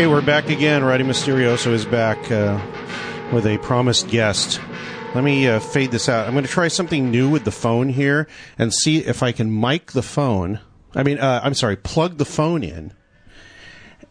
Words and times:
Hey, 0.00 0.06
we're 0.06 0.22
back 0.22 0.48
again. 0.48 0.82
Radio 0.82 1.06
Mysterioso 1.06 1.74
is 1.74 1.84
back 1.84 2.30
uh, 2.30 2.58
with 3.34 3.46
a 3.46 3.58
promised 3.58 4.08
guest. 4.08 4.58
Let 5.14 5.22
me 5.22 5.46
uh, 5.46 5.60
fade 5.60 5.90
this 5.90 6.08
out. 6.08 6.26
I'm 6.26 6.32
going 6.32 6.42
to 6.42 6.50
try 6.50 6.68
something 6.68 7.10
new 7.10 7.28
with 7.28 7.44
the 7.44 7.50
phone 7.50 7.90
here 7.90 8.26
and 8.56 8.72
see 8.72 9.04
if 9.04 9.22
I 9.22 9.32
can 9.32 9.60
mic 9.60 9.92
the 9.92 10.00
phone. 10.00 10.60
I 10.94 11.02
mean, 11.02 11.18
uh, 11.18 11.42
I'm 11.44 11.52
sorry, 11.52 11.76
plug 11.76 12.16
the 12.16 12.24
phone 12.24 12.64
in 12.64 12.94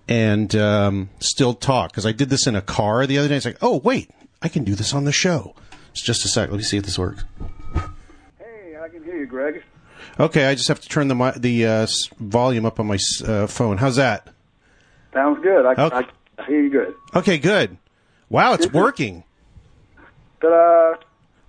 and 0.07 0.55
um, 0.55 1.09
still 1.17 1.55
talk 1.55 1.89
because 1.89 2.05
I 2.05 2.11
did 2.11 2.29
this 2.29 2.45
in 2.45 2.55
a 2.55 2.61
car 2.61 3.07
the 3.07 3.17
other 3.17 3.27
day. 3.27 3.37
It's 3.37 3.47
like, 3.47 3.57
oh 3.63 3.77
wait, 3.77 4.11
I 4.43 4.47
can 4.47 4.63
do 4.63 4.75
this 4.75 4.93
on 4.93 5.05
the 5.05 5.11
show. 5.11 5.55
It's 5.89 6.03
just 6.03 6.23
a 6.23 6.27
sec. 6.27 6.51
Let 6.51 6.57
me 6.57 6.63
see 6.63 6.77
if 6.77 6.83
this 6.83 6.99
works. 6.99 7.25
Hey, 8.37 8.77
I 8.79 8.89
can 8.89 9.03
hear 9.03 9.17
you, 9.17 9.25
Greg. 9.25 9.63
Okay, 10.19 10.45
I 10.45 10.53
just 10.53 10.67
have 10.67 10.81
to 10.81 10.87
turn 10.87 11.07
the 11.07 11.33
the 11.35 11.65
uh, 11.65 11.87
volume 12.19 12.67
up 12.67 12.79
on 12.79 12.85
my 12.85 12.99
uh, 13.25 13.47
phone. 13.47 13.79
How's 13.79 13.95
that? 13.95 14.27
Sounds 15.13 15.41
good. 15.43 15.65
I, 15.65 15.71
Okay. 15.83 15.95
I, 15.95 16.41
I 16.41 16.45
hear 16.45 16.61
you 16.61 16.69
good. 16.69 16.93
Okay, 17.15 17.37
good. 17.37 17.77
Wow, 18.29 18.53
it's 18.53 18.71
working. 18.71 19.23
Ta-da! 20.41 20.95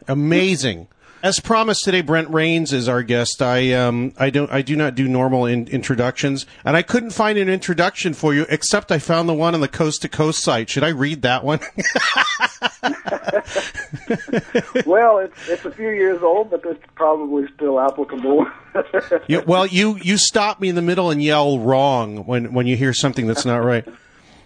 Amazing. 0.09 0.89
As 1.23 1.39
promised 1.39 1.85
today, 1.85 2.01
Brent 2.01 2.31
Raynes 2.31 2.73
is 2.73 2.89
our 2.89 3.03
guest. 3.03 3.43
I 3.43 3.75
um 3.75 4.15
I 4.19 4.31
don't 4.31 4.51
I 4.51 4.63
do 4.63 4.75
not 4.75 4.95
do 4.95 5.07
normal 5.07 5.45
in- 5.45 5.69
introductions, 5.69 6.47
and 6.65 6.77
I 6.77 6.83
couldn't 6.83 7.11
find 7.11 7.37
an 7.37 7.51
introduction 7.51 8.15
for 8.15 8.33
you 8.33 8.47
except 8.49 8.91
I 8.91 8.99
found 8.99 9.29
the 9.29 9.35
one 9.35 9.55
on 9.55 9.61
the 9.61 9.69
Coast 9.69 10.01
to 10.03 10.09
Coast 10.09 10.43
site. 10.43 10.71
Should 10.71 10.83
I 10.83 10.89
read 10.89 11.21
that 11.23 11.45
one? 11.45 11.61
well, 14.87 15.19
it's 15.19 15.49
it's 15.49 15.65
a 15.67 15.71
few 15.73 15.91
years 15.91 16.23
old, 16.23 16.51
but 16.51 16.65
it's 16.65 16.83
probably 16.95 17.47
still 17.55 17.79
applicable. 17.79 18.47
You, 19.27 19.43
well, 19.47 19.67
you 19.67 19.97
you 19.97 20.17
stop 20.17 20.59
me 20.61 20.71
in 20.71 20.75
the 20.75 20.83
middle 20.83 21.11
and 21.11 21.23
yell 21.23 21.59
wrong 21.59 22.25
when 22.25 22.55
when 22.55 22.67
you 22.67 22.77
hear 22.77 22.95
something 22.95 23.27
that's 23.27 23.45
not 23.45 23.59
right. 23.59 23.87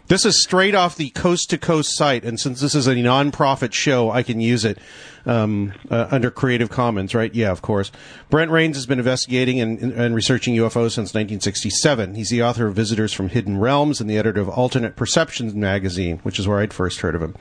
This 0.06 0.26
is 0.26 0.42
straight 0.42 0.75
off 0.75 0.97
the 0.97 1.09
Coast 1.10 1.48
to 1.50 1.59
Coast 1.59 1.97
site, 1.97 2.25
and 2.25 2.38
since 2.38 2.60
this 2.60 2.75
is 2.75 2.87
a 2.87 2.94
non-profit 2.94 3.72
show, 3.72 4.10
I 4.10 4.22
can 4.22 4.38
use 4.38 4.62
it 4.66 4.78
um, 5.25 5.72
uh, 5.91 6.09
under 6.10 6.31
Creative 6.31 6.69
Commons, 6.69 7.15
right? 7.15 7.34
Yeah, 7.34 7.50
of 7.50 7.62
course. 7.62 7.91
Brent 8.28 8.50
Raynes 8.50 8.75
has 8.75 8.84
been 8.84 8.98
investigating 8.98 9.62
and, 9.62 9.78
and 9.81 10.15
researching 10.15 10.54
UFOs 10.56 10.92
since 10.92 11.15
1967. 11.15 12.16
He's 12.16 12.28
the 12.28 12.42
author 12.42 12.66
of 12.66 12.75
Visitors 12.75 13.15
from 13.15 13.31
Hidden 13.31 13.59
Realms 13.59 13.98
and 13.98 14.10
the 14.10 14.19
editor 14.19 14.42
of 14.42 14.50
Alternate 14.50 14.94
Perceptions 14.94 15.54
magazine, 15.54 16.19
which 16.19 16.38
is 16.38 16.47
where 16.47 16.59
I'd 16.59 16.75
first 16.75 17.00
heard 17.00 17.15
of 17.15 17.22
him. 17.22 17.34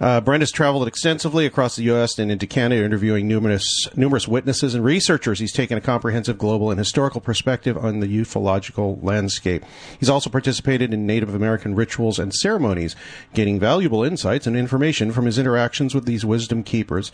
Uh, 0.00 0.20
Brent 0.20 0.42
has 0.42 0.50
traveled 0.50 0.86
extensively 0.86 1.46
across 1.46 1.76
the 1.76 1.84
U.S. 1.84 2.18
and 2.18 2.30
into 2.30 2.46
Canada, 2.46 2.84
interviewing 2.84 3.28
numerous 3.28 3.88
numerous 3.94 4.26
witnesses 4.26 4.74
and 4.74 4.84
researchers. 4.84 5.38
He's 5.38 5.52
taken 5.52 5.76
a 5.78 5.80
comprehensive 5.80 6.38
global 6.38 6.70
and 6.70 6.78
historical 6.78 7.20
perspective 7.20 7.76
on 7.76 8.00
the 8.00 8.06
ufological 8.06 9.02
landscape. 9.02 9.64
He's 9.98 10.10
also 10.10 10.30
participated 10.30 10.92
in 10.92 11.06
Native 11.06 11.34
American 11.34 11.74
rituals 11.74 12.18
and 12.18 12.34
ceremonies, 12.34 12.96
gaining 13.34 13.58
valuable 13.58 14.04
insights 14.04 14.46
and 14.46 14.56
information 14.56 15.12
from 15.12 15.26
his 15.26 15.38
interactions 15.38 15.94
with 15.94 16.06
these 16.06 16.24
wisdom 16.24 16.62
keepers. 16.62 17.12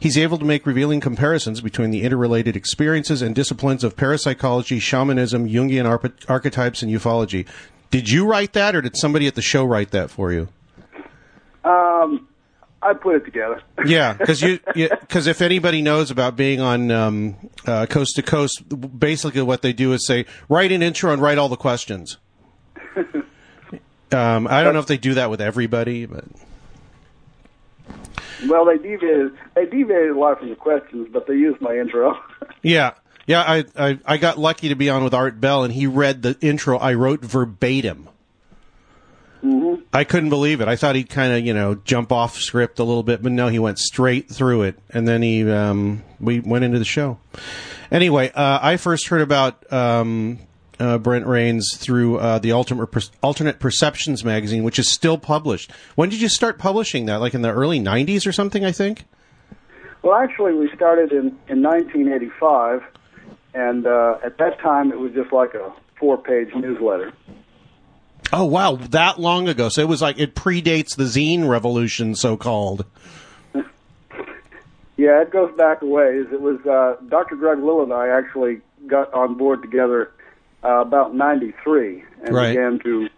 He's 0.00 0.18
able 0.18 0.38
to 0.38 0.44
make 0.44 0.66
revealing 0.66 1.00
comparisons 1.00 1.60
between 1.60 1.90
the 1.90 2.02
interrelated 2.02 2.56
experiences 2.56 3.22
and 3.22 3.34
disciplines 3.34 3.84
of 3.84 3.96
parapsychology, 3.96 4.78
shamanism, 4.78 5.48
Jungian 5.48 5.88
arch- 5.88 6.26
archetypes, 6.28 6.82
and 6.82 6.92
ufology. 6.92 7.46
Did 7.90 8.10
you 8.10 8.26
write 8.26 8.52
that, 8.54 8.74
or 8.74 8.82
did 8.82 8.96
somebody 8.96 9.26
at 9.26 9.34
the 9.34 9.42
show 9.42 9.64
write 9.64 9.92
that 9.92 10.10
for 10.10 10.32
you? 10.32 10.48
Um, 11.64 12.28
I 12.82 12.92
put 12.92 13.16
it 13.16 13.24
together. 13.24 13.62
Yeah, 13.86 14.14
because 14.14 14.40
you 14.40 14.60
because 14.74 15.26
if 15.26 15.42
anybody 15.42 15.82
knows 15.82 16.10
about 16.10 16.36
being 16.36 16.60
on 16.60 16.90
um, 16.90 17.36
uh, 17.66 17.86
coast 17.86 18.16
to 18.16 18.22
coast, 18.22 18.62
basically 18.98 19.42
what 19.42 19.62
they 19.62 19.72
do 19.72 19.92
is 19.92 20.06
say 20.06 20.26
write 20.48 20.72
an 20.72 20.82
intro 20.82 21.12
and 21.12 21.20
write 21.20 21.38
all 21.38 21.48
the 21.48 21.56
questions. 21.56 22.18
Um, 24.12 24.46
I 24.46 24.62
don't 24.62 24.74
know 24.74 24.80
if 24.80 24.86
they 24.86 24.98
do 24.98 25.14
that 25.14 25.28
with 25.28 25.40
everybody, 25.40 26.06
but 26.06 26.24
Well, 28.46 28.64
they 28.64 28.76
deviated 28.78 29.32
they 29.54 29.66
deviated 29.66 30.10
a 30.10 30.18
lot 30.18 30.38
from 30.38 30.50
the 30.50 30.54
questions, 30.54 31.08
but 31.12 31.26
they 31.26 31.34
used 31.34 31.60
my 31.60 31.76
intro. 31.76 32.16
yeah, 32.62 32.92
yeah. 33.26 33.40
I, 33.42 33.64
I 33.76 33.98
I 34.04 34.16
got 34.18 34.38
lucky 34.38 34.68
to 34.68 34.76
be 34.76 34.88
on 34.88 35.02
with 35.02 35.14
Art 35.14 35.40
Bell, 35.40 35.64
and 35.64 35.72
he 35.72 35.88
read 35.88 36.22
the 36.22 36.36
intro 36.40 36.78
I 36.78 36.94
wrote 36.94 37.22
verbatim. 37.22 38.08
I 39.92 40.04
couldn't 40.04 40.30
believe 40.30 40.60
it. 40.60 40.68
I 40.68 40.76
thought 40.76 40.96
he'd 40.96 41.10
kind 41.10 41.32
of, 41.32 41.44
you 41.44 41.52
know, 41.52 41.74
jump 41.74 42.10
off 42.10 42.36
script 42.36 42.78
a 42.78 42.84
little 42.84 43.02
bit, 43.02 43.22
but 43.22 43.30
no, 43.30 43.48
he 43.48 43.58
went 43.58 43.78
straight 43.78 44.30
through 44.30 44.62
it, 44.62 44.78
and 44.90 45.06
then 45.06 45.22
he, 45.22 45.48
um, 45.50 46.02
we 46.18 46.40
went 46.40 46.64
into 46.64 46.78
the 46.78 46.84
show. 46.84 47.18
Anyway, 47.90 48.30
uh, 48.34 48.58
I 48.62 48.76
first 48.76 49.08
heard 49.08 49.20
about 49.20 49.70
um, 49.72 50.38
uh, 50.80 50.98
Brent 50.98 51.26
Raynes 51.26 51.76
through 51.76 52.18
uh, 52.18 52.38
the 52.38 52.52
Ultimate 52.52 52.86
Per- 52.88 53.00
Alternate 53.22 53.60
Perceptions 53.60 54.24
magazine, 54.24 54.64
which 54.64 54.78
is 54.78 54.88
still 54.88 55.18
published. 55.18 55.70
When 55.94 56.08
did 56.08 56.20
you 56.20 56.28
start 56.28 56.58
publishing 56.58 57.06
that? 57.06 57.20
Like 57.20 57.34
in 57.34 57.42
the 57.42 57.52
early 57.52 57.80
'90s 57.80 58.26
or 58.26 58.32
something? 58.32 58.64
I 58.64 58.72
think. 58.72 59.04
well, 60.02 60.14
actually, 60.14 60.54
we 60.54 60.70
started 60.74 61.12
in 61.12 61.38
in 61.48 61.62
1985, 61.62 62.82
and 63.54 63.86
uh, 63.86 64.16
at 64.24 64.38
that 64.38 64.58
time 64.60 64.90
it 64.90 64.98
was 64.98 65.12
just 65.12 65.32
like 65.32 65.54
a 65.54 65.72
four 65.98 66.18
page 66.18 66.48
newsletter. 66.54 67.12
Oh 68.36 68.44
wow, 68.44 68.74
that 68.74 69.20
long 69.20 69.48
ago. 69.48 69.68
So 69.68 69.80
it 69.80 69.88
was 69.88 70.02
like 70.02 70.18
it 70.18 70.34
predates 70.34 70.96
the 70.96 71.04
zine 71.04 71.48
revolution, 71.48 72.16
so 72.16 72.36
called. 72.36 72.84
Yeah, 74.96 75.22
it 75.22 75.30
goes 75.30 75.56
back 75.56 75.82
a 75.82 75.86
ways. 75.86 76.26
It 76.32 76.40
was 76.40 76.58
uh, 76.66 76.96
Dr. 77.08 77.36
Greg 77.36 77.58
Little 77.58 77.84
and 77.84 77.92
I 77.92 78.08
actually 78.08 78.60
got 78.88 79.12
on 79.14 79.34
board 79.34 79.62
together 79.62 80.10
uh, 80.64 80.80
about 80.80 81.14
'93 81.14 82.04
and 82.24 82.34
Right. 82.34 82.48
began 82.50 82.80
to 82.80 83.08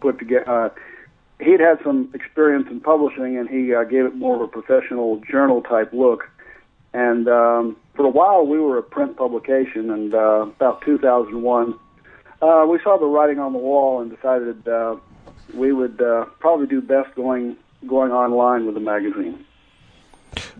put 0.00 0.18
together. 0.18 0.50
Uh, 0.50 0.68
he'd 1.40 1.60
had 1.60 1.78
some 1.84 2.10
experience 2.12 2.66
in 2.70 2.80
publishing, 2.80 3.36
and 3.36 3.48
he 3.48 3.72
uh, 3.72 3.84
gave 3.84 4.04
it 4.04 4.16
more 4.16 4.34
of 4.34 4.40
a 4.40 4.48
professional 4.48 5.20
journal 5.30 5.62
type 5.62 5.92
look. 5.92 6.28
And 6.92 7.28
um, 7.28 7.76
for 7.94 8.04
a 8.04 8.10
while, 8.10 8.44
we 8.46 8.58
were 8.58 8.78
a 8.78 8.82
print 8.82 9.16
publication, 9.16 9.90
and 9.90 10.12
uh, 10.12 10.46
about 10.56 10.82
2001, 10.82 11.78
uh, 12.44 12.66
we 12.66 12.78
saw 12.82 12.96
the 12.98 13.06
writing 13.06 13.38
on 13.38 13.52
the 13.52 13.58
wall 13.58 14.00
and 14.00 14.10
decided 14.14 14.66
uh, 14.68 14.96
we 15.54 15.72
would 15.72 16.00
uh, 16.00 16.26
probably 16.40 16.66
do 16.66 16.80
best 16.80 17.14
going 17.14 17.56
going 17.86 18.12
online 18.12 18.66
with 18.66 18.74
the 18.74 18.80
magazine. 18.80 19.44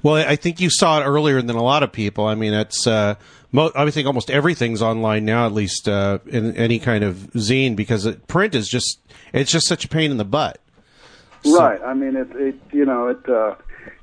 Well, 0.03 0.17
I 0.17 0.37
think 0.37 0.61
you 0.61 0.71
saw 0.71 1.01
it 1.01 1.05
earlier 1.05 1.41
than 1.43 1.57
a 1.57 1.63
lot 1.63 1.83
of 1.83 1.91
people. 1.93 2.27
I 2.27 2.35
mean, 2.35 2.53
it's. 2.53 2.87
Uh, 2.87 3.15
mo- 3.51 3.73
I 3.75 3.91
think 3.91 4.07
almost 4.07 4.31
everything's 4.31 4.83
online 4.83 5.25
now, 5.25 5.47
at 5.47 5.53
least 5.53 5.89
uh, 5.89 6.19
in 6.27 6.55
any 6.57 6.79
kind 6.79 7.03
of 7.03 7.17
zine, 7.35 7.75
because 7.75 8.07
it, 8.07 8.27
print 8.29 8.55
is 8.55 8.69
just 8.69 9.01
it's 9.33 9.51
just 9.51 9.67
such 9.67 9.85
a 9.85 9.89
pain 9.89 10.11
in 10.11 10.17
the 10.17 10.25
butt. 10.25 10.61
So- 11.45 11.59
Right. 11.59 11.81
I 11.83 11.93
mean, 11.95 12.17
it, 12.17 12.29
it 12.37 12.55
you 12.73 12.85
know, 12.85 13.09
it 13.09 13.29
uh, 13.29 13.55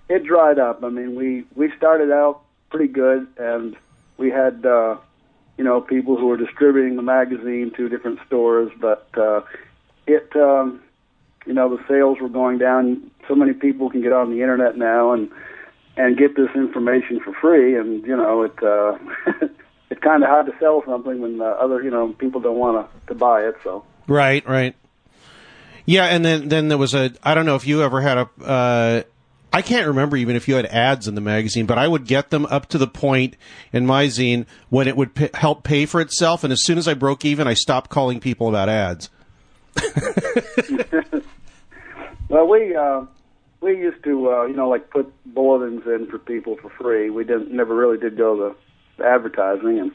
it 0.10 0.24
dried 0.25 0.60
up. 0.60 0.83
I 0.83 0.89
mean, 0.89 1.16
we 1.16 1.45
we 1.56 1.72
started 1.78 2.12
out 2.12 2.42
pretty 2.69 2.92
good, 2.92 3.28
and 3.38 3.75
we 4.18 4.30
had 4.30 4.66
uh, 4.66 4.98
you 5.62 5.66
know 5.68 5.80
people 5.80 6.18
who 6.18 6.25
were 6.25 6.38
distributing 6.38 6.96
the 6.96 7.04
magazine 7.04 7.72
to 7.78 7.88
different 7.88 8.18
stores, 8.25 8.72
but 8.80 9.08
uh, 9.16 9.42
it 10.08 10.36
um, 10.36 10.81
you 11.46 11.54
know 11.54 11.69
the 11.78 11.84
sales 11.88 12.18
were 12.19 12.30
going 12.30 12.58
down. 12.58 13.12
So 13.28 13.36
many 13.36 13.54
people 13.54 13.88
can 13.92 14.02
get 14.02 14.12
on 14.12 14.31
the 14.31 14.42
internet 14.42 14.75
now, 14.75 15.12
and 15.12 15.30
and 15.96 16.18
get 16.18 16.36
this 16.36 16.50
information 16.56 17.19
for 17.19 17.31
free. 17.34 17.78
And 17.78 18.04
you 18.04 18.18
know, 18.18 18.42
it 18.42 18.58
uh, 18.63 18.98
it's 19.92 20.02
kind 20.02 20.24
of 20.24 20.30
hard 20.30 20.48
to 20.48 20.54
sell 20.60 20.81
something 20.84 21.22
when 21.22 21.40
uh, 21.40 21.44
other 21.44 21.84
you 21.84 21.92
know 21.92 22.12
people 22.14 22.42
don't 22.42 22.57
want 22.57 22.90
to 22.90 23.07
to 23.10 23.14
buy 23.14 23.44
it. 23.44 23.56
So 23.64 23.86
Right, 24.07 24.44
right. 24.50 24.75
Yeah, 25.86 26.06
and 26.06 26.25
then 26.25 26.50
then 26.50 26.69
there 26.69 26.80
was 26.80 26.96
a 26.96 27.14
I 27.22 27.36
don't 27.36 27.46
know 27.46 27.56
if 27.56 27.68
you 27.68 27.84
ever 27.84 28.02
had 28.02 28.18
a 28.18 28.30
uh 28.44 29.04
I 29.53 29.62
can't 29.62 29.88
remember 29.88 30.15
even 30.18 30.36
if 30.36 30.48
you 30.48 30.56
had 30.56 30.65
ads 30.68 31.07
in 31.07 31.15
the 31.15 31.21
magazine, 31.21 31.65
but 31.65 31.77
I 31.77 31.88
would 31.88 32.06
get 32.06 32.30
them 32.30 32.45
up 32.45 32.68
to 32.69 32.77
the 32.77 32.88
point 32.88 33.36
in 33.74 33.86
my 33.86 34.06
zine 34.06 34.45
when 34.69 34.88
it 34.88 34.95
would 34.95 35.13
p- 35.13 35.30
help 35.33 35.63
pay 35.63 35.86
for 35.86 36.00
itself, 36.00 36.44
and 36.44 36.53
as 36.53 36.63
soon 36.63 36.77
as 36.77 36.88
I 36.88 36.94
broke 36.94 37.25
even, 37.25 37.48
I 37.48 37.53
stopped 37.53 37.89
calling 37.89 38.19
people 38.19 38.48
about 38.48 38.69
ads. 38.69 39.09
Well, 42.31 42.48
we 42.48 42.74
uh, 42.74 43.01
we 43.59 43.77
used 43.77 44.01
to 44.06 44.31
uh, 44.31 44.45
you 44.45 44.56
know 44.56 44.69
like 44.69 44.89
put 44.89 45.13
bulletins 45.25 45.86
in 45.86 46.07
for 46.09 46.18
people 46.18 46.56
for 46.56 46.69
free. 46.69 47.09
We 47.09 47.25
didn't 47.25 47.51
never 47.51 47.75
really 47.75 47.97
did 47.97 48.18
go 48.18 48.56
the 48.97 49.06
advertising 49.06 49.80
and 49.80 49.92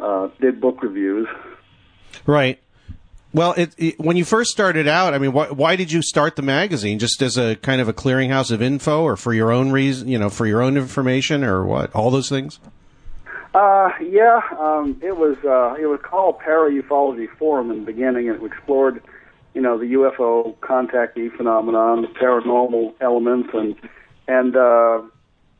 uh, 0.00 0.28
did 0.40 0.60
book 0.60 0.82
reviews. 0.82 1.28
Right. 2.26 2.58
Well, 3.32 3.52
it, 3.52 3.74
it, 3.78 4.00
when 4.00 4.16
you 4.16 4.24
first 4.24 4.50
started 4.50 4.88
out, 4.88 5.14
I 5.14 5.18
mean, 5.18 5.32
why, 5.32 5.50
why 5.50 5.76
did 5.76 5.92
you 5.92 6.02
start 6.02 6.34
the 6.34 6.42
magazine? 6.42 6.98
Just 6.98 7.22
as 7.22 7.36
a 7.38 7.54
kind 7.56 7.80
of 7.80 7.88
a 7.88 7.92
clearinghouse 7.92 8.50
of 8.50 8.60
info, 8.60 9.02
or 9.02 9.16
for 9.16 9.32
your 9.32 9.52
own 9.52 9.70
reason, 9.70 10.08
you 10.08 10.18
know, 10.18 10.30
for 10.30 10.46
your 10.46 10.60
own 10.60 10.76
information, 10.76 11.44
or 11.44 11.64
what? 11.64 11.94
All 11.94 12.10
those 12.10 12.28
things. 12.28 12.58
Uh, 13.54 13.90
yeah, 14.00 14.40
um, 14.58 15.00
it 15.02 15.16
was 15.16 15.36
uh, 15.44 15.80
it 15.80 15.86
was 15.86 16.00
called 16.02 16.38
Para 16.38 16.70
Ufology 16.70 17.28
Forum 17.36 17.70
in 17.70 17.80
the 17.80 17.86
beginning, 17.86 18.28
and 18.28 18.40
it 18.40 18.44
explored 18.44 19.02
you 19.54 19.60
know 19.60 19.78
the 19.78 19.86
UFO 19.86 20.56
contactee 20.58 21.36
phenomenon, 21.36 22.02
the 22.02 22.08
paranormal 22.08 22.94
elements, 23.00 23.50
and 23.52 23.74
and 24.28 24.56
uh, 24.56 25.02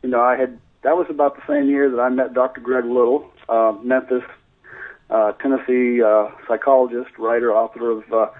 you 0.03 0.09
know 0.09 0.21
I 0.21 0.37
had 0.37 0.59
that 0.83 0.97
was 0.97 1.07
about 1.11 1.37
the 1.37 1.43
same 1.49 1.69
year 1.69 1.91
that 1.91 2.01
I 2.01 2.09
met 2.09 2.33
Dr. 2.33 2.61
Greg 2.61 2.85
Little, 2.85 3.31
uh, 3.49 3.75
Memphis, 3.83 4.23
uh, 5.11 5.33
Tennessee 5.33 6.03
uh, 6.03 6.29
psychologist, 6.47 7.11
writer, 7.19 7.55
author 7.55 7.91
of 7.91 8.12
uh, 8.12 8.31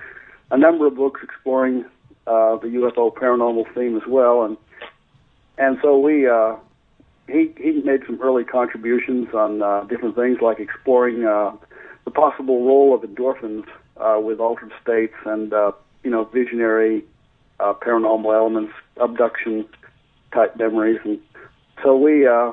a 0.51 0.59
number 0.59 0.87
of 0.87 0.97
books 0.97 1.21
exploring 1.23 1.85
uh, 2.27 2.57
the 2.57 2.69
UFO 2.69 3.13
paranormal 3.13 3.73
theme 3.75 3.97
as 3.97 4.07
well, 4.07 4.45
and 4.45 4.57
and 5.59 5.79
so 5.83 5.99
we 5.99 6.29
uh, 6.29 6.57
he 7.29 7.53
he 7.59 7.83
made 7.83 8.03
some 8.07 8.21
early 8.23 8.45
contributions 8.45 9.29
on 9.35 9.63
uh, 9.63 9.85
different 9.85 10.17
things 10.17 10.39
like 10.41 10.61
exploring 10.61 11.25
uh, 11.25 11.53
the 12.05 12.11
possible 12.11 12.65
role 12.65 12.95
of 12.95 13.03
endorphins 13.03 13.65
uh, 13.97 14.19
with 14.21 14.41
altered 14.41 14.73
states 14.83 15.15
and 15.27 15.53
uh, 15.53 15.73
you 16.03 16.11
know 16.11 16.25
visionary 16.25 17.05
uh, 17.59 17.75
paranormal 17.75 18.35
elements, 18.35 18.73
abduction 18.97 19.67
type 20.33 20.57
memories, 20.57 21.01
and 21.05 21.19
so 21.83 21.97
we 21.97 22.27
uh, 22.27 22.53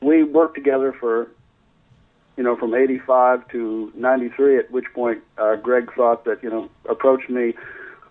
we 0.00 0.22
worked 0.22 0.54
together 0.54 0.94
for 0.98 1.30
you 2.40 2.44
know 2.44 2.56
from 2.56 2.74
'85 2.74 3.46
to 3.48 3.92
'93. 3.94 4.58
At 4.58 4.70
which 4.70 4.86
point 4.94 5.22
uh, 5.36 5.56
Greg 5.56 5.92
thought 5.94 6.24
that 6.24 6.42
you 6.42 6.48
know 6.48 6.70
approached 6.88 7.28
me 7.28 7.52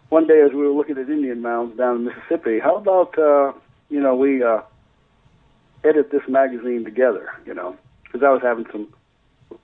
one 0.09 0.27
day 0.27 0.41
as 0.45 0.51
we 0.51 0.59
were 0.59 0.71
looking 0.71 0.99
at 0.99 1.09
Indian 1.09 1.41
mounds 1.41 1.75
down 1.75 1.95
in 1.95 2.05
Mississippi. 2.05 2.59
How 2.59 2.75
about 2.75 3.17
uh, 3.17 3.53
you 3.89 3.99
know 3.99 4.15
we 4.15 4.43
uh, 4.43 4.61
edit 5.83 6.11
this 6.11 6.21
magazine 6.27 6.85
together? 6.85 7.29
You 7.47 7.55
know 7.55 7.75
because 8.03 8.21
I 8.23 8.29
was 8.29 8.43
having 8.43 8.67
some 8.71 8.93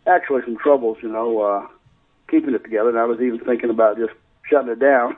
actually 0.08 0.42
some 0.46 0.58
troubles. 0.58 0.98
You 1.04 1.10
know. 1.10 1.42
Uh, 1.42 1.68
keeping 2.30 2.54
it 2.54 2.64
together, 2.64 2.90
and 2.90 2.98
I 2.98 3.06
was 3.06 3.20
even 3.22 3.40
thinking 3.40 3.70
about 3.70 3.98
just 3.98 4.14
shutting 4.50 4.72
it 4.72 4.80
down. 4.80 5.16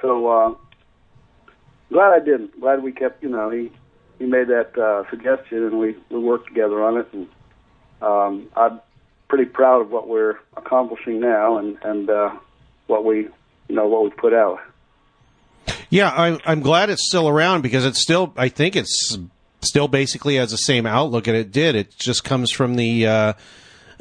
So 0.00 0.28
uh, 0.28 0.54
glad 1.90 2.12
I 2.12 2.18
didn't. 2.18 2.60
Glad 2.60 2.82
we 2.82 2.92
kept. 2.92 3.22
You 3.22 3.30
know, 3.30 3.50
he 3.50 3.70
he 4.18 4.26
made 4.26 4.48
that 4.48 4.76
uh, 4.78 5.08
suggestion, 5.10 5.64
and 5.64 5.78
we 5.78 5.96
we 6.10 6.18
worked 6.18 6.48
together 6.48 6.82
on 6.82 6.98
it. 6.98 7.08
And 7.12 7.28
um, 8.02 8.48
I'm 8.56 8.80
pretty 9.28 9.44
proud 9.46 9.82
of 9.82 9.90
what 9.90 10.08
we're 10.08 10.38
accomplishing 10.56 11.20
now, 11.20 11.58
and 11.58 11.78
and 11.82 12.10
uh, 12.10 12.36
what 12.86 13.04
we 13.04 13.28
you 13.68 13.74
know 13.74 13.86
what 13.86 14.04
we 14.04 14.10
put 14.10 14.32
out. 14.32 14.60
Yeah, 15.90 16.10
I'm 16.10 16.38
I'm 16.44 16.60
glad 16.60 16.90
it's 16.90 17.06
still 17.06 17.28
around 17.28 17.62
because 17.62 17.84
it's 17.84 18.00
still. 18.00 18.32
I 18.36 18.48
think 18.48 18.76
it's 18.76 19.18
still 19.60 19.88
basically 19.88 20.36
has 20.36 20.50
the 20.50 20.56
same 20.56 20.86
outlook, 20.86 21.26
and 21.26 21.36
it 21.36 21.52
did. 21.52 21.74
It 21.74 21.96
just 21.96 22.24
comes 22.24 22.50
from 22.50 22.76
the. 22.76 23.06
Uh, 23.06 23.32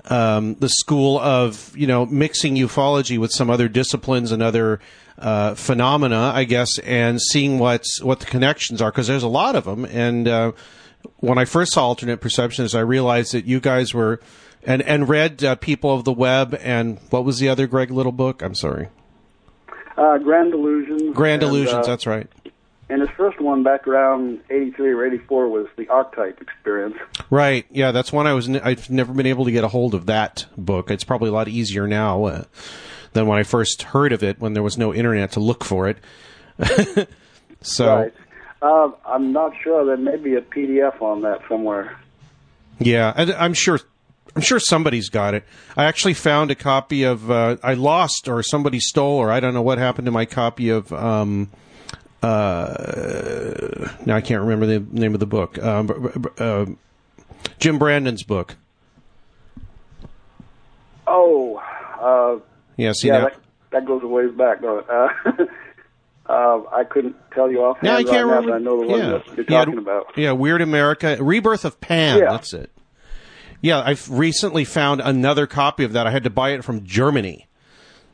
um, 0.05 0.55
the 0.55 0.67
school 0.67 1.17
of 1.17 1.71
you 1.77 1.87
know 1.87 2.05
mixing 2.05 2.55
ufology 2.55 3.17
with 3.17 3.31
some 3.31 3.49
other 3.49 3.69
disciplines 3.69 4.33
and 4.33 4.43
other 4.43 4.81
uh, 5.17 5.55
phenomena, 5.55 6.31
I 6.33 6.43
guess, 6.43 6.77
and 6.79 7.21
seeing 7.21 7.59
what's 7.59 8.01
what 8.01 8.19
the 8.19 8.25
connections 8.25 8.81
are 8.81 8.91
because 8.91 9.07
there's 9.07 9.23
a 9.23 9.29
lot 9.29 9.55
of 9.55 9.63
them. 9.65 9.85
And 9.85 10.27
uh, 10.27 10.51
when 11.23 11.37
I 11.37 11.45
first 11.45 11.73
saw 11.73 11.87
alternate 11.87 12.19
perceptions, 12.21 12.75
I 12.75 12.81
realized 12.81 13.33
that 13.33 13.45
you 13.45 13.59
guys 13.59 13.93
were 13.93 14.19
and 14.63 14.81
and 14.81 15.07
read 15.07 15.43
uh, 15.43 15.55
People 15.55 15.93
of 15.93 16.03
the 16.03 16.11
Web 16.13 16.57
and 16.61 16.99
what 17.09 17.23
was 17.25 17.39
the 17.39 17.49
other 17.49 17.65
Greg 17.67 17.91
Little 17.91 18.11
book? 18.11 18.41
I'm 18.41 18.55
sorry, 18.55 18.89
Uh, 19.97 20.17
Grand 20.17 20.53
Illusions. 20.53 21.15
Grand 21.15 21.43
and, 21.43 21.49
Illusions. 21.51 21.85
uh, 21.87 21.89
that's 21.89 22.05
right. 22.05 22.27
And 22.89 23.01
his 23.01 23.09
first 23.17 23.39
one 23.39 23.63
back 23.63 23.87
around 23.87 24.41
'83 24.49 24.91
or 24.91 25.05
'84 25.05 25.47
was 25.47 25.67
the 25.77 25.87
Archetype 25.87 26.41
Experience. 26.41 26.95
Right. 27.29 27.65
Yeah, 27.71 27.91
that's 27.91 28.11
one 28.11 28.27
I 28.27 28.33
was. 28.33 28.47
N- 28.49 28.61
I've 28.63 28.89
never 28.89 29.13
been 29.13 29.25
able 29.25 29.45
to 29.45 29.51
get 29.51 29.63
a 29.63 29.69
hold 29.69 29.95
of 29.95 30.05
that 30.07 30.45
book. 30.57 30.91
It's 30.91 31.03
probably 31.05 31.29
a 31.29 31.33
lot 31.33 31.47
easier 31.47 31.87
now 31.87 32.25
uh, 32.25 32.43
than 33.13 33.25
when 33.27 33.39
I 33.39 33.43
first 33.43 33.83
heard 33.83 34.11
of 34.11 34.21
it, 34.23 34.39
when 34.39 34.53
there 34.53 34.61
was 34.63 34.77
no 34.77 34.93
internet 34.93 35.31
to 35.31 35.39
look 35.39 35.63
for 35.63 35.87
it. 35.87 35.97
so 37.61 37.95
Right. 37.95 38.13
Uh, 38.63 38.91
I'm 39.05 39.33
not 39.33 39.51
sure. 39.61 39.83
There 39.85 39.97
may 39.97 40.15
be 40.15 40.35
a 40.35 40.41
PDF 40.41 41.01
on 41.01 41.21
that 41.23 41.41
somewhere. 41.49 41.97
yeah, 42.79 43.11
and 43.15 43.31
I'm 43.33 43.53
sure. 43.53 43.79
I'm 44.35 44.41
sure 44.41 44.59
somebody's 44.59 45.09
got 45.09 45.33
it. 45.35 45.43
I 45.77 45.83
actually 45.83 46.13
found 46.15 46.49
a 46.49 46.55
copy 46.55 47.03
of. 47.03 47.29
Uh, 47.29 47.57
I 47.61 47.73
lost, 47.75 48.27
or 48.27 48.41
somebody 48.41 48.79
stole, 48.79 49.17
or 49.17 49.29
I 49.31 49.39
don't 49.41 49.53
know 49.53 49.61
what 49.61 49.77
happened 49.77 50.05
to 50.05 50.11
my 50.11 50.25
copy 50.25 50.69
of. 50.69 50.91
Um, 50.93 51.51
uh, 52.23 53.89
now 54.05 54.15
I 54.15 54.21
can't 54.21 54.41
remember 54.41 54.65
the 54.65 54.79
name 54.79 55.13
of 55.13 55.19
the 55.19 55.25
book. 55.27 55.61
Um, 55.61 56.31
uh, 56.39 56.65
Jim 57.59 57.77
Brandon's 57.77 58.23
book. 58.23 58.55
Oh, 61.05 61.57
uh, 62.01 62.39
Yeah, 62.77 62.93
see 62.93 63.09
yeah, 63.09 63.17
now. 63.19 63.23
that, 63.25 63.35
that 63.71 63.85
goes 63.85 64.01
a 64.03 64.07
ways 64.07 64.31
back? 64.31 64.63
Uh, 64.63 65.09
uh, 66.25 66.61
I 66.71 66.83
couldn't 66.83 67.15
tell 67.33 67.51
you 67.51 67.63
offhand 67.63 67.85
Yeah, 67.85 67.95
I 67.95 68.03
can't 68.03 68.27
now, 68.27 68.35
remember. 68.35 68.51
but 68.51 68.55
I 68.55 68.59
know 68.59 68.81
the 68.81 68.87
one 68.87 68.99
yeah. 68.99 69.09
that 69.09 69.37
you're 69.37 69.45
Yeah, 69.49 69.79
about. 69.79 70.05
Yeah, 70.17 70.31
Weird 70.31 70.61
America, 70.61 71.17
Rebirth 71.19 71.65
of 71.65 71.81
Pan. 71.81 72.19
Yeah. 72.19 72.31
That's 72.31 72.53
it. 72.53 72.71
Yeah, 73.61 73.81
I've 73.81 74.09
recently 74.09 74.65
found 74.65 75.01
another 75.01 75.47
copy 75.47 75.83
of 75.83 75.93
that. 75.93 76.05
I 76.05 76.11
had 76.11 76.25
to 76.25 76.29
buy 76.29 76.49
it 76.51 76.63
from 76.63 76.85
Germany. 76.85 77.47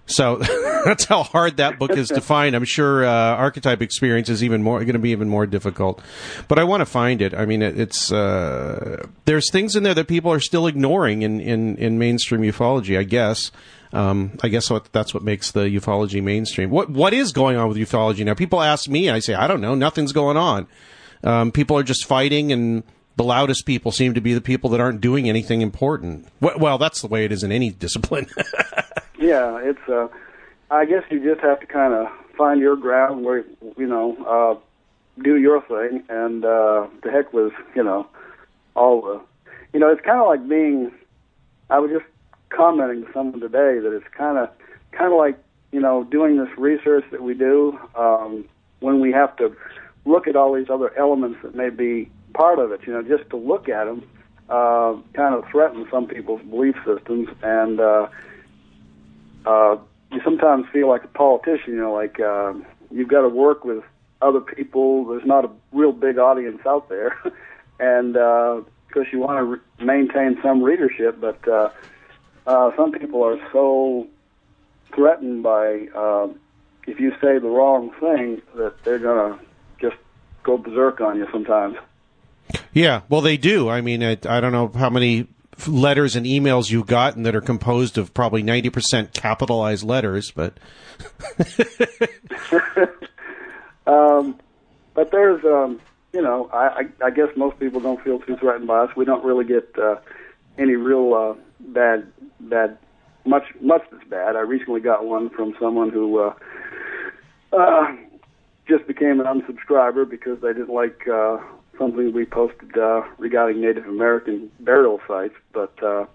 So 0.05 0.37
that's 0.85 1.05
how 1.05 1.23
hard 1.23 1.57
that 1.57 1.77
book 1.79 1.91
is 1.91 2.07
to 2.09 2.21
find. 2.21 2.55
I'm 2.55 2.65
sure 2.65 3.05
uh, 3.05 3.09
Archetype 3.35 3.81
Experience 3.81 4.29
is 4.29 4.43
even 4.43 4.63
more 4.63 4.79
going 4.79 4.93
to 4.93 4.99
be 4.99 5.11
even 5.11 5.29
more 5.29 5.45
difficult. 5.45 6.01
But 6.47 6.59
I 6.59 6.63
want 6.63 6.81
to 6.81 6.85
find 6.85 7.21
it. 7.21 7.33
I 7.33 7.45
mean, 7.45 7.61
it, 7.61 7.79
it's 7.79 8.11
uh, 8.11 9.05
there's 9.25 9.51
things 9.51 9.75
in 9.75 9.83
there 9.83 9.93
that 9.93 10.07
people 10.07 10.31
are 10.31 10.39
still 10.39 10.67
ignoring 10.67 11.21
in 11.21 11.39
in, 11.39 11.77
in 11.77 11.99
mainstream 11.99 12.41
ufology. 12.41 12.97
I 12.97 13.03
guess. 13.03 13.51
Um, 13.91 14.38
I 14.43 14.50
guess 14.50 14.69
what, 14.69 14.91
that's 14.93 15.13
what 15.13 15.24
makes 15.24 15.51
the 15.51 15.62
ufology 15.62 16.22
mainstream. 16.22 16.69
What 16.69 16.89
what 16.89 17.13
is 17.13 17.31
going 17.31 17.58
on 17.58 17.69
with 17.69 17.77
ufology 17.77 18.24
now? 18.24 18.36
People 18.36 18.62
ask 18.62 18.88
me, 18.88 19.10
I 19.10 19.19
say 19.19 19.34
I 19.34 19.48
don't 19.48 19.62
know. 19.62 19.75
Nothing's 19.75 20.12
going 20.12 20.38
on. 20.38 20.67
Um, 21.24 21.51
people 21.51 21.77
are 21.77 21.84
just 21.84 22.05
fighting, 22.05 22.51
and 22.51 22.84
the 23.15 23.24
loudest 23.24 23.65
people 23.65 23.91
seem 23.91 24.13
to 24.13 24.22
be 24.22 24.34
the 24.34 24.41
people 24.41 24.69
that 24.69 24.79
aren't 24.79 25.01
doing 25.01 25.27
anything 25.27 25.62
important. 25.62 26.27
Well, 26.39 26.77
that's 26.77 27.01
the 27.01 27.08
way 27.08 27.25
it 27.25 27.31
is 27.31 27.43
in 27.43 27.51
any 27.51 27.69
discipline. 27.86 28.27
Yeah, 29.19 29.60
it's. 29.62 29.89
Uh, 29.89 30.08
I 30.72 30.86
guess 30.86 31.03
you 31.10 31.24
just 31.24 31.41
have 31.41 31.60
to 31.60 31.65
kind 31.65 31.93
of 31.93 32.08
find 32.38 32.62
your 32.62 32.75
ground 32.75 33.25
where 33.25 33.43
you 33.77 33.88
know 33.88 34.15
uh, 34.25 35.22
do 35.22 35.36
your 35.36 35.62
thing, 35.63 36.03
and 36.10 36.46
uh, 36.46 36.88
the 37.03 37.12
heck 37.12 37.34
with 37.34 37.53
you 37.75 37.84
know 37.84 38.08
all 38.75 39.01
the. 39.01 39.22
You 39.74 39.79
know, 39.79 39.89
it's 39.89 40.01
kind 40.01 40.19
of 40.19 40.27
like 40.27 40.48
being. 40.48 40.91
I 41.69 41.79
was 41.79 41.91
just 41.91 42.05
commenting 42.49 43.05
to 43.05 43.13
someone 43.13 43.39
today 43.39 43.79
that 43.79 43.95
it's 43.95 44.07
kind 44.15 44.37
of 44.37 44.49
kind 44.91 45.11
of 45.11 45.17
like 45.17 45.37
you 45.71 45.79
know 45.79 46.03
doing 46.03 46.37
this 46.37 46.49
research 46.57 47.05
that 47.11 47.21
we 47.21 47.33
do 47.33 47.77
um, 47.95 48.45
when 48.79 48.99
we 48.99 49.11
have 49.11 49.35
to 49.37 49.55
look 50.05 50.27
at 50.27 50.35
all 50.35 50.53
these 50.53 50.69
other 50.69 50.97
elements 50.97 51.39
that 51.43 51.55
may 51.55 51.69
be 51.69 52.09
part 52.33 52.59
of 52.59 52.71
it. 52.71 52.81
You 52.85 52.93
know, 52.93 53.03
just 53.03 53.29
to 53.31 53.37
look 53.37 53.69
at 53.69 53.85
them 53.85 54.03
uh, 54.49 54.95
kind 55.13 55.35
of 55.35 55.45
threatens 55.51 55.87
some 55.91 56.07
people's 56.07 56.41
belief 56.41 56.75
systems 56.85 57.29
and. 57.41 57.79
Uh, 57.79 58.07
uh, 59.45 59.77
you 60.11 60.19
sometimes 60.23 60.65
feel 60.73 60.89
like 60.89 61.03
a 61.03 61.07
politician. 61.07 61.73
You 61.73 61.81
know, 61.81 61.93
like 61.93 62.19
uh, 62.19 62.53
you've 62.91 63.07
got 63.07 63.21
to 63.21 63.29
work 63.29 63.63
with 63.63 63.83
other 64.21 64.41
people. 64.41 65.05
There's 65.05 65.25
not 65.25 65.45
a 65.45 65.49
real 65.71 65.91
big 65.91 66.17
audience 66.17 66.59
out 66.65 66.89
there, 66.89 67.17
and 67.79 68.13
because 68.13 69.07
you 69.11 69.19
want 69.19 69.37
to 69.37 69.43
re- 69.43 69.85
maintain 69.85 70.37
some 70.41 70.63
readership, 70.63 71.21
but 71.21 71.47
uh, 71.47 71.69
uh, 72.49 72.75
some 72.75 72.91
people 72.91 73.23
are 73.23 73.37
so 73.53 74.07
threatened 74.93 75.43
by 75.43 75.87
uh, 75.95 76.27
if 76.87 76.99
you 76.99 77.11
say 77.21 77.37
the 77.37 77.47
wrong 77.47 77.91
thing 77.99 78.41
that 78.55 78.83
they're 78.83 78.97
gonna 78.97 79.39
just 79.79 79.97
go 80.41 80.57
berserk 80.57 80.99
on 80.99 81.17
you 81.17 81.27
sometimes. 81.31 81.77
Yeah, 82.73 83.01
well, 83.07 83.21
they 83.21 83.37
do. 83.37 83.69
I 83.69 83.81
mean, 83.81 84.03
I, 84.03 84.17
I 84.27 84.39
don't 84.39 84.51
know 84.51 84.71
how 84.73 84.89
many 84.89 85.27
letters 85.67 86.15
and 86.15 86.25
emails 86.25 86.71
you've 86.71 86.87
gotten 86.87 87.21
that 87.23 87.35
are 87.35 87.41
composed 87.41 87.99
of 87.99 88.15
probably 88.15 88.41
90% 88.41 89.13
capitalized 89.13 89.83
letters, 89.83 90.31
but. 90.31 90.57
um, 93.85 94.39
but 94.95 95.11
there's, 95.11 95.45
um, 95.45 95.79
you 96.13 96.23
know, 96.23 96.49
I, 96.51 96.67
I, 96.67 97.05
I 97.05 97.09
guess 97.11 97.29
most 97.35 97.59
people 97.59 97.79
don't 97.79 98.03
feel 98.03 98.17
too 98.19 98.37
threatened 98.37 98.67
by 98.67 98.85
us. 98.85 98.95
We 98.95 99.05
don't 99.05 99.23
really 99.23 99.45
get 99.45 99.77
uh, 99.77 99.97
any 100.59 100.75
real 100.75 101.13
uh, 101.13 101.33
bad, 101.59 102.11
bad, 102.39 102.77
much, 103.25 103.45
much 103.61 103.83
that's 103.91 104.03
bad. 104.07 104.35
I 104.35 104.41
recently 104.41 104.81
got 104.81 105.05
one 105.05 105.29
from 105.29 105.55
someone 105.59 105.89
who 105.89 106.19
uh, 106.19 106.33
uh, 107.53 107.95
just 108.67 108.85
became 108.85 109.19
an 109.19 109.25
unsubscriber 109.25 110.07
because 110.07 110.39
they 110.41 110.49
didn't 110.49 110.73
like 110.73 111.07
uh, 111.07 111.37
something 111.77 112.13
we 112.13 112.25
posted 112.25 112.77
uh, 112.77 113.03
regarding 113.17 113.61
Native 113.61 113.85
American 113.85 114.51
burial 114.59 114.99
sites. 115.07 115.35
But 115.53 115.81
uh, 115.81 116.05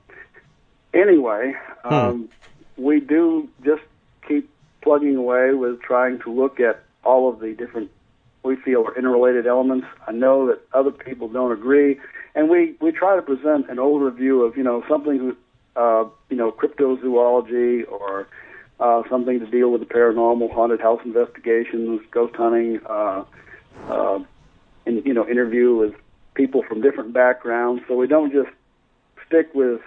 anyway, 0.92 1.54
um, 1.84 2.28
we 2.76 3.00
do 3.00 3.48
just 3.64 3.82
keep 4.28 4.50
plugging 4.82 5.16
away 5.16 5.54
with 5.54 5.80
trying 5.80 6.20
to 6.20 6.30
look 6.30 6.60
at 6.60 6.84
all 7.02 7.28
of 7.28 7.40
the 7.40 7.54
different 7.54 7.90
we 8.44 8.56
feel 8.56 8.86
are 8.86 8.96
interrelated 8.96 9.46
elements. 9.46 9.86
I 10.06 10.12
know 10.12 10.46
that 10.46 10.60
other 10.72 10.90
people 10.90 11.28
don't 11.28 11.52
agree, 11.52 11.98
and 12.34 12.48
we 12.48 12.76
we 12.80 12.92
try 12.92 13.16
to 13.16 13.22
present 13.22 13.70
an 13.70 13.78
overview 13.78 14.46
of 14.46 14.56
you 14.56 14.62
know 14.62 14.84
something 14.88 15.34
uh, 15.76 16.04
you 16.28 16.36
know 16.36 16.52
cryptozoology 16.52 17.90
or 17.90 18.28
uh, 18.80 19.02
something 19.08 19.40
to 19.40 19.46
deal 19.46 19.70
with 19.70 19.80
the 19.80 19.86
paranormal, 19.86 20.52
haunted 20.52 20.80
house 20.80 21.00
investigations, 21.04 22.00
ghost 22.10 22.36
hunting, 22.36 22.80
uh, 22.86 23.24
uh, 23.88 24.18
and 24.86 25.04
you 25.04 25.14
know 25.14 25.26
interview 25.26 25.74
with 25.74 25.94
people 26.34 26.62
from 26.62 26.82
different 26.82 27.12
backgrounds. 27.12 27.82
So 27.88 27.96
we 27.96 28.06
don't 28.06 28.32
just 28.32 28.50
stick 29.26 29.48
with 29.54 29.80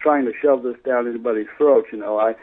trying 0.00 0.24
to 0.24 0.32
shove 0.42 0.62
this 0.62 0.76
down 0.84 1.08
anybody's 1.08 1.46
throat. 1.56 1.86
You 1.92 1.98
know, 1.98 2.18
I 2.18 2.34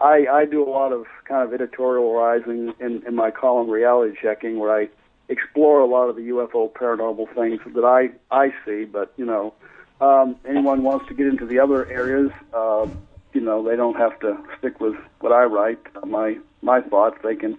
I, 0.00 0.26
I 0.32 0.44
do 0.46 0.66
a 0.66 0.70
lot 0.70 0.92
of 0.92 1.06
kind 1.24 1.52
of 1.52 1.58
editorializing 1.58 2.80
in, 2.80 3.02
in 3.06 3.14
my 3.14 3.30
column 3.30 3.68
Reality 3.68 4.16
Checking, 4.20 4.58
where 4.58 4.74
I 4.74 4.88
explore 5.28 5.80
a 5.80 5.86
lot 5.86 6.08
of 6.08 6.16
the 6.16 6.22
UFO 6.22 6.72
paranormal 6.72 7.34
things 7.34 7.60
that 7.74 7.84
I 7.84 8.10
I 8.34 8.54
see. 8.64 8.84
But 8.84 9.12
you 9.16 9.26
know, 9.26 9.52
um, 10.00 10.36
anyone 10.48 10.82
wants 10.82 11.06
to 11.08 11.14
get 11.14 11.26
into 11.26 11.44
the 11.44 11.58
other 11.58 11.86
areas, 11.86 12.30
uh, 12.54 12.86
you 13.34 13.42
know, 13.42 13.62
they 13.62 13.76
don't 13.76 13.96
have 13.96 14.18
to 14.20 14.38
stick 14.58 14.80
with 14.80 14.96
what 15.20 15.32
I 15.32 15.44
write. 15.44 15.78
Uh, 15.94 16.06
my 16.06 16.38
my 16.62 16.80
thoughts. 16.80 17.18
They 17.22 17.36
can 17.36 17.58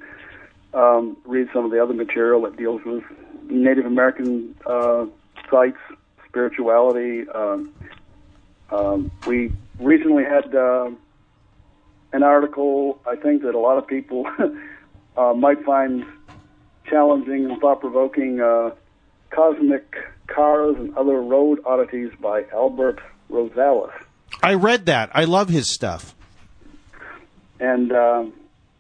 um, 0.74 1.18
read 1.26 1.48
some 1.54 1.64
of 1.66 1.72
the 1.72 1.82
other 1.82 1.94
material 1.94 2.42
that 2.42 2.58
deals 2.58 2.82
with 2.84 3.04
Native 3.44 3.86
American 3.86 4.56
uh, 4.66 5.06
sites, 5.50 5.78
spirituality. 6.28 7.30
Um, 7.30 7.72
um, 8.72 9.12
we 9.28 9.54
recently 9.80 10.24
had. 10.24 10.56
Uh, 10.56 10.92
an 12.14 12.24
article 12.24 13.00
I 13.08 13.16
think 13.16 13.44
that 13.44 13.56
a 13.56 13.60
lot 13.60 13.78
of 13.78 13.88
people 13.88 14.26
uh, 15.18 15.34
might 15.34 15.64
find 15.64 16.06
challenging 16.90 17.50
and 17.50 17.60
thought 17.60 17.80
provoking 17.80 18.42
uh, 18.42 18.72
Cosmic 19.30 19.96
Cars 20.28 20.76
and 20.78 20.96
Other 20.98 21.22
Road 21.22 21.60
Oddities 21.66 22.12
by 22.20 22.46
Albert 22.54 23.00
Rosales. 23.30 23.92
I 24.44 24.56
read 24.56 24.86
that. 24.88 25.10
I 25.14 25.26
love 25.26 25.50
his 25.50 25.74
stuff. 25.74 26.16
And 27.60 27.92
uh, 27.92 28.26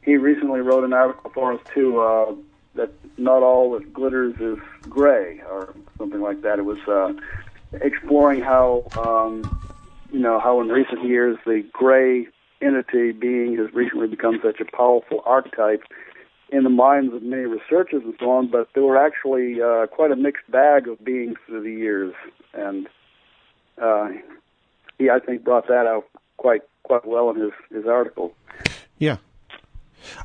he 0.01 0.17
recently 0.17 0.61
wrote 0.61 0.83
an 0.83 0.93
article 0.93 1.31
for 1.33 1.53
us, 1.53 1.59
too, 1.73 1.99
uh, 1.99 2.33
that 2.75 2.91
not 3.17 3.43
all 3.43 3.71
that 3.77 3.93
glitters 3.93 4.35
is 4.39 4.57
gray, 4.89 5.41
or 5.49 5.73
something 5.97 6.21
like 6.21 6.41
that. 6.41 6.57
It 6.57 6.65
was 6.65 6.79
uh, 6.87 7.13
exploring 7.79 8.41
how, 8.41 8.85
um, 8.97 9.43
you 10.11 10.19
know, 10.19 10.39
how 10.39 10.61
in 10.61 10.69
recent 10.69 11.03
years 11.05 11.37
the 11.45 11.63
gray 11.71 12.27
entity 12.61 13.11
being 13.11 13.57
has 13.57 13.73
recently 13.73 14.07
become 14.07 14.39
such 14.43 14.59
a 14.59 14.65
powerful 14.65 15.21
archetype 15.25 15.83
in 16.51 16.63
the 16.63 16.69
minds 16.69 17.13
of 17.13 17.23
many 17.23 17.43
researchers 17.43 18.03
and 18.03 18.13
so 18.19 18.29
on, 18.29 18.51
but 18.51 18.67
there 18.73 18.83
were 18.83 18.97
actually 18.97 19.61
uh, 19.61 19.87
quite 19.87 20.11
a 20.11 20.15
mixed 20.15 20.49
bag 20.51 20.87
of 20.87 21.03
beings 21.03 21.37
through 21.45 21.63
the 21.63 21.71
years, 21.71 22.13
and 22.53 22.87
uh, 23.81 24.09
he, 24.97 25.09
I 25.09 25.19
think, 25.19 25.43
brought 25.43 25.67
that 25.67 25.87
out 25.87 26.05
quite 26.37 26.61
quite 26.83 27.05
well 27.05 27.29
in 27.29 27.37
his 27.37 27.51
his 27.71 27.85
article. 27.85 28.33
Yeah, 28.97 29.17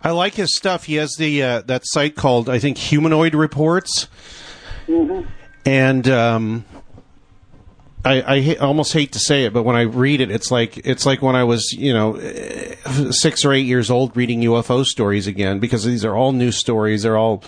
I 0.03 0.11
like 0.11 0.35
his 0.35 0.57
stuff. 0.57 0.85
He 0.85 0.97
has 0.97 1.15
the 1.17 1.43
uh, 1.43 1.61
that 1.63 1.83
site 1.85 2.17
called 2.17 2.49
I 2.49 2.59
think 2.59 2.77
Humanoid 2.77 3.35
Reports, 3.35 4.09
mm-hmm. 4.89 5.29
and 5.65 6.09
um, 6.09 6.65
I, 8.07 8.37
I 8.37 8.41
ha- 8.41 8.59
almost 8.61 8.93
hate 8.93 9.13
to 9.13 9.19
say 9.19 9.47
it, 9.47 9.53
but 9.53 9.65
when 9.65 9.75
I 9.75 9.83
read 9.83 10.21
it, 10.21 10.31
it's 10.31 10.53
like 10.53 10.79
it's 10.87 11.05
like 11.05 11.23
when 11.23 11.35
I 11.35 11.43
was, 11.43 11.73
you 11.73 11.93
know, 11.93 12.17
six 13.11 13.45
or 13.45 13.53
eight 13.53 13.67
years 13.67 13.91
old 13.91 14.17
reading 14.17 14.43
UFO 14.43 14.85
stories 14.85 15.27
again 15.27 15.59
because 15.59 15.85
these 15.85 16.05
are 16.05 16.15
all 16.15 16.33
new 16.33 16.53
stories. 16.53 17.03
They're 17.03 17.17
all 17.17 17.43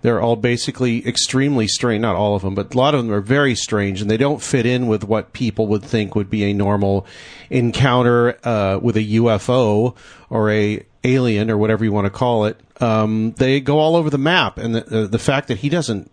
they're 0.00 0.20
all 0.20 0.36
basically 0.36 1.06
extremely 1.06 1.68
strange. 1.68 2.00
Not 2.00 2.16
all 2.16 2.34
of 2.34 2.40
them, 2.40 2.54
but 2.54 2.74
a 2.74 2.78
lot 2.78 2.94
of 2.94 3.04
them 3.04 3.12
are 3.12 3.20
very 3.20 3.54
strange, 3.54 4.00
and 4.00 4.10
they 4.10 4.16
don't 4.16 4.42
fit 4.42 4.64
in 4.64 4.86
with 4.86 5.04
what 5.04 5.34
people 5.34 5.66
would 5.66 5.84
think 5.84 6.14
would 6.14 6.30
be 6.30 6.44
a 6.44 6.54
normal 6.54 7.04
encounter 7.50 8.38
uh, 8.44 8.78
with 8.80 8.96
a 8.96 9.04
UFO 9.04 9.94
or 10.30 10.50
a 10.50 10.86
alien 11.04 11.50
or 11.50 11.58
whatever 11.58 11.84
you 11.84 11.92
want 11.92 12.06
to 12.06 12.10
call 12.10 12.46
it. 12.46 12.58
Um, 12.80 13.32
they 13.32 13.60
go 13.60 13.78
all 13.78 13.94
over 13.94 14.08
the 14.08 14.18
map, 14.18 14.56
and 14.56 14.74
the, 14.74 15.04
uh, 15.04 15.06
the 15.06 15.18
fact 15.18 15.48
that 15.48 15.58
he 15.58 15.68
doesn't 15.68 16.10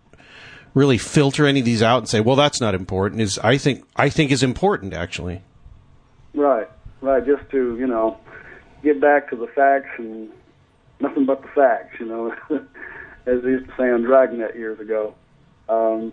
really 0.76 0.98
filter 0.98 1.46
any 1.46 1.60
of 1.60 1.66
these 1.66 1.82
out 1.82 1.98
and 1.98 2.08
say, 2.08 2.20
well, 2.20 2.36
that's 2.36 2.60
not 2.60 2.74
important 2.74 3.22
is 3.22 3.38
I 3.38 3.56
think 3.56 3.84
I 3.96 4.10
think 4.10 4.30
is 4.30 4.44
important 4.44 4.92
actually. 4.92 5.42
Right, 6.34 6.68
right. 7.00 7.26
Just 7.26 7.50
to 7.50 7.76
you 7.76 7.86
know 7.88 8.18
get 8.84 9.00
back 9.00 9.30
to 9.30 9.36
the 9.36 9.48
facts 9.48 9.88
and 9.98 10.28
nothing 11.00 11.24
but 11.24 11.42
the 11.42 11.48
facts. 11.48 11.98
You 11.98 12.06
know, 12.06 12.34
as 13.26 13.42
they 13.42 13.48
used 13.48 13.66
to 13.66 13.72
say 13.76 13.90
on 13.90 14.02
Dragnet 14.02 14.54
years 14.54 14.78
ago. 14.78 15.14
Um, 15.68 16.12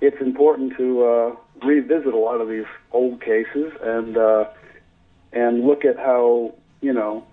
it's 0.00 0.20
important 0.20 0.76
to 0.76 1.04
uh, 1.04 1.66
revisit 1.66 2.12
a 2.12 2.18
lot 2.18 2.40
of 2.40 2.48
these 2.48 2.66
old 2.92 3.20
cases 3.20 3.72
and 3.82 4.16
uh, 4.16 4.44
and 5.32 5.64
look 5.64 5.84
at 5.86 5.96
how 5.96 6.54
you 6.82 6.92
know 6.92 7.24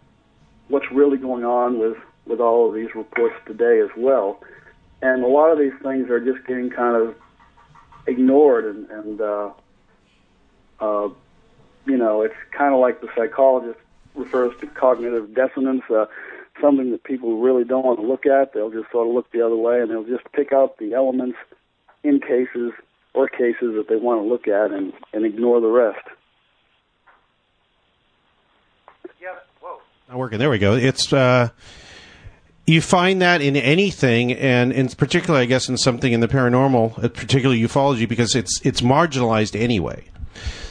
what's 0.69 0.89
really 0.91 1.17
going 1.17 1.43
on 1.43 1.77
with 1.77 1.97
with 2.25 2.39
all 2.39 2.69
of 2.69 2.73
these 2.73 2.95
reports 2.95 3.35
today 3.45 3.81
as 3.81 3.89
well 3.97 4.39
and 5.03 5.23
a 5.23 5.27
lot 5.27 5.51
of 5.51 5.59
these 5.59 5.73
things 5.83 6.09
are 6.09 6.19
just 6.19 6.47
getting 6.47 6.69
kind 6.69 6.95
of 6.95 7.15
ignored 8.07 8.65
and, 8.65 8.89
and 8.89 9.21
uh, 9.21 9.49
uh, 10.79 11.09
you 11.85 11.97
know, 11.97 12.21
it's 12.21 12.35
kind 12.57 12.73
of 12.73 12.79
like 12.79 13.01
the 13.01 13.09
psychologist 13.15 13.79
refers 14.15 14.53
to 14.61 14.67
cognitive 14.67 15.33
dissonance, 15.35 15.83
uh, 15.89 16.05
something 16.61 16.91
that 16.91 17.03
people 17.03 17.41
really 17.41 17.65
don't 17.65 17.85
want 17.85 17.99
to 17.99 18.05
look 18.05 18.25
at. 18.25 18.53
They'll 18.53 18.71
just 18.71 18.91
sort 18.91 19.07
of 19.07 19.13
look 19.13 19.29
the 19.31 19.45
other 19.45 19.55
way 19.55 19.81
and 19.81 19.91
they'll 19.91 20.05
just 20.05 20.23
pick 20.31 20.53
out 20.53 20.77
the 20.77 20.93
elements 20.93 21.37
in 22.03 22.19
cases 22.21 22.71
or 23.13 23.27
cases 23.27 23.75
that 23.75 23.87
they 23.89 23.97
want 23.97 24.21
to 24.21 24.27
look 24.27 24.47
at 24.47 24.71
and, 24.71 24.93
and 25.13 25.25
ignore 25.25 25.59
the 25.59 25.67
rest. 25.67 26.05
Yeah, 29.21 29.35
whoa. 29.61 29.79
Not 30.07 30.17
working. 30.17 30.39
There 30.39 30.49
we 30.49 30.59
go. 30.59 30.75
It's, 30.75 31.11
uh, 31.11 31.49
you 32.65 32.81
find 32.81 33.21
that 33.21 33.41
in 33.41 33.55
anything, 33.55 34.31
and 34.33 34.71
in 34.71 34.87
particular, 34.89 35.39
I 35.39 35.45
guess, 35.45 35.67
in 35.67 35.77
something 35.77 36.13
in 36.13 36.21
the 36.21 36.27
paranormal, 36.27 37.03
uh, 37.03 37.09
particularly 37.09 37.61
ufology, 37.61 38.07
because 38.07 38.35
it's 38.35 38.61
it's 38.63 38.81
marginalized 38.81 39.59
anyway. 39.59 40.05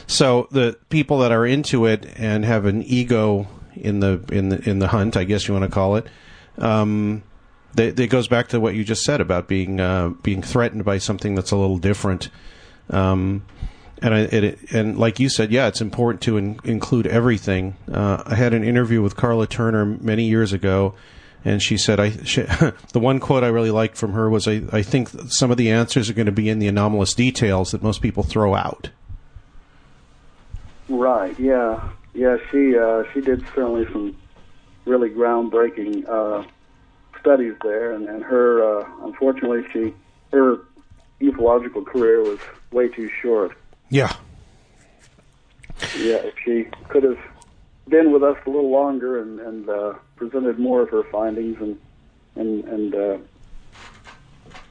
So 0.07 0.47
the 0.51 0.77
people 0.89 1.19
that 1.19 1.31
are 1.31 1.45
into 1.45 1.85
it 1.85 2.07
and 2.17 2.45
have 2.45 2.65
an 2.65 2.81
ego 2.83 3.47
in 3.75 3.99
the 3.99 4.23
in 4.31 4.49
the 4.49 4.69
in 4.69 4.79
the 4.79 4.87
hunt, 4.87 5.15
I 5.15 5.23
guess 5.23 5.47
you 5.47 5.53
want 5.53 5.65
to 5.65 5.71
call 5.71 5.95
it, 5.95 6.07
um, 6.57 7.23
it 7.77 8.09
goes 8.09 8.27
back 8.27 8.49
to 8.49 8.59
what 8.59 8.75
you 8.75 8.83
just 8.83 9.03
said 9.03 9.21
about 9.21 9.47
being 9.47 9.79
uh, 9.79 10.09
being 10.09 10.41
threatened 10.41 10.85
by 10.85 10.97
something 10.97 11.35
that's 11.35 11.51
a 11.51 11.57
little 11.57 11.77
different. 11.77 12.29
Um, 12.89 13.45
and 14.01 14.13
I, 14.13 14.19
it, 14.21 14.59
and 14.73 14.97
like 14.97 15.19
you 15.19 15.29
said, 15.29 15.51
yeah, 15.51 15.67
it's 15.67 15.79
important 15.79 16.21
to 16.23 16.37
in, 16.37 16.59
include 16.63 17.07
everything. 17.07 17.77
Uh, 17.89 18.23
I 18.25 18.35
had 18.35 18.53
an 18.53 18.63
interview 18.63 19.01
with 19.01 19.15
Karla 19.15 19.47
Turner 19.47 19.85
many 19.85 20.25
years 20.25 20.51
ago 20.51 20.95
and 21.45 21.61
she 21.61 21.77
said, 21.77 21.99
"I." 21.99 22.11
She, 22.23 22.41
the 22.93 22.99
one 22.99 23.19
quote 23.19 23.43
I 23.43 23.47
really 23.47 23.71
liked 23.71 23.97
from 23.97 24.13
her 24.13 24.29
was, 24.29 24.47
"I, 24.47 24.61
I 24.71 24.81
think 24.81 25.09
some 25.27 25.51
of 25.51 25.57
the 25.57 25.69
answers 25.71 26.09
are 26.09 26.13
going 26.13 26.25
to 26.27 26.31
be 26.31 26.49
in 26.49 26.59
the 26.59 26.67
anomalous 26.67 27.13
details 27.13 27.71
that 27.71 27.83
most 27.83 28.01
people 28.01 28.23
throw 28.23 28.55
out." 28.55 28.89
Right. 30.89 31.37
Yeah. 31.39 31.89
Yeah. 32.13 32.37
She 32.51 32.77
uh, 32.77 33.03
she 33.13 33.21
did 33.21 33.45
certainly 33.53 33.85
some 33.91 34.15
really 34.85 35.09
groundbreaking 35.09 36.07
uh, 36.07 36.45
studies 37.19 37.55
there, 37.63 37.93
and, 37.93 38.07
and 38.07 38.23
her 38.23 38.81
uh, 38.81 38.89
unfortunately 39.03 39.65
she 39.71 39.93
her 40.31 40.59
ufological 41.21 41.85
career 41.85 42.21
was 42.21 42.39
way 42.71 42.87
too 42.87 43.09
short. 43.21 43.57
Yeah. 43.89 44.13
Yeah. 45.97 46.17
If 46.17 46.35
she 46.43 46.67
could 46.89 47.03
have 47.03 47.19
been 47.87 48.11
with 48.11 48.23
us 48.23 48.37
a 48.45 48.49
little 48.49 48.71
longer 48.71 49.21
and, 49.21 49.39
and 49.39 49.69
uh, 49.69 49.93
presented 50.29 50.59
more 50.59 50.81
of 50.81 50.89
her 50.89 51.03
findings 51.11 51.57
and 51.61 51.77
and 52.35 52.63
and 52.65 52.95
uh, 52.95 53.17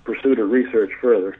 pursued 0.04 0.38
her 0.38 0.46
research 0.46 0.90
further. 1.00 1.36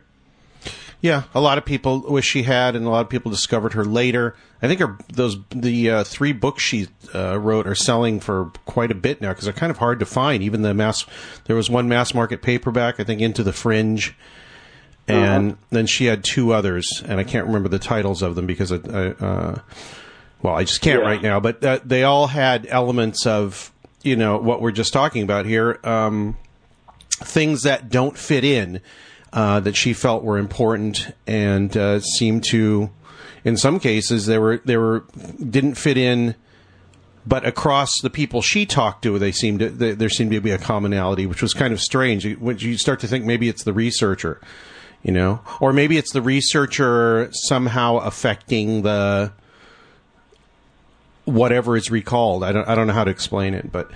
Yeah, 1.01 1.25
a 1.35 1.41
lot 1.41 1.59
of 1.59 1.65
people 1.65 2.01
wish 2.09 2.27
she 2.27 2.45
had, 2.45 2.77
and 2.77 2.87
a 2.87 2.89
lot 2.89 3.01
of 3.01 3.09
people 3.09 3.29
discovered 3.33 3.73
her 3.73 3.85
later. 3.85 4.37
I 4.63 4.69
think 4.69 4.79
her 4.79 4.97
those 5.13 5.37
the 5.51 5.91
uh, 5.91 6.05
three 6.05 6.33
books 6.33 6.63
she 6.63 6.87
uh, 7.13 7.39
wrote 7.41 7.67
are 7.67 7.75
selling 7.75 8.21
for 8.21 8.53
quite 8.67 8.93
a 8.93 8.95
bit 8.95 9.21
now 9.21 9.31
because 9.31 9.45
they're 9.45 9.53
kind 9.53 9.71
of 9.73 9.79
hard 9.79 9.99
to 9.99 10.07
find. 10.07 10.45
Even 10.45 10.63
the 10.63 10.75
mass, 10.75 11.05
there 11.47 11.57
was 11.57 11.69
one 11.69 11.89
mass 11.89 12.15
market 12.15 12.41
paperback, 12.41 13.01
I 13.01 13.05
think, 13.05 13.21
Into 13.21 13.43
the 13.43 13.53
Fringe, 13.53 14.15
and 15.09 15.57
then 15.71 15.87
she 15.87 16.05
had 16.05 16.23
two 16.23 16.53
others, 16.53 17.03
and 17.05 17.19
I 17.19 17.25
can't 17.25 17.47
remember 17.49 17.69
the 17.69 17.81
titles 17.81 18.23
of 18.23 18.37
them 18.37 18.47
because 18.47 18.71
I, 18.71 18.77
I 18.77 19.07
uh, 19.09 19.59
well, 20.41 20.55
I 20.55 20.63
just 20.63 20.83
can't 20.83 21.01
Yeah. 21.01 21.09
right 21.09 21.23
now. 21.23 21.41
But 21.41 21.65
uh, 21.65 21.81
they 21.85 22.05
all 22.05 22.29
had 22.29 22.67
elements 22.69 23.27
of 23.27 23.73
you 24.03 24.17
know 24.17 24.39
what 24.39 24.61
we're 24.61 24.73
just 24.73 24.93
talking 24.93 25.23
about 25.23 25.47
here. 25.47 25.79
Um, 25.85 26.37
things 27.11 27.63
that 27.63 27.89
don't 27.89 28.17
fit 28.19 28.45
in 28.45 28.81
uh, 29.33 29.61
that 29.61 29.77
she 29.77 29.93
felt 29.93 30.23
were 30.23 30.39
important 30.39 31.15
and 31.27 31.77
uh, 31.77 32.01
seemed 32.01 32.45
to, 32.45 32.91
in 33.45 33.57
some 33.57 33.81
cases, 33.81 34.27
they 34.27 34.39
were 34.39 34.61
they 34.65 34.77
were 34.77 35.05
didn't 35.39 35.75
fit 35.75 35.97
in. 35.97 36.35
But 37.25 37.47
across 37.47 38.01
the 38.03 38.11
people 38.11 38.43
she 38.43 38.67
talked 38.67 39.05
to, 39.05 39.17
they 39.17 39.31
seemed 39.31 39.61
to, 39.61 39.71
they, 39.71 39.93
there 39.93 40.09
seemed 40.09 40.33
to 40.33 40.41
be 40.41 40.51
a 40.51 40.59
commonality, 40.59 41.25
which 41.27 41.41
was 41.41 41.55
kind 41.55 41.73
of 41.73 41.81
strange. 41.81 42.27
When 42.37 42.59
you 42.59 42.77
start 42.77 42.99
to 43.01 43.07
think 43.07 43.25
maybe 43.25 43.49
it's 43.49 43.63
the 43.63 43.73
researcher, 43.73 44.41
you 45.05 45.13
know, 45.13 45.41
or 45.61 45.73
maybe 45.73 45.97
it's 45.97 46.13
the 46.13 46.21
researcher 46.21 47.29
somehow 47.33 47.99
affecting 47.99 48.83
the 48.83 49.33
whatever 51.25 51.77
is 51.77 51.91
recalled. 51.91 52.45
I 52.45 52.53
don't 52.53 52.69
I 52.69 52.75
don't 52.75 52.87
know 52.87 52.93
how 52.93 53.05
to 53.05 53.11
explain 53.11 53.55
it, 53.55 53.71
but 53.71 53.91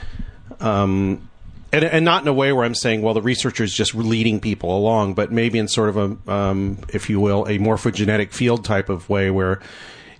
um, 0.60 1.28
and, 1.72 1.84
and 1.84 2.04
not 2.04 2.22
in 2.22 2.28
a 2.28 2.32
way 2.32 2.52
where 2.52 2.64
I'm 2.64 2.74
saying, 2.74 3.02
well, 3.02 3.14
the 3.14 3.22
researcher 3.22 3.64
is 3.64 3.74
just 3.74 3.94
leading 3.94 4.40
people 4.40 4.76
along, 4.76 5.14
but 5.14 5.32
maybe 5.32 5.58
in 5.58 5.68
sort 5.68 5.88
of 5.88 5.96
a, 5.96 6.32
um, 6.32 6.78
if 6.88 7.10
you 7.10 7.20
will, 7.20 7.44
a 7.44 7.58
morphogenetic 7.58 8.32
field 8.32 8.64
type 8.64 8.88
of 8.88 9.08
way 9.08 9.30
where 9.30 9.60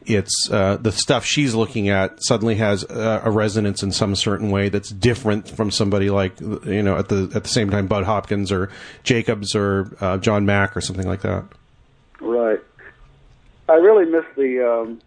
it's 0.05 0.51
uh, 0.51 0.77
the 0.77 0.93
stuff 0.93 1.25
she's 1.25 1.55
looking 1.55 1.89
at 1.89 2.23
suddenly 2.23 2.57
has 2.57 2.85
uh, 2.85 3.23
a 3.25 3.31
resonance 3.31 3.83
in 3.83 3.91
some 3.91 4.15
certain 4.15 4.51
way 4.51 4.69
that's 4.69 4.91
different 4.91 5.49
from 5.49 5.71
somebody 5.71 6.11
like 6.11 6.41
you 6.41 6.83
know 6.83 6.97
at 6.97 7.09
the 7.09 7.31
at 7.35 7.43
the 7.43 7.49
same 7.49 7.71
time 7.71 7.89
Bud 7.89 8.05
Hopkins 8.05 8.53
or 8.53 8.71
Jacobs 9.03 9.57
or 9.57 9.97
uh, 10.01 10.19
John 10.19 10.47
Mack 10.47 10.77
or 10.77 10.81
something 10.81 11.09
like 11.09 11.23
that. 11.23 11.45
Right. 12.21 12.61
I 13.69 13.75
really 13.75 14.09
miss 14.09 14.25
the 14.37 14.65
um, 14.65 15.01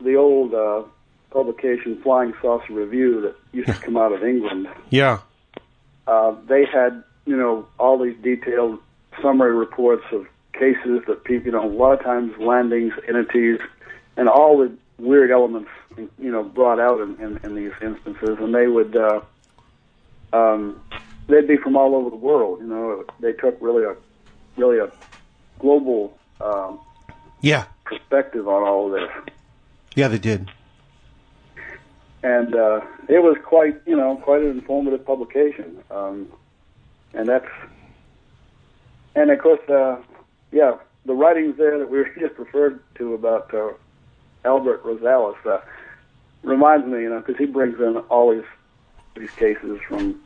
the 0.00 0.16
old 0.16 0.52
uh, 0.52 0.82
publication 1.30 2.00
Flying 2.02 2.34
Saucer 2.42 2.72
Review 2.72 3.20
that 3.22 3.36
used 3.52 3.68
to 3.68 3.74
come 3.74 3.96
out 3.96 4.12
of 4.12 4.22
England. 4.24 4.68
Yeah, 4.90 5.18
Uh, 6.06 6.34
they 6.46 6.64
had 6.64 7.02
you 7.26 7.36
know 7.36 7.66
all 7.78 7.98
these 8.02 8.16
detailed 8.22 8.78
summary 9.22 9.54
reports 9.54 10.04
of 10.12 10.26
cases 10.52 11.02
that 11.06 11.24
people 11.24 11.46
you 11.46 11.52
know 11.52 11.64
a 11.64 11.70
lot 11.72 11.92
of 11.92 12.02
times 12.02 12.36
landings, 12.38 12.92
entities, 13.08 13.60
and 14.16 14.28
all 14.28 14.58
the 14.58 14.72
weird 14.98 15.30
elements 15.30 15.70
you 15.96 16.30
know 16.30 16.42
brought 16.42 16.80
out 16.80 17.00
in, 17.00 17.16
in, 17.20 17.38
in 17.44 17.54
these 17.54 17.72
instances, 17.82 18.38
and 18.40 18.54
they 18.54 18.66
would. 18.66 18.96
Uh, 18.96 19.20
um, 20.32 20.80
they'd 21.28 21.48
be 21.48 21.56
from 21.56 21.76
all 21.76 21.94
over 21.96 22.10
the 22.10 22.16
world. 22.16 22.60
You 22.60 22.66
know, 22.66 23.04
they 23.20 23.32
took 23.32 23.56
really 23.60 23.84
a 23.84 23.94
really 24.56 24.78
a 24.78 24.90
global 25.58 26.16
um, 26.40 26.78
yeah, 27.40 27.64
perspective 27.84 28.46
on 28.48 28.62
all 28.62 28.86
of 28.86 29.00
this. 29.00 29.34
yeah, 29.94 30.08
they 30.08 30.18
did. 30.18 30.50
And 32.22 32.54
uh, 32.54 32.80
it 33.08 33.22
was 33.22 33.36
quite 33.44 33.80
you 33.86 33.96
know 33.96 34.16
quite 34.16 34.42
an 34.42 34.50
informative 34.50 35.04
publication. 35.04 35.82
Um, 35.90 36.28
and 37.14 37.28
that's 37.28 37.48
and 39.14 39.30
of 39.30 39.38
course 39.38 39.68
uh, 39.68 39.96
yeah 40.52 40.76
the 41.06 41.14
writings 41.14 41.56
there 41.56 41.78
that 41.78 41.90
we 41.90 42.04
just 42.18 42.38
referred 42.38 42.80
to 42.96 43.14
about 43.14 43.52
uh, 43.54 43.72
Albert 44.44 44.84
Rosales 44.84 45.36
uh, 45.46 45.60
reminds 46.42 46.86
me 46.86 47.02
you 47.02 47.10
know 47.10 47.20
because 47.20 47.36
he 47.36 47.46
brings 47.46 47.78
in 47.80 47.96
all 48.08 48.34
these 48.34 48.44
these 49.16 49.30
cases 49.32 49.80
from 49.88 50.20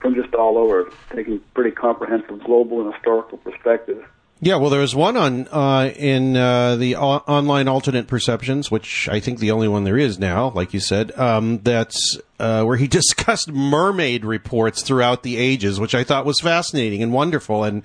from 0.00 0.14
just 0.14 0.34
all 0.34 0.58
over 0.58 0.90
taking 1.14 1.40
pretty 1.54 1.70
comprehensive 1.70 2.42
global 2.44 2.80
and 2.80 2.92
historical 2.92 3.38
perspective 3.38 4.04
Yeah, 4.38 4.56
well, 4.56 4.68
there 4.68 4.80
was 4.80 4.94
one 4.94 5.16
on 5.16 5.48
uh, 5.48 5.90
in 5.96 6.36
uh, 6.36 6.76
the 6.76 6.96
o- 6.96 7.24
online 7.26 7.68
alternate 7.68 8.06
perceptions, 8.06 8.70
which 8.70 9.08
I 9.08 9.18
think 9.18 9.38
the 9.38 9.50
only 9.50 9.66
one 9.66 9.84
there 9.84 9.96
is 9.96 10.18
now, 10.18 10.50
like 10.50 10.74
you 10.74 10.80
said. 10.80 11.18
Um, 11.18 11.58
that's 11.62 12.18
uh, 12.38 12.62
where 12.64 12.76
he 12.76 12.86
discussed 13.00 13.50
mermaid 13.50 14.26
reports 14.26 14.82
throughout 14.82 15.22
the 15.22 15.38
ages, 15.38 15.80
which 15.80 15.94
I 15.94 16.04
thought 16.04 16.26
was 16.26 16.38
fascinating 16.40 17.02
and 17.02 17.14
wonderful. 17.14 17.64
And 17.64 17.82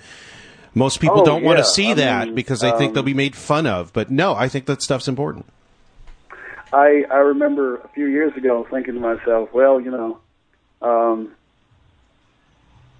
most 0.75 0.99
people 0.99 1.21
Oh, 1.21 1.25
don't 1.25 1.43
want 1.43 1.57
to 1.59 1.63
see 1.63 1.91
I 1.91 1.95
that 1.95 2.25
mean, 2.27 2.35
because 2.35 2.59
they 2.59 2.71
think 2.71 2.89
um, 2.89 2.93
they'll 2.95 3.03
be 3.03 3.13
made 3.13 3.35
fun 3.35 3.65
of. 3.65 3.93
But 3.93 4.11
no, 4.11 4.33
I 4.35 4.49
think 4.49 4.65
that 4.65 4.81
stuff's 4.81 5.07
important. 5.07 5.45
I 6.73 7.05
I 7.09 7.17
remember 7.17 7.77
a 7.77 7.87
few 7.89 8.07
years 8.07 8.35
ago 8.35 8.67
thinking 8.69 8.95
to 8.95 8.99
myself, 8.99 9.53
well, 9.53 9.79
you 9.79 9.91
know, 9.91 10.19
um, 10.81 11.31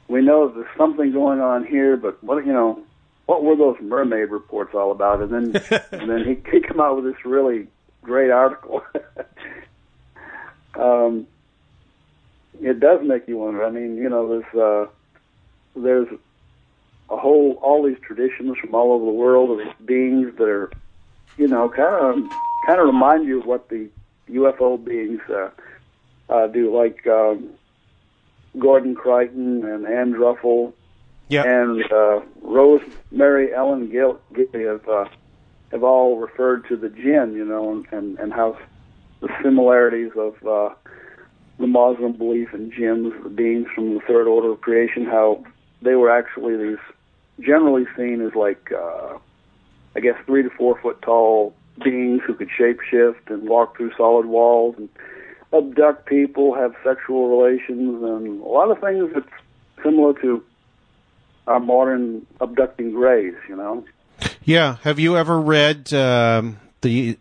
we 0.08 0.22
know 0.22 0.48
there's 0.48 0.68
something 0.78 1.12
going 1.12 1.42
on 1.42 1.66
here, 1.66 1.98
but 1.98 2.22
what 2.24 2.46
you 2.46 2.54
know, 2.54 2.80
what 3.26 3.44
were 3.44 3.56
those 3.56 3.78
mermaid 3.82 4.30
reports 4.30 4.74
all 4.74 4.92
about? 4.92 5.22
And 5.22 5.32
then 5.32 5.64
and 5.92 6.10
then 6.10 6.24
he 6.26 6.52
he 6.52 6.62
come 6.62 6.80
out 6.80 6.96
with 6.96 7.06
this 7.14 7.26
really 7.26 7.68
great 8.02 8.32
article. 8.32 8.84
um, 10.76 11.28
it 12.62 12.80
does 12.80 13.02
make 13.04 13.28
you 13.28 13.38
wonder. 13.38 13.64
I 13.66 13.70
mean, 13.70 13.98
you 13.98 14.10
know, 14.10 14.28
there's 14.28 14.56
uh, 14.56 14.92
there's 15.76 16.08
a 17.10 17.18
whole 17.18 17.60
all 17.62 17.84
these 17.84 18.00
traditions 18.02 18.58
from 18.58 18.74
all 18.76 18.94
over 18.94 19.06
the 19.06 19.12
world 19.12 19.52
of 19.52 19.58
these 19.66 19.86
beings 19.86 20.36
that 20.38 20.48
are 20.48 20.72
you 21.38 21.48
know, 21.48 21.70
kind 21.70 21.96
of 21.96 22.32
kind 22.66 22.80
of 22.80 22.86
remind 22.86 23.28
you 23.28 23.40
of 23.40 23.46
what 23.46 23.70
the 23.70 23.90
UFO 24.30 24.84
beings 24.84 25.22
uh, 25.30 25.50
uh, 26.30 26.48
do, 26.48 26.76
like 26.76 27.06
um, 27.08 27.50
Gordon 28.58 28.96
Creighton 28.96 29.66
and 29.66 29.86
Ann 29.86 30.14
Druffel 30.14 30.74
Yeah, 31.32 31.44
and 31.46 31.82
uh, 31.90 32.20
Rosemary 32.42 33.54
Ellen 33.54 33.90
Guiley 33.90 34.68
have 34.68 34.86
uh, 34.90 35.06
have 35.72 35.82
all 35.82 36.18
referred 36.18 36.68
to 36.68 36.76
the 36.76 36.90
jinn, 36.90 37.36
you 37.38 37.46
know, 37.46 37.72
and, 37.72 37.88
and, 37.92 38.20
and 38.20 38.34
how 38.34 38.58
the 39.22 39.30
similarities 39.42 40.12
of 40.18 40.36
uh, 40.46 40.76
the 41.58 41.68
Muslim 41.68 42.18
belief 42.18 42.54
in 42.54 42.70
jinns, 42.70 43.14
the 43.24 43.30
beings 43.30 43.68
from 43.74 43.94
the 43.94 44.02
third 44.02 44.28
order 44.28 44.52
of 44.52 44.60
creation, 44.60 45.06
how 45.06 45.42
they 45.82 45.96
were 45.96 46.12
actually 46.12 46.58
these 46.58 46.84
generally 47.40 47.86
seen 47.96 48.20
as 48.20 48.36
like 48.36 48.70
uh, 48.74 49.18
I 49.96 50.02
guess 50.02 50.18
three 50.26 50.44
to 50.44 50.50
four 50.50 50.78
foot 50.82 51.02
tall 51.02 51.56
beings 51.82 52.24
who 52.28 52.34
could 52.34 52.50
shapeshift 52.50 53.28
and 53.28 53.48
walk 53.48 53.78
through 53.78 53.94
solid 53.96 54.26
walls 54.26 54.76
and 54.78 54.90
abduct 55.54 56.08
people, 56.08 56.56
have 56.56 56.76
sexual 56.84 57.30
relations, 57.30 58.04
and 58.04 58.42
a 58.42 58.46
lot 58.46 58.70
of 58.70 58.82
things 58.82 59.12
that's 59.14 59.82
similar 59.82 60.14
to 60.20 60.44
our 61.52 61.60
modern 61.60 62.26
abducting 62.40 62.92
grays, 62.92 63.36
you 63.50 63.56
know. 63.56 63.84
yeah. 64.44 64.78
Have 64.84 65.00
you 65.00 65.18
ever 65.18 65.40
read 65.40 65.94
um, 65.94 66.60
the 66.82 67.18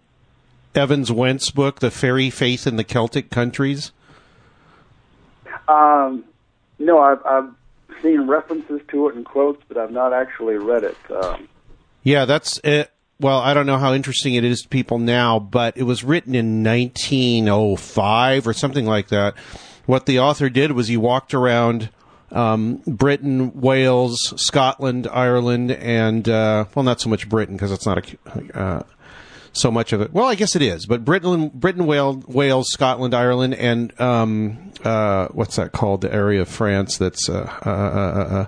Evans 0.74 1.10
Wentz 1.10 1.50
book, 1.50 1.80
"The 1.80 1.90
Fairy 1.90 2.30
Faith 2.30 2.66
in 2.66 2.76
the 2.76 2.84
Celtic 2.84 3.30
Countries"? 3.30 3.92
Um, 5.68 6.24
no, 6.78 6.98
I've, 6.98 7.24
I've 7.24 7.50
seen 8.02 8.26
references 8.26 8.80
to 8.88 9.08
it 9.08 9.14
and 9.14 9.24
quotes, 9.24 9.62
but 9.68 9.76
I've 9.76 9.92
not 9.92 10.12
actually 10.12 10.56
read 10.56 10.84
it. 10.84 10.96
Um, 11.10 11.48
Yeah, 12.02 12.24
that's 12.24 12.58
it. 12.64 12.90
Well, 13.20 13.38
I 13.38 13.52
don't 13.52 13.66
know 13.66 13.78
how 13.78 13.92
interesting 13.92 14.34
it 14.34 14.44
is 14.44 14.62
to 14.62 14.68
people 14.68 14.98
now, 14.98 15.38
but 15.38 15.76
it 15.76 15.82
was 15.82 16.02
written 16.02 16.34
in 16.34 16.64
1905 16.64 18.48
or 18.48 18.52
something 18.54 18.86
like 18.86 19.08
that. 19.08 19.34
What 19.84 20.06
the 20.06 20.18
author 20.20 20.48
did 20.48 20.72
was 20.72 20.88
he 20.88 20.96
walked 20.96 21.34
around 21.34 21.90
um, 22.32 22.82
Britain, 22.86 23.60
Wales, 23.60 24.32
Scotland, 24.36 25.08
Ireland, 25.10 25.72
and 25.72 26.28
uh, 26.28 26.66
well, 26.74 26.84
not 26.84 27.00
so 27.00 27.08
much 27.08 27.28
Britain 27.28 27.56
because 27.56 27.72
it's 27.72 27.86
not 27.86 28.14
a, 28.26 28.58
uh, 28.58 28.82
so 29.52 29.70
much 29.70 29.92
of 29.92 30.00
it. 30.00 30.12
Well, 30.12 30.26
I 30.26 30.34
guess 30.34 30.54
it 30.54 30.62
is, 30.62 30.86
but 30.86 31.04
Britain, 31.04 31.50
Britain, 31.52 31.86
Wales, 31.86 32.24
Wales, 32.26 32.70
Scotland, 32.70 33.14
Ireland, 33.14 33.54
and 33.54 33.98
um, 34.00 34.72
uh, 34.84 35.28
what's 35.28 35.56
that 35.56 35.72
called? 35.72 36.02
The 36.02 36.12
area 36.12 36.42
of 36.42 36.48
France 36.48 36.98
that's 36.98 37.28
uh, 37.28 37.50
uh, 37.64 37.70
uh, 37.70 38.34
uh, 38.34 38.46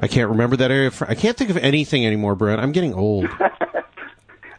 I 0.00 0.08
can't 0.08 0.30
remember 0.30 0.56
that 0.56 0.70
area. 0.70 0.90
I 1.00 1.14
can't 1.14 1.36
think 1.36 1.50
of 1.50 1.56
anything 1.56 2.06
anymore, 2.06 2.34
Brent. 2.34 2.60
I'm 2.60 2.72
getting 2.72 2.94
old. 2.94 3.26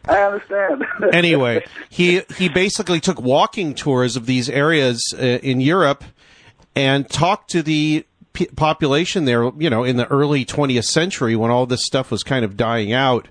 I 0.06 0.24
understand. 0.24 0.86
anyway, 1.14 1.66
he 1.90 2.22
he 2.38 2.50
basically 2.50 3.00
took 3.00 3.22
walking 3.22 3.76
tours 3.76 4.16
of 4.16 4.26
these 4.26 4.50
areas 4.50 5.14
uh, 5.18 5.24
in 5.24 5.62
Europe 5.62 6.04
and 6.76 7.10
talked 7.10 7.50
to 7.52 7.62
the 7.64 8.06
p- 8.34 8.48
population 8.56 9.26
there. 9.26 9.52
You 9.58 9.70
know, 9.70 9.84
in 9.84 9.98
the 9.98 10.08
early 10.08 10.46
20th 10.46 10.86
century 10.86 11.36
when 11.36 11.52
all 11.52 11.66
this 11.66 11.86
stuff 11.86 12.12
was 12.12 12.24
kind 12.24 12.44
of 12.46 12.56
dying 12.58 12.92
out, 12.94 13.28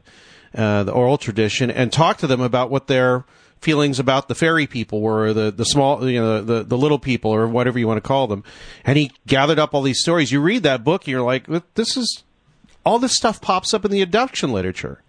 uh, 0.55 0.85
the 0.85 0.93
oral 0.93 1.19
tradition, 1.19 1.71
and 1.71 1.93
talked 1.93 2.21
to 2.21 2.27
them 2.27 2.41
about 2.41 2.71
what 2.71 2.87
their 2.87 3.25
feelings 3.61 3.99
about 3.99 4.29
the 4.29 4.35
fairy 4.37 4.67
people 4.67 5.01
were, 5.01 5.33
the 5.33 5.51
the 5.51 5.65
small, 5.65 6.09
you 6.09 6.21
know, 6.21 6.43
the 6.43 6.63
the 6.63 6.79
little 6.79 6.99
people 6.99 7.31
or 7.33 7.47
whatever 7.49 7.79
you 7.79 7.87
want 7.89 7.99
to 8.03 8.07
call 8.07 8.27
them. 8.27 8.45
And 8.85 8.97
he 8.99 9.11
gathered 9.27 9.59
up 9.59 9.75
all 9.75 9.83
these 9.83 10.01
stories. 10.01 10.31
You 10.33 10.41
read 10.41 10.63
that 10.63 10.85
book, 10.85 11.03
and 11.03 11.09
you're 11.09 11.23
like, 11.23 11.47
this 11.75 11.97
is 11.97 12.23
all 12.85 12.99
this 12.99 13.15
stuff 13.17 13.41
pops 13.41 13.75
up 13.75 13.85
in 13.85 13.91
the 13.91 14.01
abduction 14.03 14.53
literature. 14.53 15.03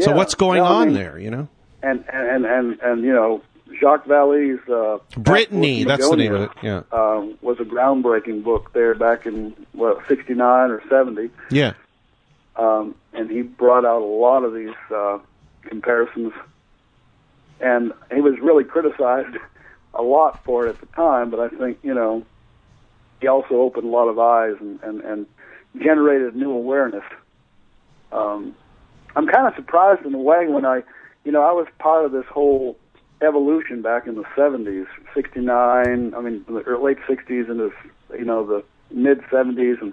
so 0.00 0.12
what's 0.12 0.34
going 0.34 0.58
No, 0.58 0.64
I 0.64 0.68
on 0.74 0.88
mean- 0.88 0.96
there? 0.96 1.18
You 1.18 1.30
know, 1.30 1.48
and 1.82 2.04
and 2.12 2.44
and 2.44 2.80
and 2.80 3.02
you 3.04 3.12
know 3.12 3.42
Jacques 3.80 4.06
Vallée's 4.06 4.66
uh, 4.68 4.98
Brittany. 5.20 5.84
That's 5.84 6.08
the 6.08 6.16
name 6.16 6.34
of 6.34 6.42
it. 6.42 6.50
Yeah, 6.62 6.82
Um, 6.92 7.38
was 7.42 7.58
a 7.60 7.64
groundbreaking 7.64 8.42
book 8.44 8.72
there 8.72 8.94
back 8.94 9.26
in 9.26 9.54
what 9.72 9.98
sixty 10.08 10.34
nine 10.34 10.70
or 10.70 10.82
seventy, 10.88 11.30
yeah, 11.50 11.74
um, 12.56 12.94
and 13.12 13.30
he 13.30 13.42
brought 13.42 13.84
out 13.84 14.02
a 14.02 14.04
lot 14.04 14.44
of 14.44 14.54
these 14.54 14.74
uh, 14.94 15.18
comparisons, 15.62 16.32
and 17.60 17.92
he 18.14 18.20
was 18.20 18.34
really 18.40 18.64
criticized 18.64 19.36
a 19.94 20.02
lot 20.02 20.42
for 20.44 20.66
it 20.66 20.70
at 20.70 20.80
the 20.80 20.86
time. 20.86 21.30
But 21.30 21.40
I 21.40 21.48
think 21.48 21.78
you 21.82 21.94
know 21.94 22.24
he 23.20 23.26
also 23.28 23.56
opened 23.56 23.84
a 23.84 23.90
lot 23.90 24.08
of 24.08 24.18
eyes 24.18 24.54
and 24.60 24.80
and, 24.82 25.00
and 25.02 25.26
generated 25.80 26.34
new 26.34 26.50
awareness. 26.52 27.04
Um, 28.10 28.54
I'm 29.14 29.26
kind 29.26 29.46
of 29.46 29.54
surprised 29.54 30.04
in 30.06 30.14
a 30.14 30.18
way 30.18 30.46
when 30.48 30.64
I, 30.64 30.82
you 31.24 31.32
know, 31.32 31.42
I 31.42 31.52
was 31.52 31.66
part 31.78 32.04
of 32.04 32.12
this 32.12 32.24
whole 32.30 32.78
evolution 33.22 33.82
back 33.82 34.06
in 34.06 34.14
the 34.14 34.24
70s, 34.36 34.86
69, 35.14 36.14
I 36.14 36.20
mean, 36.20 36.44
the 36.46 36.78
late 36.78 36.98
60s 37.08 37.50
into, 37.50 37.72
you 38.16 38.24
know, 38.24 38.46
the 38.46 38.64
mid 38.94 39.20
70s. 39.22 39.80
And 39.80 39.92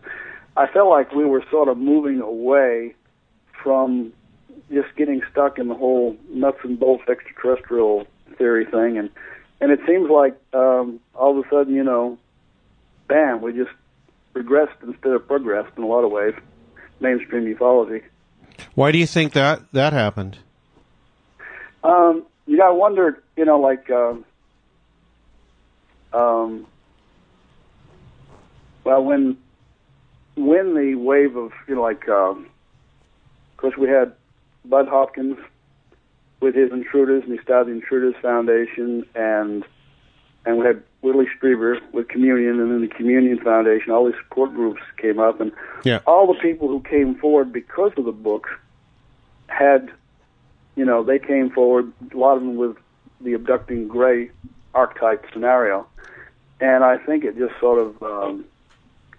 I 0.57 0.67
felt 0.67 0.89
like 0.89 1.11
we 1.11 1.25
were 1.25 1.43
sort 1.49 1.67
of 1.67 1.77
moving 1.77 2.21
away 2.21 2.95
from 3.63 4.13
just 4.71 4.95
getting 4.95 5.21
stuck 5.31 5.57
in 5.59 5.67
the 5.67 5.75
whole 5.75 6.15
nuts 6.29 6.59
and 6.63 6.79
bolts 6.79 7.03
extraterrestrial 7.09 8.05
theory 8.37 8.65
thing. 8.65 8.97
And, 8.97 9.09
and 9.61 9.71
it 9.71 9.79
seems 9.87 10.09
like 10.09 10.35
um, 10.53 10.99
all 11.13 11.37
of 11.37 11.45
a 11.45 11.49
sudden, 11.49 11.73
you 11.73 11.83
know, 11.83 12.17
bam, 13.07 13.41
we 13.41 13.53
just 13.53 13.71
regressed 14.33 14.81
instead 14.83 15.13
of 15.13 15.27
progressed 15.27 15.71
in 15.77 15.83
a 15.83 15.87
lot 15.87 16.03
of 16.03 16.11
ways, 16.11 16.33
mainstream 16.99 17.43
ufology. 17.53 18.03
Why 18.73 18.91
do 18.91 18.97
you 18.97 19.07
think 19.07 19.33
that 19.33 19.71
that 19.71 19.93
happened? 19.93 20.37
Um, 21.83 22.25
you 22.47 22.57
gotta 22.57 22.73
wonder, 22.75 23.23
you 23.35 23.45
know, 23.45 23.59
like, 23.59 23.89
um, 23.89 24.25
um, 26.13 26.65
well, 28.83 29.03
when 29.03 29.37
when 30.35 30.75
the 30.75 30.95
wave 30.95 31.35
of, 31.37 31.51
you 31.67 31.75
know, 31.75 31.81
like, 31.81 32.07
um, 32.09 32.45
of 33.51 33.57
course, 33.57 33.77
we 33.77 33.87
had 33.87 34.13
Bud 34.65 34.87
Hopkins 34.87 35.37
with 36.41 36.55
his 36.55 36.71
Intruders, 36.71 37.23
and 37.23 37.31
he 37.31 37.39
started 37.43 37.67
the 37.67 37.71
Intruders 37.79 38.15
Foundation, 38.21 39.05
and 39.15 39.63
and 40.45 40.57
we 40.59 40.65
had 40.65 40.83
Whitley 41.01 41.25
Strieber 41.39 41.79
with 41.91 42.07
Communion, 42.07 42.59
and 42.59 42.71
then 42.71 42.81
the 42.81 42.87
Communion 42.87 43.39
Foundation. 43.39 43.91
All 43.91 44.05
these 44.05 44.19
support 44.27 44.53
groups 44.53 44.81
came 44.97 45.19
up, 45.19 45.39
and 45.41 45.51
Yeah. 45.83 45.99
all 46.05 46.27
the 46.31 46.39
people 46.39 46.67
who 46.67 46.81
came 46.81 47.15
forward 47.15 47.51
because 47.51 47.93
of 47.97 48.05
the 48.05 48.11
books 48.11 48.49
had, 49.47 49.89
you 50.75 50.85
know, 50.85 51.03
they 51.03 51.19
came 51.19 51.49
forward. 51.49 51.91
A 52.13 52.17
lot 52.17 52.35
of 52.35 52.41
them 52.41 52.55
with 52.55 52.77
the 53.21 53.33
abducting 53.33 53.87
gray 53.87 54.31
archetype 54.73 55.25
scenario, 55.31 55.87
and 56.59 56.83
I 56.83 56.97
think 56.97 57.23
it 57.23 57.37
just 57.37 57.59
sort 57.59 57.79
of 57.79 58.03
um, 58.03 58.45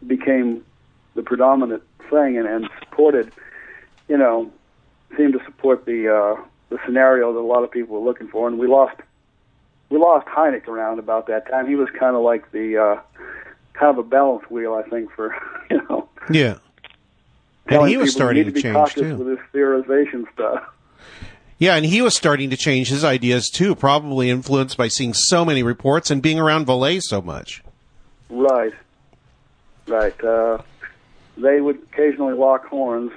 became 0.07 0.65
the 1.15 1.23
predominant 1.23 1.83
thing, 2.11 2.37
and, 2.37 2.47
and 2.47 2.69
supported, 2.81 3.33
you 4.09 4.19
know, 4.19 4.53
seemed 5.17 5.33
to 5.33 5.45
support 5.45 5.87
the 5.87 6.15
uh, 6.15 6.43
the 6.69 6.79
scenario 6.85 7.33
that 7.33 7.39
a 7.39 7.41
lot 7.41 7.65
of 7.65 7.71
people 7.71 8.01
were 8.01 8.07
looking 8.07 8.29
for, 8.29 8.49
and 8.49 8.59
we 8.59 8.67
lost 8.67 9.01
we 9.89 9.99
lost 9.99 10.27
Hynek 10.27 10.69
around 10.69 10.99
about 10.99 11.27
that 11.29 11.49
time. 11.49 11.69
He 11.69 11.77
was 11.77 11.89
kind 11.99 12.17
of 12.17 12.23
like 12.23 12.51
the 12.53 12.77
uh, 12.77 13.01
kind 13.75 13.99
of 13.99 13.99
a 13.99 14.09
balance 14.09 14.49
wheel, 14.51 14.75
I 14.75 14.89
think, 14.89 15.11
for 15.13 15.35
you 15.71 15.81
know. 15.89 16.09
Yeah. 16.31 16.59
And 17.69 17.89
he 17.89 17.97
was 17.97 18.13
starting 18.13 18.45
to 18.45 18.53
to 18.53 18.61
change 18.61 18.95
too. 18.95 19.17
with 19.17 19.27
this 19.27 19.45
theorization 19.53 20.25
stuff. 20.33 20.65
Yeah, 21.59 21.75
and 21.77 21.87
he 21.87 22.03
was 22.03 22.15
starting 22.15 22.51
to 22.51 22.57
change 22.57 22.89
his 22.89 23.03
ideas 23.05 23.49
too, 23.49 23.75
probably 23.75 24.29
influenced 24.29 24.77
by 24.77 24.89
seeing 24.89 25.15
so 25.15 25.45
many 25.45 25.63
reports 25.63 26.11
and 26.11 26.21
being 26.21 26.39
around 26.39 26.67
Vallée 26.67 27.01
so 27.03 27.23
much. 27.23 27.63
Right, 28.29 28.75
right. 29.89 30.25
Uh, 30.25 30.59
they 31.39 31.61
would 31.61 31.77
occasionally 31.93 32.35
lock 32.35 32.67
horns, 32.67 33.13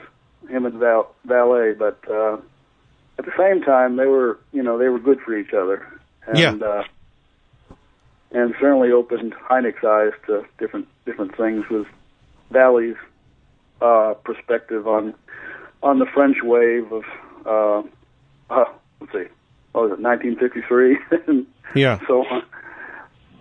him 0.49 0.65
and 0.65 0.75
Val- 0.75 1.13
Vallée, 1.27 1.77
but 1.77 1.99
uh, 2.09 2.37
at 3.17 3.25
the 3.25 3.33
same 3.37 3.61
time, 3.61 3.97
they 3.97 4.05
were, 4.05 4.39
you 4.53 4.63
know, 4.63 4.77
they 4.77 4.87
were 4.87 4.99
good 4.99 5.19
for 5.19 5.37
each 5.37 5.53
other, 5.53 5.85
and 6.27 6.37
Yeah. 6.37 6.51
uh, 6.65 6.83
and 8.31 8.53
certainly 8.59 8.91
opened 8.91 9.33
Hynek's 9.33 9.83
eyes 9.83 10.13
to 10.27 10.45
different 10.59 10.87
different 11.05 11.35
things 11.35 11.67
with 11.69 11.87
Vallée's 12.53 12.97
uh, 13.81 14.13
perspective 14.23 14.87
on 14.87 15.13
on 15.81 15.99
the 15.99 16.05
French 16.05 16.37
wave 16.43 16.91
of 16.91 17.03
uh, 17.45 17.87
uh, 18.49 18.65
let's 18.99 19.13
see, 19.13 19.25
what 19.73 19.89
was 19.89 19.91
it, 19.91 20.01
1953, 20.01 20.97
and 21.27 21.45
Yeah. 21.75 21.99
so 22.07 22.25
on, 22.25 22.43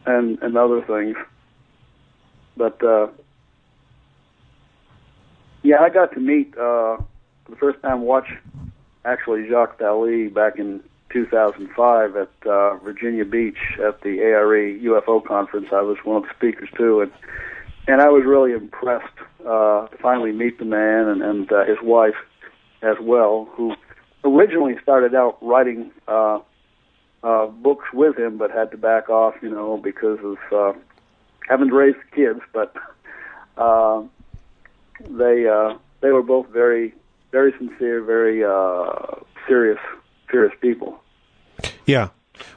and 0.06 0.38
and 0.42 0.56
other 0.56 0.82
things. 0.82 1.16
But 2.56 2.82
uh, 2.82 3.08
yeah, 5.62 5.80
I 5.80 5.88
got 5.90 6.12
to 6.12 6.20
meet 6.20 6.54
uh, 6.54 6.96
for 7.44 7.50
the 7.50 7.56
first 7.56 7.80
time 7.82 8.02
watch 8.02 8.28
actually 9.04 9.48
Jacques 9.48 9.78
Vallée 9.78 10.32
back 10.32 10.58
in 10.58 10.80
2005 11.10 12.16
at 12.16 12.28
uh, 12.46 12.76
Virginia 12.76 13.24
Beach 13.24 13.56
at 13.82 14.02
the 14.02 14.20
ARE 14.20 14.46
UFO 14.78 15.24
conference. 15.24 15.68
I 15.72 15.80
was 15.80 15.96
one 16.04 16.18
of 16.18 16.22
the 16.24 16.34
speakers 16.36 16.68
too, 16.76 17.00
and 17.00 17.12
and 17.86 18.02
I 18.02 18.08
was 18.10 18.24
really 18.26 18.52
impressed 18.52 19.06
uh, 19.40 19.86
to 19.86 19.96
finally 20.02 20.32
meet 20.32 20.58
the 20.58 20.66
man 20.66 21.08
and, 21.08 21.22
and 21.22 21.50
uh, 21.52 21.64
his 21.64 21.78
wife 21.82 22.16
as 22.82 22.96
well, 23.00 23.48
who 23.52 23.74
originally 24.24 24.76
started 24.82 25.14
out 25.14 25.38
writing 25.40 25.90
uh, 26.06 26.40
uh, 27.22 27.46
books 27.46 27.86
with 27.92 28.18
him, 28.18 28.38
but 28.38 28.50
had 28.50 28.70
to 28.70 28.76
back 28.76 29.08
off, 29.08 29.34
you 29.42 29.50
know, 29.50 29.76
because 29.76 30.18
of 30.22 30.38
uh, 30.52 30.78
having 31.48 31.68
to 31.68 31.74
raise 31.74 31.96
kids. 32.14 32.40
But 32.52 32.74
uh, 33.56 34.02
they 35.08 35.46
uh, 35.46 35.78
they 36.00 36.10
were 36.10 36.22
both 36.22 36.48
very 36.48 36.94
very 37.32 37.52
sincere, 37.58 38.02
very 38.02 38.44
uh, 38.44 39.16
serious 39.46 39.80
serious 40.30 40.54
people. 40.60 41.00
Yeah. 41.86 42.10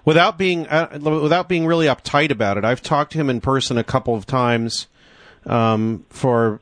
Without 0.05 0.37
being 0.37 0.67
uh, 0.67 0.99
without 1.01 1.49
being 1.49 1.65
really 1.65 1.87
uptight 1.87 2.29
about 2.29 2.57
it, 2.57 2.65
I've 2.65 2.81
talked 2.81 3.13
to 3.13 3.17
him 3.17 3.29
in 3.29 3.41
person 3.41 3.77
a 3.77 3.83
couple 3.83 4.13
of 4.13 4.27
times 4.27 4.87
um, 5.45 6.05
for 6.09 6.59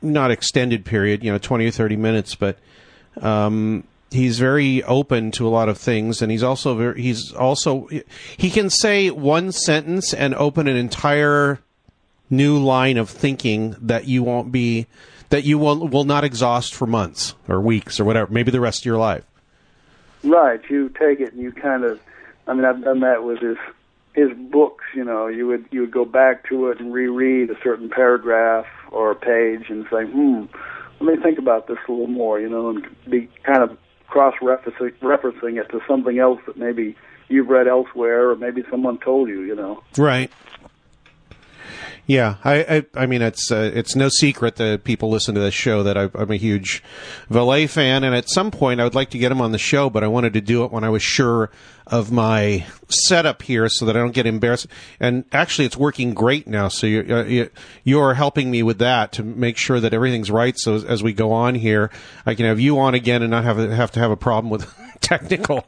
not 0.00 0.30
extended 0.30 0.86
period, 0.86 1.22
you 1.22 1.30
know, 1.30 1.38
twenty 1.38 1.66
or 1.66 1.70
thirty 1.70 1.96
minutes, 1.96 2.34
but 2.34 2.58
um, 3.20 3.84
he's 4.10 4.38
very 4.38 4.82
open 4.84 5.30
to 5.32 5.46
a 5.46 5.50
lot 5.50 5.68
of 5.68 5.78
things, 5.78 6.22
and 6.22 6.30
he's 6.30 6.42
also 6.42 6.74
very 6.74 7.02
he's 7.02 7.32
also 7.32 7.88
he 8.36 8.50
can 8.50 8.70
say 8.70 9.10
one 9.10 9.52
sentence 9.52 10.12
and 10.12 10.34
open 10.34 10.68
an 10.68 10.76
entire 10.76 11.60
new 12.28 12.58
line 12.58 12.96
of 12.96 13.10
thinking 13.10 13.76
that 13.80 14.06
you 14.06 14.22
won't 14.22 14.52
be 14.52 14.86
that 15.30 15.44
you 15.44 15.58
will 15.58 15.88
will 15.88 16.04
not 16.04 16.24
exhaust 16.24 16.74
for 16.74 16.86
months 16.86 17.34
or 17.48 17.60
weeks 17.60 17.98
or 17.98 18.04
whatever, 18.04 18.32
maybe 18.32 18.50
the 18.50 18.60
rest 18.60 18.82
of 18.82 18.86
your 18.86 18.98
life. 18.98 19.24
Right. 20.22 20.60
You 20.68 20.90
take 20.90 21.20
it 21.20 21.32
and 21.32 21.42
you 21.42 21.52
kind 21.52 21.84
of. 21.84 22.00
I 22.46 22.54
mean, 22.54 22.64
I've 22.64 22.82
done 22.82 23.00
that 23.00 23.24
with 23.24 23.40
his 23.40 23.56
his 24.12 24.30
books. 24.36 24.84
You 24.94 25.04
know, 25.04 25.28
you 25.28 25.46
would 25.46 25.66
you 25.70 25.80
would 25.82 25.92
go 25.92 26.04
back 26.04 26.48
to 26.48 26.68
it 26.68 26.80
and 26.80 26.92
reread 26.92 27.50
a 27.50 27.60
certain 27.62 27.88
paragraph 27.88 28.66
or 28.90 29.12
a 29.12 29.16
page 29.16 29.70
and 29.70 29.86
say, 29.90 30.04
"Hmm, 30.04 30.44
let 31.00 31.16
me 31.16 31.22
think 31.22 31.38
about 31.38 31.68
this 31.68 31.78
a 31.88 31.92
little 31.92 32.06
more." 32.08 32.40
You 32.40 32.48
know, 32.48 32.70
and 32.70 32.86
be 33.08 33.28
kind 33.44 33.62
of 33.62 33.78
cross 34.10 34.34
referencing 34.42 35.60
it 35.60 35.70
to 35.70 35.80
something 35.88 36.18
else 36.18 36.40
that 36.46 36.56
maybe 36.56 36.96
you've 37.28 37.48
read 37.48 37.68
elsewhere 37.68 38.30
or 38.30 38.36
maybe 38.36 38.62
someone 38.70 38.98
told 38.98 39.28
you. 39.28 39.42
You 39.42 39.54
know. 39.54 39.82
Right. 39.96 40.30
Yeah, 42.06 42.36
I, 42.42 42.54
I, 42.94 43.02
I 43.02 43.06
mean, 43.06 43.22
it's 43.22 43.52
uh, 43.52 43.70
it's 43.72 43.94
no 43.94 44.08
secret 44.08 44.56
that 44.56 44.84
people 44.84 45.10
listen 45.10 45.34
to 45.36 45.40
this 45.40 45.54
show 45.54 45.82
that 45.84 45.96
I, 45.96 46.10
I'm 46.14 46.30
a 46.30 46.36
huge 46.36 46.82
Vallée 47.30 47.68
fan, 47.68 48.02
and 48.02 48.14
at 48.14 48.28
some 48.28 48.50
point 48.50 48.80
I 48.80 48.84
would 48.84 48.94
like 48.94 49.10
to 49.10 49.18
get 49.18 49.30
him 49.30 49.40
on 49.40 49.52
the 49.52 49.58
show, 49.58 49.88
but 49.90 50.02
I 50.02 50.08
wanted 50.08 50.32
to 50.32 50.40
do 50.40 50.64
it 50.64 50.72
when 50.72 50.82
I 50.82 50.88
was 50.88 51.02
sure 51.02 51.50
of 51.86 52.10
my 52.10 52.64
setup 52.88 53.42
here, 53.42 53.68
so 53.68 53.84
that 53.86 53.96
I 53.96 54.00
don't 54.00 54.12
get 54.12 54.26
embarrassed. 54.26 54.66
And 54.98 55.24
actually, 55.32 55.66
it's 55.66 55.76
working 55.76 56.14
great 56.14 56.46
now. 56.46 56.68
So 56.68 56.86
you 56.86 57.06
uh, 57.08 57.24
you 57.24 57.50
you're 57.84 58.14
helping 58.14 58.50
me 58.50 58.62
with 58.62 58.78
that 58.78 59.12
to 59.12 59.22
make 59.22 59.56
sure 59.56 59.78
that 59.78 59.94
everything's 59.94 60.30
right. 60.30 60.58
So 60.58 60.74
as, 60.74 60.84
as 60.84 61.02
we 61.02 61.12
go 61.12 61.32
on 61.32 61.54
here, 61.54 61.90
I 62.26 62.34
can 62.34 62.46
have 62.46 62.58
you 62.58 62.78
on 62.80 62.94
again 62.94 63.22
and 63.22 63.30
not 63.30 63.44
have 63.44 63.58
have 63.58 63.92
to 63.92 64.00
have 64.00 64.10
a 64.10 64.16
problem 64.16 64.50
with 64.50 64.72
technical 65.00 65.66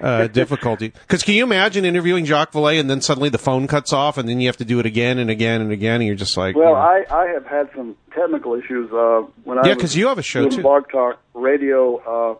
uh, 0.00 0.26
difficulty. 0.28 0.88
Because 0.88 1.22
can 1.22 1.34
you 1.34 1.44
imagine 1.44 1.84
interviewing 1.84 2.24
Jacques 2.24 2.52
Vallée 2.52 2.78
and 2.80 2.88
then 2.88 3.00
suddenly 3.00 3.28
the 3.28 3.38
phone 3.38 3.66
cuts 3.66 3.92
off 3.92 4.18
and 4.18 4.28
then 4.28 4.40
you 4.40 4.48
have 4.48 4.56
to 4.58 4.64
do 4.64 4.78
it 4.78 4.86
again 4.86 5.18
and 5.18 5.30
again 5.30 5.60
and 5.60 5.72
again 5.72 5.96
and 5.96 6.04
you're 6.04 6.14
just 6.14 6.36
like, 6.36 6.56
Well, 6.56 6.68
you 6.68 6.74
know. 6.74 6.80
I, 6.80 7.04
I 7.10 7.26
have 7.28 7.46
had 7.46 7.70
some 7.74 7.96
technical 8.14 8.54
issues 8.54 8.92
uh, 8.92 9.22
when 9.44 9.58
I 9.58 9.68
Yeah, 9.68 9.74
because 9.74 9.96
you 9.96 10.08
have 10.08 10.18
a 10.18 10.22
show, 10.22 10.48
too. 10.48 10.62
Blog 10.62 10.88
Talk 10.90 11.18
Radio 11.34 11.96
uh, 11.98 12.34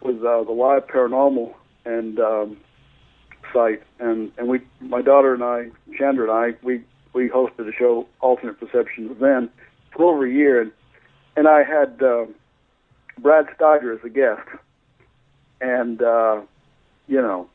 with 0.00 0.18
uh, 0.24 0.42
the 0.44 0.52
live 0.52 0.86
paranormal 0.86 1.54
and 1.84 2.18
um, 2.20 2.56
site, 3.52 3.82
and 3.98 4.32
and 4.38 4.48
we, 4.48 4.60
my 4.80 5.02
daughter 5.02 5.34
and 5.34 5.42
I, 5.42 5.70
Chandra 5.98 6.30
and 6.30 6.54
I, 6.54 6.58
we 6.62 6.82
we 7.12 7.28
hosted 7.28 7.68
a 7.68 7.72
show, 7.72 8.06
Alternate 8.20 8.58
Perceptions, 8.58 9.18
then 9.20 9.50
for 9.90 10.14
over 10.14 10.26
a 10.26 10.30
year, 10.30 10.60
and 10.60 10.72
and 11.36 11.48
I 11.48 11.62
had 11.64 12.02
uh, 12.02 12.26
Brad 13.18 13.46
Steiger 13.58 13.96
as 13.96 14.04
a 14.04 14.08
guest, 14.08 14.48
and 15.60 16.02
uh, 16.02 16.42
you 17.08 17.20
know, 17.20 17.48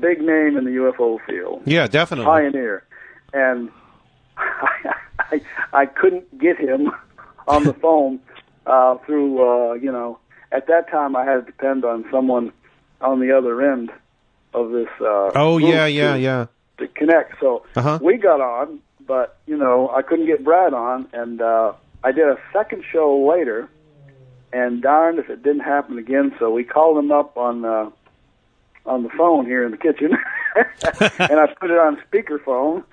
big 0.00 0.18
name 0.20 0.56
in 0.56 0.64
the 0.64 0.70
UFO 0.72 1.18
field, 1.26 1.62
Yeah, 1.66 1.86
definitely. 1.86 2.26
pioneer, 2.26 2.84
and 3.32 3.70
I, 4.36 5.40
I 5.72 5.86
couldn't 5.86 6.38
get 6.38 6.58
him 6.58 6.90
on 7.48 7.64
the 7.64 7.72
phone 7.82 8.20
uh, 8.66 8.96
through 9.06 9.38
uh, 9.70 9.74
you 9.74 9.92
know 9.92 10.18
at 10.52 10.66
that 10.68 10.90
time 10.90 11.16
I 11.16 11.24
had 11.24 11.34
to 11.46 11.52
depend 11.52 11.84
on 11.84 12.04
someone 12.10 12.52
on 13.00 13.20
the 13.20 13.36
other 13.36 13.60
end 13.72 13.90
of 14.52 14.70
this. 14.70 14.88
Uh, 15.00 15.30
Oh 15.34 15.58
yeah, 15.58 15.86
yeah, 15.86 16.14
to, 16.14 16.20
yeah. 16.20 16.46
to 16.78 16.88
connect. 16.88 17.38
So 17.40 17.64
Uh-huh. 17.76 17.98
we 18.02 18.16
got 18.16 18.40
on, 18.40 18.80
but 19.06 19.38
you 19.46 19.56
know 19.56 19.90
I 19.90 20.02
couldn't 20.02 20.26
get 20.26 20.42
Brad 20.44 20.74
on, 20.74 21.06
and 21.12 21.40
uh, 21.40 21.72
I 22.02 22.12
did 22.12 22.26
a 22.28 22.38
second 22.52 22.84
show 22.90 23.16
later, 23.36 23.68
and 24.54 24.80
darned 24.80 25.18
if 25.18 25.28
it 25.28 25.42
didn't 25.42 25.60
happen 25.64 25.98
again. 25.98 26.32
So 26.38 26.50
we 26.50 26.62
called 26.64 26.96
him 26.96 27.10
up 27.10 27.36
on 27.36 27.64
uh, 27.64 27.90
on 28.86 29.02
the 29.02 29.08
phone 29.10 29.44
here 29.46 29.64
in 29.64 29.70
the 29.72 29.76
kitchen, 29.76 30.12
and 30.56 31.40
I 31.40 31.46
put 31.60 31.70
it 31.70 31.78
on 31.78 31.98
speakerphone 32.10 32.84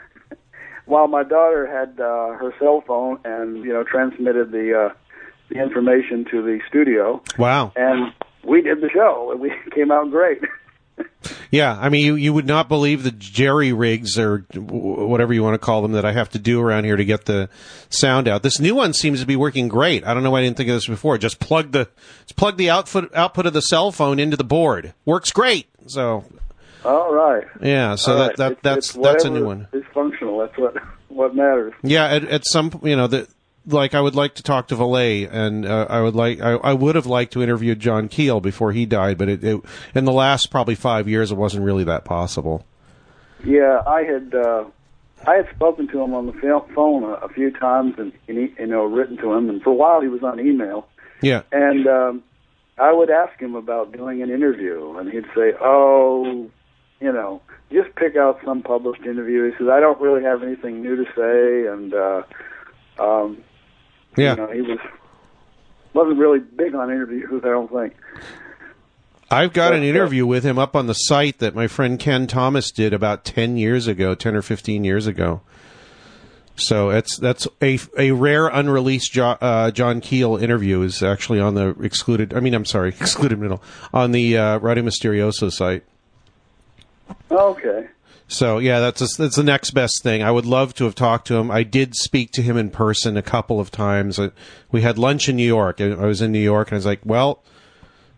while 0.86 1.08
my 1.08 1.24
daughter 1.24 1.68
had 1.68 2.00
uh, 2.00 2.34
her 2.40 2.54
cell 2.60 2.84
phone 2.88 3.20
and 3.24 3.64
you 3.64 3.72
know 3.72 3.84
transmitted 3.84 4.52
the 4.52 4.90
uh, 4.90 4.94
the 5.50 5.62
information 5.62 6.26
to 6.32 6.42
the 6.42 6.60
studio, 6.68 7.22
Wow. 7.38 7.72
and 7.76 8.14
we 8.44 8.62
did 8.62 8.82
the 8.82 8.90
show. 8.90 9.30
and 9.32 9.40
We 9.40 9.52
came 9.72 9.92
out 9.92 10.10
great. 10.10 10.42
Yeah, 11.52 11.78
I 11.80 11.90
mean, 11.90 12.06
you, 12.06 12.16
you 12.16 12.34
would 12.34 12.46
not 12.48 12.68
believe 12.70 13.04
the 13.04 13.12
jerry 13.12 13.74
rigs 13.74 14.18
or 14.18 14.40
whatever 14.56 15.34
you 15.34 15.44
want 15.44 15.54
to 15.56 15.60
call 15.60 15.82
them 15.82 15.92
that 15.94 16.06
I 16.06 16.14
have 16.14 16.30
to 16.30 16.40
do 16.40 16.62
around 16.62 16.86
here 16.86 16.96
to 16.96 17.06
get 17.06 17.26
the 17.26 17.50
sound 17.90 18.28
out. 18.28 18.42
This 18.44 18.60
new 18.60 18.74
one 18.76 18.94
seems 18.94 19.20
to 19.20 19.26
be 19.26 19.36
working 19.36 19.68
great. 19.68 20.06
I 20.06 20.14
don't 20.14 20.24
know 20.24 20.32
why 20.32 20.40
I 20.40 20.44
didn't 20.44 20.58
think 20.58 20.70
of 20.70 20.76
this 20.76 20.88
before. 20.88 21.18
Just 21.18 21.40
plug 21.40 21.72
the 21.72 21.90
just 22.22 22.36
plug 22.38 22.58
the 22.58 22.70
output 22.70 23.14
output 23.16 23.46
of 23.46 23.54
the 23.54 23.62
cell 23.62 23.92
phone 23.92 24.18
into 24.20 24.38
the 24.38 24.44
board. 24.44 24.94
Works 25.06 25.32
great. 25.32 25.68
So 25.88 26.24
All 26.86 27.14
right. 27.14 27.44
yeah, 27.62 27.96
so 27.96 28.14
All 28.14 28.18
that, 28.20 28.28
right. 28.28 28.38
that 28.38 28.52
It's- 28.54 28.62
that's 28.64 28.96
it's 28.96 29.04
that's 29.04 29.24
a 29.26 29.30
new 29.30 29.46
one. 29.46 29.68
It's 29.74 29.88
functional. 29.94 30.40
That's 30.40 30.58
what 30.58 30.76
what 31.10 31.36
matters. 31.36 31.74
Yeah, 31.84 32.06
at, 32.06 32.24
at 32.24 32.46
some 32.46 32.80
you 32.84 32.96
know 32.96 33.08
the 33.08 33.28
like 33.66 33.94
I 33.94 34.02
would 34.02 34.16
like 34.16 34.36
to 34.36 34.44
talk 34.44 34.68
to 34.70 34.76
Vallée, 34.76 35.30
and 35.32 35.66
uh, 35.66 35.88
I 35.90 36.02
would 36.02 36.16
like 36.16 36.42
I, 36.42 36.54
I 36.54 36.74
would 36.74 36.96
have 36.96 37.06
liked 37.06 37.34
to 37.34 37.44
interview 37.44 37.76
John 37.76 38.08
Keel 38.08 38.40
before 38.40 38.72
he 38.72 38.86
died, 38.86 39.18
but 39.18 39.30
it, 39.30 39.44
it 39.44 39.62
in 39.94 40.06
the 40.06 40.12
last 40.12 40.52
probably 40.52 40.76
five 40.76 41.08
years 41.08 41.32
it 41.32 41.36
wasn't 41.36 41.64
really 41.64 41.84
that 41.84 42.06
possible. 42.06 42.66
Yeah, 43.46 43.82
I 43.86 44.04
had 44.04 44.34
uh, 44.34 44.66
I 45.28 45.36
had 45.36 45.50
spoken 45.56 45.88
to 45.90 46.02
him 46.02 46.14
on 46.14 46.26
the 46.26 46.64
phone 46.74 47.04
a, 47.04 47.14
a 47.14 47.30
few 47.30 47.52
times, 47.52 47.96
and, 47.98 48.12
and 48.28 48.38
he, 48.38 48.54
you 48.60 48.68
know, 48.68 48.86
written 48.86 49.18
to 49.18 49.34
him, 49.34 49.50
and 49.50 49.62
for 49.62 49.70
a 49.70 49.76
while 49.76 50.02
he 50.02 50.08
was 50.08 50.24
on 50.24 50.40
email, 50.40 50.88
Yeah, 51.22 51.44
and 51.52 51.88
um, 51.88 52.24
I 52.78 52.92
would 52.92 53.10
ask 53.10 53.40
him 53.40 53.56
about 53.56 53.92
doing 53.92 54.22
an 54.24 54.32
interview, 54.32 54.98
and 54.98 55.12
he'd 55.12 55.26
say, 55.36 55.54
"Oh, 55.62 56.50
you 57.00 57.12
know, 57.12 57.42
just 57.72 57.96
pick 57.96 58.16
out 58.16 58.40
some 58.44 58.64
published 58.64 59.04
interview." 59.04 59.52
He 59.52 59.58
says, 59.58 59.68
"I 59.72 59.80
don't 59.80 60.02
really 60.02 60.24
have 60.24 60.42
anything 60.42 60.82
new 60.82 60.96
to 60.96 61.06
say," 61.16 61.72
and 61.72 61.94
uh, 61.94 62.24
um, 63.00 63.44
yeah. 64.16 64.32
you 64.32 64.38
know, 64.38 64.52
he 64.52 64.62
was 64.62 64.80
wasn't 65.94 66.18
really 66.18 66.40
big 66.40 66.74
on 66.76 66.90
interviews. 66.90 67.42
I 67.44 67.48
don't 67.48 67.72
think. 67.72 67.96
I've 69.30 69.54
got 69.54 69.74
an 69.74 69.80
But, 69.80 69.86
uh, 69.86 69.90
interview 69.90 70.26
with 70.26 70.44
him 70.44 70.60
up 70.60 70.76
on 70.76 70.88
the 70.88 70.94
site 70.94 71.40
that 71.40 71.56
my 71.56 71.68
friend 71.68 71.98
Ken 72.00 72.28
Thomas 72.28 72.72
did 72.72 72.94
about 72.94 73.24
ten 73.24 73.56
years 73.58 73.88
ago, 73.88 74.14
ten 74.16 74.36
or 74.36 74.42
fifteen 74.42 74.84
years 74.84 75.08
ago. 75.08 75.42
So 76.56 76.90
it's 76.90 77.18
that's 77.18 77.48
a 77.62 77.80
a 77.98 78.12
rare 78.12 78.48
unreleased 78.48 79.14
jo- 79.14 79.38
uh, 79.42 79.72
John 79.72 80.02
Keel 80.02 80.36
interview 80.36 80.82
is 80.82 81.02
actually 81.02 81.40
on 81.40 81.56
the 81.56 81.70
excluded. 81.82 82.34
I 82.34 82.40
mean, 82.42 82.54
I'm 82.54 82.66
sorry, 82.66 82.90
excluded 83.00 83.40
middle 83.40 83.64
on 83.94 84.12
the 84.12 84.38
uh, 84.38 84.60
Radio 84.60 84.84
Mysterioso 84.84 85.52
site. 85.52 85.84
Okay. 87.30 87.88
So 88.32 88.60
yeah, 88.60 88.80
that's 88.80 89.18
that's 89.18 89.36
the 89.36 89.44
next 89.44 89.72
best 89.72 90.04
thing. 90.04 90.24
I 90.24 90.32
would 90.32 90.46
love 90.46 90.74
to 90.76 90.86
have 90.86 90.96
talked 90.96 91.28
to 91.28 91.36
him. 91.36 91.52
I 91.52 91.64
did 91.64 91.96
speak 91.96 92.32
to 92.32 92.42
him 92.42 92.56
in 92.56 92.70
person 92.70 93.18
a 93.18 93.22
couple 93.22 93.60
of 93.60 93.72
times. 93.72 94.22
We 94.72 94.82
had 94.82 94.98
lunch 94.98 95.28
in 95.28 95.36
New 95.36 95.46
York. 95.46 95.82
I 95.82 96.06
was 96.06 96.22
in 96.22 96.32
New 96.32 96.40
York, 96.40 96.70
and 96.70 96.76
I 96.76 96.78
was 96.78 96.86
like, 96.86 97.02
well. 97.06 97.44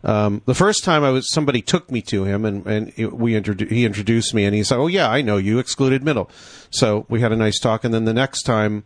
Um, 0.05 0.41
the 0.45 0.53
first 0.53 0.83
time 0.83 1.01
I 1.05 1.11
was, 1.11 1.31
somebody 1.31 1.61
took 1.61 1.89
me 1.89 2.01
to 2.01 2.25
him, 2.25 2.43
and 2.43 2.67
and 2.67 2.93
we 3.13 3.35
introdu- 3.39 3.71
he 3.71 3.85
introduced 3.85 4.33
me, 4.33 4.43
and 4.43 4.53
he 4.53 4.61
said, 4.61 4.77
"Oh 4.77 4.87
yeah, 4.87 5.09
I 5.09 5.21
know 5.21 5.37
you, 5.37 5.59
excluded 5.59 6.03
middle." 6.03 6.29
So 6.69 7.05
we 7.07 7.21
had 7.21 7.31
a 7.31 7.37
nice 7.37 7.57
talk, 7.57 7.85
and 7.85 7.93
then 7.93 8.03
the 8.03 8.13
next 8.13 8.43
time, 8.43 8.83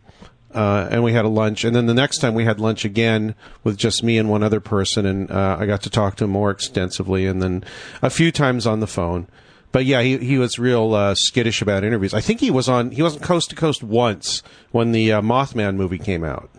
uh, 0.54 0.86
and 0.92 1.02
we 1.02 1.14
had 1.14 1.24
a 1.24 1.28
lunch, 1.28 1.64
and 1.64 1.74
then 1.74 1.86
the 1.86 1.92
next 1.92 2.18
time 2.18 2.34
we 2.34 2.44
had 2.44 2.60
lunch 2.60 2.84
again 2.84 3.34
with 3.64 3.76
just 3.76 4.04
me 4.04 4.16
and 4.16 4.30
one 4.30 4.44
other 4.44 4.60
person, 4.60 5.04
and 5.06 5.28
uh, 5.28 5.56
I 5.58 5.66
got 5.66 5.82
to 5.82 5.90
talk 5.90 6.14
to 6.18 6.24
him 6.24 6.30
more 6.30 6.52
extensively, 6.52 7.26
and 7.26 7.42
then 7.42 7.64
a 8.00 8.10
few 8.10 8.30
times 8.30 8.64
on 8.64 8.78
the 8.78 8.86
phone. 8.86 9.26
But 9.70 9.84
yeah, 9.84 10.02
he 10.02 10.18
he 10.18 10.38
was 10.38 10.58
real 10.58 10.94
uh, 10.94 11.14
skittish 11.14 11.60
about 11.60 11.84
interviews. 11.84 12.14
I 12.14 12.20
think 12.20 12.40
he 12.40 12.50
was 12.50 12.68
on 12.68 12.90
he 12.90 13.02
wasn't 13.02 13.22
coast 13.22 13.50
to 13.50 13.56
coast 13.56 13.82
once 13.82 14.42
when 14.70 14.92
the 14.92 15.12
uh, 15.12 15.20
Mothman 15.20 15.76
movie 15.76 15.98
came 15.98 16.24
out. 16.24 16.50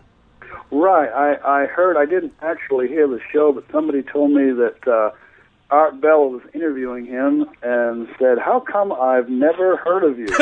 Right. 0.71 1.09
I, 1.09 1.63
I 1.63 1.65
heard, 1.65 1.97
I 1.97 2.05
didn't 2.05 2.33
actually 2.41 2.87
hear 2.87 3.07
the 3.07 3.19
show, 3.31 3.51
but 3.51 3.65
somebody 3.71 4.03
told 4.03 4.31
me 4.31 4.51
that 4.51 4.87
uh, 4.87 5.11
Art 5.71 5.99
Bell 5.99 6.29
was 6.29 6.41
interviewing 6.53 7.05
him 7.05 7.45
and 7.63 8.07
said, 8.19 8.37
How 8.37 8.59
come 8.59 8.91
I've 8.91 9.29
never 9.29 9.77
heard 9.77 10.03
of 10.03 10.19
you? 10.19 10.27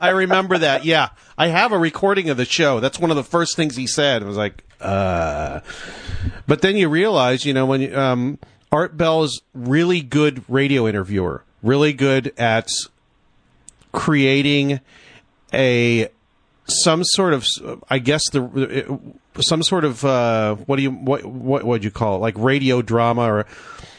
I 0.00 0.10
remember 0.10 0.58
that. 0.58 0.84
Yeah, 0.84 1.10
I 1.36 1.48
have 1.48 1.72
a 1.72 1.78
recording 1.78 2.30
of 2.30 2.36
the 2.36 2.44
show. 2.44 2.78
That's 2.78 2.98
one 2.98 3.10
of 3.10 3.16
the 3.16 3.24
first 3.24 3.56
things 3.56 3.76
he 3.76 3.86
said. 3.86 4.22
I 4.22 4.26
was 4.26 4.36
like, 4.36 4.62
uh. 4.80 5.60
But 6.46 6.62
then 6.62 6.76
you 6.76 6.88
realize, 6.88 7.44
you 7.44 7.54
know, 7.54 7.66
when 7.66 7.80
you, 7.80 7.96
um, 7.96 8.38
Art 8.72 8.96
Bell 8.96 9.24
is 9.24 9.40
really 9.54 10.02
good 10.02 10.44
radio 10.48 10.86
interviewer, 10.86 11.44
really 11.62 11.92
good 11.92 12.32
at 12.38 12.68
creating 13.92 14.80
a 15.52 16.08
some 16.68 17.04
sort 17.04 17.32
of, 17.32 17.46
I 17.88 17.98
guess 17.98 18.22
the 18.30 18.98
some 19.40 19.62
sort 19.62 19.84
of 19.84 20.04
uh, 20.04 20.56
what 20.56 20.76
do 20.76 20.82
you 20.82 20.90
what 20.90 21.24
what 21.24 21.64
would 21.64 21.84
you 21.84 21.90
call 21.90 22.16
it? 22.16 22.18
Like 22.18 22.34
radio 22.36 22.82
drama 22.82 23.22
or 23.22 23.46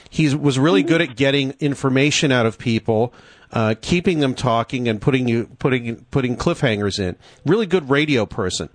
he 0.09 0.33
was 0.35 0.57
really 0.57 0.83
good 0.83 1.01
at 1.01 1.15
getting 1.15 1.53
information 1.59 2.31
out 2.31 2.45
of 2.45 2.57
people, 2.57 3.13
uh, 3.51 3.75
keeping 3.81 4.19
them 4.19 4.33
talking 4.33 4.87
and 4.87 5.01
putting 5.01 5.27
you 5.27 5.47
putting 5.59 6.05
putting 6.11 6.35
cliffhangers 6.35 6.99
in. 6.99 7.15
Really 7.45 7.65
good 7.65 7.89
radio 7.89 8.25
person. 8.25 8.69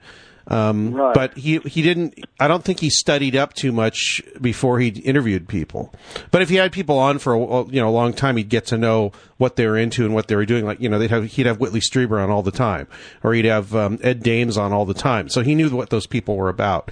Um, 0.48 0.92
Right. 0.92 1.14
But 1.14 1.36
he 1.36 1.58
he 1.58 1.82
didn't. 1.82 2.18
I 2.40 2.48
don't 2.48 2.64
think 2.64 2.80
he 2.80 2.90
studied 2.90 3.36
up 3.36 3.54
too 3.54 3.72
much 3.72 4.22
before 4.40 4.80
he 4.80 4.88
interviewed 4.88 5.48
people. 5.48 5.94
But 6.30 6.42
if 6.42 6.48
he 6.48 6.56
had 6.56 6.72
people 6.72 6.98
on 6.98 7.18
for 7.18 7.34
a, 7.34 7.64
you 7.66 7.80
know 7.80 7.88
a 7.88 7.90
long 7.90 8.12
time, 8.12 8.36
he'd 8.36 8.48
get 8.48 8.66
to 8.66 8.78
know 8.78 9.12
what 9.38 9.56
they 9.56 9.66
were 9.66 9.76
into 9.76 10.04
and 10.04 10.14
what 10.14 10.28
they 10.28 10.36
were 10.36 10.46
doing. 10.46 10.64
Like 10.64 10.80
you 10.80 10.88
know, 10.88 10.98
they'd 10.98 11.10
have 11.10 11.24
he'd 11.24 11.46
have 11.46 11.60
Whitley 11.60 11.80
Strieber 11.80 12.22
on 12.22 12.30
all 12.30 12.42
the 12.42 12.50
time, 12.50 12.88
or 13.22 13.34
he'd 13.34 13.44
have 13.44 13.74
um, 13.74 13.98
Ed 14.02 14.22
Dames 14.22 14.56
on 14.56 14.72
all 14.72 14.84
the 14.84 14.94
time. 14.94 15.28
So 15.28 15.42
he 15.42 15.54
knew 15.54 15.70
what 15.70 15.90
those 15.90 16.06
people 16.06 16.36
were 16.36 16.48
about. 16.48 16.90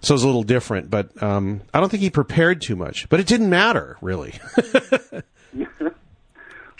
So 0.00 0.14
it 0.14 0.16
was 0.16 0.24
a 0.24 0.26
little 0.26 0.42
different, 0.42 0.90
but 0.90 1.22
um, 1.22 1.60
I 1.72 1.78
don't 1.78 1.88
think 1.88 2.02
he 2.02 2.10
prepared 2.10 2.60
too 2.60 2.74
much. 2.74 3.08
But 3.08 3.20
it 3.20 3.26
didn't 3.28 3.50
matter 3.50 3.96
really. 4.00 4.34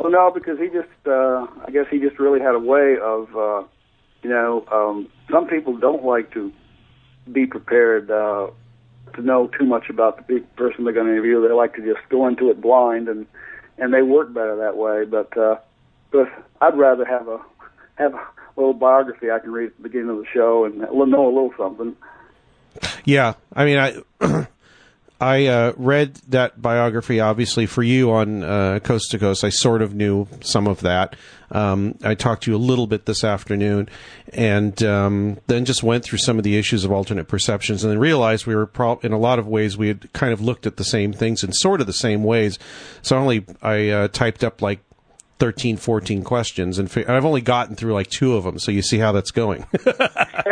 well, 0.01 0.11
no, 0.11 0.33
because 0.33 0.59
he 0.59 0.67
just, 0.67 0.89
uh, 1.07 1.47
I 1.65 1.71
guess 1.73 1.87
he 1.89 2.01
just 2.01 2.19
really 2.19 2.41
had 2.41 2.57
a 2.57 2.59
way 2.59 2.97
of, 3.01 3.37
uh, 3.37 3.63
you 4.23 4.31
know, 4.31 4.65
um, 4.71 5.09
some 5.31 5.47
people 5.47 5.77
don't 5.77 6.05
like 6.05 6.33
to 6.35 6.53
be 7.31 7.47
prepared 7.47 8.11
uh, 8.11 8.49
to 9.15 9.23
know 9.23 9.49
too 9.49 9.65
much 9.65 9.91
about 9.91 10.27
the 10.27 10.41
person 10.57 10.85
they're 10.85 10.93
going 10.93 11.07
to 11.07 11.13
interview. 11.13 11.47
They 11.47 11.55
like 11.55 11.75
to 11.75 11.83
just 11.83 12.09
go 12.09 12.27
into 12.29 12.51
it 12.51 12.61
blind, 12.61 13.09
and 13.09 13.27
and 13.79 13.93
they 13.93 14.03
work 14.03 14.33
better 14.33 14.57
that 14.57 14.77
way. 14.77 15.05
But 15.05 15.37
uh, 15.37 15.57
but 16.11 16.29
I'd 16.61 16.77
rather 16.77 17.05
have 17.05 17.29
a 17.29 17.41
have 17.97 18.15
a 18.15 18.27
little 18.57 18.75
biography 18.75 19.31
I 19.31 19.39
can 19.39 19.53
read 19.53 19.67
at 19.67 19.77
the 19.77 19.83
beginning 19.83 20.11
of 20.11 20.19
the 20.19 20.27
show 20.33 20.65
and 20.65 20.79
know 20.79 21.27
a 21.27 21.33
little 21.33 21.53
something. 21.57 21.97
Yeah, 23.05 23.35
I 23.53 23.65
mean, 23.65 23.79
I 23.79 24.03
I 25.23 25.47
uh, 25.47 25.73
read 25.77 26.17
that 26.31 26.61
biography 26.61 27.21
obviously 27.21 27.67
for 27.67 27.85
you 27.85 28.11
on 28.11 28.43
uh, 28.43 28.81
Coast 28.81 29.13
to 29.13 29.21
Coast. 29.21 29.45
I 29.45 29.51
sort 29.51 29.81
of 29.81 29.95
knew 29.95 30.27
some 30.41 30.67
of 30.67 30.81
that. 30.81 31.15
Um, 31.53 31.97
I 32.03 32.17
talked 32.17 32.43
to 32.43 32.51
you 32.51 32.57
a 32.57 32.59
little 32.59 32.89
bit 32.89 33.07
this 33.07 33.23
afternoon, 33.23 33.89
and 34.33 34.83
um, 34.83 35.39
then 35.47 35.65
just 35.65 35.85
went 35.85 36.03
through 36.03 36.19
some 36.19 36.39
of 36.39 36.45
the 36.45 36.59
issues 36.59 36.85
of 36.85 36.91
alternate 36.91 37.29
perceptions, 37.29 37.85
and 37.85 37.93
then 37.93 38.01
realized 38.01 38.47
we 38.47 38.57
were 38.57 38.67
pro- 38.67 38.99
in 39.05 39.13
a 39.13 39.19
lot 39.19 39.39
of 39.39 39.47
ways 39.47 39.77
we 39.77 39.87
had 39.87 40.13
kind 40.13 40.33
of 40.33 40.41
looked 40.41 40.67
at 40.67 40.77
the 40.77 40.85
same 40.85 41.13
things 41.13 41.45
in 41.45 41.53
sort 41.53 41.81
of 41.81 41.87
the 41.87 41.93
same 41.93 42.25
ways. 42.25 42.59
So 43.03 43.17
only 43.17 43.47
I 43.63 43.91
uh, 43.91 44.09
typed 44.09 44.43
up 44.43 44.61
like 44.61 44.81
13, 45.39 45.77
14 45.77 46.25
questions, 46.25 46.81
and 46.81 46.91
I've 47.09 47.25
only 47.25 47.43
gotten 47.43 47.77
through 47.77 47.93
like 47.93 48.11
two 48.11 48.35
of 48.35 48.43
them. 48.43 48.59
So 48.59 48.73
you 48.73 48.83
see 48.83 48.99
how 48.99 49.13
that's 49.13 49.31
going. 49.31 49.67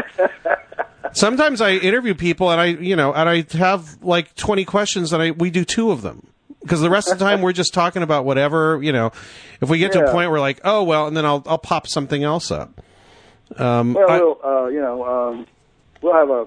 Sometimes 1.13 1.61
I 1.61 1.73
interview 1.73 2.15
people 2.15 2.51
and 2.51 2.61
I, 2.61 2.67
you 2.67 2.97
know, 2.97 3.13
and 3.13 3.29
I 3.29 3.45
have 3.59 4.03
like 4.03 4.35
20 4.37 4.65
questions 4.65 5.13
and 5.13 5.23
I, 5.23 5.31
we 5.33 5.51
do 5.51 5.65
two 5.65 5.91
of 5.91 6.03
them. 6.03 6.27
because 6.63 6.81
the 6.81 6.91
rest 6.91 7.11
of 7.11 7.19
the 7.19 7.25
time 7.25 7.41
we're 7.43 7.53
just 7.53 7.73
talking 7.75 8.03
about 8.03 8.25
whatever 8.25 8.81
you 8.83 8.93
know. 8.93 9.13
If 9.61 9.69
we 9.69 9.79
get 9.79 9.93
to 9.93 10.01
a 10.01 10.05
point 10.13 10.31
where 10.31 10.31
we're 10.33 10.41
like, 10.41 10.61
oh 10.65 10.83
well, 10.85 11.07
and 11.07 11.17
then 11.17 11.25
I'll 11.27 11.43
I'll 11.47 11.59
pop 11.59 11.87
something 11.87 12.23
else 12.23 12.51
up. 12.51 12.81
Um, 13.57 13.95
Well, 13.95 14.11
I- 14.11 14.19
we'll 14.19 14.41
uh, 14.45 14.67
you 14.69 14.81
know, 14.81 15.05
um, 15.05 15.47
we'll 16.03 16.15
have 16.15 16.31
a 16.31 16.47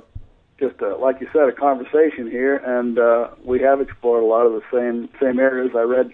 just 0.60 0.80
a, 0.82 0.96
like 0.98 1.20
you 1.20 1.28
said, 1.34 1.50
a 1.50 1.52
conversation 1.52 2.30
here, 2.30 2.56
and 2.56 2.98
uh, 3.00 3.30
we 3.44 3.60
have 3.62 3.82
explored 3.82 4.24
a 4.24 4.26
lot 4.26 4.46
of 4.46 4.54
the 4.54 4.62
same 4.72 5.10
same 5.22 5.40
areas. 5.40 5.72
I 5.76 5.82
read, 5.82 6.12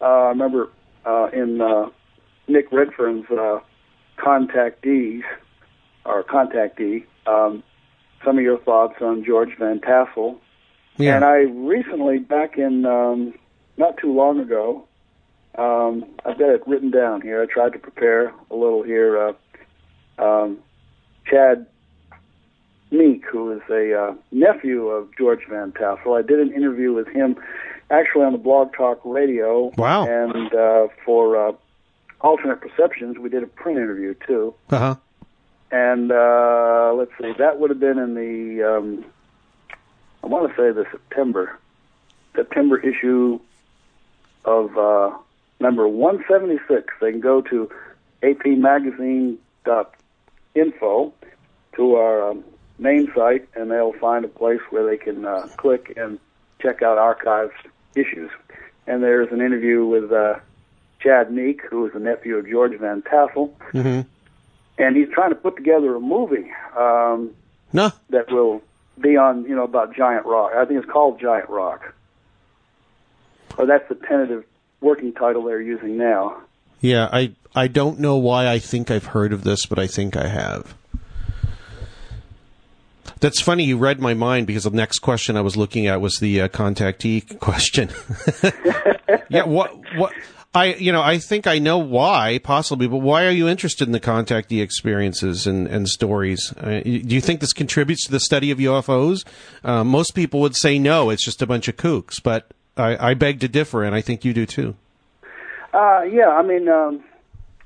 uh, 0.00 0.04
I 0.04 0.28
remember 0.28 0.68
uh, 1.04 1.28
in 1.32 1.60
uh, 1.60 1.88
Nick 2.46 2.70
Redfern's 2.70 3.28
uh, 3.30 3.60
Contactees 4.18 5.22
or 6.04 6.22
Contactee, 6.24 7.04
um, 7.26 7.62
some 8.24 8.38
of 8.38 8.44
your 8.44 8.58
thoughts 8.58 8.94
on 9.00 9.24
George 9.24 9.56
Van 9.58 9.80
Tassel, 9.80 10.38
yeah. 10.96 11.16
and 11.16 11.24
I 11.24 11.38
recently, 11.38 12.18
back 12.18 12.58
in 12.58 12.84
um, 12.86 13.34
not 13.76 13.96
too 13.96 14.12
long 14.12 14.40
ago, 14.40 14.86
um, 15.56 16.04
I've 16.24 16.38
got 16.38 16.50
it 16.50 16.62
written 16.66 16.90
down 16.90 17.22
here. 17.22 17.42
I 17.42 17.46
tried 17.46 17.72
to 17.72 17.78
prepare 17.78 18.32
a 18.50 18.54
little 18.54 18.82
here. 18.82 19.18
Uh, 20.18 20.22
um, 20.22 20.58
Chad 21.26 21.66
Meek, 22.90 23.24
who 23.24 23.52
is 23.52 23.62
a 23.70 23.98
uh, 23.98 24.14
nephew 24.30 24.88
of 24.88 25.08
George 25.16 25.40
Van 25.48 25.72
Tassel, 25.72 26.14
I 26.14 26.22
did 26.22 26.40
an 26.40 26.52
interview 26.52 26.92
with 26.92 27.08
him 27.08 27.36
actually 27.90 28.24
on 28.24 28.32
the 28.32 28.38
Blog 28.38 28.72
Talk 28.74 29.00
Radio. 29.04 29.72
Wow. 29.76 30.06
And 30.06 30.54
uh, 30.54 30.88
for 31.04 31.48
uh, 31.48 31.52
Alternate 32.20 32.60
Perceptions, 32.60 33.18
we 33.18 33.28
did 33.28 33.42
a 33.42 33.46
print 33.46 33.78
interview 33.78 34.14
too 34.26 34.54
uh-huh. 34.70 34.96
And 35.70 36.10
uh, 36.10 36.92
let's 36.94 37.12
see, 37.20 37.32
that 37.38 37.58
would 37.58 37.70
have 37.70 37.80
been 37.80 37.98
in 37.98 38.14
the 38.14 38.64
um, 38.64 39.04
I 40.22 40.26
want 40.26 40.50
to 40.50 40.56
say 40.56 40.72
the 40.72 40.86
September 40.90 41.58
September 42.34 42.78
issue 42.78 43.40
of 44.44 44.76
uh, 44.76 45.16
number 45.58 45.88
176. 45.88 46.92
They 47.00 47.10
can 47.10 47.20
go 47.20 47.40
to 47.42 47.70
apmagazine.info 48.22 51.12
to 51.76 51.94
our 51.94 52.30
um, 52.30 52.44
main 52.78 53.12
site, 53.14 53.48
and 53.54 53.70
they'll 53.70 53.92
find 53.94 54.24
a 54.24 54.28
place 54.28 54.60
where 54.70 54.86
they 54.86 54.96
can 54.96 55.24
uh, 55.24 55.48
click 55.56 55.92
and 55.96 56.18
check 56.60 56.82
out 56.82 56.98
archived 56.98 57.50
issues. 57.94 58.30
And 58.86 59.02
there's 59.02 59.32
an 59.32 59.40
interview 59.40 59.84
with 59.84 60.12
uh, 60.12 60.36
Chad 61.00 61.32
Meek, 61.32 61.62
who 61.62 61.86
is 61.86 61.92
the 61.92 62.00
nephew 62.00 62.36
of 62.36 62.48
George 62.48 62.78
Van 62.78 63.02
Tassel 63.02 63.48
hmm 63.72 64.00
and 64.80 64.96
he's 64.96 65.08
trying 65.12 65.30
to 65.30 65.36
put 65.36 65.56
together 65.56 65.94
a 65.94 66.00
movie 66.00 66.50
um, 66.76 67.30
No. 67.72 67.90
that 68.10 68.30
will 68.32 68.62
be 69.00 69.16
on, 69.16 69.44
you 69.44 69.54
know, 69.54 69.64
about 69.64 69.94
Giant 69.94 70.26
Rock. 70.26 70.52
I 70.56 70.64
think 70.64 70.82
it's 70.82 70.90
called 70.90 71.20
Giant 71.20 71.48
Rock, 71.48 71.94
or 73.58 73.66
that's 73.66 73.88
the 73.88 73.94
tentative 73.94 74.44
working 74.80 75.12
title 75.12 75.44
they're 75.44 75.60
using 75.60 75.96
now. 75.96 76.38
Yeah, 76.80 77.08
I 77.12 77.32
I 77.54 77.68
don't 77.68 78.00
know 78.00 78.16
why 78.16 78.48
I 78.48 78.58
think 78.58 78.90
I've 78.90 79.06
heard 79.06 79.32
of 79.32 79.44
this, 79.44 79.66
but 79.66 79.78
I 79.78 79.86
think 79.86 80.16
I 80.16 80.26
have. 80.28 80.74
That's 83.20 83.40
funny. 83.40 83.64
You 83.64 83.76
read 83.76 84.00
my 84.00 84.14
mind 84.14 84.46
because 84.46 84.64
the 84.64 84.70
next 84.70 85.00
question 85.00 85.36
I 85.36 85.42
was 85.42 85.56
looking 85.56 85.86
at 85.86 86.00
was 86.00 86.18
the 86.18 86.42
uh, 86.42 86.48
contactee 86.48 87.38
question. 87.38 87.90
yeah, 89.28 89.44
what 89.44 89.78
what 89.96 90.12
I 90.54 90.74
you 90.74 90.90
know 90.90 91.02
I 91.02 91.18
think 91.18 91.46
I 91.46 91.58
know 91.58 91.78
why 91.78 92.40
possibly, 92.42 92.88
but 92.88 92.98
why 92.98 93.26
are 93.26 93.30
you 93.30 93.46
interested 93.46 93.86
in 93.86 93.92
the 93.92 94.00
contactee 94.00 94.62
experiences 94.62 95.46
and 95.46 95.66
and 95.68 95.88
stories? 95.88 96.52
Uh, 96.56 96.80
do 96.80 97.14
you 97.14 97.20
think 97.20 97.40
this 97.40 97.52
contributes 97.52 98.06
to 98.06 98.10
the 98.10 98.20
study 98.20 98.50
of 98.50 98.58
UFOs? 98.58 99.24
Uh, 99.62 99.84
most 99.84 100.14
people 100.14 100.40
would 100.40 100.56
say 100.56 100.78
no. 100.78 101.10
It's 101.10 101.24
just 101.24 101.42
a 101.42 101.46
bunch 101.46 101.68
of 101.68 101.76
kooks, 101.76 102.22
but 102.22 102.50
I, 102.76 103.10
I 103.10 103.14
beg 103.14 103.40
to 103.40 103.48
differ, 103.48 103.84
and 103.84 103.94
I 103.94 104.00
think 104.00 104.24
you 104.24 104.32
do 104.32 104.46
too. 104.46 104.74
Uh, 105.72 106.02
yeah, 106.02 106.30
I 106.30 106.42
mean, 106.42 106.68
um, 106.68 107.04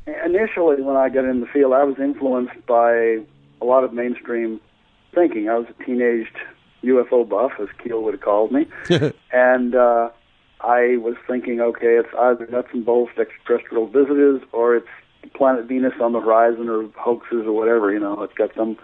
initially 0.07 0.83
when 0.83 0.97
I 0.97 1.09
got 1.09 1.25
in 1.25 1.41
the 1.41 1.47
field, 1.47 1.73
I 1.73 1.85
was 1.85 1.99
influenced 1.99 2.67
by 2.67 3.21
a 3.63 3.65
lot 3.65 3.85
of 3.85 3.93
mainstream 3.93 4.61
thinking. 5.15 5.49
I 5.49 5.59
was 5.59 5.67
a 5.69 5.85
teenaged 5.85 6.37
UFO 6.83 7.29
buff, 7.29 7.53
as 7.61 7.69
Keel 7.83 8.03
would 8.03 8.15
have 8.15 8.21
called 8.21 8.53
me, 8.53 8.67
and 9.33 9.75
uh, 9.75 10.11
I 10.61 10.97
was 10.99 11.17
thinking, 11.27 11.61
okay, 11.61 11.99
it's 11.99 12.09
either 12.19 12.47
nuts 12.47 12.69
and 12.73 12.85
bolts 12.85 13.13
extraterrestrial 13.19 13.87
visitors, 13.87 14.43
or 14.53 14.77
it's 14.77 14.89
planet 15.35 15.67
Venus 15.67 15.95
on 16.01 16.13
the 16.13 16.21
horizon, 16.21 16.69
or 16.69 16.89
hoaxes, 16.97 17.47
or 17.47 17.53
whatever. 17.53 17.93
You 17.93 18.01
know, 18.01 18.23
it's 18.23 18.35
got 18.35 18.51
some. 18.55 18.77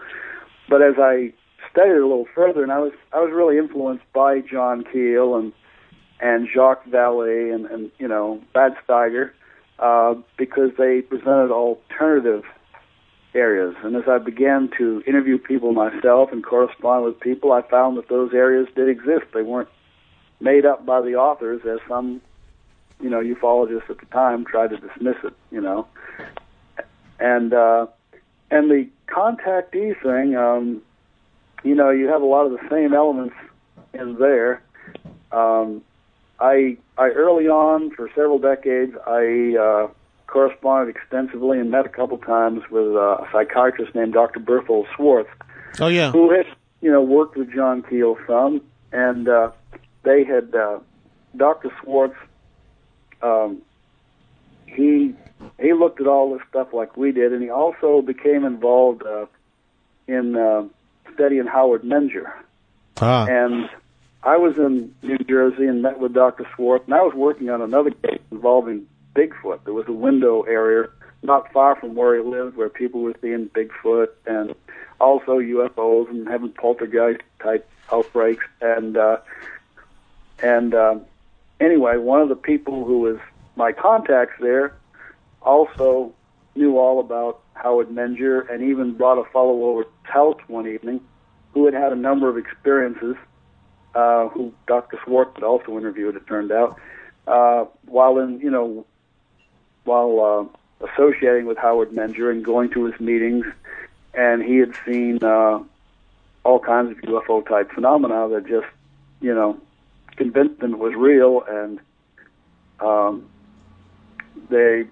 But 0.69 0.81
as 0.81 0.95
I 0.97 1.33
studied 1.71 1.91
it 1.91 2.01
a 2.01 2.07
little 2.07 2.27
further, 2.33 2.63
and 2.63 2.71
I 2.71 2.79
was 2.79 2.93
I 3.13 3.19
was 3.19 3.31
really 3.33 3.57
influenced 3.57 4.05
by 4.13 4.39
John 4.39 4.83
Keel 4.91 5.35
and 5.35 5.53
and 6.19 6.47
Jacques 6.53 6.85
Vallée 6.85 7.53
and, 7.53 7.65
and 7.65 7.91
you 7.97 8.07
know 8.07 8.41
Brad 8.53 8.73
Steiger 8.87 9.31
uh, 9.79 10.15
because 10.37 10.71
they 10.77 11.01
presented 11.01 11.51
alternative 11.51 12.43
areas. 13.33 13.75
And 13.83 13.95
as 13.95 14.03
I 14.07 14.17
began 14.17 14.69
to 14.77 15.03
interview 15.07 15.37
people 15.37 15.73
myself 15.73 16.31
and 16.31 16.43
correspond 16.43 17.05
with 17.05 17.19
people, 17.19 17.51
I 17.51 17.61
found 17.61 17.97
that 17.97 18.09
those 18.09 18.33
areas 18.33 18.67
did 18.75 18.89
exist. 18.89 19.25
They 19.33 19.41
weren't 19.41 19.69
made 20.39 20.65
up 20.65 20.85
by 20.85 21.01
the 21.01 21.15
authors, 21.15 21.61
as 21.65 21.79
some 21.87 22.21
you 22.99 23.09
know 23.09 23.21
ufologists 23.21 23.89
at 23.89 23.99
the 23.99 24.05
time 24.07 24.45
tried 24.45 24.71
to 24.71 24.77
dismiss 24.77 25.17
it. 25.23 25.33
You 25.51 25.61
know, 25.61 25.87
and 27.19 27.53
uh, 27.53 27.87
and 28.49 28.69
the 28.69 28.87
contactee 29.07 30.01
thing. 30.01 30.35
Um, 30.35 30.81
you 31.63 31.75
know, 31.75 31.91
you 31.91 32.07
have 32.07 32.23
a 32.23 32.25
lot 32.25 32.47
of 32.47 32.53
the 32.53 32.69
same 32.71 32.93
elements 32.93 33.35
in 33.93 34.15
there. 34.15 34.63
Um, 35.31 35.83
I 36.39 36.77
I 36.97 37.09
early 37.09 37.47
on 37.47 37.91
for 37.91 38.09
several 38.09 38.39
decades 38.39 38.95
I 39.05 39.55
uh, 39.59 39.87
corresponded 40.31 40.95
extensively 40.95 41.59
and 41.59 41.69
met 41.69 41.85
a 41.85 41.89
couple 41.89 42.17
times 42.17 42.61
with 42.71 42.95
uh, 42.95 43.17
a 43.17 43.27
psychiatrist 43.31 43.93
named 43.93 44.13
Dr. 44.13 44.39
Berthold 44.39 44.87
Schwarz, 44.95 45.27
Oh 45.79 45.87
yeah. 45.87 46.11
who 46.11 46.31
had 46.31 46.45
you 46.81 46.91
know 46.91 47.01
worked 47.01 47.35
with 47.37 47.53
John 47.53 47.83
Keel 47.83 48.17
some, 48.25 48.61
and 48.91 49.27
uh, 49.27 49.51
they 50.03 50.23
had 50.23 50.55
uh, 50.55 50.79
Dr. 51.35 51.69
Schwarz. 51.81 52.13
Um, 53.21 53.61
he 54.65 55.13
he 55.59 55.73
looked 55.73 55.99
at 56.01 56.07
all 56.07 56.33
this 56.33 56.41
stuff 56.49 56.69
like 56.73 56.97
we 56.97 57.11
did, 57.11 57.33
and 57.33 57.43
he 57.43 57.49
also 57.49 58.01
became 58.01 58.45
involved 58.45 59.03
uh, 59.05 59.25
in 60.07 60.35
uh, 60.35 60.63
studying 61.13 61.45
Howard 61.45 61.83
Menger. 61.83 62.31
Ah. 63.01 63.25
And 63.27 63.69
I 64.23 64.37
was 64.37 64.57
in 64.57 64.93
New 65.01 65.17
Jersey 65.17 65.65
and 65.65 65.81
met 65.81 65.99
with 65.99 66.13
Dr. 66.13 66.45
Schwarz, 66.55 66.81
and 66.85 66.93
I 66.93 67.01
was 67.01 67.13
working 67.15 67.49
on 67.49 67.61
another 67.61 67.89
case 67.91 68.21
involving 68.31 68.87
Bigfoot. 69.15 69.63
There 69.65 69.73
was 69.73 69.87
a 69.87 69.93
window 69.93 70.43
area 70.43 70.89
not 71.23 71.51
far 71.51 71.75
from 71.75 71.95
where 71.95 72.15
he 72.15 72.23
lived 72.23 72.55
where 72.55 72.69
people 72.69 73.01
were 73.01 73.15
seeing 73.21 73.49
Bigfoot 73.49 74.07
and 74.25 74.55
also 74.99 75.39
UFOs 75.39 76.09
and 76.09 76.27
having 76.27 76.51
poltergeist 76.51 77.21
type 77.39 77.69
outbreaks. 77.91 78.45
And 78.61 78.97
uh, 78.97 79.17
and 80.41 80.73
um, 80.73 81.01
anyway, 81.59 81.97
one 81.97 82.21
of 82.21 82.29
the 82.29 82.35
people 82.35 82.85
who 82.85 82.99
was 82.99 83.17
my 83.55 83.71
contacts 83.71 84.35
there 84.39 84.75
also 85.41 86.13
knew 86.55 86.77
all 86.77 86.99
about 86.99 87.41
Howard 87.53 87.89
Menger 87.89 88.49
and 88.51 88.63
even 88.63 88.93
brought 88.93 89.17
a 89.17 89.29
fellow 89.31 89.63
over 89.65 89.83
to 89.83 90.35
one 90.47 90.67
evening 90.67 91.01
who 91.53 91.65
had 91.65 91.73
had 91.73 91.91
a 91.91 91.95
number 91.95 92.29
of 92.29 92.37
experiences, 92.37 93.15
uh, 93.95 94.27
who 94.29 94.53
Dr. 94.67 94.97
Schwarz 95.03 95.29
had 95.35 95.43
also 95.43 95.77
interviewed, 95.77 96.15
it 96.15 96.27
turned 96.27 96.51
out, 96.51 96.79
uh, 97.27 97.65
while 97.85 98.17
in, 98.19 98.39
you 98.39 98.49
know, 98.49 98.85
while 99.83 100.51
uh, 100.81 100.85
associating 100.87 101.45
with 101.45 101.57
Howard 101.57 101.91
Menger 101.91 102.31
and 102.31 102.43
going 102.43 102.69
to 102.71 102.85
his 102.85 102.99
meetings, 102.99 103.45
and 104.13 104.43
he 104.43 104.57
had 104.57 104.73
seen 104.85 105.23
uh, 105.23 105.59
all 106.43 106.59
kinds 106.59 106.91
of 106.91 106.97
UFO 107.03 107.45
type 107.45 107.71
phenomena 107.71 108.27
that 108.29 108.47
just, 108.47 108.67
you 109.21 109.33
know, 109.33 109.59
convinced 110.15 110.61
him 110.61 110.73
it 110.73 110.79
was 110.79 110.93
real, 110.95 111.43
and 111.47 111.79
um, 112.79 113.29
they, 114.49 114.85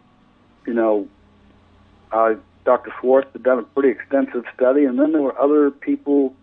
you 0.65 0.73
know, 0.73 1.07
uh, 2.11 2.35
Dr. 2.65 2.91
Schwarz 2.99 3.25
had 3.33 3.43
done 3.43 3.59
a 3.59 3.63
pretty 3.63 3.89
extensive 3.89 4.45
study, 4.55 4.85
and 4.85 4.99
then 4.99 5.11
there 5.11 5.21
were 5.21 5.39
other 5.39 5.71
people 5.71 6.35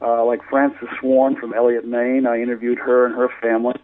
uh, 0.00 0.24
like 0.24 0.42
Frances 0.48 0.88
Swan 1.00 1.36
from 1.36 1.54
Eliot, 1.54 1.84
Maine. 1.84 2.26
I 2.26 2.40
interviewed 2.40 2.78
her 2.78 3.06
and 3.06 3.14
her 3.14 3.28
family. 3.40 3.80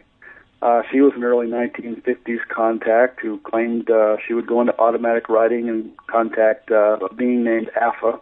Uh, 0.63 0.83
she 0.91 1.01
was 1.01 1.13
an 1.17 1.25
early 1.25 1.47
1950s 1.47 2.47
contact 2.49 3.21
who 3.21 3.39
claimed 3.39 3.91
uh, 3.91 4.17
she 4.27 4.35
would 4.35 4.47
go 4.47 4.61
into 4.61 4.79
automatic 4.79 5.29
writing 5.29 5.69
and 5.71 5.91
contact 6.07 6.71
uh, 6.71 6.99
a 6.99 7.15
being 7.15 7.43
named 7.45 7.71
Alpha. 7.81 8.21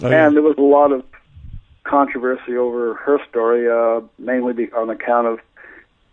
Oh, 0.00 0.08
yeah. 0.08 0.26
And 0.26 0.36
there 0.36 0.42
was 0.42 0.56
a 0.56 0.62
lot 0.62 0.92
of 0.92 1.04
controversy 1.82 2.56
over 2.56 2.94
her 2.94 3.18
story, 3.28 3.68
uh, 3.68 4.06
mainly 4.18 4.52
be- 4.52 4.72
on 4.72 4.88
account 4.90 5.26
of 5.26 5.40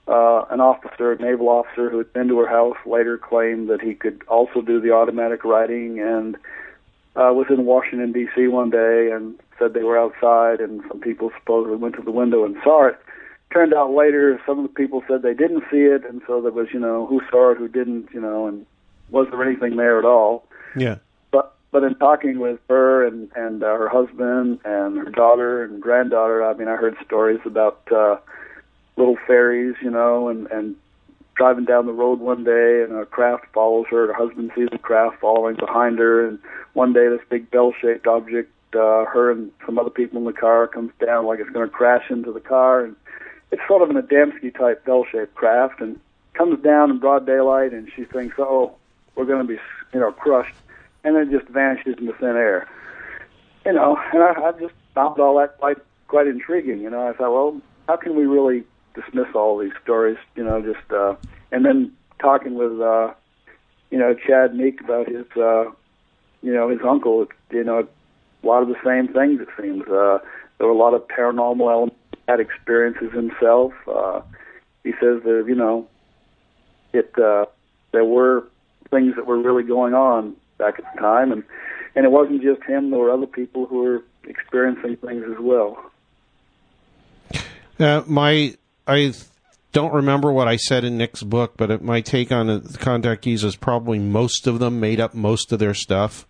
uh, 0.08 0.46
an 0.50 0.62
officer, 0.62 1.12
a 1.12 1.18
naval 1.18 1.50
officer 1.50 1.89
who 1.89 2.00
had 2.00 2.12
been 2.14 2.28
to 2.28 2.39
her 2.39 2.48
house, 2.48 2.78
later 2.86 3.18
claimed 3.18 3.70
that 3.70 3.82
he 3.82 3.93
could 3.93 4.24
also 4.28 4.62
do 4.62 4.80
the 4.80 4.91
automatic 4.91 5.43
writing 5.43 6.00
and 6.00 6.36
uh, 7.16 7.32
was 7.34 7.48
in 7.50 7.66
Washington, 7.66 8.12
D.C. 8.12 8.48
one 8.48 8.70
day 8.70 9.12
and 9.12 9.36
said 9.58 9.74
they 9.74 9.84
were 9.84 9.98
outside, 9.98 10.60
and 10.60 10.82
some 10.88 11.00
people 11.00 11.32
supposedly 11.39 11.78
went 11.78 11.96
to 11.96 12.02
the 12.02 12.12
window 12.12 12.43
and 12.43 12.58
saw 12.64 12.88
it. 12.88 13.00
Turned 13.56 13.74
out 13.74 13.91
later 13.91 14.39
some 14.45 14.60
of 14.60 14.64
the 14.64 14.74
people 14.74 15.01
said 15.08 15.22
they 15.22 15.34
didn't 15.34 15.64
see 15.72 15.86
it, 15.86 16.03
and 16.03 16.22
so 16.28 16.41
there 16.41 16.51
was 16.51 16.68
you 16.74 16.80
know 16.80 17.08
who 17.08 17.22
saw 17.32 17.51
it, 17.51 17.58
who 17.58 17.70
didn't, 17.70 18.10
you 18.14 18.20
know, 18.20 18.47
and 18.47 18.66
was 19.10 19.28
there 19.32 19.41
anything 19.43 19.78
there 19.78 19.97
at 19.97 20.06
all? 20.06 20.45
Yeah. 20.76 20.97
But 21.32 21.56
but 21.72 21.84
in 21.84 21.95
talking 21.95 22.39
with 22.39 22.60
her 22.68 23.08
and 23.08 23.32
and 23.36 23.64
uh, 23.64 23.68
her 23.68 23.88
husband 23.88 24.60
and 24.66 24.97
her 24.97 25.10
daughter 25.10 25.64
and 25.64 25.82
granddaughter, 25.82 26.43
I 26.43 26.53
mean, 26.53 26.68
I 26.68 26.76
heard 26.76 26.97
stories 27.06 27.39
about 27.45 27.82
uh, 27.91 28.18
little 28.97 29.18
fairies, 29.26 29.76
you 29.82 29.89
know, 29.89 30.28
and 30.28 30.47
and 30.47 30.76
driving 31.36 31.66
down 31.66 31.86
the 31.86 31.93
road 31.93 32.20
one 32.20 32.43
day 32.43 32.84
and 32.84 32.93
a 32.93 33.06
craft 33.06 33.45
follows 33.53 33.86
her. 33.89 34.08
Her 34.08 34.14
husband 34.14 34.51
sees 34.56 34.70
the 34.72 34.78
craft 34.78 35.22
following 35.22 35.56
behind 35.56 35.99
her, 35.99 36.28
and 36.28 36.39
one 36.74 36.91
day 36.91 37.08
this 37.08 37.26
big 37.30 37.51
bell-shaped 37.51 38.08
object, 38.08 38.51
uh, 38.74 39.06
her 39.06 39.32
and 39.32 39.51
some 39.66 39.78
other 39.78 39.89
people 39.89 40.18
in 40.20 40.26
the 40.26 40.34
car, 40.34 40.68
comes 40.68 40.91
down 41.06 41.26
like 41.26 41.39
it's 41.39 41.49
going 41.49 41.68
to 41.68 41.74
crash 41.74 42.10
into 42.10 42.34
the 42.34 42.39
car, 42.41 42.86
and 42.86 42.95
it's 43.52 43.62
sort 43.68 43.82
of 43.82 43.96
an 43.96 44.02
Adamski 44.02 44.56
type 44.58 44.86
bell-shaped 44.86 45.36
craft, 45.36 45.82
and 45.82 46.00
comes 46.34 46.62
down 46.62 46.91
in 46.91 47.00
broad 47.00 47.26
daylight, 47.26 47.74
and 47.74 47.89
she 47.96 48.04
thinks, 48.04 48.36
oh, 48.38 48.74
we're 49.16 49.26
going 49.26 49.46
to 49.46 49.48
be, 49.48 49.60
you 49.93 50.00
know, 50.00 50.12
crushed, 50.12 50.56
and 51.04 51.16
then 51.16 51.32
just 51.32 51.48
vanishes 51.48 51.96
into 51.98 52.14
thin 52.14 52.36
air. 52.36 52.68
You 53.66 53.74
know, 53.74 53.98
and 54.14 54.22
I, 54.22 54.50
I 54.50 54.52
just 54.60 54.74
found 54.93 55.20
all 55.20 55.38
that 55.39 55.58
quite 55.58 55.78
quite 56.08 56.28
intriguing. 56.28 56.80
You 56.80 56.89
know, 56.89 57.08
I 57.08 57.14
thought, 57.14 57.34
well, 57.34 57.62
how 57.88 57.98
can 57.98 58.16
we 58.16 58.26
really 58.26 58.64
dismiss 58.93 59.28
all 59.36 59.58
these 59.58 59.74
stories, 59.84 60.18
you 60.36 60.43
know, 60.43 60.62
just 60.62 60.91
uh 60.91 61.16
and 61.52 61.66
then 61.66 61.91
talking 62.20 62.56
with 62.56 62.80
uh 62.80 63.14
you 63.91 63.98
know, 63.98 64.14
Chad 64.14 64.56
Meek 64.56 64.82
about 64.82 65.08
his 65.08 65.26
uh 65.36 65.66
you 66.41 66.54
know, 66.54 66.70
his 66.70 66.80
uncle, 66.88 67.28
you 67.52 67.64
know, 67.64 67.88
a 68.43 68.48
lot 68.48 68.62
of 68.62 68.70
the 68.70 68.78
same 68.86 69.12
things 69.12 69.41
it 69.41 69.50
seems. 69.60 69.84
Uh 69.88 70.20
there 70.58 70.68
were 70.68 70.74
a 70.74 70.78
lot 70.78 70.93
of 70.93 71.08
paranormal 71.08 71.72
elements 71.72 71.98
had 72.28 72.40
experiences 72.40 73.12
himself. 73.14 73.74
Uh 73.88 74.22
he 74.84 74.92
says 74.94 75.24
that, 75.24 75.46
you 75.48 75.56
know, 75.56 75.88
it 76.94 77.12
uh 77.18 77.46
there 77.92 78.06
were 78.06 78.48
things 78.92 79.16
that 79.16 79.26
were 79.26 79.38
really 79.38 79.64
going 79.64 79.94
on 79.94 80.36
back 80.58 80.80
at 80.80 80.86
the 80.94 81.02
time 81.02 81.32
and 81.32 81.44
and 81.96 82.06
it 82.06 82.12
wasn't 82.12 82.42
just 82.42 82.62
him, 82.64 82.92
there 82.92 83.00
were 83.00 83.12
other 83.12 83.28
people 83.28 83.66
who 83.66 83.84
were 83.84 84.04
experiencing 84.26 84.98
things 84.98 85.24
as 85.32 85.40
well. 85.40 85.92
Uh, 87.80 88.04
my 88.06 88.56
I 88.88 89.14
don't 89.72 89.94
remember 89.94 90.32
what 90.32 90.48
I 90.48 90.56
said 90.56 90.86
in 90.86 90.98
Nick's 90.98 91.24
book, 91.24 91.56
but 91.58 91.82
my 91.82 92.00
take 92.02 92.32
on 92.32 92.48
the 92.48 92.60
contactees 92.60 93.44
is 93.44 93.56
probably 93.56 94.00
most 94.00 94.48
of 94.48 94.60
them 94.60 94.80
made 94.80 95.00
up 95.00 95.14
most 95.14 95.52
of 95.52 95.60
their 95.60 95.74
stuff. 95.74 96.26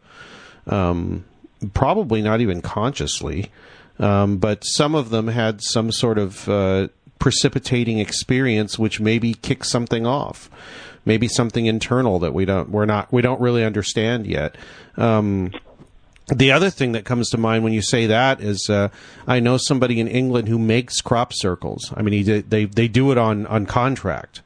Um, 0.65 1.25
probably 1.73 2.23
not 2.23 2.41
even 2.41 2.61
consciously, 2.61 3.51
um, 3.99 4.37
but 4.37 4.63
some 4.63 4.95
of 4.95 5.09
them 5.09 5.27
had 5.27 5.61
some 5.61 5.91
sort 5.91 6.17
of 6.17 6.47
uh, 6.49 6.87
precipitating 7.19 7.99
experience, 7.99 8.77
which 8.77 8.99
maybe 8.99 9.33
kicked 9.33 9.65
something 9.65 10.05
off. 10.05 10.49
Maybe 11.05 11.27
something 11.27 11.67
internal 11.67 12.17
that 12.19 12.33
we 12.33 12.45
don't 12.45 12.69
we're 12.69 12.85
not 12.85 13.11
we 13.13 13.21
don't 13.21 13.39
really 13.39 13.63
understand 13.63 14.25
yet. 14.25 14.57
Um, 14.97 15.51
the 16.27 16.51
other 16.51 16.71
thing 16.71 16.93
that 16.93 17.05
comes 17.05 17.29
to 17.29 17.37
mind 17.37 17.63
when 17.63 17.73
you 17.73 17.83
say 17.83 18.07
that 18.07 18.41
is 18.41 18.67
uh, 18.69 18.89
I 19.27 19.39
know 19.39 19.57
somebody 19.57 19.99
in 19.99 20.07
England 20.07 20.47
who 20.47 20.57
makes 20.57 21.01
crop 21.01 21.31
circles. 21.31 21.93
I 21.95 22.01
mean, 22.01 22.13
he 22.13 22.41
they 22.41 22.65
they 22.65 22.87
do 22.87 23.11
it 23.11 23.19
on 23.19 23.45
on 23.45 23.67
contract. 23.67 24.41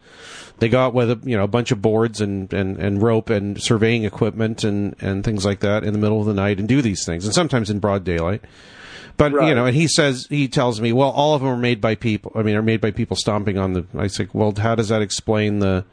They 0.59 0.67
go 0.67 0.81
out 0.81 0.93
with 0.93 1.09
a, 1.09 1.19
you 1.23 1.37
know 1.37 1.45
a 1.45 1.47
bunch 1.47 1.71
of 1.71 1.81
boards 1.81 2.19
and, 2.19 2.51
and, 2.51 2.77
and 2.77 3.01
rope 3.01 3.29
and 3.29 3.61
surveying 3.61 4.03
equipment 4.03 4.65
and, 4.65 4.93
and 4.99 5.23
things 5.23 5.45
like 5.45 5.61
that 5.61 5.85
in 5.85 5.93
the 5.93 5.99
middle 5.99 6.19
of 6.19 6.25
the 6.25 6.33
night 6.33 6.59
and 6.59 6.67
do 6.67 6.81
these 6.81 7.05
things 7.05 7.23
and 7.23 7.33
sometimes 7.33 7.69
in 7.69 7.79
broad 7.79 8.03
daylight. 8.03 8.43
But 9.19 9.33
Right. 9.33 9.49
you 9.49 9.53
know, 9.53 9.65
and 9.67 9.75
he 9.75 9.87
says 9.87 10.25
he 10.29 10.47
tells 10.47 10.79
me, 10.81 10.93
well, 10.93 11.09
all 11.11 11.35
of 11.35 11.41
them 11.41 11.49
are 11.51 11.57
made 11.57 11.81
by 11.81 11.93
people. 11.93 12.31
I 12.35 12.41
mean, 12.41 12.55
are 12.55 12.61
made 12.63 12.79
by 12.81 12.89
people 12.91 13.17
stomping 13.17 13.57
on 13.57 13.73
the. 13.73 13.85
I 13.97 14.07
say, 14.07 14.27
well, 14.33 14.53
how 14.57 14.73
does 14.75 14.87
that 14.87 15.01
explain 15.01 15.59
the 15.59 15.83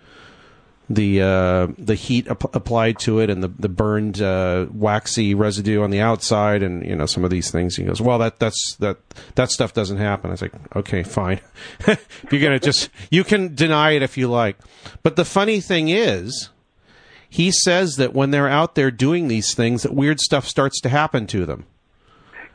the 0.89 1.21
uh, 1.21 1.67
the 1.77 1.97
heat 1.97 2.29
ap- 2.29 2.55
applied 2.55 3.01
to 3.01 3.19
it 3.19 3.29
and 3.29 3.43
the 3.43 3.49
the 3.49 3.69
burned 3.69 4.23
uh, 4.23 4.67
waxy 4.73 5.35
residue 5.35 5.83
on 5.83 5.91
the 5.91 6.01
outside 6.01 6.63
and 6.63 6.87
you 6.87 6.95
know 6.95 7.07
some 7.07 7.25
of 7.25 7.31
these 7.31 7.51
things. 7.51 7.75
He 7.75 7.83
goes, 7.83 8.01
well, 8.01 8.19
that 8.21 8.39
that's 8.39 8.77
that 8.79 8.99
that 9.35 9.51
stuff 9.51 9.75
doesn't 9.75 9.99
happen. 9.99 10.31
I 10.31 10.35
was 10.35 10.43
like, 10.43 10.77
okay, 10.77 11.03
fine. 11.03 11.41
if 11.81 12.27
you're 12.31 12.41
gonna 12.41 12.61
just 12.61 12.91
you 13.11 13.25
can 13.25 13.57
deny 13.57 13.91
it 13.91 14.03
if 14.03 14.17
you 14.17 14.29
like, 14.29 14.57
but 15.03 15.17
the 15.17 15.25
funny 15.25 15.61
thing 15.61 15.89
is. 15.89 16.51
He 17.29 17.51
says 17.51 17.97
that 17.97 18.15
when 18.15 18.31
they're 18.31 18.49
out 18.49 18.77
there 18.77 18.91
doing 18.93 19.27
these 19.27 19.53
things, 19.53 19.83
that 19.83 19.93
weird 19.93 20.21
stuff 20.21 20.47
starts 20.47 20.81
to 20.83 20.89
happen 20.89 21.27
to 21.27 21.45
them. 21.45 21.67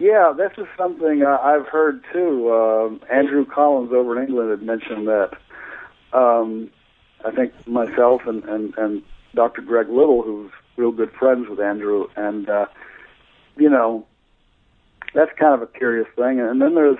Yeah, 0.02 0.34
this 0.36 0.52
is 0.58 0.66
something 0.76 1.22
uh, 1.22 1.38
I've 1.44 1.68
heard 1.68 2.04
too. 2.12 2.52
Um 2.52 3.02
Andrew 3.12 3.46
Collins 3.46 3.94
over 3.94 4.18
in 4.18 4.28
England 4.28 4.50
had 4.50 4.64
mentioned 4.64 5.08
that. 5.08 5.38
Um, 6.12 6.72
I 7.24 7.30
think 7.30 7.54
myself 7.68 8.24
and, 8.26 8.44
and, 8.46 8.76
and 8.80 9.04
Dr. 9.36 9.62
Greg 9.62 9.90
Little, 9.90 10.24
who's 10.24 10.52
real 10.76 10.92
good 10.92 11.12
friends 11.12 11.48
with 11.48 11.60
Andrew, 11.60 12.08
and 12.16 12.50
uh, 12.50 12.66
you 13.56 13.70
know, 13.70 14.08
that's 15.14 15.32
kind 15.38 15.54
of 15.54 15.62
a 15.62 15.68
curious 15.68 16.08
thing. 16.16 16.40
And 16.40 16.60
then 16.60 16.74
there's 16.74 16.98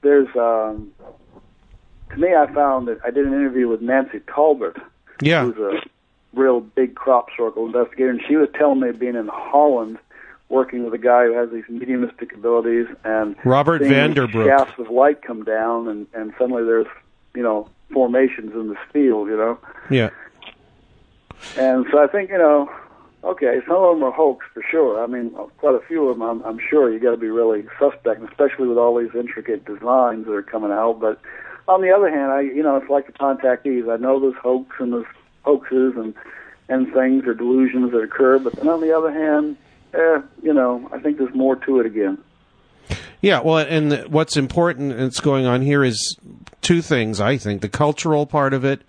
there's 0.00 0.34
um, 0.34 0.92
to 2.10 2.16
me, 2.16 2.34
I 2.34 2.50
found 2.54 2.88
that 2.88 3.00
I 3.04 3.10
did 3.10 3.26
an 3.26 3.34
interview 3.34 3.68
with 3.68 3.82
Nancy 3.82 4.20
Talbott, 4.20 4.78
Yeah, 5.20 5.44
who's 5.44 5.58
a 5.58 5.82
real 6.32 6.60
big 6.60 6.94
crop 6.94 7.28
circle 7.36 7.66
investigator, 7.66 8.08
and 8.08 8.22
she 8.26 8.36
was 8.36 8.48
telling 8.54 8.80
me 8.80 8.92
being 8.92 9.14
in 9.14 9.28
Holland, 9.28 9.98
working 10.48 10.84
with 10.84 10.94
a 10.94 10.98
guy 10.98 11.24
who 11.24 11.32
has 11.32 11.50
these 11.50 11.64
mediumistic 11.68 12.32
abilities, 12.34 12.86
and 13.04 13.36
Robert 13.44 13.82
van 13.82 14.14
den 14.14 14.28
Broeke. 14.28 14.46
shafts 14.46 14.78
of 14.78 14.90
light 14.90 15.22
come 15.22 15.44
down, 15.44 15.88
and 15.88 16.06
and 16.14 16.32
suddenly 16.38 16.64
there's 16.64 16.86
you 17.34 17.42
know 17.42 17.68
formations 17.92 18.52
in 18.52 18.68
this 18.68 18.78
field, 18.92 19.28
you 19.28 19.36
know, 19.36 19.58
yeah, 19.90 20.10
and 21.56 21.86
so 21.90 22.02
I 22.02 22.06
think 22.06 22.30
you 22.30 22.38
know, 22.38 22.70
okay, 23.22 23.60
some 23.66 23.76
of 23.76 23.96
them 23.96 24.04
are 24.04 24.12
hoax 24.12 24.46
for 24.52 24.62
sure. 24.70 25.02
I 25.02 25.06
mean, 25.06 25.30
quite 25.58 25.74
a 25.74 25.86
few 25.86 26.08
of 26.08 26.18
them, 26.18 26.28
I'm, 26.28 26.42
I'm 26.42 26.58
sure 26.58 26.92
you 26.92 26.98
got 26.98 27.12
to 27.12 27.16
be 27.16 27.30
really 27.30 27.66
suspect, 27.78 28.22
especially 28.22 28.68
with 28.68 28.78
all 28.78 28.98
these 28.98 29.14
intricate 29.14 29.64
designs 29.64 30.26
that 30.26 30.32
are 30.32 30.42
coming 30.42 30.72
out, 30.72 31.00
but. 31.00 31.20
On 31.66 31.80
the 31.80 31.90
other 31.90 32.10
hand, 32.10 32.30
I 32.30 32.42
you 32.42 32.62
know 32.62 32.76
it's 32.76 32.90
like 32.90 33.06
the 33.06 33.14
contactees. 33.14 33.90
I 33.90 33.96
know 33.96 34.20
there's 34.20 34.34
hoax 34.42 34.76
and 34.80 34.92
there's 34.92 35.06
hoaxes 35.44 35.94
and 35.96 36.12
and 36.68 36.92
things 36.92 37.24
or 37.26 37.32
delusions 37.32 37.92
that 37.92 37.98
occur, 37.98 38.38
but 38.38 38.54
then 38.54 38.68
on 38.68 38.82
the 38.82 38.94
other 38.94 39.10
hand, 39.10 39.56
eh, 39.94 40.22
you 40.42 40.52
know, 40.52 40.88
I 40.92 40.98
think 40.98 41.18
there's 41.18 41.34
more 41.34 41.56
to 41.56 41.80
it 41.80 41.86
again. 41.86 42.18
Yeah, 43.20 43.40
well, 43.40 43.58
and 43.58 44.04
what's 44.12 44.36
important 44.36 44.96
that's 44.98 45.20
going 45.20 45.46
on 45.46 45.62
here 45.62 45.82
is 45.82 46.16
two 46.60 46.82
things. 46.82 47.20
I 47.20 47.38
think 47.38 47.62
the 47.62 47.68
cultural 47.68 48.26
part 48.26 48.52
of 48.52 48.64
it. 48.64 48.82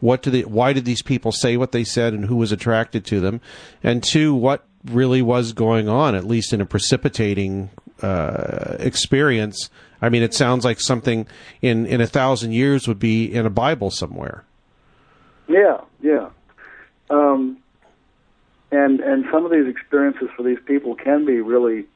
What 0.00 0.22
do 0.22 0.30
the? 0.30 0.44
Why 0.44 0.72
did 0.72 0.84
these 0.84 1.02
people 1.02 1.32
say 1.32 1.56
what 1.56 1.72
they 1.72 1.84
said, 1.84 2.12
and 2.14 2.24
who 2.24 2.36
was 2.36 2.52
attracted 2.52 3.04
to 3.06 3.20
them? 3.20 3.40
And 3.82 4.02
two, 4.02 4.34
what 4.34 4.66
really 4.84 5.22
was 5.22 5.52
going 5.52 5.88
on, 5.88 6.14
at 6.14 6.24
least 6.24 6.52
in 6.52 6.60
a 6.60 6.66
precipitating 6.66 7.70
uh, 8.02 8.76
experience. 8.78 9.70
I 10.02 10.08
mean, 10.08 10.22
it 10.22 10.34
sounds 10.34 10.64
like 10.64 10.80
something 10.80 11.26
in 11.62 11.86
in 11.86 12.00
a 12.00 12.06
thousand 12.06 12.52
years 12.52 12.86
would 12.88 12.98
be 12.98 13.32
in 13.32 13.46
a 13.46 13.50
Bible 13.50 13.90
somewhere. 13.90 14.44
Yeah, 15.48 15.80
yeah. 16.02 16.30
Um, 17.10 17.58
and 18.74 19.00
and 19.00 19.24
some 19.30 19.44
of 19.44 19.52
these 19.52 19.66
experiences 19.66 20.28
for 20.36 20.42
these 20.42 20.58
people 20.66 20.94
can 20.94 21.24
be 21.24 21.40
really 21.40 21.86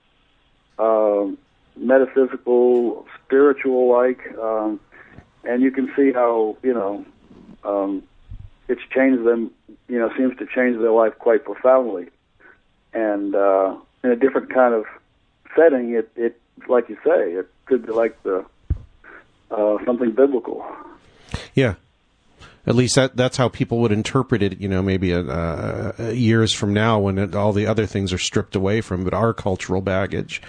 um, 0.79 1.37
metaphysical, 1.77 3.07
spiritual 3.25 3.93
like, 3.93 4.21
um, 4.39 4.79
and 5.45 5.63
you 5.63 5.71
can 5.71 5.91
see 5.97 6.13
how 6.13 6.57
you 6.63 6.73
know 6.73 7.05
um, 7.65 8.03
it's 8.69 8.83
changed 8.95 9.25
them. 9.25 9.51
You 9.89 9.99
know, 9.99 10.11
seems 10.17 10.37
to 10.39 10.47
change 10.47 10.79
their 10.79 10.93
life 10.93 11.19
quite 11.19 11.45
profoundly, 11.45 12.09
and 12.93 13.35
uh, 13.35 13.77
in 14.05 14.11
a 14.11 14.17
different 14.17 14.53
kind 14.53 14.75
of 14.75 14.85
setting, 15.57 15.95
it 15.95 16.11
it 16.17 16.41
like 16.69 16.89
you 16.89 16.97
say, 17.05 17.33
it 17.33 17.49
could 17.67 17.87
be 17.87 17.93
like 17.93 18.23
the 18.23 18.45
uh, 19.51 19.79
something 19.85 20.13
biblical. 20.13 20.65
Yeah. 21.55 21.75
At 22.69 22.75
least 22.75 22.97
that 22.97 23.17
that's 23.17 23.39
how 23.39 23.49
people 23.49 23.79
would 23.79 23.93
interpret 23.93 24.43
it, 24.43 24.61
you 24.61 24.69
know, 24.69 24.83
maybe 24.83 25.15
uh, 25.15 25.23
uh, 25.23 25.93
years 26.13 26.53
from 26.53 26.75
now 26.75 26.99
when 26.99 27.17
it, 27.17 27.35
all 27.35 27.55
the 27.55 27.67
other 27.67 27.87
things 27.87 28.13
are 28.13 28.19
stripped 28.19 28.55
away 28.55 28.83
from 28.83 29.07
it, 29.07 29.15
our 29.15 29.33
cultural 29.33 29.81
baggage. 29.81 30.43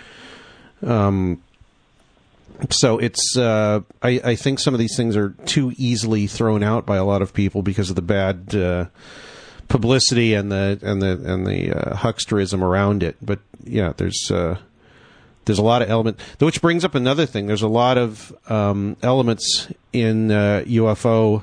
Um, 0.85 1.41
so 2.71 2.97
it's, 2.97 3.37
uh, 3.37 3.79
I, 4.03 4.19
I 4.21 4.35
think 4.35 4.59
some 4.59 4.73
of 4.73 4.81
these 4.81 4.97
things 4.97 5.15
are 5.15 5.29
too 5.45 5.71
easily 5.77 6.27
thrown 6.27 6.61
out 6.61 6.85
by 6.85 6.97
a 6.97 7.05
lot 7.05 7.21
of 7.21 7.33
people 7.33 7.61
because 7.61 7.89
of 7.89 7.95
the 7.95 8.01
bad 8.01 8.53
uh, 8.53 8.87
publicity 9.69 10.33
and 10.33 10.51
the 10.51 10.77
and 10.81 11.01
the 11.01 11.11
and 11.23 11.47
the 11.47 11.71
uh, 11.71 11.95
hucksterism 11.95 12.61
around 12.61 13.01
it. 13.01 13.15
But 13.21 13.39
yeah, 13.63 13.93
there's 13.95 14.29
uh, 14.29 14.57
there's 15.45 15.59
a 15.59 15.63
lot 15.63 15.81
of 15.81 15.89
element 15.89 16.19
which 16.39 16.61
brings 16.61 16.83
up 16.83 16.95
another 16.95 17.25
thing 17.25 17.47
there's 17.47 17.61
a 17.61 17.67
lot 17.67 17.97
of 17.97 18.35
um, 18.51 18.97
elements 19.01 19.67
in 19.91 20.31
uh, 20.31 20.63
ufo 20.67 21.41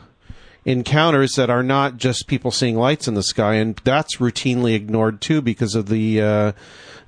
encounters 0.66 1.36
that 1.36 1.48
are 1.48 1.62
not 1.62 1.96
just 1.96 2.26
people 2.26 2.50
seeing 2.50 2.76
lights 2.76 3.06
in 3.06 3.14
the 3.14 3.22
sky 3.22 3.54
and 3.54 3.80
that's 3.84 4.16
routinely 4.16 4.74
ignored 4.74 5.20
too 5.20 5.40
because 5.40 5.76
of 5.76 5.88
the 5.88 6.20
uh, 6.20 6.52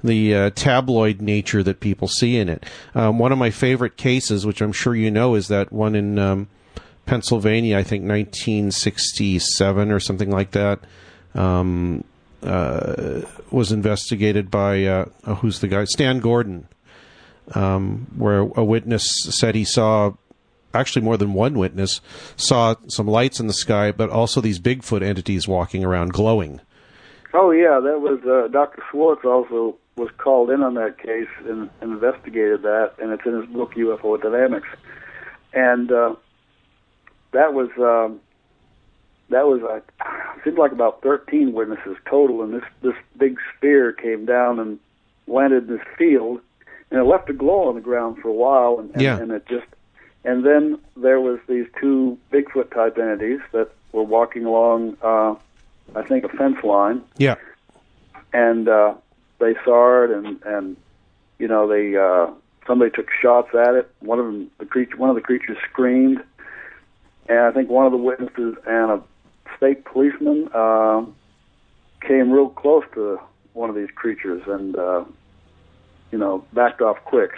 the 0.03 0.33
uh, 0.33 0.51
tabloid 0.51 1.21
nature 1.21 1.65
that 1.65 1.81
people 1.81 2.07
see 2.07 2.37
in 2.37 2.49
it. 2.49 2.65
Um, 2.95 3.19
one 3.19 3.33
of 3.33 3.39
my 3.39 3.51
favorite 3.51 3.97
cases, 3.97 4.47
which 4.47 4.61
I'm 4.61 4.73
sure 4.73 4.95
you 4.95 5.11
know, 5.11 5.35
is 5.35 5.49
that 5.49 5.73
one 5.73 5.97
in 5.97 6.21
um, 6.21 6.47
Pennsylvania. 7.05 7.77
I 7.77 7.83
think 7.83 8.03
1967 8.05 9.91
or 9.91 9.99
something 9.99 10.31
like 10.31 10.53
that. 10.53 10.79
Um, 11.35 12.05
uh, 12.41 13.23
was 13.51 13.73
investigated 13.73 14.53
by 14.53 14.85
uh, 14.85 15.07
oh, 15.27 15.35
who's 15.35 15.59
the 15.59 15.67
guy? 15.67 15.83
Stan 15.85 16.21
Gordon, 16.21 16.69
um, 17.57 18.07
where 18.17 18.39
a 18.39 18.65
witness 18.65 19.05
said 19.31 19.57
he 19.57 19.65
saw 19.65 20.13
actually 20.75 21.03
more 21.03 21.17
than 21.17 21.33
one 21.33 21.55
witness 21.59 22.01
saw 22.37 22.75
some 22.89 23.07
lights 23.07 23.41
in 23.41 23.47
the 23.47 23.53
sky, 23.55 23.93
but 23.93 24.11
also 24.11 24.41
these 24.41 24.59
Bigfoot 24.59 25.03
entities 25.03 25.49
walking 25.49 25.85
around 25.85 26.13
glowing. 26.13 26.61
Oh 27.35 27.51
yeah, 27.51 27.81
that 27.81 28.01
was 28.01 28.21
uh, 28.25 28.49
Dr. 28.49 28.83
Schwarz 28.91 29.19
also 29.25 29.77
was 29.97 30.09
called 30.17 30.51
in 30.51 30.63
on 30.63 30.75
that 30.75 30.99
case 30.99 31.29
and, 31.47 31.69
investigated 31.83 32.63
that, 32.63 32.93
and 33.01 33.11
it's 33.13 33.27
in 33.27 33.41
his 33.41 33.47
book 33.51 33.75
UFO 33.75 34.21
Dynamics. 34.21 34.69
And 35.53 35.91
uh, 35.91 36.15
that 37.33 37.53
was 37.53 37.69
um, 37.79 38.21
that 39.31 39.47
was 39.47 39.61
uh, 39.63 39.81
seemed 40.45 40.59
like 40.59 40.73
about 40.73 41.03
13 41.03 41.53
witnesses 41.53 41.97
total, 42.09 42.43
and 42.43 42.55
this 42.55 42.65
this 42.83 42.95
big 43.19 43.39
sphere 43.57 43.93
came 43.93 44.25
down 44.25 44.59
and 44.59 44.79
landed 45.27 45.69
in 45.69 45.77
this 45.77 45.87
field, 45.99 46.41
and 46.91 47.01
it 47.01 47.05
left 47.05 47.29
a 47.29 47.35
glow 47.35 47.69
on 47.69 47.75
the 47.75 47.81
ground 47.81 48.19
for 48.23 48.29
a 48.29 48.33
while, 48.33 48.79
and, 48.79 48.91
and, 48.93 49.03
Yeah. 49.03 49.19
and 49.19 49.33
it 49.33 49.47
just 49.49 49.67
and 50.25 50.45
then 50.45 50.79
there 50.97 51.21
was 51.21 51.39
these 51.49 51.67
two 51.81 52.19
Bigfoot 52.33 52.73
type 52.75 52.99
entities 52.99 53.41
that 53.53 53.71
were 53.93 54.03
walking 54.03 54.45
along, 54.45 54.97
uh, 55.03 55.35
I 55.95 56.03
think, 56.03 56.25
a 56.25 56.29
fence 56.29 56.63
line, 56.63 57.03
Yeah, 57.17 57.37
and 58.33 58.69
uh, 58.69 58.95
they 59.39 59.55
saw 59.65 60.05
it, 60.05 60.11
and 60.11 60.43
and 60.43 60.77
you 61.39 61.49
know 61.49 61.69
they 61.69 61.97
uh, 61.97 62.33
somebody 62.67 62.91
took 62.91 63.09
shots 63.23 63.55
at 63.55 63.75
it. 63.75 63.91
One 64.01 64.19
of 64.19 64.27
them, 64.27 64.51
the 64.59 64.67
creature, 64.67 64.97
one 64.97 65.11
of 65.11 65.17
the 65.17 65.23
creatures 65.23 65.57
screamed, 65.71 66.23
and 67.29 67.39
I 67.39 67.51
think 67.53 67.71
one 67.71 67.87
of 67.87 67.93
the 67.93 67.99
witnesses 67.99 68.57
and 68.67 68.91
a 68.91 69.03
state 69.57 69.85
policeman 69.85 70.49
uh, 70.53 71.05
came 72.01 72.31
real 72.31 72.51
close 72.51 72.85
to 72.95 73.19
one 73.55 73.71
of 73.71 73.77
these 73.77 73.91
creatures, 73.95 74.43
and 74.47 74.77
uh, 74.77 75.05
you 76.13 76.19
know 76.19 76.45
backed 76.53 76.81
off 76.81 76.99
quick. 77.05 77.31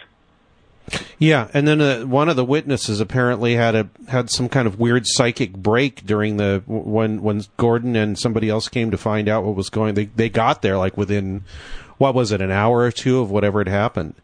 Yeah, 1.18 1.48
and 1.54 1.68
then 1.68 1.80
uh, 1.80 2.02
one 2.02 2.28
of 2.28 2.36
the 2.36 2.44
witnesses 2.44 3.00
apparently 3.00 3.54
had 3.54 3.74
a 3.74 3.88
had 4.08 4.30
some 4.30 4.48
kind 4.48 4.66
of 4.66 4.78
weird 4.80 5.06
psychic 5.06 5.52
break 5.52 6.04
during 6.04 6.36
the 6.36 6.62
when 6.66 7.22
when 7.22 7.42
Gordon 7.56 7.94
and 7.96 8.18
somebody 8.18 8.48
else 8.48 8.68
came 8.68 8.90
to 8.90 8.98
find 8.98 9.28
out 9.28 9.44
what 9.44 9.54
was 9.54 9.70
going. 9.70 9.94
They 9.94 10.06
they 10.06 10.28
got 10.28 10.62
there 10.62 10.78
like 10.78 10.96
within 10.96 11.44
what 11.98 12.14
was 12.14 12.32
it 12.32 12.40
an 12.40 12.50
hour 12.50 12.78
or 12.80 12.90
two 12.90 13.20
of 13.20 13.30
whatever 13.30 13.60
had 13.60 13.68
happened, 13.68 14.14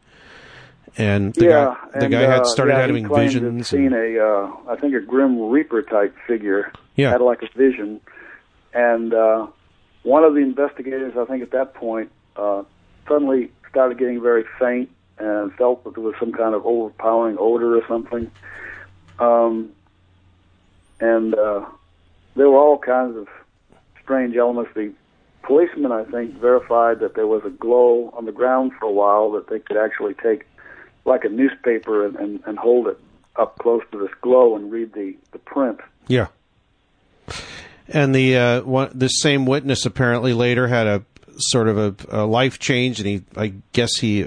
and 0.96 1.34
the 1.34 1.44
yeah, 1.44 1.50
guy 1.92 1.98
the 1.98 2.04
and, 2.06 2.12
guy 2.12 2.24
uh, 2.24 2.30
had 2.30 2.46
started 2.46 2.72
yeah, 2.72 2.80
having 2.80 2.96
he 2.96 3.02
claimed 3.04 3.32
to 3.32 3.40
have 3.40 3.52
visions. 3.52 3.68
Seen 3.68 3.92
and- 3.92 4.16
a, 4.16 4.26
uh, 4.26 4.50
I 4.68 4.76
think 4.76 4.94
a 4.94 5.00
Grim 5.00 5.38
Reaper 5.50 5.82
type 5.82 6.16
figure. 6.26 6.72
Yeah. 6.96 7.10
had 7.10 7.20
like 7.20 7.42
a 7.42 7.58
vision, 7.58 8.00
and 8.72 9.12
uh, 9.12 9.48
one 10.02 10.24
of 10.24 10.32
the 10.32 10.40
investigators, 10.40 11.12
I 11.18 11.26
think 11.26 11.42
at 11.42 11.50
that 11.50 11.74
point, 11.74 12.10
uh, 12.36 12.62
suddenly 13.06 13.50
started 13.68 13.98
getting 13.98 14.22
very 14.22 14.44
faint 14.58 14.88
and 15.18 15.52
felt 15.54 15.84
that 15.84 15.94
there 15.94 16.04
was 16.04 16.14
some 16.20 16.32
kind 16.32 16.54
of 16.54 16.64
overpowering 16.66 17.36
odor 17.38 17.76
or 17.76 17.86
something. 17.86 18.30
Um, 19.18 19.72
and 21.00 21.34
uh, 21.34 21.64
there 22.34 22.50
were 22.50 22.58
all 22.58 22.78
kinds 22.78 23.16
of 23.16 23.28
strange 24.02 24.36
elements. 24.36 24.72
The 24.74 24.92
policeman, 25.42 25.92
I 25.92 26.04
think, 26.04 26.34
verified 26.34 27.00
that 27.00 27.14
there 27.14 27.26
was 27.26 27.42
a 27.44 27.50
glow 27.50 28.12
on 28.16 28.26
the 28.26 28.32
ground 28.32 28.72
for 28.78 28.86
a 28.86 28.92
while 28.92 29.32
that 29.32 29.48
they 29.48 29.58
could 29.58 29.76
actually 29.76 30.14
take 30.14 30.46
like 31.04 31.24
a 31.24 31.28
newspaper 31.28 32.04
and, 32.04 32.16
and, 32.16 32.42
and 32.46 32.58
hold 32.58 32.88
it 32.88 32.98
up 33.36 33.58
close 33.58 33.82
to 33.92 33.98
this 33.98 34.10
glow 34.20 34.56
and 34.56 34.70
read 34.72 34.92
the, 34.92 35.16
the 35.32 35.38
print. 35.38 35.80
Yeah. 36.08 36.28
And 37.88 38.14
the 38.14 38.36
uh, 38.36 38.62
one, 38.62 38.90
the 38.94 39.08
same 39.08 39.46
witness 39.46 39.86
apparently 39.86 40.32
later 40.32 40.66
had 40.66 40.86
a 40.86 41.04
sort 41.38 41.68
of 41.68 41.78
a, 41.78 41.94
a 42.22 42.26
life 42.26 42.58
change, 42.58 42.98
and 42.98 43.08
he, 43.08 43.22
I 43.36 43.54
guess 43.72 43.96
he 43.98 44.26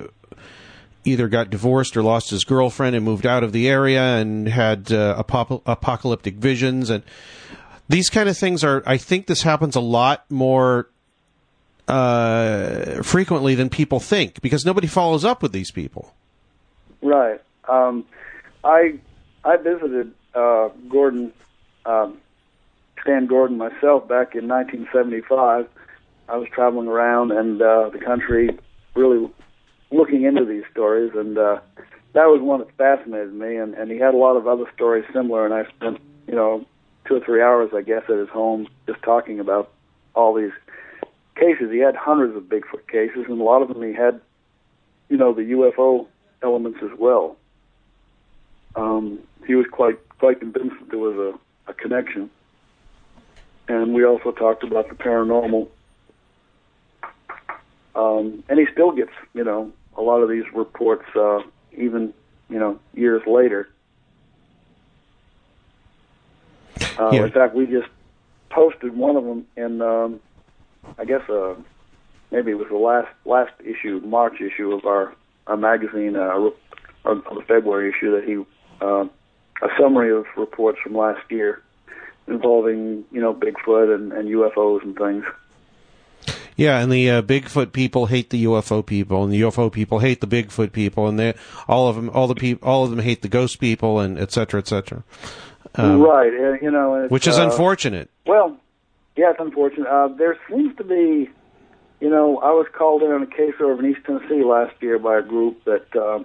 either 1.05 1.27
got 1.27 1.49
divorced 1.49 1.95
or 1.95 2.03
lost 2.03 2.29
his 2.29 2.43
girlfriend 2.43 2.95
and 2.95 3.05
moved 3.05 3.25
out 3.25 3.43
of 3.43 3.51
the 3.51 3.67
area 3.69 4.17
and 4.17 4.47
had 4.47 4.91
uh, 4.91 5.21
apop- 5.21 5.61
apocalyptic 5.65 6.35
visions 6.35 6.89
and 6.89 7.03
these 7.87 8.09
kind 8.09 8.29
of 8.29 8.37
things 8.37 8.63
are. 8.63 8.83
I 8.85 8.97
think 8.97 9.25
this 9.25 9.41
happens 9.41 9.75
a 9.75 9.81
lot 9.81 10.29
more 10.29 10.89
uh, 11.87 13.01
frequently 13.01 13.55
than 13.55 13.69
people 13.69 13.99
think 13.99 14.41
because 14.41 14.63
nobody 14.63 14.87
follows 14.87 15.25
up 15.25 15.41
with 15.41 15.51
these 15.51 15.71
people. 15.71 16.13
Right. 17.01 17.41
Um, 17.67 18.05
I 18.63 18.99
I 19.43 19.57
visited 19.57 20.13
uh, 20.35 20.69
Gordon, 20.87 21.33
um, 21.85 22.19
Stan 23.01 23.25
Gordon 23.25 23.57
myself 23.57 24.07
back 24.07 24.35
in 24.35 24.47
1975. 24.47 25.67
I 26.27 26.37
was 26.37 26.47
traveling 26.49 26.87
around 26.87 27.31
and 27.31 27.59
uh, 27.59 27.89
the 27.89 27.97
country, 27.97 28.59
really 28.93 29.29
looking 29.91 30.23
into 30.23 30.45
these 30.45 30.63
stories, 30.71 31.11
and 31.15 31.37
uh, 31.37 31.59
that 32.13 32.25
was 32.25 32.41
one 32.41 32.59
that 32.59 32.75
fascinated 32.77 33.33
me. 33.33 33.55
And, 33.55 33.73
and 33.73 33.91
he 33.91 33.97
had 33.97 34.13
a 34.13 34.17
lot 34.17 34.35
of 34.37 34.47
other 34.47 34.65
stories 34.75 35.05
similar, 35.13 35.45
and 35.45 35.53
I 35.53 35.65
spent 35.69 35.99
you 36.27 36.35
know 36.35 36.65
two 37.05 37.15
or 37.15 37.19
three 37.21 37.41
hours, 37.41 37.71
I 37.75 37.81
guess, 37.81 38.03
at 38.09 38.17
his 38.17 38.29
home 38.29 38.67
just 38.87 39.01
talking 39.01 39.39
about 39.39 39.71
all 40.15 40.33
these 40.33 40.51
cases. 41.35 41.71
He 41.71 41.79
had 41.79 41.95
hundreds 41.95 42.35
of 42.35 42.43
Bigfoot 42.43 42.87
cases, 42.87 43.25
and 43.27 43.39
a 43.39 43.43
lot 43.43 43.61
of 43.61 43.69
them 43.69 43.81
he 43.81 43.93
had, 43.93 44.21
you 45.09 45.17
know, 45.17 45.33
the 45.33 45.41
UFO 45.41 46.07
elements 46.41 46.79
as 46.83 46.97
well. 46.97 47.37
Um, 48.75 49.19
he 49.47 49.55
was 49.55 49.65
quite 49.71 49.97
quite 50.19 50.39
convinced 50.39 50.75
that 50.79 50.89
there 50.89 50.99
was 50.99 51.15
a, 51.15 51.71
a 51.71 51.73
connection, 51.73 52.29
and 53.67 53.93
we 53.93 54.05
also 54.05 54.31
talked 54.31 54.63
about 54.63 54.89
the 54.89 54.95
paranormal. 54.95 55.67
Um, 57.95 58.43
and 58.47 58.59
he 58.59 58.65
still 58.71 58.91
gets, 58.91 59.11
you 59.33 59.43
know, 59.43 59.71
a 59.97 60.01
lot 60.01 60.21
of 60.21 60.29
these 60.29 60.45
reports, 60.53 61.05
uh, 61.15 61.41
even 61.75 62.13
you 62.49 62.59
know, 62.59 62.79
years 62.93 63.21
later. 63.27 63.69
Uh, 66.97 67.11
Yeah. 67.11 67.25
In 67.25 67.31
fact, 67.31 67.55
we 67.55 67.65
just 67.65 67.87
posted 68.49 68.95
one 68.95 69.15
of 69.15 69.23
them 69.23 69.45
in, 69.55 69.81
um, 69.81 70.19
I 70.97 71.05
guess, 71.05 71.27
uh, 71.29 71.55
maybe 72.31 72.51
it 72.51 72.57
was 72.57 72.67
the 72.69 72.77
last 72.77 73.07
last 73.25 73.53
issue, 73.63 74.01
March 74.05 74.41
issue 74.41 74.73
of 74.73 74.85
our 74.85 75.13
our 75.47 75.57
magazine, 75.57 76.15
uh, 76.15 76.51
of 77.05 77.25
of 77.27 77.35
the 77.35 77.43
February 77.47 77.89
issue 77.89 78.11
that 78.11 78.23
he 78.23 78.37
uh, 78.81 79.05
a 79.61 79.67
summary 79.79 80.11
of 80.11 80.25
reports 80.37 80.79
from 80.81 80.95
last 80.95 81.21
year 81.29 81.61
involving 82.27 83.03
you 83.11 83.21
know 83.21 83.33
Bigfoot 83.33 83.93
and, 83.93 84.11
and 84.11 84.29
UFOs 84.29 84.83
and 84.83 84.95
things. 84.95 85.25
Yeah, 86.59 86.81
and 86.81 86.91
the 86.91 87.09
uh, 87.09 87.21
Bigfoot 87.21 87.71
people 87.71 88.07
hate 88.07 88.31
the 88.31 88.43
UFO 88.43 88.85
people, 88.85 89.23
and 89.23 89.31
the 89.31 89.39
UFO 89.43 89.71
people 89.71 89.99
hate 89.99 90.19
the 90.19 90.27
Bigfoot 90.27 90.73
people, 90.73 91.07
and 91.07 91.17
they 91.17 91.33
all 91.69 91.87
of 91.87 91.95
them, 91.95 92.09
all 92.13 92.27
the 92.27 92.35
peop 92.35 92.67
all 92.67 92.83
of 92.83 92.89
them 92.89 92.99
hate 92.99 93.21
the 93.21 93.29
ghost 93.29 93.61
people, 93.61 94.01
and 94.01 94.19
et 94.19 94.33
cetera, 94.33 94.59
et 94.59 94.67
cetera. 94.67 95.01
Um, 95.75 96.01
right, 96.01 96.33
and, 96.33 96.61
you 96.61 96.69
know, 96.69 97.07
Which 97.07 97.27
is 97.27 97.39
uh, 97.39 97.43
unfortunate. 97.43 98.09
Well, 98.25 98.57
yeah, 99.15 99.31
it's 99.31 99.39
unfortunate. 99.39 99.87
Uh, 99.87 100.09
there 100.09 100.37
seems 100.49 100.75
to 100.75 100.83
be, 100.83 101.29
you 102.01 102.09
know, 102.09 102.39
I 102.39 102.51
was 102.51 102.67
called 102.77 103.03
in 103.03 103.11
on 103.11 103.23
a 103.23 103.27
case 103.27 103.53
over 103.61 103.79
in 103.79 103.91
East 103.91 104.05
Tennessee 104.05 104.43
last 104.43 104.75
year 104.81 104.99
by 104.99 105.19
a 105.19 105.21
group 105.21 105.63
that 105.63 105.95
uh, 105.95 106.19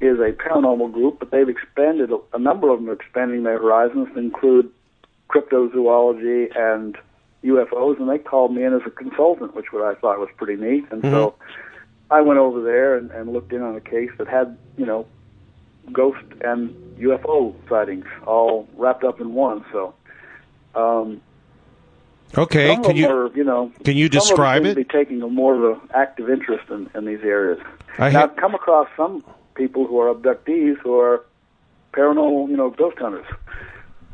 is 0.00 0.18
a 0.18 0.32
paranormal 0.32 0.92
group, 0.92 1.20
but 1.20 1.30
they've 1.30 1.48
expanded. 1.48 2.10
A 2.32 2.38
number 2.40 2.70
of 2.70 2.80
them 2.80 2.90
are 2.90 2.94
expanding 2.94 3.44
their 3.44 3.58
horizons 3.58 4.08
to 4.14 4.18
include 4.18 4.72
cryptozoology 5.30 6.48
and 6.58 6.98
UFOs, 7.44 7.98
and 7.98 8.08
they 8.08 8.18
called 8.18 8.54
me 8.54 8.64
in 8.64 8.72
as 8.74 8.82
a 8.86 8.90
consultant, 8.90 9.54
which 9.54 9.72
what 9.72 9.82
I 9.82 9.98
thought 10.00 10.18
was 10.18 10.28
pretty 10.36 10.60
neat. 10.60 10.86
And 10.90 11.02
so 11.02 11.34
I 12.10 12.20
went 12.20 12.38
over 12.38 12.62
there 12.62 12.96
and, 12.96 13.10
and 13.10 13.32
looked 13.32 13.52
in 13.52 13.62
on 13.62 13.76
a 13.76 13.80
case 13.80 14.10
that 14.18 14.28
had, 14.28 14.56
you 14.76 14.86
know, 14.86 15.06
ghost 15.92 16.24
and 16.40 16.74
UFO 16.98 17.54
sightings 17.68 18.06
all 18.26 18.68
wrapped 18.76 19.04
up 19.04 19.20
in 19.20 19.34
one. 19.34 19.64
So. 19.72 19.94
Um, 20.74 21.20
Okay, 22.36 22.74
can 22.78 22.96
you? 22.96 23.08
are, 23.08 23.36
you 23.36 23.44
know, 23.44 23.70
can 23.84 23.96
you 23.96 24.06
some 24.06 24.16
of 24.18 24.22
them 24.24 24.28
describe 24.28 24.64
it? 24.64 24.74
Be 24.74 24.82
taking 24.82 25.22
a 25.22 25.28
more 25.28 25.54
of 25.54 25.80
an 25.80 25.88
active 25.94 26.28
interest 26.28 26.68
in, 26.68 26.90
in 26.92 27.04
these 27.04 27.20
areas. 27.22 27.60
I 27.96 28.10
now, 28.10 28.18
ha- 28.18 28.24
I've 28.24 28.36
come 28.36 28.56
across 28.56 28.88
some 28.96 29.24
people 29.54 29.86
who 29.86 30.00
are 30.00 30.12
abductees 30.12 30.76
who 30.78 30.98
are 30.98 31.24
paranormal, 31.92 32.48
you 32.48 32.56
know, 32.56 32.70
ghost 32.70 32.98
hunters. 32.98 33.26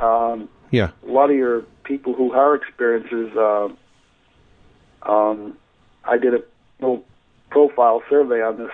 Um, 0.00 0.50
Yeah, 0.70 0.90
a 1.06 1.10
lot 1.10 1.30
of 1.30 1.36
your 1.36 1.62
people 1.84 2.14
who 2.14 2.32
are 2.32 2.58
experiencers, 2.58 3.34
uh, 3.36 5.10
um, 5.10 5.56
I 6.04 6.18
did 6.18 6.34
a 6.34 6.42
little 6.80 7.04
profile 7.50 8.02
survey 8.08 8.42
on 8.42 8.58
this 8.58 8.70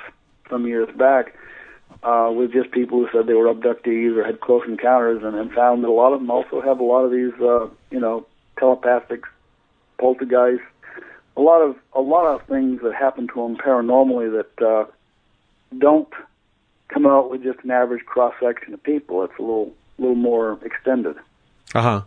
some 0.51 0.67
years 0.67 0.89
back 0.97 1.35
uh, 2.03 2.31
with 2.35 2.53
just 2.53 2.71
people 2.71 2.99
who 2.99 3.09
said 3.13 3.27
they 3.27 3.35
were 3.35 3.53
abductees 3.53 4.17
or 4.17 4.25
had 4.25 4.41
close 4.41 4.63
encounters, 4.67 5.23
and, 5.23 5.35
and 5.35 5.53
found 5.53 5.83
that 5.83 5.89
a 5.89 5.93
lot 5.93 6.13
of 6.13 6.21
them 6.21 6.31
also 6.31 6.61
have 6.61 6.81
a 6.81 6.85
lot 6.85 7.05
of 7.05 7.11
these, 7.11 7.33
uh, 7.41 7.67
you 7.91 8.01
know, 8.01 8.27
telepathic 8.59 9.23
poltergeist 9.99 10.63
a 11.37 11.41
lot 11.41 11.61
of 11.61 11.77
a 11.93 12.01
lot 12.01 12.27
of 12.27 12.47
things 12.47 12.81
that 12.83 12.95
happen 12.95 13.29
to 13.29 13.43
him 13.43 13.57
paranormally 13.57 14.43
that 14.43 14.67
uh, 14.67 14.85
don't 15.77 16.09
come 16.89 17.07
out 17.07 17.31
with 17.31 17.43
just 17.43 17.61
an 17.63 17.71
average 17.71 18.05
cross 18.07 18.35
section 18.41 18.73
of 18.75 18.83
people. 18.83 19.23
It's 19.25 19.39
a 19.39 19.43
little 19.43 19.73
little 19.99 20.17
more 20.17 20.59
extended. 20.65 21.17
Uh 21.75 21.83
huh. 21.83 22.03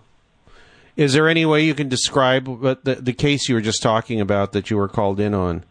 Is 0.96 1.14
there 1.14 1.30
any 1.30 1.46
way 1.46 1.64
you 1.64 1.74
can 1.74 1.88
describe 1.88 2.48
what 2.48 2.84
the 2.84 2.96
the 2.96 3.14
case 3.14 3.48
you 3.48 3.56
were 3.56 3.62
just 3.62 3.82
talking 3.82 4.20
about 4.20 4.52
that 4.52 4.70
you 4.70 4.78
were 4.78 4.90
called 4.90 5.20
in 5.20 5.34
on? 5.34 5.64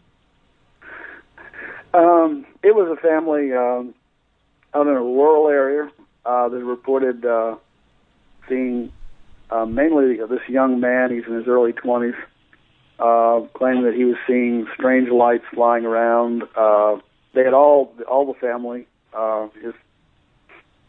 Um, 1.93 2.45
it 2.63 2.75
was 2.75 2.97
a 2.97 3.01
family 3.01 3.53
um, 3.53 3.93
out 4.73 4.87
in 4.87 4.93
a 4.93 5.01
rural 5.01 5.47
area 5.49 5.91
uh, 6.25 6.49
that 6.49 6.63
reported 6.63 7.25
uh, 7.25 7.55
seeing 8.47 8.91
uh, 9.49 9.65
mainly 9.65 10.17
this 10.17 10.47
young 10.47 10.79
man. 10.79 11.11
He's 11.11 11.25
in 11.25 11.33
his 11.33 11.47
early 11.47 11.73
twenties, 11.73 12.15
uh, 12.99 13.41
claiming 13.53 13.83
that 13.83 13.93
he 13.95 14.05
was 14.05 14.17
seeing 14.27 14.67
strange 14.73 15.09
lights 15.09 15.45
flying 15.53 15.85
around. 15.85 16.43
Uh, 16.55 16.97
they 17.33 17.43
had 17.43 17.53
all 17.53 17.93
all 18.07 18.25
the 18.25 18.39
family, 18.39 18.87
uh, 19.13 19.47
his 19.61 19.73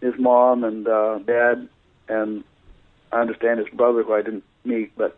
his 0.01 0.15
mom 0.19 0.65
and 0.65 0.89
uh, 0.89 1.19
dad, 1.19 1.69
and 2.09 2.45
I 3.13 3.21
understand 3.21 3.59
his 3.59 3.69
brother, 3.69 4.03
who 4.03 4.15
I 4.15 4.23
didn't 4.23 4.45
meet, 4.65 4.97
but 4.97 5.17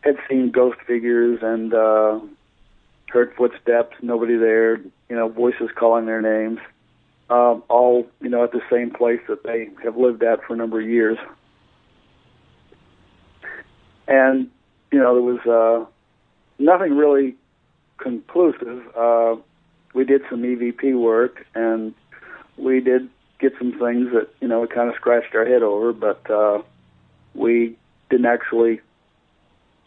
had 0.00 0.16
seen 0.28 0.50
ghost 0.50 0.78
figures 0.86 1.40
and 1.42 1.74
uh, 1.74 2.20
heard 3.08 3.34
footsteps. 3.36 3.96
Nobody 4.02 4.36
there. 4.36 4.76
You 4.76 5.16
know, 5.16 5.28
voices 5.28 5.70
calling 5.74 6.06
their 6.06 6.22
names. 6.22 6.60
Um, 7.28 7.64
all 7.68 8.06
you 8.20 8.28
know 8.28 8.44
at 8.44 8.52
the 8.52 8.62
same 8.70 8.90
place 8.90 9.20
that 9.28 9.42
they 9.42 9.68
have 9.82 9.96
lived 9.96 10.22
at 10.22 10.44
for 10.44 10.54
a 10.54 10.56
number 10.56 10.80
of 10.80 10.88
years. 10.88 11.18
And 14.06 14.50
you 14.92 14.98
know 14.98 15.14
there 15.14 15.22
was 15.22 15.40
uh, 15.46 15.90
nothing 16.58 16.96
really 16.96 17.34
conclusive. 17.98 18.82
Uh, 18.96 19.36
we 19.94 20.04
did 20.04 20.22
some 20.30 20.42
EVP 20.42 20.96
work, 20.98 21.44
and 21.54 21.94
we 22.56 22.80
did 22.80 23.08
get 23.38 23.52
some 23.58 23.72
things 23.72 24.12
that 24.12 24.28
you 24.40 24.48
know 24.48 24.60
we 24.60 24.68
kind 24.68 24.88
of 24.88 24.94
scratched 24.94 25.34
our 25.34 25.44
head 25.44 25.62
over, 25.62 25.92
but 25.92 26.30
uh, 26.30 26.62
we 27.36 27.76
didn't 28.10 28.26
actually 28.26 28.80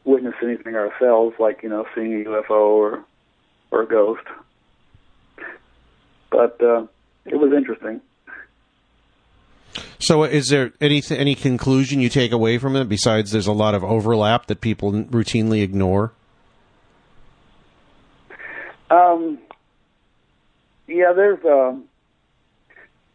witness 0.04 0.36
anything 0.44 0.76
ourselves, 0.76 1.36
like 1.40 1.64
you 1.64 1.70
know 1.70 1.86
seeing 1.96 2.26
a 2.26 2.30
UFO 2.30 2.50
or 2.52 3.04
or 3.72 3.82
a 3.84 3.88
ghost. 3.88 4.24
But 6.30 6.62
uh, 6.62 6.86
it 7.26 7.36
was 7.36 7.54
interesting. 7.54 8.02
So, 10.00 10.24
is 10.24 10.50
there 10.50 10.72
any 10.80 11.02
any 11.10 11.36
conclusion 11.36 12.00
you 12.00 12.10
take 12.10 12.32
away 12.32 12.58
from 12.58 12.76
it 12.76 12.88
besides 12.88 13.32
there's 13.32 13.48
a 13.48 13.54
lot 13.54 13.76
of 13.76 13.84
overlap 13.84 14.48
that 14.48 14.62
people 14.62 14.92
routinely 14.92 15.62
ignore? 15.62 16.14
Um, 18.90 19.38
yeah, 20.88 21.14
there's 21.14 21.44
uh, 21.44 21.76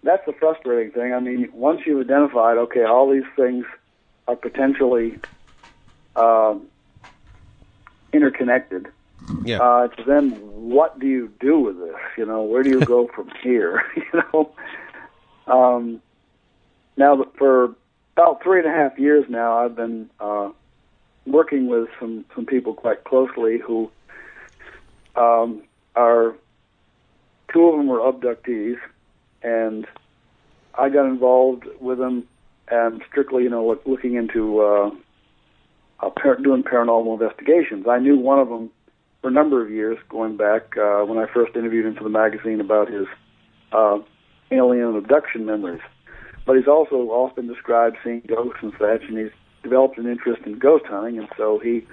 that's 0.02 0.24
the 0.26 0.34
frustrating 0.34 0.92
thing. 0.92 1.12
I 1.14 1.20
mean, 1.20 1.48
once 1.52 1.80
you've 1.86 2.04
identified, 2.04 2.58
okay, 2.58 2.84
all 2.84 3.10
these 3.10 3.24
things 3.34 3.64
are 4.26 4.36
potentially 4.36 5.18
uh, 6.16 6.56
interconnected. 8.12 8.88
Yeah. 9.44 9.58
Uh, 9.58 9.88
it's 9.90 10.06
then 10.06 10.32
what 10.32 10.98
do 10.98 11.06
you 11.06 11.32
do 11.40 11.58
with 11.58 11.78
this? 11.78 11.96
You 12.16 12.26
know, 12.26 12.42
where 12.42 12.62
do 12.62 12.70
you 12.70 12.80
go 12.80 13.08
from 13.14 13.30
here? 13.42 13.82
you 13.96 14.22
know. 14.32 14.52
Um, 15.46 16.00
now, 16.96 17.24
for 17.36 17.74
about 18.16 18.42
three 18.42 18.60
and 18.60 18.68
a 18.68 18.72
half 18.72 18.98
years 18.98 19.24
now, 19.28 19.58
I've 19.58 19.74
been 19.74 20.08
uh, 20.20 20.50
working 21.26 21.68
with 21.68 21.88
some 21.98 22.24
some 22.34 22.46
people 22.46 22.74
quite 22.74 23.04
closely 23.04 23.58
who 23.58 23.90
um, 25.16 25.62
are 25.96 26.34
two 27.52 27.66
of 27.66 27.76
them 27.76 27.86
were 27.86 27.98
abductees, 27.98 28.78
and 29.42 29.86
I 30.74 30.88
got 30.88 31.06
involved 31.06 31.64
with 31.80 31.98
them 31.98 32.26
and 32.68 33.02
strictly, 33.10 33.42
you 33.42 33.50
know, 33.50 33.66
look, 33.66 33.82
looking 33.86 34.14
into 34.14 34.60
uh, 34.60 34.90
par- 36.10 36.36
doing 36.36 36.62
paranormal 36.62 37.20
investigations. 37.20 37.86
I 37.88 37.98
knew 37.98 38.18
one 38.18 38.38
of 38.38 38.48
them 38.48 38.70
for 39.20 39.28
a 39.28 39.32
number 39.32 39.62
of 39.62 39.70
years, 39.70 39.98
going 40.08 40.36
back 40.36 40.76
uh, 40.76 41.02
when 41.04 41.18
I 41.18 41.26
first 41.32 41.56
interviewed 41.56 41.86
him 41.86 41.94
for 41.94 42.04
the 42.04 42.10
magazine 42.10 42.60
about 42.60 42.90
his 42.90 43.06
uh, 43.72 43.98
alien 44.50 44.96
abduction 44.96 45.46
memories. 45.46 45.80
But 46.46 46.56
he's 46.56 46.68
also 46.68 46.96
often 46.96 47.46
described 47.46 47.96
seeing 48.04 48.22
ghosts 48.26 48.58
and 48.60 48.72
such, 48.78 49.02
and 49.08 49.18
he's 49.18 49.30
developed 49.62 49.96
an 49.96 50.06
interest 50.06 50.42
in 50.44 50.58
ghost 50.58 50.84
hunting, 50.86 51.18
and 51.18 51.28
so 51.38 51.58
he 51.58 51.86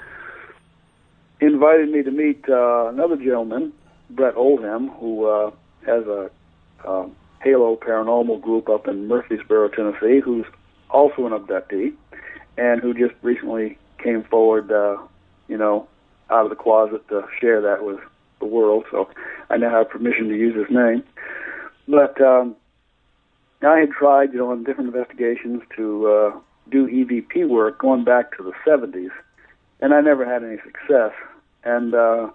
invited 1.39 1.89
me 1.89 2.03
to 2.03 2.11
meet 2.11 2.43
uh, 2.49 2.87
another 2.87 3.15
gentleman, 3.15 3.71
Brett 4.09 4.35
Oldham, 4.35 4.89
who 4.89 5.25
uh, 5.25 5.51
has 5.85 6.05
a 6.05 6.29
uh, 6.85 7.07
Halo 7.41 7.77
Paranormal 7.77 8.41
group 8.41 8.69
up 8.69 8.87
in 8.87 9.07
Murfreesboro, 9.07 9.69
Tennessee, 9.69 10.19
who's 10.19 10.45
also 10.91 11.25
an 11.25 11.33
abductee, 11.33 11.93
and 12.57 12.81
who 12.81 12.93
just 12.93 13.13
recently 13.21 13.77
came 14.03 14.23
forward, 14.23 14.71
uh, 14.71 14.97
you 15.47 15.57
know, 15.57 15.87
out 16.29 16.45
of 16.45 16.49
the 16.49 16.55
closet 16.55 17.07
to 17.09 17.23
share 17.39 17.61
that 17.61 17.83
with 17.83 17.99
the 18.39 18.45
world. 18.45 18.85
So 18.91 19.09
I 19.49 19.57
now 19.57 19.71
have 19.71 19.89
permission 19.89 20.27
to 20.29 20.35
use 20.35 20.55
his 20.55 20.73
name. 20.75 21.03
But 21.87 22.19
um, 22.21 22.55
I 23.61 23.79
had 23.79 23.91
tried, 23.91 24.33
you 24.33 24.39
know, 24.39 24.51
in 24.53 24.63
different 24.63 24.93
investigations 24.95 25.61
to 25.75 26.07
uh, 26.07 26.39
do 26.69 26.87
EVP 26.87 27.47
work 27.47 27.79
going 27.79 28.03
back 28.03 28.35
to 28.37 28.43
the 28.43 28.53
70s, 28.65 29.11
and 29.81 29.93
I 29.93 30.01
never 30.01 30.25
had 30.25 30.43
any 30.43 30.57
success. 30.57 31.11
And 31.63 31.93
uh, 31.93 32.29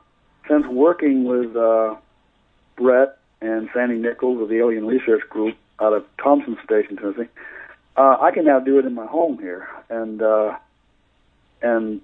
since 0.49 0.67
working 0.67 1.25
with 1.25 1.57
uh, 1.57 1.97
Brett 2.77 3.19
and 3.41 3.69
Sandy 3.75 3.97
Nichols 3.97 4.41
of 4.41 4.49
the 4.49 4.59
Alien 4.59 4.87
Research 4.87 5.23
Group 5.29 5.57
out 5.81 5.93
of 5.93 6.05
Thompson 6.23 6.57
Station, 6.65 6.97
Tennessee, 6.97 7.31
uh, 7.97 8.17
I 8.21 8.31
can 8.33 8.45
now 8.45 8.61
do 8.61 8.79
it 8.79 8.85
in 8.85 8.95
my 8.95 9.07
home 9.07 9.39
here, 9.39 9.69
and 9.89 10.21
uh, 10.23 10.57
and 11.63 12.01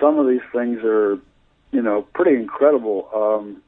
some 0.00 0.18
of 0.18 0.26
these 0.26 0.40
things 0.52 0.80
are, 0.84 1.18
you 1.70 1.82
know, 1.82 2.02
pretty 2.14 2.34
incredible. 2.36 3.08
Um, 3.14 3.62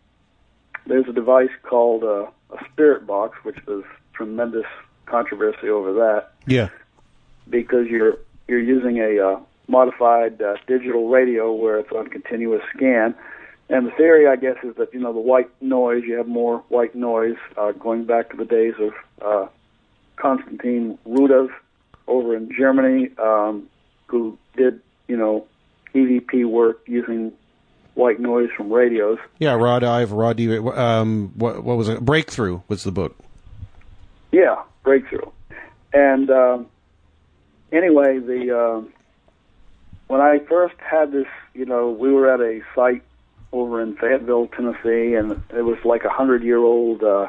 there's 0.87 1.07
a 1.09 1.13
device 1.13 1.51
called 1.63 2.03
uh, 2.05 2.27
a 2.55 2.65
spirit 2.73 3.07
box, 3.07 3.39
which 3.45 3.65
was 3.67 3.85
tremendous 4.13 4.67
controversy 5.07 5.69
over 5.69 5.93
that 5.95 6.33
Yeah. 6.47 6.69
because 7.49 7.87
you're 7.89 8.19
you're 8.49 8.61
using 8.63 8.99
a 8.99 9.19
uh, 9.27 9.41
modified 9.69 10.41
uh, 10.41 10.57
digital 10.67 11.09
radio 11.09 11.53
where 11.53 11.79
it's 11.79 11.93
on 11.93 12.09
continuous 12.09 12.63
scan. 12.75 13.15
And 13.71 13.87
the 13.87 13.91
theory, 13.93 14.27
I 14.29 14.37
guess, 14.37 14.57
is 14.63 14.77
that 14.77 14.93
you 14.93 15.01
know 15.01 15.13
the 15.13 15.21
white 15.21 15.51
noise. 15.63 16.05
You 16.07 16.15
have 16.19 16.29
more 16.29 16.59
white 16.69 16.95
noise 16.95 17.37
uh, 17.57 17.73
going 17.73 18.05
back 18.05 18.31
to 18.31 18.37
the 18.37 18.45
days 18.45 18.75
of 18.79 18.93
uh, 19.25 19.49
Konstantin 20.17 20.99
Raudive 21.07 21.51
over 22.07 22.37
in 22.37 22.51
Germany, 22.57 23.11
um, 23.19 23.69
who 24.07 24.39
did 24.57 24.81
you 25.09 25.17
know 25.17 25.47
EVP 25.95 26.47
work 26.47 26.81
using 26.87 27.33
white 27.95 28.21
noise 28.21 28.51
from 28.57 28.73
radios. 28.73 29.19
Yeah, 29.39 29.53
Raudive, 29.53 30.11
Rod 30.13 30.41
um, 30.79 31.33
what, 31.37 31.63
what 31.63 31.77
was 31.77 31.89
it? 31.89 32.01
Breakthrough 32.01 32.61
was 32.69 32.85
the 32.85 32.93
book. 32.93 33.17
Yeah, 34.33 34.63
breakthrough. 34.83 35.31
And 35.93 36.29
um, 36.31 36.67
anyway, 37.73 38.19
the 38.19 38.59
uh, 38.59 38.83
when 40.09 40.21
I 40.21 40.41
first 40.41 40.75
had 40.79 41.13
this, 41.13 41.27
you 41.55 41.65
know, 41.65 41.91
we 41.91 42.13
were 42.13 42.33
at 42.33 42.41
a 42.41 42.61
site 42.75 43.03
over 43.53 43.81
in 43.81 43.97
Fayetteville, 43.97 44.49
Tennessee, 44.49 45.15
and 45.15 45.41
it 45.57 45.63
was 45.63 45.79
like 45.85 46.05
a 46.05 46.11
hundred-year-old 46.11 47.05
uh, 47.05 47.29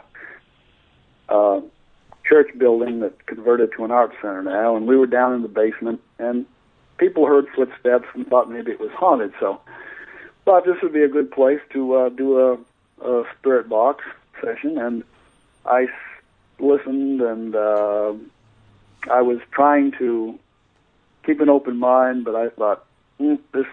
uh, 1.30 1.62
church 2.28 2.50
building 2.58 3.00
that 3.02 3.26
converted 3.26 3.72
to 3.74 3.86
an 3.86 3.92
art 3.92 4.12
center 4.22 4.44
now. 4.44 4.76
And 4.76 4.88
we 4.88 4.98
were 4.98 5.08
down 5.08 5.34
in 5.34 5.42
the 5.42 5.48
basement, 5.48 6.02
and 6.20 6.46
people 6.98 7.26
heard 7.26 7.48
footsteps 7.56 8.08
and 8.14 8.28
thought 8.28 8.50
maybe 8.50 8.72
it 8.72 8.80
was 8.80 8.92
haunted. 8.92 9.34
So, 9.40 9.62
thought 10.44 10.66
this 10.66 10.78
would 10.82 10.94
be 10.94 11.04
a 11.04 11.08
good 11.08 11.32
place 11.32 11.60
to 11.74 11.96
uh, 11.96 12.10
do 12.10 12.40
a, 12.40 12.58
a 13.08 13.24
spirit 13.38 13.70
box 13.70 14.04
session, 14.42 14.78
and 14.78 15.04
I 15.66 15.88
listened 16.60 17.22
and 17.22 17.56
uh, 17.56 18.14
I 19.12 19.22
was 19.22 19.40
trying 19.52 19.92
to 19.94 20.40
keep 21.26 21.42
an 21.42 21.50
open 21.50 21.78
mind, 21.78 22.26
but 22.26 22.36
I 22.36 22.50
thought 22.50 22.86
mm, 23.20 23.40
this 23.54 23.66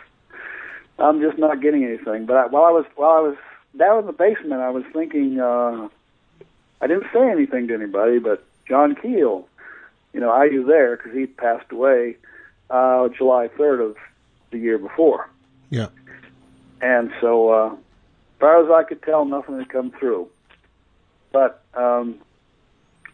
I'm 0.99 1.21
just 1.21 1.39
not 1.39 1.61
getting 1.61 1.85
anything. 1.85 2.27
But 2.27 2.37
I, 2.37 2.47
while 2.47 2.65
I 2.65 2.71
was 2.71 2.87
while 2.97 3.13
I 3.13 3.21
was 3.21 3.37
down 3.77 4.01
in 4.01 4.07
the 4.07 4.13
basement, 4.13 4.61
I 4.61 4.71
was 4.71 4.85
thinking 4.93 5.41
uh, 5.41 5.89
I 6.83 6.89
didn't 6.89 7.07
say 7.14 7.30
anything 7.30 7.68
to 7.68 7.74
anybody, 7.74 8.18
but 8.18 8.45
John 8.68 8.97
Keel, 8.97 9.47
you 10.12 10.20
know, 10.20 10.30
I 10.30 10.49
was 10.49 10.66
there 10.66 10.97
because 10.97 11.12
he 11.14 11.26
passed 11.26 11.70
away 11.70 12.16
uh, 12.70 13.09
July 13.16 13.49
3rd 13.57 13.91
of 13.91 13.97
the 14.51 14.59
year 14.59 14.76
before, 14.78 15.30
Yeah. 15.70 15.87
and 16.83 17.11
so 17.20 17.51
uh, 17.51 17.72
as 17.72 17.78
far 18.41 18.62
as 18.64 18.70
I 18.70 18.83
could 18.87 19.03
tell, 19.03 19.24
nothing 19.24 19.59
had 19.59 19.68
come 19.68 19.93
through. 19.99 20.28
But 21.33 21.62
um, 21.74 22.18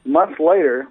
months 0.05 0.41
later, 0.41 0.89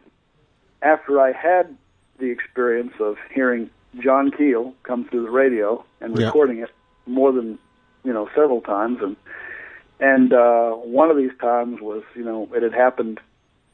after 0.82 1.20
I 1.20 1.32
had 1.34 1.76
the 2.20 2.28
experience 2.28 2.94
of 3.00 3.18
hearing 3.34 3.70
John 4.00 4.32
Keel 4.32 4.74
come 4.84 5.06
through 5.06 5.24
the 5.24 5.32
radio 5.32 5.84
and 6.00 6.16
Yeah. 6.18 6.28
recording 6.28 6.60
it 6.60 6.70
more 7.08 7.32
than 7.32 7.58
you 8.04 8.14
know, 8.14 8.30
several 8.36 8.62
times, 8.62 9.00
and 9.02 9.18
and 10.00 10.34
uh, 10.34 10.72
one 10.72 11.10
of 11.10 11.18
these 11.18 11.32
times 11.42 11.82
was, 11.82 12.04
you 12.16 12.24
know, 12.24 12.48
it 12.54 12.64
had 12.64 12.74
happened 12.74 13.20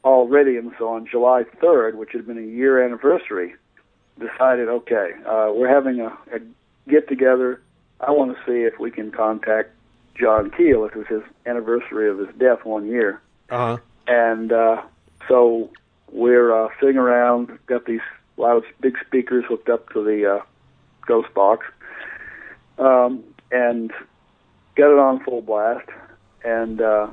already, 0.04 0.56
and 0.56 0.72
so 0.78 0.88
on 0.88 1.06
July 1.06 1.44
3rd, 1.62 1.94
which 1.94 2.10
had 2.12 2.26
been 2.26 2.38
a 2.38 2.42
year 2.42 2.82
anniversary, 2.84 3.54
decided, 4.18 4.68
okay, 4.68 5.12
uh, 5.26 5.50
we're 5.54 5.68
having 5.68 6.00
a, 6.00 6.06
a 6.32 6.40
get 6.88 7.08
together. 7.08 7.60
I 8.00 8.10
want 8.10 8.36
to 8.36 8.44
see 8.44 8.62
if 8.62 8.78
we 8.78 8.90
can 8.90 9.10
contact 9.10 9.70
John 10.18 10.50
Keel. 10.50 10.84
It 10.84 10.94
was 10.94 11.06
his 11.08 11.22
anniversary 11.46 12.08
of 12.10 12.18
his 12.18 12.28
death 12.38 12.64
one 12.64 12.86
year, 12.86 13.20
Uh 13.50 13.76
huh. 13.76 13.76
and 14.06 14.52
uh, 14.52 14.82
so 15.28 15.70
we're 16.12 16.52
uh, 16.54 16.68
sitting 16.80 16.96
around, 16.98 17.58
got 17.66 17.86
these 17.86 18.00
loud 18.36 18.62
big 18.80 18.96
speakers 19.06 19.44
hooked 19.48 19.68
up 19.68 19.90
to 19.94 20.04
the 20.04 20.36
uh, 20.36 20.42
ghost 21.06 21.32
box, 21.34 21.66
um, 22.78 23.22
and 23.50 23.90
got 24.76 24.90
it 24.92 24.98
on 24.98 25.22
full 25.24 25.40
blast. 25.42 25.88
And 26.44 26.80
uh, 26.80 27.08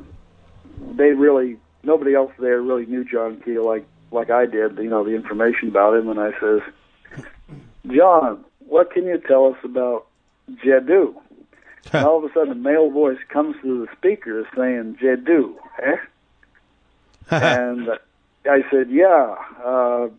they 0.96 1.12
really, 1.12 1.58
nobody 1.84 2.14
else 2.14 2.32
there 2.40 2.62
really 2.62 2.86
knew 2.86 3.04
John 3.04 3.42
Keel 3.44 3.66
like 3.66 3.86
like 4.12 4.30
I 4.30 4.46
did. 4.46 4.78
You 4.78 4.90
know 4.90 5.04
the 5.04 5.16
information 5.16 5.70
about 5.70 5.96
him, 5.96 6.10
and 6.10 6.20
I 6.20 6.32
says, 6.40 6.62
John, 7.88 8.44
what 8.68 8.92
can 8.92 9.06
you 9.06 9.22
tell 9.26 9.48
us 9.48 9.58
about 9.64 10.08
Jadoo? 10.64 11.16
and 11.94 12.06
all 12.06 12.24
of 12.24 12.30
a 12.30 12.34
sudden, 12.34 12.52
a 12.52 12.56
male 12.56 12.90
voice 12.92 13.18
comes 13.30 13.56
through 13.62 13.86
the 13.86 13.92
speakers 13.98 14.46
saying, 14.56 14.98
Jadoo, 15.02 15.56
eh? 15.82 15.98
and 17.32 17.90
I 18.46 18.64
said, 18.70 18.90
"Yeah, 18.90 19.36
uh, 19.64 20.10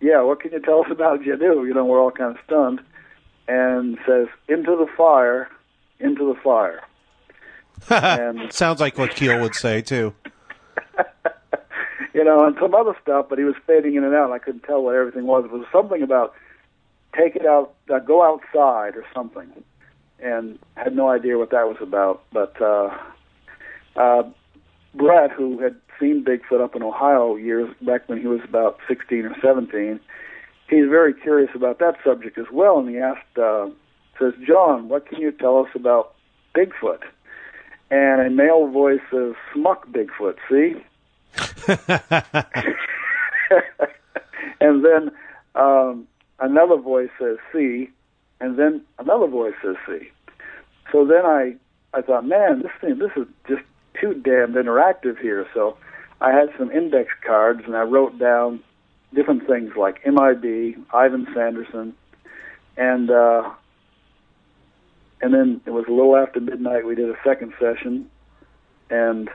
yeah. 0.00 0.22
What 0.22 0.40
can 0.40 0.52
you 0.52 0.60
tell 0.60 0.84
us 0.84 0.90
about 0.90 1.22
Jadoo?" 1.22 1.66
You 1.66 1.74
know, 1.74 1.84
we're 1.84 2.00
all 2.00 2.10
kind 2.10 2.36
of 2.36 2.44
stunned, 2.44 2.80
and 3.48 3.98
says, 4.06 4.28
"Into 4.48 4.76
the 4.76 4.86
fire, 4.96 5.48
into 5.98 6.32
the 6.32 6.38
fire." 6.40 6.82
And- 7.90 8.52
Sounds 8.52 8.80
like 8.80 8.98
what 8.98 9.14
Keel 9.14 9.40
would 9.40 9.54
say 9.54 9.82
too. 9.82 10.14
you 12.14 12.24
know, 12.24 12.44
and 12.44 12.56
some 12.60 12.74
other 12.74 12.96
stuff, 13.02 13.26
but 13.28 13.38
he 13.38 13.44
was 13.44 13.54
fading 13.66 13.94
in 13.94 14.04
and 14.04 14.14
out. 14.14 14.26
And 14.26 14.34
I 14.34 14.38
couldn't 14.38 14.62
tell 14.64 14.82
what 14.82 14.94
everything 14.94 15.26
was. 15.26 15.44
It 15.44 15.50
was 15.50 15.66
something 15.72 16.02
about 16.02 16.34
take 17.16 17.36
it 17.36 17.46
out, 17.46 17.74
uh, 17.92 17.98
go 17.98 18.22
outside, 18.22 18.96
or 18.96 19.04
something, 19.14 19.50
and 20.20 20.58
had 20.76 20.96
no 20.96 21.08
idea 21.10 21.38
what 21.38 21.50
that 21.50 21.68
was 21.68 21.76
about. 21.80 22.22
But 22.32 22.60
uh, 22.60 22.90
uh, 23.96 24.22
Brett, 24.94 25.30
who 25.30 25.58
had 25.58 25.76
seen 26.00 26.24
Bigfoot 26.24 26.62
up 26.62 26.74
in 26.74 26.82
Ohio 26.82 27.36
years 27.36 27.68
back 27.82 28.08
when 28.08 28.20
he 28.20 28.26
was 28.26 28.40
about 28.44 28.78
16 28.88 29.26
or 29.26 29.36
17, 29.42 30.00
he's 30.68 30.88
very 30.88 31.14
curious 31.14 31.50
about 31.54 31.78
that 31.78 31.96
subject 32.04 32.38
as 32.38 32.46
well. 32.52 32.78
And 32.78 32.88
he 32.88 32.98
asked, 32.98 33.38
uh, 33.38 33.68
says, 34.18 34.32
John, 34.46 34.88
what 34.88 35.06
can 35.06 35.20
you 35.20 35.32
tell 35.32 35.58
us 35.58 35.68
about 35.74 36.14
Bigfoot? 36.54 37.02
And 37.92 38.22
a 38.22 38.30
male 38.30 38.68
voice 38.68 39.02
says, 39.10 39.34
Smuck 39.52 39.86
Bigfoot, 39.88 40.36
see? 40.48 40.82
and 44.60 44.82
then 44.82 45.10
um, 45.54 46.06
another 46.40 46.76
voice 46.76 47.10
says 47.20 47.36
see, 47.52 47.90
and 48.40 48.58
then 48.58 48.80
another 48.98 49.26
voice 49.26 49.52
says 49.62 49.76
see. 49.86 50.10
So 50.90 51.04
then 51.06 51.26
I 51.26 51.56
I 51.94 52.00
thought, 52.00 52.24
man, 52.26 52.62
this 52.62 52.72
thing 52.80 52.98
this 52.98 53.12
is 53.16 53.26
just 53.46 53.62
too 54.00 54.14
damned 54.14 54.54
interactive 54.54 55.18
here. 55.20 55.46
So 55.52 55.76
I 56.20 56.30
had 56.32 56.48
some 56.58 56.70
index 56.70 57.10
cards 57.26 57.62
and 57.66 57.76
I 57.76 57.82
wrote 57.82 58.18
down 58.18 58.60
different 59.14 59.46
things 59.46 59.72
like 59.76 60.00
MIB, 60.06 60.76
Ivan 60.94 61.26
Sanderson, 61.34 61.94
and 62.78 63.10
uh, 63.10 63.50
and 65.22 65.32
then 65.32 65.60
it 65.64 65.70
was 65.70 65.84
a 65.88 65.92
little 65.92 66.16
after 66.16 66.40
midnight. 66.40 66.84
We 66.84 66.96
did 66.96 67.08
a 67.08 67.16
second 67.24 67.54
session, 67.58 68.10
and 68.90 69.30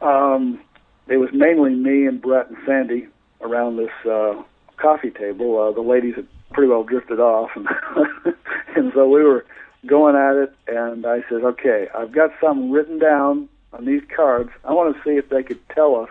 um, 0.00 0.60
it 1.08 1.18
was 1.18 1.30
mainly 1.32 1.74
me 1.74 2.06
and 2.06 2.20
Brett 2.20 2.48
and 2.48 2.56
Sandy 2.66 3.06
around 3.42 3.76
this 3.76 3.90
uh, 4.10 4.42
coffee 4.78 5.10
table. 5.10 5.60
Uh, 5.60 5.72
the 5.72 5.86
ladies 5.86 6.16
had 6.16 6.26
pretty 6.52 6.68
well 6.70 6.84
drifted 6.84 7.20
off, 7.20 7.50
and 7.54 7.68
and 8.76 8.92
so 8.94 9.06
we 9.08 9.22
were 9.22 9.44
going 9.86 10.16
at 10.16 10.36
it. 10.36 10.54
And 10.66 11.06
I 11.06 11.20
said, 11.28 11.44
"Okay, 11.44 11.88
I've 11.94 12.12
got 12.12 12.30
some 12.40 12.70
written 12.70 12.98
down 12.98 13.48
on 13.74 13.84
these 13.84 14.02
cards. 14.14 14.50
I 14.64 14.72
want 14.72 14.96
to 14.96 15.02
see 15.02 15.16
if 15.16 15.28
they 15.28 15.42
could 15.42 15.60
tell 15.68 15.96
us 15.96 16.08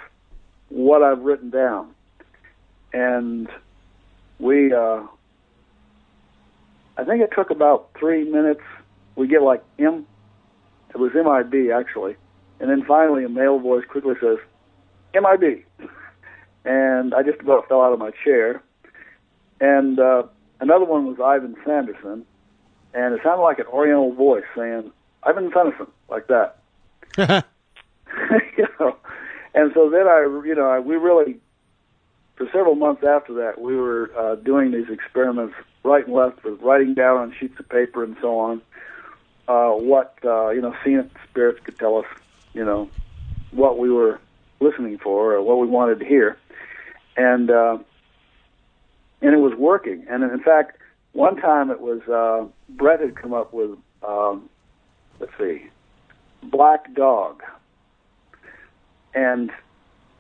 what 0.70 1.02
I've 1.02 1.22
written 1.22 1.50
down." 1.50 1.90
And 2.94 3.50
we, 4.40 4.72
uh, 4.72 5.02
I 6.98 7.04
think 7.04 7.22
it 7.22 7.32
took 7.36 7.50
about 7.50 7.90
three 8.00 8.24
minutes. 8.24 8.62
We 9.16 9.28
get 9.28 9.42
like 9.42 9.64
M, 9.80 10.06
it 10.90 10.98
was 10.98 11.12
MIB 11.14 11.72
actually, 11.72 12.16
and 12.60 12.70
then 12.70 12.84
finally 12.86 13.26
a 13.26 13.30
male 13.30 13.60
voice 13.60 13.84
quickly 13.88 14.16
says, 14.22 14.38
MIB. 15.14 15.66
And 16.64 17.14
I 17.14 17.22
just 17.22 17.40
about 17.42 17.68
fell 17.68 17.82
out 17.82 17.94
of 17.94 18.00
my 18.00 18.12
chair. 18.24 18.62
And 19.60 20.00
uh, 20.00 20.24
another 20.60 20.86
one 20.86 21.06
was 21.06 21.18
Ivan 21.24 21.56
Sanderson, 21.66 22.26
and 22.94 23.14
it 23.14 23.22
sounded 23.24 23.44
like 23.44 23.60
an 23.60 23.68
Oriental 23.68 24.14
voice 24.14 24.44
saying, 24.56 24.92
Ivan 25.24 25.52
Sanderson, 25.54 25.88
like 26.10 26.28
that. 26.28 26.58
you 28.58 28.68
know, 28.80 28.98
and 29.54 29.72
so 29.74 29.90
then 29.90 30.08
I, 30.08 30.22
you 30.46 30.56
know, 30.56 30.68
I, 30.68 30.80
we 30.80 30.96
really, 30.96 31.38
for 32.36 32.46
several 32.48 32.76
months 32.76 33.04
after 33.04 33.34
that, 33.36 33.60
we 33.60 33.76
were 33.76 34.12
uh, 34.18 34.36
doing 34.36 34.72
these 34.72 34.90
experiments 34.90 35.56
right 35.86 36.06
and 36.06 36.16
left 36.16 36.44
with 36.44 36.60
writing 36.62 36.94
down 36.94 37.18
on 37.18 37.34
sheets 37.40 37.60
of 37.60 37.70
paper 37.70 38.04
and 38.04 38.18
so 38.22 38.40
on 38.40 38.62
uh, 39.48 39.72
what 39.72 40.18
uh, 40.24 40.50
you 40.50 40.62
know, 40.62 40.76
seeing 40.84 41.10
spirits 41.30 41.60
could 41.64 41.78
tell 41.78 41.98
us, 41.98 42.06
you 42.54 42.66
know, 42.66 42.90
what 43.52 43.78
we 43.78 43.92
were 43.92 44.20
listening 44.60 44.98
for 44.98 45.34
or 45.34 45.42
what 45.42 45.60
we 45.60 45.68
wanted 45.68 46.00
to 46.00 46.06
hear, 46.06 46.38
and 47.16 47.52
uh, 47.52 47.78
and 49.22 49.34
it 49.34 49.40
was 49.40 49.54
working. 49.58 50.06
And 50.10 50.24
in 50.24 50.40
fact, 50.40 50.78
one 51.14 51.38
time 51.38 51.70
it 51.70 51.80
was 51.80 52.02
uh, 52.08 52.48
Brett 52.70 53.00
had 53.00 53.16
come 53.16 53.34
up 53.34 53.54
with 53.54 53.78
um, 54.08 54.50
let's 55.20 55.34
see, 55.38 55.68
black 56.44 56.94
dog, 56.94 57.44
and 59.14 59.52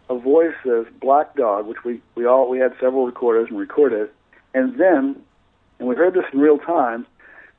a 0.09 0.18
voice 0.18 0.53
says 0.63 0.86
black 1.01 1.36
dog, 1.36 1.66
which 1.66 1.84
we 1.84 2.01
we 2.13 2.26
all 2.26 2.49
we 2.49 2.59
had 2.59 2.74
several 2.80 3.07
recorders 3.07 3.49
and 3.49 3.57
recorded, 3.57 4.09
and 4.53 4.80
then 4.80 5.22
and 5.80 5.88
we 5.88 5.95
heard 5.95 6.13
this 6.13 6.26
in 6.32 6.39
real 6.39 6.57
time. 6.57 7.05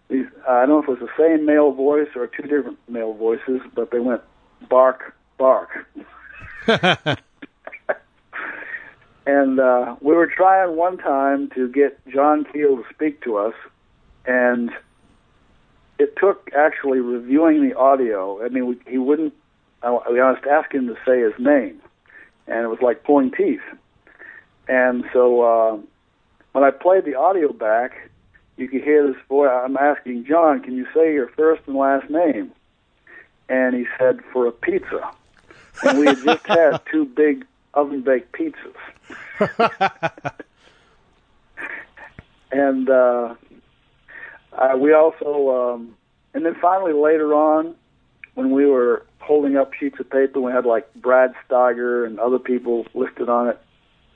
These 0.09 0.27
I 0.49 0.67
don't 0.67 0.69
know 0.69 0.79
if 0.83 0.89
it 0.89 1.01
was 1.01 1.11
the 1.11 1.23
same 1.23 1.47
male 1.47 1.73
voice 1.73 2.09
or 2.15 2.27
two 2.27 2.43
different 2.43 2.79
male 2.89 3.13
voices, 3.13 3.61
but 3.75 3.91
they 3.91 3.99
went 3.99 4.23
bark 4.69 5.15
bark. 5.39 5.87
and 9.27 9.61
uh, 9.61 9.97
we 10.01 10.15
were 10.15 10.27
trying 10.27 10.77
one 10.77 10.97
time 10.99 11.51
to 11.55 11.69
get 11.69 11.99
John 12.09 12.45
Keel 12.53 12.77
to 12.77 12.85
speak 12.95 13.23
to 13.23 13.37
us, 13.37 13.55
and 14.25 14.71
it 15.99 16.17
took 16.17 16.51
actually 16.57 17.01
reviewing 17.01 17.69
the 17.69 17.77
audio. 17.77 18.45
I 18.45 18.49
mean, 18.49 18.67
we, 18.67 18.79
he 18.87 18.99
wouldn't. 18.99 19.35
I, 19.83 19.99
we 20.11 20.21
honest 20.21 20.47
asked 20.47 20.73
him 20.73 20.87
to 20.87 20.97
say 21.05 21.21
his 21.21 21.35
name, 21.39 21.81
and 22.47 22.65
it 22.65 22.69
was 22.69 22.79
like 22.81 23.05
pulling 23.05 23.33
teeth. 23.33 23.61
And 24.69 25.05
so 25.13 25.43
uh, 25.43 25.79
when 26.57 26.65
I 26.65 26.71
played 26.71 27.05
the 27.05 27.17
audio 27.17 27.53
back, 27.53 28.09
you 28.57 28.67
could 28.67 28.83
hear 28.83 29.07
this 29.07 29.21
voice. 29.29 29.51
I'm 29.53 29.77
asking 29.77 30.25
John, 30.25 30.63
"Can 30.63 30.75
you 30.75 30.87
say 30.95 31.13
your 31.13 31.29
first 31.29 31.61
and 31.67 31.77
last 31.77 32.09
name?" 32.09 32.51
And 33.47 33.77
he 33.77 33.87
said, 33.99 34.25
"For 34.33 34.47
a 34.47 34.53
pizza." 34.53 35.11
And 35.83 35.99
we 35.99 36.07
had 36.07 36.17
just 36.25 36.47
had 36.47 36.81
two 36.91 37.05
big 37.05 37.45
oven 37.75 38.01
baked 38.01 38.33
pizzas. 38.33 38.75
and 42.51 42.89
uh, 42.89 43.35
uh, 44.55 44.77
we 44.79 44.95
also, 44.95 45.75
um, 45.75 45.95
and 46.33 46.47
then 46.47 46.55
finally 46.55 46.95
later 46.95 47.35
on, 47.35 47.75
when 48.33 48.51
we 48.51 48.65
were 48.65 49.05
holding 49.19 49.59
up 49.59 49.75
sheets 49.75 50.01
of 50.01 50.09
paper, 50.09 50.41
we 50.41 50.53
had 50.53 50.65
like 50.65 50.91
Brad 50.95 51.35
Steiger 51.47 52.07
and 52.07 52.19
other 52.19 52.39
people 52.39 52.87
listed 52.95 53.29
on 53.29 53.49
it. 53.49 53.61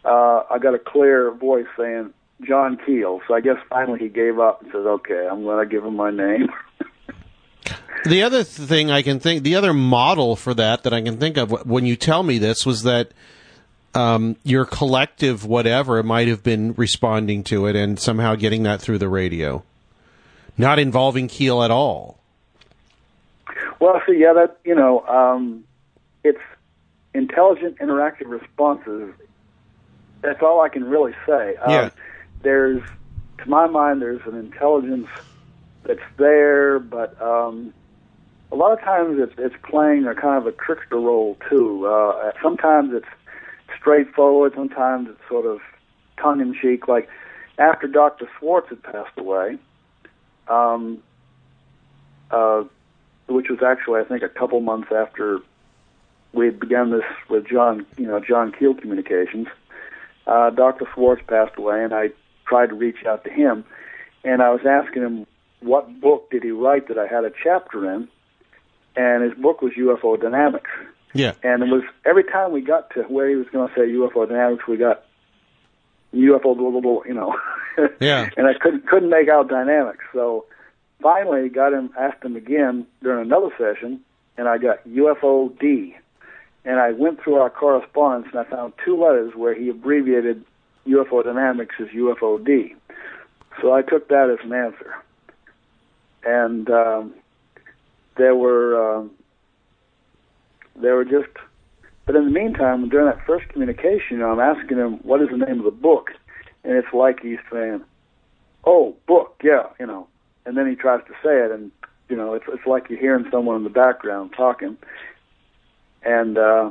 Uh, 0.06 0.44
I 0.50 0.58
got 0.58 0.74
a 0.74 0.78
clear 0.78 1.30
voice 1.32 1.66
saying 1.76 2.14
John 2.46 2.78
Keel. 2.84 3.20
So 3.28 3.34
I 3.34 3.40
guess 3.40 3.56
finally 3.68 3.98
he 3.98 4.08
gave 4.08 4.38
up 4.38 4.62
and 4.62 4.70
said, 4.72 4.86
"Okay, 4.86 5.26
I'm 5.30 5.44
going 5.44 5.66
to 5.66 5.70
give 5.70 5.84
him 5.84 5.96
my 5.96 6.10
name." 6.10 6.48
The 8.04 8.22
other 8.22 8.44
thing 8.44 8.90
I 8.90 9.02
can 9.02 9.20
think, 9.20 9.42
the 9.42 9.56
other 9.56 9.74
model 9.74 10.34
for 10.34 10.54
that 10.54 10.84
that 10.84 10.94
I 10.94 11.02
can 11.02 11.18
think 11.18 11.36
of 11.36 11.66
when 11.66 11.84
you 11.84 11.96
tell 11.96 12.22
me 12.22 12.38
this 12.38 12.64
was 12.64 12.84
that 12.84 13.12
um, 13.94 14.36
your 14.42 14.64
collective 14.64 15.44
whatever 15.44 16.02
might 16.02 16.28
have 16.28 16.42
been 16.42 16.72
responding 16.74 17.44
to 17.44 17.66
it 17.66 17.76
and 17.76 17.98
somehow 17.98 18.36
getting 18.36 18.62
that 18.62 18.80
through 18.80 18.98
the 18.98 19.08
radio, 19.08 19.62
not 20.56 20.78
involving 20.78 21.28
Keel 21.28 21.62
at 21.62 21.70
all. 21.70 22.18
Well, 23.80 24.00
see, 24.06 24.18
yeah, 24.18 24.32
that 24.32 24.58
you 24.64 24.74
know, 24.74 25.00
um, 25.06 25.64
it's 26.24 26.40
intelligent, 27.12 27.78
interactive 27.80 28.28
responses. 28.28 29.12
That's 30.22 30.42
all 30.42 30.62
I 30.62 30.68
can 30.70 30.84
really 30.84 31.14
say. 31.26 31.56
Um, 31.56 31.70
Yeah. 31.70 31.90
There's, 32.42 32.82
to 33.38 33.48
my 33.48 33.66
mind, 33.66 34.00
there's 34.00 34.22
an 34.26 34.36
intelligence 34.36 35.08
that's 35.84 36.00
there, 36.16 36.78
but 36.78 37.20
um, 37.20 37.72
a 38.52 38.56
lot 38.56 38.72
of 38.72 38.80
times 38.80 39.18
it's 39.20 39.32
it's 39.38 39.54
playing 39.68 40.06
a 40.06 40.14
kind 40.14 40.38
of 40.38 40.46
a 40.46 40.52
trickster 40.52 40.98
role 40.98 41.36
too. 41.48 41.86
Uh, 41.86 42.32
sometimes 42.42 42.92
it's 42.92 43.06
straightforward. 43.78 44.52
Sometimes 44.54 45.08
it's 45.08 45.28
sort 45.28 45.46
of 45.46 45.60
tongue 46.20 46.40
in 46.40 46.54
cheek. 46.54 46.88
Like 46.88 47.08
after 47.58 47.86
Dr. 47.86 48.28
Schwarz 48.38 48.68
had 48.68 48.82
passed 48.82 49.16
away, 49.18 49.58
um, 50.48 51.02
uh, 52.30 52.64
which 53.28 53.48
was 53.48 53.62
actually 53.62 54.00
I 54.00 54.04
think 54.04 54.22
a 54.22 54.28
couple 54.28 54.60
months 54.60 54.88
after 54.92 55.40
we 56.32 56.46
had 56.46 56.60
begun 56.60 56.90
this 56.90 57.04
with 57.28 57.46
John, 57.46 57.86
you 57.96 58.06
know, 58.06 58.20
John 58.20 58.52
Keel 58.52 58.74
Communications. 58.74 59.48
Uh, 60.26 60.50
Dr. 60.50 60.86
Schwarz 60.94 61.20
passed 61.26 61.56
away, 61.56 61.82
and 61.82 61.92
I 61.92 62.10
tried 62.50 62.66
to 62.68 62.74
reach 62.74 63.06
out 63.06 63.24
to 63.24 63.30
him, 63.30 63.64
and 64.24 64.42
I 64.42 64.50
was 64.50 64.60
asking 64.68 65.02
him 65.02 65.26
what 65.60 66.00
book 66.00 66.30
did 66.30 66.42
he 66.42 66.50
write 66.50 66.88
that 66.88 66.98
I 66.98 67.06
had 67.06 67.24
a 67.24 67.30
chapter 67.42 67.90
in, 67.90 68.08
and 68.96 69.22
his 69.22 69.34
book 69.34 69.62
was 69.62 69.72
UFO 69.78 70.20
Dynamics. 70.20 70.70
Yeah. 71.14 71.32
And 71.42 71.62
it 71.62 71.68
was 71.68 71.82
every 72.04 72.24
time 72.24 72.52
we 72.52 72.60
got 72.60 72.90
to 72.90 73.02
where 73.02 73.28
he 73.28 73.36
was 73.36 73.46
going 73.52 73.68
to 73.68 73.74
say 73.74 73.80
UFO 73.80 74.28
dynamics, 74.28 74.64
we 74.68 74.76
got 74.76 75.04
UFO 76.14 76.56
blah 76.56 76.70
blah 76.70 76.80
blah, 76.80 77.02
you 77.06 77.14
know. 77.14 77.34
Yeah. 78.00 78.28
and 78.36 78.46
I 78.46 78.54
couldn't 78.60 78.86
couldn't 78.86 79.08
make 79.10 79.28
out 79.28 79.48
dynamics. 79.48 80.04
So 80.12 80.44
finally, 81.00 81.48
got 81.48 81.72
him 81.72 81.90
asked 81.98 82.22
him 82.22 82.36
again 82.36 82.86
during 83.02 83.24
another 83.24 83.48
session, 83.56 84.00
and 84.36 84.48
I 84.48 84.58
got 84.58 84.86
UFO 84.86 85.56
D. 85.58 85.96
And 86.64 86.78
I 86.78 86.92
went 86.92 87.22
through 87.22 87.36
our 87.36 87.48
correspondence, 87.48 88.26
and 88.32 88.40
I 88.40 88.44
found 88.44 88.74
two 88.84 89.00
letters 89.00 89.32
where 89.34 89.54
he 89.54 89.70
abbreviated 89.70 90.44
UFO 90.86 91.24
dynamics 91.24 91.76
is 91.78 91.88
UFO 91.88 92.44
D. 92.44 92.74
So 93.60 93.72
I 93.72 93.82
took 93.82 94.08
that 94.08 94.30
as 94.30 94.44
an 94.44 94.52
answer. 94.52 94.94
And 96.24 96.68
um, 96.70 97.14
there 98.16 98.34
were. 98.34 98.98
Um, 98.98 99.10
they 100.76 100.90
were 100.90 101.04
just. 101.04 101.30
But 102.06 102.16
in 102.16 102.24
the 102.24 102.30
meantime, 102.30 102.88
during 102.88 103.06
that 103.06 103.24
first 103.26 103.48
communication, 103.48 104.12
you 104.12 104.18
know, 104.18 104.30
I'm 104.30 104.40
asking 104.40 104.78
him 104.78 104.94
what 105.02 105.22
is 105.22 105.28
the 105.30 105.36
name 105.36 105.58
of 105.58 105.64
the 105.64 105.70
book, 105.70 106.10
and 106.64 106.74
it's 106.74 106.92
like 106.92 107.20
he's 107.20 107.38
saying, 107.52 107.82
"Oh, 108.64 108.96
book, 109.06 109.40
yeah," 109.44 109.66
you 109.78 109.86
know, 109.86 110.08
and 110.44 110.56
then 110.56 110.68
he 110.68 110.74
tries 110.74 111.04
to 111.06 111.12
say 111.22 111.44
it, 111.44 111.50
and 111.50 111.70
you 112.08 112.16
know, 112.16 112.34
it's 112.34 112.44
it's 112.48 112.66
like 112.66 112.90
you're 112.90 112.98
hearing 112.98 113.26
someone 113.30 113.56
in 113.56 113.64
the 113.64 113.70
background 113.70 114.32
talking, 114.36 114.76
and 116.02 116.36
uh, 116.36 116.70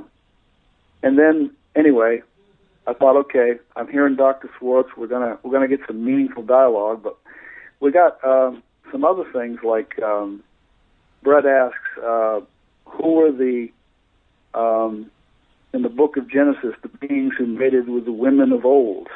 and 1.01 1.17
then 1.17 1.51
anyway, 1.75 2.21
I 2.89 2.93
thought, 2.93 3.15
okay, 3.17 3.59
I'm 3.75 3.87
hearing 3.87 4.15
Dr. 4.15 4.49
Schwarz. 4.57 4.87
We're 4.97 5.05
gonna 5.05 5.37
we're 5.43 5.51
gonna 5.51 5.67
get 5.67 5.81
some 5.85 6.03
meaningful 6.03 6.41
dialogue, 6.41 7.03
but 7.03 7.17
we 7.79 7.91
got 7.91 8.23
um, 8.25 8.63
some 8.91 9.05
other 9.05 9.25
things 9.31 9.59
like 9.63 10.01
um, 10.01 10.43
Brett 11.21 11.45
asks, 11.45 11.77
uh, 12.03 12.41
who 12.85 13.19
are 13.21 13.31
the 13.31 13.69
um, 14.55 15.11
in 15.71 15.83
the 15.83 15.89
book 15.89 16.17
of 16.17 16.27
Genesis, 16.27 16.73
the 16.81 16.87
beings 16.87 17.33
who 17.37 17.45
mated 17.45 17.87
with 17.87 18.05
the 18.05 18.11
women 18.11 18.51
of 18.51 18.65
old. 18.65 19.07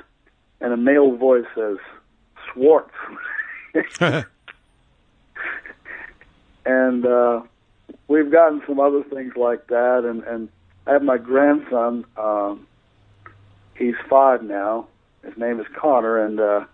And 0.62 0.72
a 0.72 0.78
male 0.78 1.16
voice 1.18 1.46
says, 1.56 1.78
Schwarz. 2.46 2.92
and 6.64 7.06
uh, 7.08 7.42
we've 8.08 8.32
gotten 8.32 8.62
some 8.68 8.80
other 8.80 9.04
things 9.04 9.36
like 9.36 9.66
that. 9.68 10.06
And, 10.06 10.24
and 10.24 10.50
I 10.86 10.92
have 10.92 11.02
my 11.02 11.18
grandson. 11.18 12.06
Um, 12.18 12.68
he's 13.76 13.96
five 14.10 14.44
now. 14.44 14.88
His 15.24 15.38
name 15.38 15.60
is 15.60 15.68
Connor. 15.76 16.24
And 16.24 16.40
uh, 16.40 16.66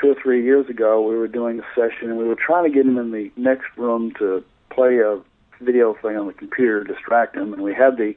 two 0.00 0.10
or 0.10 0.14
three 0.22 0.44
years 0.44 0.68
ago, 0.68 1.02
we 1.02 1.16
were 1.16 1.28
doing 1.28 1.60
a 1.60 1.66
session, 1.74 2.10
and 2.10 2.18
we 2.18 2.24
were 2.24 2.36
trying 2.36 2.64
to 2.64 2.74
get 2.74 2.86
him 2.86 2.98
in 2.98 3.10
the 3.10 3.30
next 3.36 3.66
room 3.76 4.12
to 4.18 4.44
play 4.70 4.98
a 4.98 5.20
video 5.60 5.94
thing 5.94 6.16
on 6.16 6.26
the 6.26 6.32
computer 6.32 6.84
to 6.84 6.92
distract 6.92 7.36
him, 7.36 7.52
and 7.52 7.62
we 7.62 7.74
had 7.74 7.96
the 7.96 8.14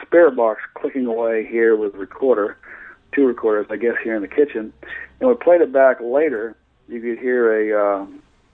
spirit 0.00 0.36
box 0.36 0.62
clicking 0.74 1.06
away 1.06 1.46
here 1.46 1.76
with 1.76 1.92
the 1.92 1.98
recorder, 1.98 2.56
two 3.12 3.26
recorders, 3.26 3.66
I 3.70 3.76
guess, 3.76 3.94
here 4.02 4.16
in 4.16 4.22
the 4.22 4.28
kitchen. 4.28 4.72
And 5.20 5.28
we 5.28 5.34
played 5.34 5.60
it 5.60 5.72
back 5.72 6.00
later. 6.00 6.56
You 6.88 7.00
could 7.00 7.18
hear 7.18 7.72
a 7.72 8.02
uh, 8.02 8.06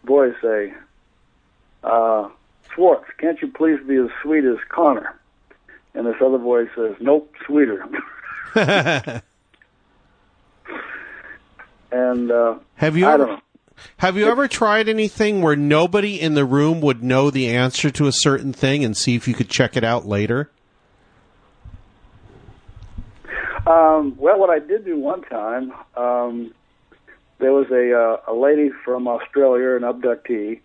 voice 0.05 0.35
say, 0.43 0.75
uh, 1.85 2.29
Schwarz, 2.75 3.05
can't 3.19 3.41
you 3.41 3.49
please 3.49 3.79
be 3.87 3.97
as 3.97 4.11
sweet 4.23 4.45
as 4.45 4.59
Connor? 4.69 5.19
And 5.95 6.07
this 6.07 6.17
other 6.21 6.39
voice 6.39 6.69
says, 6.77 6.97
Nope, 7.01 7.33
sweeter. 7.47 7.85
and 11.93 12.31
uh, 12.31 12.59
Have 12.77 12.97
you 12.97 13.07
I 13.07 13.15
ever 13.15 13.27
don't 13.27 13.37
know. 13.37 13.41
have 13.99 14.17
you 14.17 14.27
ever 14.29 14.49
tried 14.49 14.89
anything 14.89 15.41
where 15.43 15.57
nobody 15.57 16.21
in 16.21 16.35
the 16.35 16.45
room 16.45 16.81
would 16.81 17.03
know 17.03 17.31
the 17.31 17.49
answer 17.49 17.91
to 17.91 18.07
a 18.07 18.13
certain 18.13 18.53
thing 18.53 18.85
and 18.85 18.97
see 18.97 19.15
if 19.15 19.27
you 19.29 19.35
could 19.35 19.49
check 19.49 19.77
it 19.77 19.85
out 19.85 20.07
later? 20.07 20.51
Um, 23.67 24.15
well, 24.17 24.39
what 24.39 24.49
I 24.51 24.61
did 24.61 24.85
do 24.87 24.99
one 24.99 25.23
time, 25.23 25.73
um, 25.97 26.55
there 27.39 27.53
was 27.53 27.67
a 27.71 27.93
uh, 27.95 28.33
a 28.33 28.35
lady 28.35 28.71
from 28.85 29.07
Australia, 29.07 29.77
an 29.77 29.83
abductee, 29.83 30.61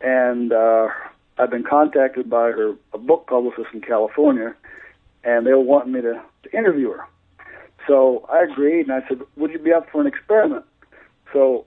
and 0.00 0.52
uh, 0.52 0.88
I've 1.38 1.50
been 1.50 1.64
contacted 1.64 2.30
by 2.30 2.52
her 2.52 2.74
a 2.92 2.98
book 2.98 3.26
publicist 3.26 3.68
in 3.74 3.80
California, 3.80 4.54
and 5.24 5.44
they 5.46 5.52
were 5.52 5.60
wanting 5.60 5.92
me 5.92 6.02
to, 6.02 6.22
to 6.44 6.56
interview 6.56 6.92
her. 6.92 7.04
So 7.86 8.26
I 8.30 8.42
agreed, 8.42 8.88
and 8.88 8.92
I 8.92 9.06
said, 9.08 9.20
"Would 9.36 9.52
you 9.52 9.58
be 9.58 9.72
up 9.72 9.88
for 9.90 10.00
an 10.00 10.06
experiment?" 10.06 10.64
So 11.32 11.64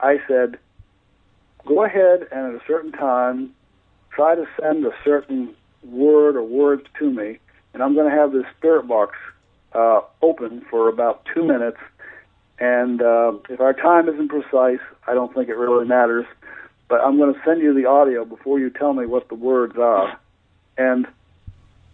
I 0.00 0.20
said, 0.26 0.58
"Go 1.66 1.84
ahead, 1.84 2.26
and 2.32 2.54
at 2.54 2.60
a 2.60 2.64
certain 2.66 2.92
time, 2.92 3.54
try 4.10 4.34
to 4.34 4.46
send 4.60 4.84
a 4.84 4.92
certain 5.04 5.54
word 5.84 6.36
or 6.36 6.42
words 6.42 6.84
to 6.98 7.10
me, 7.10 7.38
and 7.72 7.82
I'm 7.82 7.94
going 7.94 8.10
to 8.10 8.16
have 8.16 8.32
this 8.32 8.44
spirit 8.56 8.88
box 8.88 9.16
uh, 9.72 10.00
open 10.22 10.64
for 10.70 10.88
about 10.88 11.26
two 11.34 11.44
minutes. 11.44 11.78
And 12.58 13.00
uh, 13.00 13.32
if 13.48 13.60
our 13.60 13.72
time 13.72 14.08
isn't 14.08 14.28
precise, 14.28 14.80
I 15.06 15.14
don't 15.14 15.32
think 15.32 15.48
it 15.48 15.56
really 15.56 15.86
matters. 15.86 16.26
But 16.88 17.02
I'm 17.02 17.16
going 17.18 17.32
to 17.32 17.40
send 17.44 17.62
you 17.62 17.74
the 17.74 17.86
audio 17.86 18.24
before 18.24 18.58
you 18.58 18.70
tell 18.70 18.94
me 18.94 19.06
what 19.06 19.28
the 19.28 19.34
words 19.34 19.76
are, 19.76 20.18
and 20.76 21.06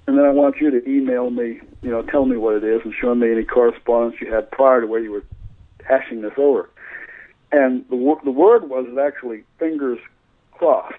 and 0.06 0.18
then 0.18 0.24
I 0.24 0.30
want 0.30 0.56
you 0.60 0.70
to 0.70 0.88
email 0.88 1.30
me, 1.30 1.60
you 1.82 1.90
know, 1.90 2.02
tell 2.02 2.26
me 2.26 2.36
what 2.36 2.56
it 2.56 2.64
is 2.64 2.82
and 2.84 2.92
show 2.92 3.14
me 3.14 3.30
any 3.30 3.44
correspondence 3.44 4.20
you 4.20 4.32
had 4.32 4.50
prior 4.50 4.82
to 4.82 4.86
where 4.86 5.00
you 5.00 5.10
were 5.10 5.24
hashing 5.88 6.20
this 6.22 6.34
over. 6.36 6.68
And 7.52 7.84
the 7.88 8.16
the 8.24 8.30
word 8.30 8.68
was 8.68 8.86
actually 9.00 9.44
fingers 9.58 9.98
crossed. 10.52 10.94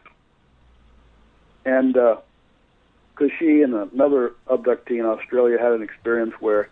And 1.66 1.94
because 1.94 3.32
she 3.40 3.62
and 3.62 3.74
another 3.74 4.34
abductee 4.48 5.00
in 5.00 5.06
Australia 5.06 5.58
had 5.60 5.74
an 5.74 5.82
experience 5.82 6.34
where 6.40 6.70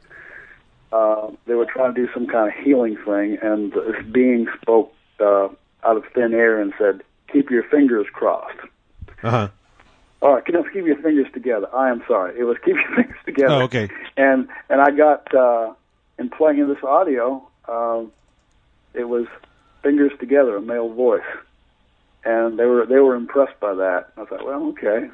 uh, 0.91 1.31
they 1.45 1.55
were 1.55 1.65
trying 1.65 1.93
to 1.93 2.05
do 2.05 2.11
some 2.13 2.27
kind 2.27 2.47
of 2.47 2.63
healing 2.63 2.97
thing, 3.05 3.38
and 3.41 3.73
this 3.73 4.05
being 4.11 4.47
spoke 4.61 4.93
uh, 5.19 5.49
out 5.84 5.97
of 5.97 6.03
thin 6.13 6.34
air 6.34 6.61
and 6.61 6.73
said, 6.77 7.01
"Keep 7.31 7.49
your 7.49 7.63
fingers 7.63 8.05
crossed." 8.13 8.59
Uh 9.23 9.29
huh. 9.29 9.47
All 10.24 10.36
right, 10.36 10.43
no, 10.53 10.63
keep 10.63 10.86
your 10.86 10.95
fingers 11.01 11.28
together. 11.34 11.67
I 11.76 11.89
am 11.89 12.01
sorry. 12.07 12.39
It 12.39 12.45
was 12.45 12.55
keep 12.63 12.76
your 12.76 12.89
fingers 12.95 13.19
together. 13.26 13.53
Oh, 13.53 13.61
okay. 13.63 13.89
And 14.15 14.47
and 14.69 14.80
I 14.80 14.91
got 14.91 15.36
uh, 15.36 15.74
in 16.17 16.30
playing 16.30 16.65
this 16.69 16.82
audio, 16.82 17.45
uh, 17.67 18.03
it 18.93 19.03
was 19.03 19.28
fingers 19.82 20.13
together, 20.21 20.55
a 20.55 20.61
male 20.61 20.88
voice, 20.88 21.21
and 22.24 22.57
they 22.57 22.63
were 22.63 22.86
they 22.86 22.99
were 22.99 23.15
impressed 23.15 23.59
by 23.59 23.74
that. 23.74 24.13
I 24.15 24.24
thought, 24.24 24.45
well, 24.45 24.67
okay. 24.69 25.09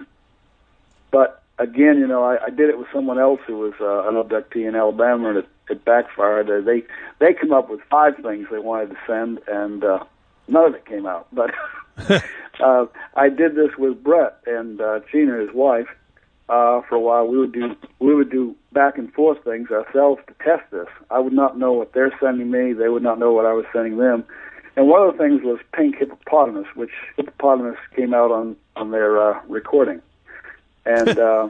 But 1.10 1.42
again, 1.58 1.98
you 1.98 2.06
know, 2.06 2.24
I, 2.24 2.46
I 2.46 2.50
did 2.52 2.70
it 2.70 2.78
with 2.78 2.88
someone 2.94 3.18
else 3.18 3.40
who 3.48 3.58
was 3.58 3.74
uh, 3.82 4.08
an 4.08 4.14
abductee 4.14 4.68
in 4.68 4.76
Alabama, 4.76 5.30
and 5.30 5.38
it, 5.40 5.48
it 5.72 5.86
backfired. 5.86 6.52
Uh, 6.52 6.62
they 6.62 6.84
they 7.18 7.34
come 7.34 7.52
up 7.52 7.68
with 7.68 7.82
five 7.90 8.16
things 8.18 8.48
they 8.52 8.60
wanted 8.60 8.92
to 8.92 8.98
send, 9.08 9.40
and 9.48 9.84
uh, 9.84 10.04
none 10.48 10.66
of 10.66 10.76
it 10.76 10.86
came 10.86 11.08
out. 11.08 11.26
But 11.34 11.50
uh, 12.60 12.86
I 13.16 13.30
did 13.30 13.56
this 13.56 13.72
with 13.78 14.04
Brett 14.04 14.38
and 14.46 14.80
uh, 14.82 15.00
Gina, 15.12 15.40
his 15.40 15.54
wife, 15.54 15.88
uh, 16.50 16.82
for 16.88 16.96
a 16.96 17.00
while. 17.00 17.28
We 17.28 17.38
would 17.38 17.52
do 17.52 17.76
we 18.00 18.14
would 18.14 18.30
do 18.30 18.56
back 18.72 18.98
and 18.98 19.14
forth 19.14 19.44
things 19.44 19.70
ourselves 19.72 20.22
to 20.28 20.34
test 20.44 20.70
this. 20.72 20.88
I 21.10 21.20
would 21.20 21.34
not 21.34 21.58
know 21.58 21.74
what 21.74 21.94
they're 21.94 22.14
sending 22.20 22.52
me; 22.52 22.74
they 22.74 22.90
would 22.90 23.04
not 23.04 23.20
know 23.20 23.32
what 23.32 23.46
I 23.46 23.54
was 23.54 23.66
sending 23.72 23.98
them. 23.98 24.24
And 24.76 24.88
one 24.88 25.08
of 25.08 25.12
the 25.12 25.18
things 25.18 25.42
was 25.44 25.60
pink 25.74 25.98
hippopotamus, 25.98 26.68
which 26.76 26.92
hippopotamus 27.18 27.78
came 27.96 28.14
out 28.14 28.32
on 28.32 28.56
on 28.76 28.92
their 28.92 29.20
uh, 29.20 29.42
recording, 29.48 30.02
and 30.86 31.20
uh, 31.20 31.50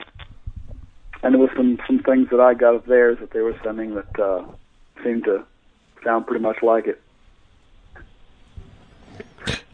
and 1.24 1.34
there 1.34 1.42
was 1.42 1.52
some 1.56 1.80
some 1.88 2.00
things 2.00 2.30
that 2.32 2.40
I 2.40 2.54
got 2.54 2.76
of 2.76 2.86
theirs 2.86 3.18
that 3.20 3.32
they 3.32 3.42
were 3.42 3.56
sending 3.64 3.96
that 3.96 4.20
uh, 4.20 4.44
seemed 5.04 5.26
to 5.26 5.46
sound 6.04 6.28
pretty 6.28 6.42
much 6.42 6.62
like 6.62 6.88
it. 6.88 7.02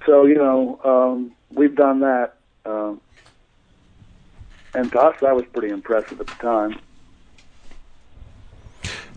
So 0.05 0.25
you 0.25 0.35
know, 0.35 0.79
um, 0.83 1.31
we've 1.51 1.75
done 1.75 2.01
that, 2.01 2.35
um, 2.65 3.01
and 4.73 4.91
to 4.91 4.99
us 4.99 5.15
that 5.21 5.35
was 5.35 5.45
pretty 5.53 5.69
impressive 5.69 6.19
at 6.19 6.27
the 6.27 6.33
time. 6.35 6.79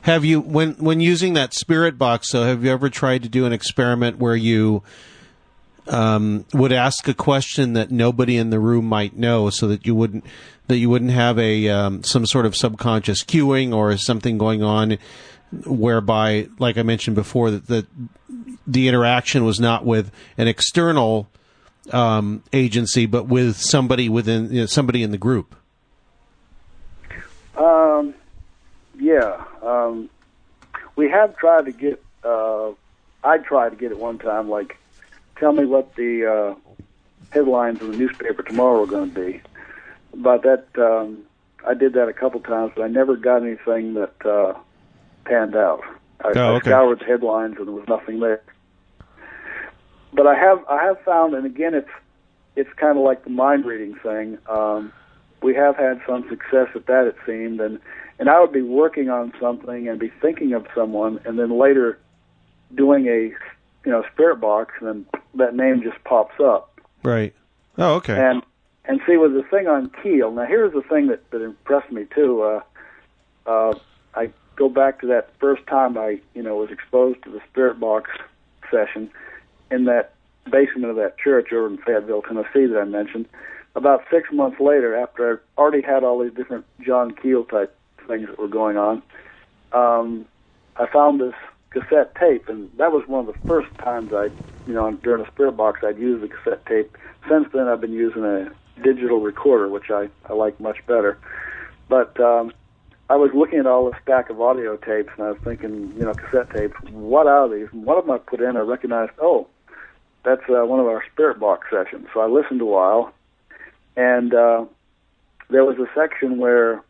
Have 0.02 0.24
you 0.24 0.40
when 0.40 0.72
when 0.74 1.00
using 1.00 1.34
that 1.34 1.52
spirit 1.52 1.98
box? 1.98 2.30
So 2.30 2.44
have 2.44 2.64
you 2.64 2.70
ever 2.70 2.88
tried 2.88 3.22
to 3.24 3.28
do 3.28 3.44
an 3.44 3.52
experiment 3.52 4.18
where 4.18 4.36
you 4.36 4.82
um, 5.88 6.44
would 6.52 6.72
ask 6.72 7.08
a 7.08 7.14
question 7.14 7.72
that 7.74 7.90
nobody 7.90 8.36
in 8.36 8.50
the 8.50 8.60
room 8.60 8.86
might 8.86 9.16
know, 9.16 9.50
so 9.50 9.68
that 9.68 9.86
you 9.86 9.94
wouldn't 9.94 10.24
that 10.68 10.78
you 10.78 10.88
wouldn't 10.88 11.10
have 11.10 11.38
a 11.38 11.68
um, 11.68 12.02
some 12.04 12.26
sort 12.26 12.46
of 12.46 12.56
subconscious 12.56 13.22
cueing 13.24 13.74
or 13.74 13.96
something 13.96 14.38
going 14.38 14.62
on, 14.62 14.98
whereby, 15.64 16.48
like 16.58 16.76
I 16.76 16.82
mentioned 16.82 17.16
before, 17.16 17.50
that, 17.50 17.86
the 18.66 18.88
interaction 18.88 19.44
was 19.44 19.58
not 19.58 19.84
with 19.84 20.10
an 20.36 20.46
external 20.46 21.28
um, 21.92 22.42
agency, 22.52 23.06
but 23.06 23.26
with 23.26 23.56
somebody 23.56 24.08
within 24.08 24.52
you 24.52 24.60
know, 24.60 24.66
somebody 24.66 25.02
in 25.02 25.10
the 25.10 25.18
group. 25.18 25.54
Um, 27.56 28.14
yeah, 28.98 29.44
um, 29.62 30.10
we 30.96 31.10
have 31.10 31.36
tried 31.36 31.64
to 31.64 31.72
get. 31.72 32.02
Uh, 32.22 32.70
I 33.24 33.38
tried 33.38 33.70
to 33.70 33.76
get 33.76 33.90
it 33.90 33.98
one 33.98 34.18
time, 34.18 34.48
like, 34.48 34.76
tell 35.36 35.52
me 35.52 35.64
what 35.64 35.94
the 35.96 36.26
uh, 36.26 36.54
headlines 37.30 37.80
in 37.80 37.90
the 37.90 37.96
newspaper 37.96 38.42
tomorrow 38.42 38.82
are 38.82 38.86
going 38.86 39.12
to 39.12 39.20
be. 39.20 39.40
But 40.14 40.42
that 40.42 40.66
um, 40.78 41.24
I 41.66 41.74
did 41.74 41.94
that 41.94 42.08
a 42.08 42.12
couple 42.12 42.40
times, 42.40 42.72
but 42.76 42.82
I 42.82 42.88
never 42.88 43.16
got 43.16 43.42
anything 43.42 43.94
that 43.94 44.26
uh, 44.26 44.54
panned 45.28 45.56
out. 45.56 45.82
I, 46.20 46.32
Oh, 46.34 46.56
I 46.56 46.60
scoured 46.60 47.00
the 47.00 47.04
headlines, 47.04 47.56
and 47.58 47.66
there 47.66 47.74
was 47.74 47.86
nothing 47.88 48.20
there. 48.20 48.42
But 50.12 50.26
I 50.26 50.34
have 50.34 50.64
I 50.68 50.82
have 50.84 51.00
found, 51.04 51.34
and 51.34 51.46
again, 51.46 51.74
it's 51.74 51.90
it's 52.56 52.72
kind 52.74 52.98
of 52.98 53.04
like 53.04 53.24
the 53.24 53.30
mind 53.30 53.64
reading 53.64 53.94
thing. 54.02 54.38
Um, 54.48 54.92
we 55.42 55.54
have 55.54 55.76
had 55.76 56.00
some 56.06 56.28
success 56.28 56.68
at 56.74 56.86
that, 56.86 57.06
it 57.06 57.16
seemed, 57.26 57.60
and 57.60 57.78
and 58.18 58.28
I 58.28 58.40
would 58.40 58.52
be 58.52 58.62
working 58.62 59.10
on 59.10 59.32
something 59.40 59.88
and 59.88 60.00
be 60.00 60.10
thinking 60.20 60.54
of 60.54 60.66
someone, 60.74 61.20
and 61.24 61.38
then 61.38 61.56
later 61.56 61.98
doing 62.74 63.06
a 63.06 63.32
you 63.84 63.92
know 63.92 64.02
spirit 64.12 64.40
box, 64.40 64.74
and 64.80 64.88
then 64.88 65.06
that 65.34 65.54
name 65.54 65.82
just 65.82 66.02
pops 66.04 66.40
up. 66.40 66.80
Right. 67.04 67.34
Oh, 67.76 67.94
okay. 67.96 68.18
And 68.18 68.42
and 68.86 69.00
see 69.06 69.18
with 69.18 69.34
the 69.34 69.42
thing 69.42 69.68
on 69.68 69.90
Keel. 70.02 70.32
Now 70.32 70.46
here's 70.46 70.72
the 70.72 70.82
thing 70.82 71.08
that 71.08 71.30
that 71.30 71.42
impressed 71.42 71.92
me 71.92 72.06
too. 72.14 72.42
Uh, 72.42 72.60
uh, 73.46 73.78
I 74.14 74.30
go 74.58 74.68
back 74.68 75.00
to 75.00 75.06
that 75.06 75.30
first 75.38 75.64
time 75.66 75.96
I 75.96 76.20
you 76.34 76.42
know 76.42 76.56
was 76.56 76.70
exposed 76.70 77.22
to 77.22 77.30
the 77.30 77.40
spirit 77.50 77.78
box 77.78 78.10
session 78.70 79.10
in 79.70 79.84
that 79.84 80.14
basement 80.50 80.90
of 80.90 80.96
that 80.96 81.16
church 81.18 81.52
over 81.52 81.68
in 81.68 81.78
Fayetteville, 81.78 82.22
Tennessee 82.22 82.66
that 82.66 82.78
I 82.80 82.84
mentioned. 82.84 83.26
About 83.76 84.02
six 84.10 84.28
months 84.32 84.58
later, 84.60 84.96
after 84.96 85.42
I 85.56 85.60
already 85.60 85.82
had 85.82 86.02
all 86.02 86.22
these 86.22 86.32
different 86.32 86.64
John 86.80 87.12
Keel 87.14 87.44
type 87.44 87.76
things 88.08 88.26
that 88.26 88.38
were 88.38 88.48
going 88.48 88.76
on, 88.76 89.02
um, 89.72 90.26
I 90.76 90.86
found 90.86 91.20
this 91.20 91.34
cassette 91.70 92.14
tape, 92.16 92.48
and 92.48 92.70
that 92.78 92.92
was 92.92 93.06
one 93.06 93.20
of 93.20 93.26
the 93.26 93.38
first 93.46 93.68
times 93.78 94.10
I, 94.12 94.30
you 94.66 94.74
know, 94.74 94.90
during 95.02 95.24
a 95.24 95.30
spirit 95.30 95.52
box, 95.52 95.80
I'd 95.84 95.98
used 95.98 96.22
the 96.22 96.28
cassette 96.28 96.64
tape. 96.66 96.96
Since 97.28 97.48
then, 97.52 97.68
I've 97.68 97.80
been 97.80 97.92
using 97.92 98.24
a 98.24 98.50
digital 98.82 99.20
recorder, 99.20 99.68
which 99.68 99.90
I, 99.90 100.08
I 100.28 100.32
like 100.32 100.58
much 100.60 100.78
better. 100.86 101.18
But 101.88 102.18
um, 102.20 102.52
I 103.10 103.16
was 103.16 103.30
looking 103.34 103.58
at 103.58 103.66
all 103.66 103.86
this 103.86 104.00
stack 104.02 104.28
of 104.28 104.40
audio 104.40 104.76
tapes, 104.76 105.10
and 105.16 105.26
I 105.26 105.30
was 105.30 105.38
thinking, 105.42 105.92
you 105.96 106.04
know, 106.04 106.14
cassette 106.14 106.50
tapes. 106.52 106.74
What 106.90 107.26
are 107.26 107.48
these? 107.48 107.68
And 107.72 107.84
one 107.84 107.96
of 107.96 108.04
them 108.04 108.14
I 108.14 108.18
put 108.18 108.40
in, 108.40 108.56
I 108.56 108.60
recognized, 108.60 109.12
oh, 109.20 109.46
that's 110.24 110.42
uh, 110.50 110.66
one 110.66 110.78
of 110.78 110.86
our 110.86 111.02
spirit 111.12 111.40
box 111.40 111.68
sessions. 111.70 112.08
So 112.12 112.20
I 112.20 112.26
listened 112.26 112.60
a 112.60 112.66
while, 112.66 113.12
and 113.96 114.34
uh, 114.34 114.66
there 115.48 115.64
was 115.64 115.78
a 115.78 115.86
section 115.94 116.38
where 116.38 116.82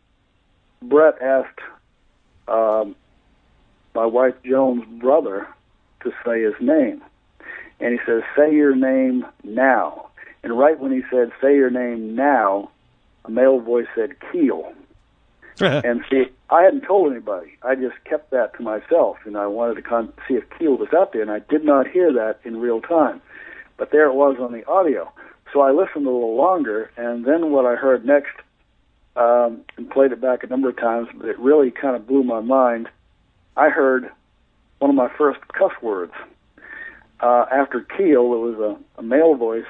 Brett 0.82 1.22
asked 1.22 1.60
um, 2.48 2.96
my 3.94 4.06
wife 4.06 4.34
Joan's 4.44 4.84
brother 5.00 5.46
to 6.02 6.10
say 6.24 6.42
his 6.42 6.54
name, 6.60 7.00
and 7.78 7.92
he 7.92 7.98
says, 8.04 8.22
"Say 8.36 8.52
your 8.54 8.74
name 8.74 9.24
now." 9.44 10.08
And 10.42 10.58
right 10.58 10.78
when 10.78 10.90
he 10.90 11.02
said, 11.10 11.30
"Say 11.40 11.54
your 11.54 11.70
name 11.70 12.16
now," 12.16 12.70
a 13.24 13.30
male 13.30 13.60
voice 13.60 13.86
said, 13.94 14.16
"Keel." 14.32 14.72
And 15.84 16.04
see, 16.10 16.26
I 16.50 16.62
hadn't 16.62 16.82
told 16.82 17.12
anybody. 17.12 17.56
I 17.62 17.74
just 17.74 17.96
kept 18.04 18.30
that 18.30 18.54
to 18.56 18.62
myself, 18.62 19.18
and 19.24 19.36
I 19.36 19.46
wanted 19.46 19.74
to 19.74 19.82
con- 19.82 20.12
see 20.26 20.34
if 20.34 20.44
Keel 20.58 20.76
was 20.76 20.88
out 20.94 21.12
there, 21.12 21.22
and 21.22 21.30
I 21.30 21.40
did 21.40 21.64
not 21.64 21.88
hear 21.88 22.12
that 22.12 22.40
in 22.44 22.58
real 22.58 22.80
time. 22.80 23.20
But 23.76 23.90
there 23.90 24.06
it 24.06 24.14
was 24.14 24.36
on 24.40 24.52
the 24.52 24.66
audio. 24.68 25.10
So 25.52 25.60
I 25.60 25.70
listened 25.70 26.06
a 26.06 26.10
little 26.10 26.36
longer, 26.36 26.90
and 26.96 27.24
then 27.24 27.50
what 27.50 27.64
I 27.64 27.74
heard 27.74 28.04
next, 28.04 28.36
um, 29.16 29.62
and 29.76 29.90
played 29.90 30.12
it 30.12 30.20
back 30.20 30.44
a 30.44 30.46
number 30.46 30.68
of 30.68 30.76
times, 30.76 31.08
but 31.14 31.28
it 31.28 31.38
really 31.38 31.70
kind 31.70 31.96
of 31.96 32.06
blew 32.06 32.22
my 32.22 32.40
mind. 32.40 32.88
I 33.56 33.70
heard 33.70 34.10
one 34.78 34.90
of 34.90 34.96
my 34.96 35.10
first 35.16 35.40
cuss 35.48 35.72
words. 35.82 36.12
Uh, 37.20 37.46
after 37.50 37.80
Keel, 37.80 38.32
it 38.32 38.38
was 38.38 38.58
a, 38.60 39.00
a 39.00 39.02
male 39.02 39.34
voice 39.34 39.66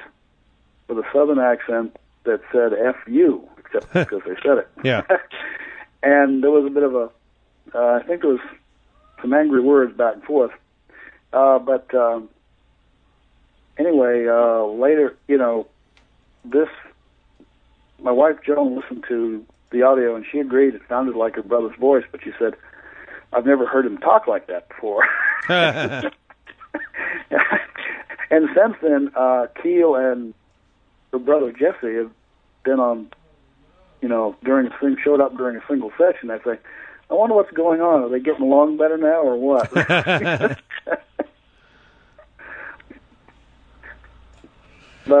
with 0.87 0.99
a 0.99 1.03
southern 1.11 1.39
accent 1.39 1.95
that 2.25 2.41
said 2.51 2.73
"F 2.73 2.95
you," 3.07 3.47
except 3.57 3.91
because 3.93 4.21
they 4.25 4.35
said 4.43 4.59
it. 4.59 4.69
Yeah. 4.83 5.03
and 6.03 6.43
there 6.43 6.51
was 6.51 6.65
a 6.65 6.69
bit 6.69 6.83
of 6.83 6.95
a, 6.95 7.09
uh, 7.73 7.99
I 8.01 8.03
think 8.03 8.21
there 8.21 8.31
was 8.31 8.39
some 9.21 9.33
angry 9.33 9.61
words 9.61 9.95
back 9.95 10.15
and 10.15 10.23
forth. 10.23 10.51
Uh, 11.31 11.59
but 11.59 11.93
um, 11.93 12.29
anyway, 13.77 14.27
uh, 14.27 14.63
later, 14.65 15.15
you 15.27 15.37
know, 15.37 15.67
this, 16.45 16.69
my 18.01 18.11
wife 18.11 18.37
Joan 18.45 18.75
listened 18.75 19.05
to 19.07 19.45
the 19.71 19.83
audio 19.83 20.15
and 20.15 20.25
she 20.31 20.39
agreed 20.39 20.73
it 20.75 20.81
sounded 20.89 21.15
like 21.15 21.35
her 21.35 21.43
brother's 21.43 21.77
voice, 21.77 22.05
but 22.11 22.23
she 22.23 22.31
said, 22.39 22.55
I've 23.31 23.45
never 23.45 23.67
heard 23.67 23.85
him 23.85 23.97
talk 23.99 24.27
like 24.27 24.47
that 24.47 24.69
before. 24.69 25.03
and 25.49 26.11
since 28.55 28.75
then, 28.81 29.11
uh, 29.15 29.47
Keel 29.61 29.95
and 29.95 30.33
her 31.11 31.19
brother 31.19 31.51
Jesse 31.51 31.95
have 31.95 32.11
been 32.63 32.79
on, 32.79 33.11
you 34.01 34.07
know, 34.07 34.35
during 34.43 34.67
a 34.67 34.77
thing 34.79 34.97
showed 35.03 35.21
up 35.21 35.35
during 35.37 35.57
a 35.57 35.61
single 35.67 35.91
session. 35.97 36.31
I 36.31 36.39
say, 36.39 36.59
I 37.09 37.13
wonder 37.13 37.35
what's 37.35 37.51
going 37.51 37.81
on. 37.81 38.03
Are 38.03 38.09
they 38.09 38.19
getting 38.19 38.43
along 38.43 38.77
better 38.77 38.97
now, 38.97 39.21
or 39.21 39.35
what? 39.37 39.71
but 39.73 40.57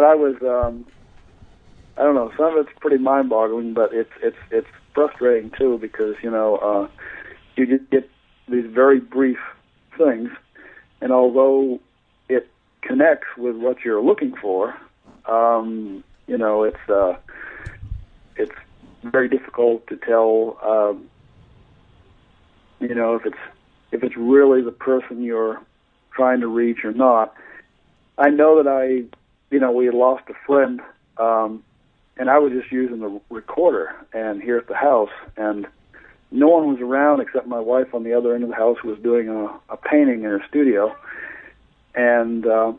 I 0.03 0.15
was, 0.15 0.35
um, 0.41 0.85
I 1.97 2.03
don't 2.03 2.15
know. 2.15 2.31
Some 2.37 2.57
of 2.57 2.67
it's 2.67 2.77
pretty 2.79 2.97
mind-boggling, 2.97 3.73
but 3.73 3.93
it's 3.93 4.11
it's 4.21 4.37
it's 4.51 4.67
frustrating 4.93 5.51
too 5.51 5.77
because 5.79 6.15
you 6.21 6.29
know 6.29 6.57
uh, 6.57 6.87
you 7.55 7.65
just 7.65 7.89
get 7.89 8.09
these 8.47 8.65
very 8.65 8.99
brief 8.99 9.39
things, 9.97 10.29
and 11.01 11.11
although 11.11 11.79
it 12.29 12.49
connects 12.81 13.27
with 13.37 13.55
what 13.55 13.83
you're 13.83 14.01
looking 14.01 14.35
for, 14.35 14.75
um, 15.25 16.03
you 16.27 16.37
know 16.37 16.63
it's 16.63 16.89
uh, 16.89 17.15
it's 18.35 18.55
very 19.03 19.29
difficult 19.29 19.87
to 19.87 19.97
tell. 19.97 20.57
Um, 20.63 21.09
you 22.79 22.95
know 22.95 23.15
if 23.15 23.25
it's 23.25 23.37
if 23.91 24.03
it's 24.03 24.15
really 24.15 24.61
the 24.61 24.71
person 24.71 25.23
you're 25.23 25.61
trying 26.11 26.41
to 26.41 26.47
reach 26.47 26.83
or 26.83 26.91
not. 26.91 27.33
I 28.17 28.29
know 28.29 28.61
that 28.61 28.69
I, 28.69 29.07
you 29.53 29.59
know, 29.59 29.71
we 29.71 29.85
had 29.85 29.93
lost 29.93 30.23
a 30.29 30.33
friend, 30.45 30.81
um, 31.17 31.63
and 32.17 32.29
I 32.29 32.39
was 32.39 32.51
just 32.51 32.71
using 32.71 32.99
the 32.99 33.21
recorder 33.29 33.95
and 34.13 34.41
here 34.41 34.57
at 34.57 34.67
the 34.67 34.75
house, 34.75 35.11
and 35.37 35.65
no 36.31 36.47
one 36.49 36.73
was 36.73 36.81
around 36.81 37.21
except 37.21 37.47
my 37.47 37.59
wife 37.59 37.93
on 37.93 38.03
the 38.03 38.13
other 38.13 38.35
end 38.35 38.43
of 38.43 38.49
the 38.49 38.55
house 38.55 38.83
was 38.83 38.99
doing 38.99 39.29
a, 39.29 39.45
a 39.73 39.77
painting 39.77 40.23
in 40.23 40.29
her 40.29 40.43
studio, 40.49 40.93
and 41.95 42.45
uh, 42.45 42.73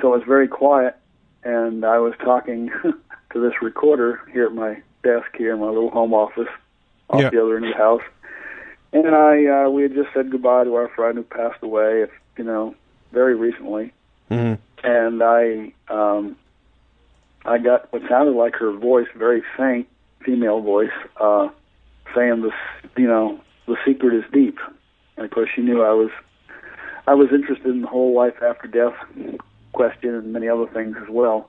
so 0.00 0.14
it 0.14 0.18
was 0.18 0.22
very 0.26 0.48
quiet, 0.48 0.96
and 1.44 1.84
I 1.84 1.98
was 1.98 2.14
talking 2.24 2.70
to 3.32 3.40
this 3.40 3.60
recorder 3.60 4.22
here 4.32 4.46
at 4.46 4.54
my 4.54 4.82
desk 5.06 5.36
here 5.36 5.54
in 5.54 5.60
my 5.60 5.68
little 5.68 5.90
home 5.90 6.12
office 6.12 6.48
off 7.08 7.22
Yeah. 7.22 7.30
the 7.30 7.42
other 7.42 7.56
end 7.56 7.66
of 7.66 7.72
the 7.72 7.78
house. 7.78 8.02
And 8.92 9.14
I, 9.14 9.46
uh, 9.46 9.70
we 9.70 9.82
had 9.82 9.94
just 9.94 10.12
said 10.12 10.30
goodbye 10.30 10.64
to 10.64 10.74
our 10.74 10.88
friend 10.88 11.16
who 11.16 11.22
passed 11.22 11.62
away, 11.62 12.06
you 12.36 12.44
know, 12.44 12.74
very 13.12 13.34
recently. 13.34 13.92
Mhm. 14.30 14.58
And 14.82 15.22
I, 15.22 15.72
um, 15.88 16.36
I 17.44 17.58
got 17.58 17.92
what 17.92 18.02
sounded 18.08 18.34
like 18.34 18.56
her 18.56 18.72
voice, 18.72 19.06
very 19.14 19.42
faint 19.56 19.86
female 20.20 20.60
voice, 20.60 20.96
uh, 21.18 21.48
saying 22.14 22.42
this, 22.42 22.54
you 22.96 23.06
know, 23.06 23.38
the 23.66 23.76
secret 23.84 24.14
is 24.14 24.24
deep. 24.32 24.58
And 25.16 25.24
of 25.24 25.30
course, 25.30 25.50
she 25.54 25.62
knew 25.62 25.82
I 25.82 25.92
was, 25.92 26.10
I 27.06 27.14
was 27.14 27.30
interested 27.32 27.66
in 27.68 27.82
the 27.82 27.88
whole 27.88 28.14
life 28.14 28.42
after 28.42 28.66
death 28.66 28.96
question 29.72 30.14
and 30.14 30.32
many 30.32 30.48
other 30.48 30.66
things 30.66 30.96
as 31.00 31.08
well. 31.08 31.48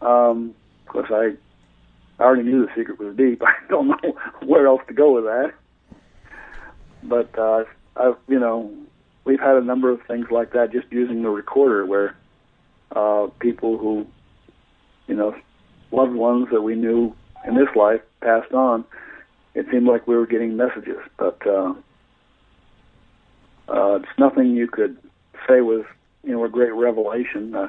Um, 0.00 0.54
of 0.86 0.92
course, 0.92 1.10
I, 1.10 1.32
I 2.18 2.24
already 2.24 2.44
knew 2.44 2.66
the 2.66 2.72
secret 2.76 2.98
was 2.98 3.16
deep. 3.16 3.42
I 3.46 3.54
don't 3.68 3.88
know 3.88 4.16
where 4.44 4.66
else 4.66 4.82
to 4.88 4.94
go 4.94 5.14
with 5.14 5.24
that 5.24 5.52
but 7.08 7.36
uh, 7.38 7.64
I've 7.96 8.16
you 8.28 8.38
know 8.38 8.72
we've 9.24 9.40
had 9.40 9.56
a 9.56 9.60
number 9.60 9.90
of 9.90 10.00
things 10.06 10.26
like 10.30 10.52
that 10.52 10.72
just 10.72 10.86
using 10.90 11.22
the 11.22 11.30
recorder 11.30 11.86
where 11.86 12.16
uh, 12.94 13.28
people 13.38 13.78
who 13.78 14.06
you 15.06 15.14
know 15.14 15.34
loved 15.92 16.14
ones 16.14 16.48
that 16.52 16.62
we 16.62 16.74
knew 16.74 17.14
in 17.46 17.54
this 17.54 17.68
life 17.74 18.00
passed 18.20 18.52
on. 18.52 18.84
It 19.54 19.66
seemed 19.70 19.86
like 19.86 20.06
we 20.06 20.16
were 20.16 20.26
getting 20.26 20.56
messages, 20.56 20.98
but 21.16 21.38
uh, 21.46 21.72
uh, 23.68 23.96
it's 23.96 24.18
nothing 24.18 24.54
you 24.54 24.68
could 24.68 24.98
say 25.48 25.60
was 25.60 25.84
you 26.22 26.32
know 26.32 26.44
a 26.44 26.48
great 26.48 26.74
revelation. 26.74 27.54
Uh, 27.54 27.68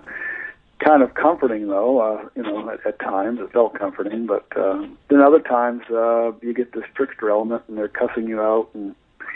kind 0.80 1.04
of 1.04 1.14
comforting 1.14 1.68
though. 1.68 2.00
Uh, 2.00 2.30
you 2.36 2.44
know, 2.44 2.70
at, 2.70 2.86
at 2.86 3.00
times 3.00 3.40
it 3.40 3.52
felt 3.52 3.78
comforting, 3.78 4.26
but 4.26 4.46
uh, 4.56 4.86
then 5.10 5.22
other 5.22 5.40
times 5.40 5.84
uh, 5.90 6.32
you 6.42 6.54
get 6.54 6.74
this 6.74 6.86
trickster 6.96 7.30
element, 7.30 7.64
and 7.68 7.78
they're 7.78 7.88
cussing 7.88 8.28
you 8.28 8.42
out, 8.42 8.70
and 8.74 8.96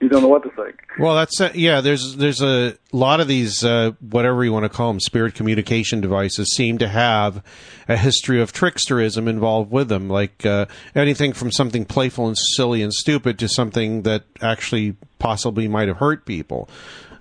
you 0.00 0.08
don't 0.08 0.22
know 0.22 0.28
what 0.28 0.42
to 0.42 0.50
think. 0.50 0.80
Well, 0.98 1.14
that's 1.14 1.40
uh, 1.40 1.52
yeah. 1.54 1.80
There's 1.80 2.16
there's 2.16 2.42
a 2.42 2.76
lot 2.92 3.20
of 3.20 3.28
these 3.28 3.64
uh, 3.64 3.92
whatever 4.00 4.44
you 4.44 4.52
want 4.52 4.64
to 4.64 4.68
call 4.68 4.88
them 4.88 5.00
spirit 5.00 5.34
communication 5.34 6.00
devices 6.00 6.54
seem 6.54 6.78
to 6.78 6.88
have 6.88 7.42
a 7.88 7.96
history 7.96 8.40
of 8.40 8.52
tricksterism 8.52 9.28
involved 9.28 9.70
with 9.70 9.88
them, 9.88 10.08
like 10.08 10.44
uh, 10.44 10.66
anything 10.94 11.32
from 11.32 11.50
something 11.50 11.84
playful 11.84 12.26
and 12.26 12.36
silly 12.36 12.82
and 12.82 12.92
stupid 12.92 13.38
to 13.38 13.48
something 13.48 14.02
that 14.02 14.24
actually 14.40 14.96
possibly 15.18 15.68
might 15.68 15.88
have 15.88 15.98
hurt 15.98 16.26
people. 16.26 16.68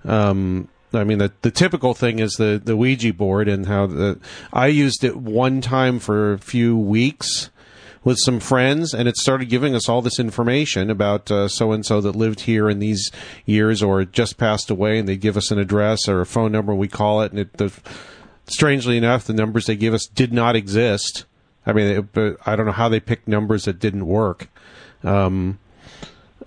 Um, 0.05 0.67
I 0.93 1.03
mean, 1.03 1.17
the 1.17 1.31
the 1.41 1.51
typical 1.51 1.93
thing 1.93 2.19
is 2.19 2.33
the 2.33 2.61
the 2.63 2.77
Ouija 2.77 3.13
board 3.13 3.47
and 3.47 3.65
how 3.65 3.87
the 3.87 4.19
I 4.51 4.67
used 4.67 5.03
it 5.03 5.15
one 5.17 5.61
time 5.61 5.99
for 5.99 6.33
a 6.33 6.37
few 6.37 6.77
weeks 6.77 7.49
with 8.03 8.17
some 8.19 8.39
friends, 8.39 8.93
and 8.93 9.07
it 9.07 9.15
started 9.15 9.49
giving 9.49 9.75
us 9.75 9.87
all 9.87 10.01
this 10.01 10.19
information 10.19 10.89
about 10.89 11.29
so 11.49 11.71
and 11.71 11.85
so 11.85 12.01
that 12.01 12.15
lived 12.15 12.41
here 12.41 12.69
in 12.69 12.79
these 12.79 13.11
years 13.45 13.81
or 13.81 14.03
just 14.03 14.37
passed 14.37 14.69
away, 14.69 14.99
and 14.99 15.07
they 15.07 15.15
give 15.15 15.37
us 15.37 15.51
an 15.51 15.59
address 15.59 16.07
or 16.07 16.21
a 16.21 16.25
phone 16.25 16.51
number, 16.51 16.75
we 16.75 16.87
call 16.87 17.21
it, 17.21 17.31
and 17.31 17.39
it, 17.39 17.53
the, 17.53 17.71
strangely 18.45 18.97
enough, 18.97 19.25
the 19.25 19.33
numbers 19.33 19.67
they 19.67 19.75
gave 19.75 19.93
us 19.93 20.05
did 20.05 20.33
not 20.33 20.55
exist. 20.55 21.25
I 21.65 21.71
mean, 21.71 22.09
it, 22.15 22.37
I 22.45 22.55
don't 22.55 22.65
know 22.65 22.73
how 22.73 22.89
they 22.89 22.99
picked 22.99 23.27
numbers 23.27 23.65
that 23.65 23.79
didn't 23.79 24.05
work. 24.05 24.49
Um, 25.03 25.59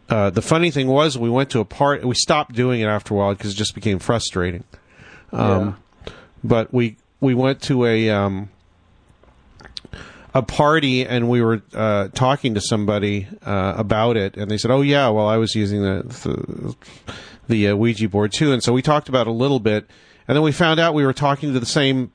uh, 0.08 0.30
the 0.30 0.42
funny 0.42 0.70
thing 0.70 0.86
was, 0.86 1.18
we 1.18 1.30
went 1.30 1.50
to 1.50 1.60
a 1.60 1.64
part. 1.64 2.04
We 2.04 2.14
stopped 2.14 2.54
doing 2.54 2.80
it 2.80 2.86
after 2.86 3.14
a 3.14 3.16
while 3.16 3.34
because 3.34 3.52
it 3.52 3.56
just 3.56 3.74
became 3.74 3.98
frustrating. 3.98 4.64
Um, 5.32 5.76
yeah. 6.06 6.12
But 6.44 6.72
we 6.72 6.96
we 7.20 7.34
went 7.34 7.60
to 7.62 7.84
a 7.84 8.10
um, 8.10 8.50
a 10.32 10.42
party 10.42 11.04
and 11.04 11.28
we 11.28 11.42
were 11.42 11.62
uh, 11.74 12.08
talking 12.08 12.54
to 12.54 12.60
somebody 12.60 13.26
uh, 13.44 13.74
about 13.76 14.16
it, 14.16 14.36
and 14.36 14.50
they 14.50 14.58
said, 14.58 14.70
"Oh 14.70 14.82
yeah, 14.82 15.08
well 15.08 15.26
I 15.26 15.38
was 15.38 15.54
using 15.54 15.82
the 15.82 16.04
the, 16.04 16.76
the 17.48 17.68
uh, 17.68 17.74
Ouija 17.74 18.08
board 18.08 18.32
too," 18.32 18.52
and 18.52 18.62
so 18.62 18.72
we 18.72 18.82
talked 18.82 19.08
about 19.08 19.26
it 19.26 19.30
a 19.30 19.32
little 19.32 19.60
bit, 19.60 19.88
and 20.28 20.36
then 20.36 20.42
we 20.42 20.52
found 20.52 20.78
out 20.78 20.94
we 20.94 21.04
were 21.04 21.12
talking 21.12 21.52
to 21.52 21.58
the 21.58 21.66
same. 21.66 22.12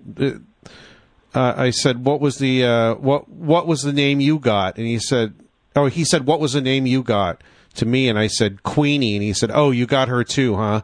Uh, 1.34 1.54
I 1.58 1.72
said, 1.72 2.06
"What 2.06 2.22
was 2.22 2.38
the 2.38 2.64
uh, 2.64 2.96
what 2.96 3.28
what 3.28 3.68
was 3.68 3.82
the 3.82 3.94
name 3.94 4.22
you 4.22 4.40
got?" 4.40 4.78
And 4.78 4.88
he 4.88 5.00
said, 5.00 5.34
"Oh, 5.76 5.88
he 5.88 6.06
said, 6.06 6.26
what 6.26 6.40
was 6.40 6.54
the 6.54 6.62
name 6.62 6.86
you 6.86 7.04
got?" 7.04 7.42
To 7.76 7.86
me, 7.86 8.10
and 8.10 8.20
I 8.20 8.28
said 8.28 8.64
Queenie, 8.64 9.16
and 9.16 9.24
he 9.24 9.34
said, 9.34 9.50
"Oh, 9.54 9.72
you 9.72 9.86
got 9.86 10.10
her 10.10 10.24
too, 10.24 10.56
huh?" 10.56 10.82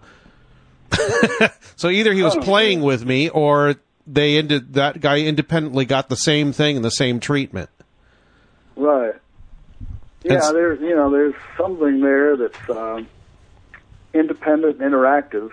so 1.75 1.89
either 1.89 2.13
he 2.13 2.23
was 2.23 2.35
oh, 2.35 2.41
playing 2.41 2.81
with 2.81 3.05
me, 3.05 3.29
or 3.29 3.75
they 4.05 4.37
ended 4.37 4.73
that 4.75 5.01
guy 5.01 5.19
independently 5.19 5.85
got 5.85 6.07
the 6.07 6.15
same 6.15 6.53
thing 6.53 6.77
and 6.77 6.85
the 6.85 6.89
same 6.89 7.19
treatment. 7.19 7.69
Right. 8.75 9.15
Yeah, 10.23 10.51
there's 10.51 10.79
you 10.81 10.95
know 10.95 11.09
there's 11.11 11.35
something 11.57 12.01
there 12.01 12.37
that's 12.37 12.69
uh, 12.69 13.03
independent, 14.13 14.79
interactive. 14.79 15.51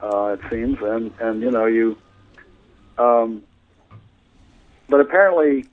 Uh, 0.00 0.36
it 0.38 0.40
seems, 0.50 0.78
and 0.80 1.12
and 1.20 1.42
you 1.42 1.50
know 1.50 1.66
you. 1.66 1.96
Um, 2.98 3.42
but 4.88 5.00
apparently, 5.00 5.66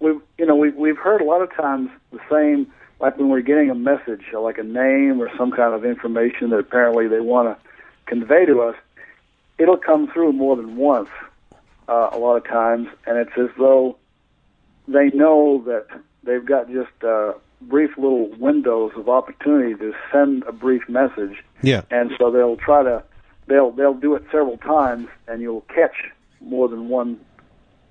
we've 0.00 0.20
you 0.38 0.46
know 0.46 0.56
we 0.56 0.70
we've 0.70 0.98
heard 0.98 1.20
a 1.20 1.24
lot 1.24 1.42
of 1.42 1.52
times 1.54 1.90
the 2.10 2.20
same 2.30 2.72
like 3.00 3.16
when 3.16 3.28
we're 3.28 3.40
getting 3.40 3.70
a 3.70 3.74
message 3.74 4.22
like 4.32 4.58
a 4.58 4.62
name 4.62 5.20
or 5.20 5.30
some 5.36 5.50
kind 5.50 5.74
of 5.74 5.84
information 5.84 6.50
that 6.50 6.58
apparently 6.58 7.08
they 7.08 7.20
want 7.20 7.48
to 7.48 7.68
convey 8.06 8.44
to 8.46 8.60
us, 8.62 8.76
it'll 9.58 9.76
come 9.76 10.10
through 10.10 10.32
more 10.32 10.56
than 10.56 10.76
once 10.76 11.10
uh, 11.88 12.10
a 12.12 12.18
lot 12.18 12.36
of 12.36 12.44
times, 12.44 12.88
and 13.06 13.18
it's 13.18 13.36
as 13.38 13.50
though 13.58 13.96
they 14.86 15.10
know 15.10 15.62
that 15.66 15.86
they've 16.24 16.44
got 16.44 16.68
just 16.70 17.04
uh, 17.04 17.32
brief 17.62 17.90
little 17.96 18.30
windows 18.36 18.92
of 18.96 19.08
opportunity 19.08 19.74
to 19.74 19.92
send 20.12 20.42
a 20.44 20.52
brief 20.52 20.88
message. 20.88 21.42
Yeah. 21.62 21.82
And 21.90 22.12
so 22.18 22.30
they'll 22.30 22.56
try 22.56 22.82
to 22.82 23.02
they'll 23.46 23.70
they'll 23.70 23.94
do 23.94 24.14
it 24.14 24.24
several 24.30 24.58
times, 24.58 25.08
and 25.26 25.40
you'll 25.40 25.62
catch 25.62 25.96
more 26.40 26.68
than 26.68 26.88
one 26.88 27.20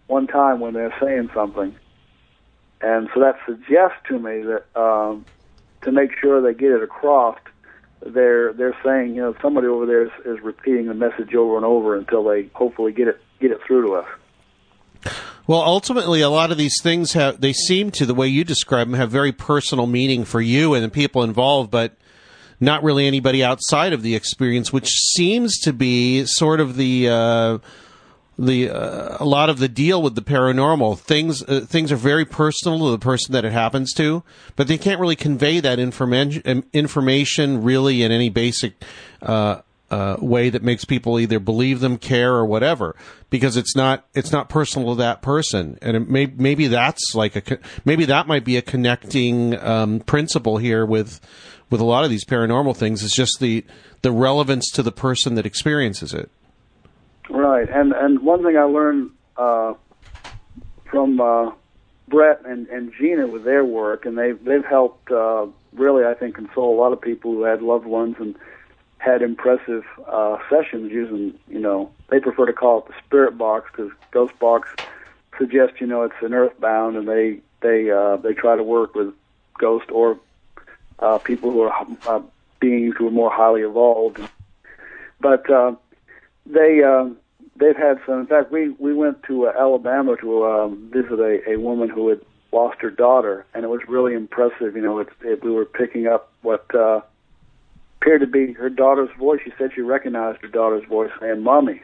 one 0.08 0.28
time 0.28 0.60
when 0.60 0.74
they're 0.74 0.96
saying 1.02 1.30
something. 1.34 1.76
And 2.82 3.10
so 3.14 3.22
that 3.22 3.38
suggests 3.46 3.98
to 4.08 4.20
me 4.20 4.42
that 4.42 4.66
um, 4.80 5.26
to 5.82 5.92
make 5.92 6.12
sure 6.20 6.42
they 6.42 6.58
get 6.58 6.72
it 6.72 6.84
across, 6.84 7.38
they're 8.06 8.54
they're 8.54 8.78
saying 8.84 9.16
you 9.16 9.22
know 9.22 9.36
somebody 9.42 9.68
over 9.68 9.86
there 9.86 10.06
is, 10.06 10.12
is 10.26 10.40
repeating 10.44 10.86
the 10.86 10.94
message 10.94 11.34
over 11.34 11.58
and 11.58 11.66
over 11.66 11.96
until 11.96 12.24
they 12.24 12.50
hopefully 12.54 12.92
get 12.92 13.08
it 13.08 13.20
get 13.40 13.52
it 13.52 13.60
through 13.66 13.88
to 13.88 13.94
us. 13.96 14.08
Well, 15.48 15.62
ultimately, 15.62 16.20
a 16.20 16.30
lot 16.30 16.52
of 16.52 16.58
these 16.58 16.82
things 16.82 17.14
have, 17.14 17.40
they 17.40 17.54
seem 17.54 17.90
to, 17.92 18.06
the 18.06 18.14
way 18.14 18.28
you 18.28 18.44
describe 18.44 18.90
them, 18.90 19.00
have 19.00 19.10
very 19.10 19.32
personal 19.32 19.88
meaning 19.88 20.26
for 20.26 20.42
you 20.42 20.74
and 20.74 20.84
the 20.84 20.90
people 20.90 21.24
involved, 21.24 21.72
but 21.72 21.96
not 22.60 22.84
really 22.84 23.08
anybody 23.08 23.42
outside 23.46 23.94
of 23.94 24.02
the 24.02 24.14
experience, 24.14 24.74
which 24.74 24.90
seems 24.90 25.58
to 25.60 25.72
be 25.72 26.26
sort 26.26 26.60
of 26.60 26.76
the, 26.76 27.08
uh, 27.08 27.58
the 28.38 28.70
uh, 28.70 29.18
a 29.20 29.26
lot 29.26 29.50
of 29.50 29.60
the 29.60 29.68
deal 29.68 30.02
with 30.02 30.16
the 30.16 30.22
paranormal 30.22 30.98
things 31.00 31.42
uh, 31.44 31.66
things 31.68 31.92
are 31.92 31.98
very 31.98 32.26
personal 32.26 32.80
to 32.80 32.92
the 32.92 33.00
person 33.00 33.34
that 33.34 33.44
it 33.44 33.52
happens 33.52 33.94
to 33.94 34.24
but 34.56 34.68
they 34.68 34.78
can't 34.78 35.00
really 35.00 35.16
convey 35.16 35.60
that 35.60 35.80
information 35.80 36.64
information 36.74 37.64
really 37.64 38.04
in 38.04 38.12
any 38.12 38.30
basic 38.30 38.74
uh, 39.22 39.62
uh, 39.90 40.18
way 40.20 40.50
that 40.50 40.64
makes 40.64 40.84
people 40.84 41.20
either 41.20 41.40
believe 41.40 41.80
them, 41.80 41.98
care, 41.98 42.34
or 42.34 42.46
whatever, 42.46 42.96
because 43.30 43.56
it's 43.56 43.76
not 43.76 44.06
it's 44.14 44.32
not 44.32 44.50
personal 44.50 44.96
to 44.96 45.00
that 45.00 45.22
person, 45.22 45.78
and 45.82 46.10
may, 46.10 46.26
maybe 46.26 46.68
that's 46.68 47.16
like 47.16 47.36
a 47.36 47.60
maybe 47.86 48.06
that 48.06 48.28
might 48.28 48.44
be 48.44 48.58
a 48.58 48.62
connecting 48.62 49.58
um, 49.60 50.02
principle 50.02 50.58
here 50.58 50.86
with 50.86 51.22
with 51.70 51.80
a 51.80 51.86
lot 51.86 52.04
of 52.04 52.10
these 52.10 52.26
paranormal 52.26 52.76
things. 52.76 53.04
It's 53.04 53.16
just 53.16 53.40
the 53.40 53.64
the 54.02 54.12
relevance 54.12 54.70
to 54.72 54.84
the 54.84 54.92
person 54.92 55.36
that 55.36 55.46
experiences 55.46 56.14
it. 56.14 56.30
Right, 57.30 57.70
and 57.70 57.92
and 57.94 58.20
one 58.22 58.44
thing 58.44 58.58
I 58.58 58.64
learned 58.64 59.12
uh, 59.36 59.74
from 60.90 61.20
uh, 61.20 61.52
Brett 62.08 62.42
and, 62.46 62.68
and 62.68 62.94
Gina 62.98 63.28
with 63.28 63.44
their 63.44 63.66
work, 63.66 64.06
and 64.06 64.18
they've 64.18 64.42
they've 64.44 64.66
helped 64.66 65.12
uh, 65.12 65.48
really, 65.74 66.06
I 66.06 66.14
think, 66.14 66.36
console 66.36 66.74
a 66.74 66.80
lot 66.80 66.94
of 66.94 67.02
people 67.02 67.32
who 67.32 67.44
had 67.44 67.62
loved 67.62 67.86
ones 67.86 68.16
and 68.20 68.36
had 69.00 69.22
impressive 69.22 69.86
uh, 70.08 70.38
sessions 70.50 70.92
using, 70.92 71.38
you 71.48 71.60
know, 71.60 71.92
they 72.10 72.20
prefer 72.20 72.46
to 72.46 72.54
call 72.54 72.80
it 72.80 72.88
the 72.88 72.94
spirit 73.06 73.38
box 73.38 73.70
because 73.72 73.92
ghost 74.12 74.38
box 74.40 74.70
suggests, 75.38 75.80
you 75.80 75.88
know, 75.88 76.04
it's 76.04 76.16
an 76.22 76.34
earthbound, 76.34 76.96
and 76.96 77.08
they 77.08 77.40
they 77.62 77.92
uh, 77.92 78.18
they 78.18 78.34
try 78.34 78.56
to 78.56 78.64
work 78.64 78.96
with 78.96 79.14
ghost 79.60 79.92
or 79.92 80.18
uh, 81.00 81.18
people 81.20 81.52
who 81.52 81.62
are 81.62 81.88
uh, 82.08 82.22
beings 82.60 82.96
who 82.98 83.08
are 83.08 83.12
more 83.12 83.32
highly 83.32 83.62
evolved. 83.62 84.20
But 85.20 85.50
uh, 85.50 85.76
they 86.52 86.82
uh, 86.84 87.10
they've 87.58 87.76
had 87.76 88.00
some. 88.06 88.20
In 88.20 88.28
fact, 88.28 88.52
we 88.52 88.70
we 88.80 88.94
went 88.94 89.24
to 89.24 89.48
uh, 89.48 89.54
Alabama 89.58 90.16
to 90.22 90.46
um, 90.46 90.90
visit 90.92 91.20
a, 91.20 91.52
a 91.52 91.60
woman 91.60 91.90
who 91.90 92.10
had 92.10 92.22
lost 92.52 92.80
her 92.82 92.90
daughter, 92.90 93.46
and 93.54 93.64
it 93.64 93.68
was 93.68 93.82
really 93.88 94.14
impressive. 94.14 94.76
You 94.76 94.82
know, 94.82 95.00
it, 95.00 95.10
it, 95.22 95.44
we 95.44 95.52
were 95.52 95.66
picking 95.66 96.08
up 96.08 96.32
what. 96.42 96.74
Uh, 96.74 97.02
appeared 98.00 98.22
to 98.22 98.28
be 98.28 98.54
her 98.54 98.70
daughter's 98.70 99.10
voice. 99.18 99.42
She 99.44 99.52
said 99.58 99.72
she 99.74 99.82
recognized 99.82 100.42
her 100.42 100.48
daughter's 100.48 100.88
voice 100.88 101.12
saying 101.20 101.42
"mommy," 101.42 101.82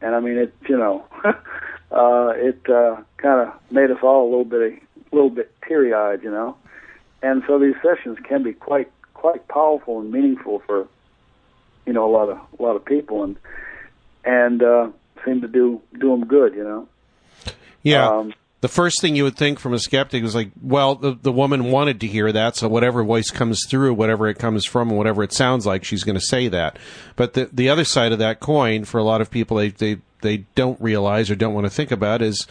and 0.00 0.14
I 0.14 0.20
mean 0.20 0.38
it. 0.38 0.54
You 0.68 0.78
know, 0.78 1.04
uh, 1.24 2.32
it 2.36 2.60
uh, 2.68 2.96
kind 3.16 3.48
of 3.48 3.54
made 3.70 3.90
us 3.90 3.98
all 4.02 4.22
a 4.24 4.30
little 4.30 4.44
bit, 4.44 4.80
a 5.10 5.14
little 5.14 5.30
bit 5.30 5.52
teary-eyed. 5.66 6.22
You 6.22 6.30
know, 6.30 6.56
and 7.22 7.42
so 7.46 7.58
these 7.58 7.74
sessions 7.82 8.18
can 8.24 8.42
be 8.42 8.52
quite, 8.52 8.90
quite 9.14 9.46
powerful 9.48 10.00
and 10.00 10.12
meaningful 10.12 10.62
for, 10.66 10.86
you 11.86 11.92
know, 11.92 12.08
a 12.08 12.12
lot 12.12 12.28
of 12.28 12.38
a 12.58 12.62
lot 12.62 12.76
of 12.76 12.84
people, 12.84 13.24
and 13.24 13.36
and 14.24 14.62
uh, 14.62 14.90
seem 15.24 15.40
to 15.40 15.48
do 15.48 15.80
do 15.98 16.08
them 16.10 16.26
good. 16.26 16.54
You 16.54 16.64
know. 16.64 16.88
Yeah. 17.82 18.08
Um, 18.08 18.34
the 18.60 18.68
first 18.68 19.00
thing 19.00 19.14
you 19.14 19.22
would 19.22 19.36
think 19.36 19.60
from 19.60 19.72
a 19.72 19.78
skeptic 19.78 20.24
is 20.24 20.34
like, 20.34 20.50
well, 20.60 20.96
the, 20.96 21.12
the 21.14 21.30
woman 21.30 21.70
wanted 21.70 22.00
to 22.00 22.08
hear 22.08 22.32
that, 22.32 22.56
so 22.56 22.66
whatever 22.68 23.04
voice 23.04 23.30
comes 23.30 23.64
through, 23.68 23.94
whatever 23.94 24.26
it 24.26 24.38
comes 24.38 24.64
from, 24.64 24.90
whatever 24.90 25.22
it 25.22 25.32
sounds 25.32 25.64
like, 25.64 25.84
she's 25.84 26.02
going 26.02 26.18
to 26.18 26.20
say 26.20 26.48
that. 26.48 26.76
But 27.14 27.34
the 27.34 27.48
the 27.52 27.68
other 27.68 27.84
side 27.84 28.12
of 28.12 28.18
that 28.18 28.40
coin, 28.40 28.84
for 28.84 28.98
a 28.98 29.04
lot 29.04 29.20
of 29.20 29.30
people, 29.30 29.58
they 29.58 29.68
they 29.68 29.98
they 30.22 30.38
don't 30.54 30.80
realize 30.80 31.30
or 31.30 31.36
don't 31.36 31.54
want 31.54 31.66
to 31.66 31.70
think 31.70 31.92
about 31.92 32.20
is 32.20 32.46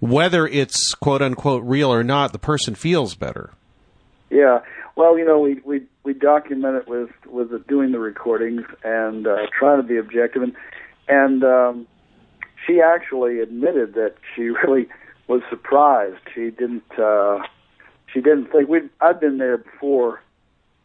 whether 0.00 0.48
it's 0.48 0.94
quote 0.94 1.22
unquote 1.22 1.62
real 1.64 1.92
or 1.92 2.02
not. 2.02 2.32
The 2.32 2.38
person 2.38 2.74
feels 2.74 3.14
better. 3.14 3.50
Yeah. 4.30 4.60
Well, 4.96 5.16
you 5.16 5.24
know, 5.24 5.38
we 5.38 5.60
we 5.64 5.82
we 6.02 6.12
document 6.12 6.76
it 6.76 6.88
with 6.88 7.10
with 7.26 7.66
doing 7.68 7.92
the 7.92 8.00
recordings 8.00 8.64
and 8.82 9.26
uh, 9.26 9.46
trying 9.56 9.80
to 9.80 9.86
be 9.86 9.96
objective, 9.96 10.42
and 10.42 10.54
and 11.08 11.44
um, 11.44 11.86
she 12.66 12.80
actually 12.80 13.40
admitted 13.40 13.94
that 13.94 14.14
she 14.34 14.42
really 14.66 14.88
was 15.28 15.42
surprised. 15.50 16.20
She 16.34 16.50
didn't. 16.50 16.98
Uh, 16.98 17.38
she 18.12 18.20
didn't 18.20 18.52
think 18.52 18.68
we. 18.68 18.80
I'd 19.00 19.20
been 19.20 19.38
there 19.38 19.58
before, 19.58 20.22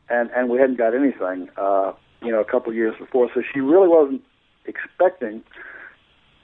and 0.09 0.29
and 0.31 0.49
we 0.49 0.59
hadn't 0.59 0.77
got 0.77 0.93
anything. 0.95 1.49
Uh, 1.57 1.93
you 2.21 2.31
know, 2.31 2.39
a 2.39 2.45
couple 2.45 2.73
years 2.73 2.95
before. 2.99 3.29
So 3.33 3.41
she 3.53 3.59
really 3.59 3.87
wasn't 3.87 4.21
expecting 4.65 5.43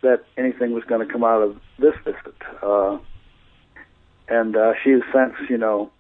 that 0.02 0.24
anything 0.38 0.74
was 0.74 0.84
going 0.84 1.06
to 1.06 1.12
come 1.12 1.24
out 1.24 1.41
of 1.41 1.58
this 1.80 1.95
visit. 2.04 2.36
Uh, 2.62 3.00
and 4.28 4.56
uh, 4.56 4.74
she 4.84 4.91
has 4.91 5.02
since, 5.14 5.50
you 5.50 5.58
know, 5.58 5.91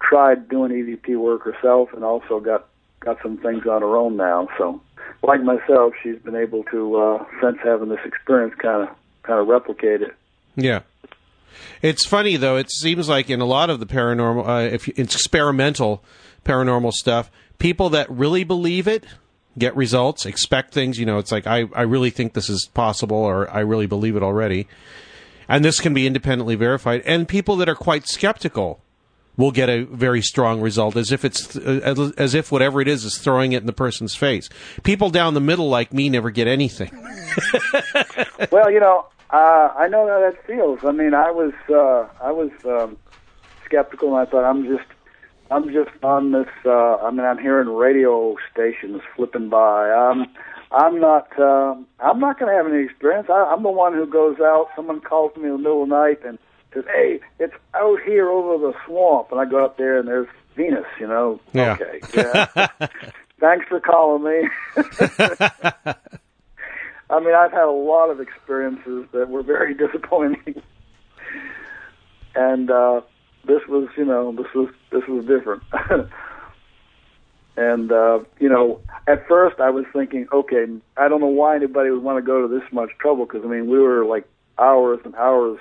tried 0.00 0.48
doing 0.48 0.72
EVP 0.72 1.16
work 1.18 1.42
herself, 1.42 1.90
and 1.92 2.04
also 2.04 2.40
got 2.40 2.68
got 3.00 3.20
some 3.22 3.38
things 3.38 3.66
on 3.66 3.82
her 3.82 3.96
own 3.96 4.16
now. 4.16 4.48
So, 4.58 4.80
like 5.22 5.42
myself, 5.42 5.94
she's 6.02 6.18
been 6.18 6.36
able 6.36 6.64
to, 6.64 6.96
uh, 6.96 7.24
since 7.42 7.58
having 7.62 7.88
this 7.88 8.00
experience, 8.04 8.54
kind 8.54 8.88
of 8.88 8.96
kind 9.22 9.40
of 9.40 9.48
replicate 9.48 10.02
it. 10.02 10.14
Yeah. 10.56 10.80
It's 11.82 12.06
funny 12.06 12.36
though. 12.36 12.56
It 12.56 12.70
seems 12.70 13.08
like 13.08 13.30
in 13.30 13.40
a 13.40 13.46
lot 13.46 13.70
of 13.70 13.80
the 13.80 13.86
paranormal, 13.86 14.46
uh, 14.46 14.72
if 14.72 14.86
you, 14.86 14.94
experimental 14.96 16.02
paranormal 16.44 16.92
stuff, 16.92 17.30
people 17.58 17.90
that 17.90 18.10
really 18.10 18.44
believe 18.44 18.86
it 18.86 19.04
get 19.58 19.74
results, 19.76 20.26
expect 20.26 20.72
things. 20.72 20.98
You 20.98 21.06
know, 21.06 21.18
it's 21.18 21.32
like 21.32 21.46
I, 21.46 21.64
I 21.74 21.82
really 21.82 22.10
think 22.10 22.34
this 22.34 22.48
is 22.48 22.68
possible, 22.72 23.16
or 23.16 23.50
I 23.50 23.60
really 23.60 23.86
believe 23.86 24.16
it 24.16 24.22
already, 24.22 24.68
and 25.48 25.64
this 25.64 25.80
can 25.80 25.94
be 25.94 26.06
independently 26.06 26.54
verified. 26.54 27.02
And 27.04 27.26
people 27.28 27.56
that 27.56 27.68
are 27.68 27.74
quite 27.74 28.06
skeptical 28.06 28.80
will 29.40 29.50
get 29.50 29.68
a 29.68 29.84
very 29.84 30.22
strong 30.22 30.60
result, 30.60 30.96
as 30.96 31.10
if 31.10 31.24
it's 31.24 31.56
uh, 31.56 32.12
as 32.16 32.34
if 32.34 32.52
whatever 32.52 32.80
it 32.80 32.88
is 32.88 33.04
is 33.04 33.18
throwing 33.18 33.52
it 33.52 33.62
in 33.62 33.66
the 33.66 33.72
person's 33.72 34.14
face. 34.14 34.48
People 34.82 35.10
down 35.10 35.34
the 35.34 35.40
middle 35.40 35.68
like 35.68 35.92
me 35.92 36.08
never 36.08 36.30
get 36.30 36.46
anything. 36.46 36.90
well, 38.52 38.70
you 38.70 38.80
know, 38.80 39.06
uh, 39.30 39.72
I 39.76 39.88
know 39.88 40.06
how 40.06 40.20
that 40.20 40.44
feels. 40.46 40.80
I 40.84 40.92
mean, 40.92 41.14
I 41.14 41.30
was 41.30 41.52
uh, 41.68 42.08
I 42.22 42.30
was 42.30 42.50
um, 42.64 42.96
skeptical, 43.64 44.16
and 44.16 44.26
I 44.26 44.30
thought 44.30 44.44
I'm 44.44 44.64
just 44.64 44.88
I'm 45.50 45.72
just 45.72 45.90
on 46.04 46.32
this. 46.32 46.48
Uh, 46.64 46.96
I 46.96 47.10
mean, 47.10 47.26
I'm 47.26 47.38
hearing 47.38 47.68
radio 47.68 48.36
stations 48.52 49.02
flipping 49.16 49.48
by. 49.48 49.90
Um, 49.90 50.26
I'm 50.72 51.00
not. 51.00 51.28
Uh, 51.38 51.74
I'm 51.98 52.20
not 52.20 52.38
going 52.38 52.52
to 52.52 52.56
have 52.56 52.72
any 52.72 52.84
experience. 52.84 53.28
I, 53.28 53.52
I'm 53.52 53.62
the 53.62 53.70
one 53.70 53.94
who 53.94 54.06
goes 54.06 54.38
out. 54.40 54.68
Someone 54.76 55.00
calls 55.00 55.36
me 55.36 55.44
in 55.44 55.52
the 55.52 55.58
middle 55.58 55.82
of 55.82 55.88
the 55.88 55.94
night 55.94 56.24
and 56.24 56.38
says, 56.72 56.84
"Hey, 56.86 57.20
it's 57.38 57.54
out 57.74 58.00
here 58.02 58.28
over 58.28 58.58
the 58.66 58.74
swamp," 58.86 59.32
and 59.32 59.40
I 59.40 59.44
go 59.44 59.64
up 59.64 59.76
there 59.76 59.98
and 59.98 60.08
there's 60.08 60.28
Venus. 60.56 60.86
You 60.98 61.06
know. 61.08 61.40
Yeah. 61.52 61.72
Okay. 61.80 62.00
Yeah. 62.14 62.66
Thanks 63.40 63.66
for 63.68 63.80
calling 63.80 64.22
me. 64.22 64.48
I 67.10 67.18
mean, 67.18 67.34
I've 67.34 67.50
had 67.50 67.64
a 67.64 67.70
lot 67.70 68.10
of 68.10 68.20
experiences 68.20 69.06
that 69.12 69.28
were 69.28 69.42
very 69.42 69.74
disappointing, 69.86 70.62
and 72.34 72.70
uh, 72.70 73.00
this 73.46 73.62
was, 73.68 73.88
you 73.96 74.04
know, 74.04 74.32
this 74.32 74.52
was 74.54 74.68
this 74.92 75.02
was 75.08 75.24
different. 75.24 75.62
and 77.56 77.90
uh, 77.90 78.20
you 78.38 78.48
know, 78.48 78.80
at 79.06 79.26
first 79.26 79.58
I 79.58 79.70
was 79.70 79.86
thinking, 79.92 80.28
okay, 80.32 80.66
I 80.96 81.08
don't 81.08 81.20
know 81.20 81.26
why 81.26 81.56
anybody 81.56 81.90
would 81.90 82.02
want 82.02 82.18
to 82.18 82.22
go 82.22 82.46
to 82.46 82.48
this 82.48 82.70
much 82.72 82.90
trouble 83.00 83.26
because 83.26 83.42
I 83.44 83.48
mean, 83.48 83.68
we 83.68 83.78
were 83.78 84.04
like 84.04 84.24
hours 84.58 85.00
and 85.04 85.14
hours 85.16 85.58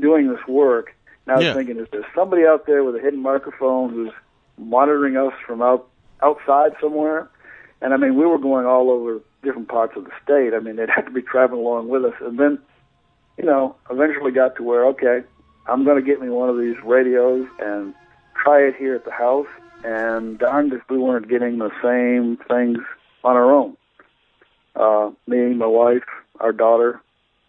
doing 0.00 0.28
this 0.28 0.46
work. 0.46 0.94
And 1.26 1.34
I 1.34 1.38
was 1.38 1.46
Yeah. 1.46 1.54
thinking, 1.54 1.78
is 1.78 1.88
there 1.90 2.06
somebody 2.14 2.46
out 2.46 2.66
there 2.66 2.84
with 2.84 2.96
a 2.96 3.00
hidden 3.00 3.20
microphone 3.20 3.90
who's 3.90 4.12
monitoring 4.56 5.16
us 5.16 5.32
from 5.46 5.62
out 5.62 5.86
outside 6.22 6.72
somewhere? 6.80 7.28
And 7.80 7.94
I 7.94 7.96
mean, 7.96 8.16
we 8.16 8.26
were 8.26 8.38
going 8.38 8.66
all 8.66 8.90
over 8.90 9.20
different 9.42 9.68
parts 9.68 9.96
of 9.96 10.04
the 10.04 10.10
state. 10.22 10.52
I 10.54 10.58
mean, 10.58 10.76
they'd 10.76 10.90
have 10.94 11.04
to 11.06 11.10
be 11.12 11.22
traveling 11.22 11.60
along 11.60 11.88
with 11.88 12.04
us. 12.04 12.14
And 12.20 12.38
then, 12.38 12.58
you 13.36 13.44
know, 13.44 13.76
eventually 13.90 14.32
got 14.32 14.56
to 14.56 14.62
where, 14.62 14.86
okay, 14.86 15.22
I'm 15.66 15.84
going 15.84 15.96
to 15.96 16.02
get 16.02 16.20
me 16.20 16.28
one 16.28 16.48
of 16.48 16.58
these 16.58 16.76
radios 16.82 17.46
and 17.60 17.94
try 18.34 18.60
it 18.62 18.74
here 18.76 18.94
at 18.94 19.04
the 19.04 19.12
house. 19.12 19.46
And 19.84 20.38
darned 20.40 20.72
if 20.72 20.82
we 20.90 20.98
weren't 20.98 21.28
getting 21.28 21.58
the 21.58 21.70
same 21.80 22.36
things 22.48 22.78
on 23.22 23.36
our 23.36 23.52
own. 23.52 23.76
Uh, 24.74 25.10
me, 25.28 25.54
my 25.54 25.66
wife, 25.66 26.02
our 26.40 26.52
daughter, 26.52 27.00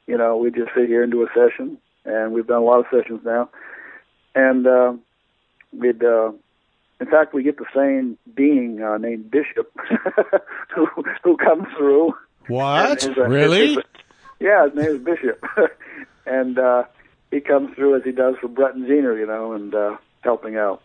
you 0.06 0.16
know, 0.16 0.38
we 0.38 0.52
just 0.52 0.70
sit 0.76 0.88
here 0.88 1.02
and 1.02 1.12
do 1.12 1.24
a 1.24 1.28
session. 1.34 1.80
And 2.06 2.34
we've 2.34 2.48
done 2.48 2.62
a 2.62 2.66
lot 2.66 2.80
of 2.80 2.86
sessions 2.92 3.22
now. 3.24 3.50
And 4.36 4.66
uh, 4.66 4.94
we'd, 5.74 6.04
uh, 6.04 6.32
in 7.00 7.08
fact, 7.08 7.34
we 7.34 7.44
get 7.44 7.58
the 7.58 7.66
same 7.76 8.18
being 8.34 8.82
uh, 8.82 8.98
named 8.98 9.32
Bishop 9.32 9.72
who, 10.76 10.88
who 11.24 11.38
comes 11.38 11.68
through. 11.78 12.14
What? 12.48 13.02
His, 13.02 13.18
uh, 13.18 13.28
really? 13.28 13.76
his- 13.76 13.84
yeah, 14.40 14.66
his 14.66 14.76
name 14.76 14.96
is 14.96 15.02
Bishop, 15.02 15.44
and 16.26 16.58
uh, 16.58 16.84
he 17.30 17.42
comes 17.42 17.76
through 17.76 17.98
as 17.98 18.04
he 18.04 18.12
does 18.12 18.36
for 18.40 18.48
Brett 18.48 18.74
and 18.74 18.86
Zener, 18.86 19.20
you 19.20 19.28
know, 19.28 19.52
and 19.52 19.76
uh, 19.76 19.98
helping 20.22 20.56
out. 20.56 20.82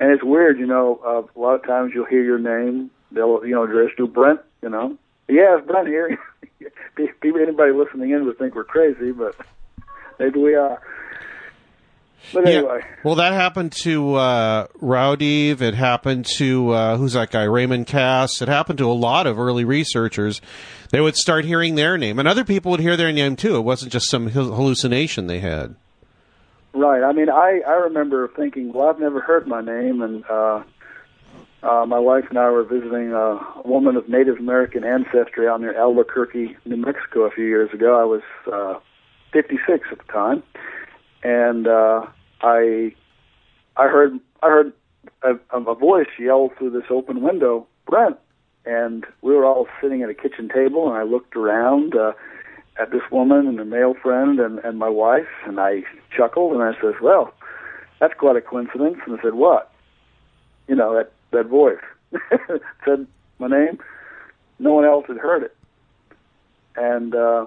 And 0.00 0.10
it's 0.10 0.24
weird, 0.24 0.58
you 0.58 0.66
know. 0.66 1.00
Uh, 1.04 1.38
a 1.38 1.40
lot 1.40 1.54
of 1.54 1.64
times 1.64 1.92
you'll 1.94 2.06
hear 2.06 2.24
your 2.24 2.38
name. 2.38 2.90
They'll, 3.12 3.44
you 3.44 3.54
know, 3.54 3.64
address 3.64 3.90
you 3.98 4.08
Brent. 4.08 4.40
You 4.62 4.70
know, 4.70 4.96
yeah, 5.28 5.58
it's 5.58 5.66
Brent 5.66 5.88
here. 5.88 6.18
Anybody 7.22 7.72
listening 7.72 8.10
in 8.10 8.26
would 8.26 8.38
think 8.38 8.54
we're 8.54 8.64
crazy, 8.64 9.12
but 9.12 9.34
maybe 10.20 10.38
we 10.38 10.54
are. 10.54 10.80
But 12.32 12.46
anyway, 12.46 12.82
Well, 13.02 13.16
that 13.16 13.32
happened 13.32 13.72
to 13.82 14.14
uh. 14.14 14.66
It 14.80 15.74
happened 15.74 16.26
to 16.36 16.70
uh, 16.70 16.96
who's 16.96 17.14
that 17.14 17.30
guy? 17.30 17.44
Raymond 17.44 17.86
Cass. 17.86 18.40
It 18.40 18.48
happened 18.48 18.78
to 18.78 18.90
a 18.90 18.92
lot 18.92 19.26
of 19.26 19.38
early 19.38 19.64
researchers. 19.64 20.40
They 20.90 21.00
would 21.00 21.16
start 21.16 21.44
hearing 21.44 21.74
their 21.74 21.96
name, 21.98 22.18
and 22.18 22.28
other 22.28 22.44
people 22.44 22.70
would 22.70 22.80
hear 22.80 22.96
their 22.96 23.10
name 23.12 23.36
too. 23.36 23.56
It 23.56 23.62
wasn't 23.62 23.92
just 23.92 24.08
some 24.10 24.28
hallucination 24.28 25.26
they 25.26 25.40
had. 25.40 25.74
Right. 26.72 27.02
I 27.02 27.12
mean, 27.12 27.30
I 27.30 27.62
I 27.66 27.72
remember 27.72 28.28
thinking, 28.28 28.72
well, 28.72 28.88
I've 28.88 29.00
never 29.00 29.20
heard 29.20 29.48
my 29.48 29.60
name, 29.60 30.02
and 30.02 30.24
uh, 30.30 30.62
uh, 31.62 31.84
my 31.86 31.98
wife 31.98 32.26
and 32.28 32.38
I 32.38 32.50
were 32.50 32.64
visiting 32.64 33.12
a 33.12 33.40
woman 33.64 33.96
of 33.96 34.08
Native 34.08 34.38
American 34.38 34.84
ancestry 34.84 35.48
out 35.48 35.60
near 35.60 35.76
Albuquerque, 35.76 36.56
New 36.64 36.76
Mexico, 36.76 37.22
a 37.22 37.30
few 37.30 37.44
years 37.44 37.72
ago. 37.72 37.98
I 38.00 38.04
was 38.04 38.22
uh, 38.52 38.78
56 39.32 39.88
at 39.90 39.98
the 39.98 40.12
time, 40.12 40.42
and 41.22 41.66
uh, 41.66 42.06
I 42.42 42.94
I 43.76 43.88
heard 43.88 44.18
I 44.42 44.48
heard 44.48 44.72
a, 45.22 45.34
a 45.54 45.74
voice 45.74 46.08
yell 46.18 46.50
through 46.58 46.70
this 46.70 46.90
open 46.90 47.22
window, 47.22 47.66
Brent, 47.86 48.16
and 48.64 49.06
we 49.22 49.34
were 49.34 49.44
all 49.44 49.68
sitting 49.80 50.02
at 50.02 50.10
a 50.10 50.14
kitchen 50.14 50.48
table, 50.48 50.88
and 50.88 50.96
I 50.96 51.02
looked 51.02 51.36
around. 51.36 51.94
Uh, 51.94 52.12
at 52.80 52.92
this 52.92 53.02
woman 53.10 53.46
and 53.46 53.60
a 53.60 53.64
male 53.64 53.94
friend 53.94 54.40
and, 54.40 54.58
and 54.60 54.78
my 54.78 54.88
wife, 54.88 55.28
and 55.44 55.60
I 55.60 55.82
chuckled 56.16 56.52
and 56.52 56.62
I 56.62 56.72
says, 56.80 56.94
"Well, 57.02 57.34
that's 57.98 58.14
quite 58.14 58.36
a 58.36 58.40
coincidence." 58.40 58.96
And 59.06 59.18
I 59.18 59.22
said, 59.22 59.34
"What?" 59.34 59.70
You 60.66 60.76
know 60.76 60.94
that 60.94 61.12
that 61.32 61.46
voice 61.46 61.82
said 62.84 63.06
my 63.38 63.48
name. 63.48 63.78
No 64.58 64.72
one 64.72 64.84
else 64.84 65.06
had 65.08 65.18
heard 65.18 65.42
it. 65.42 65.56
And 66.76 67.14
uh, 67.14 67.46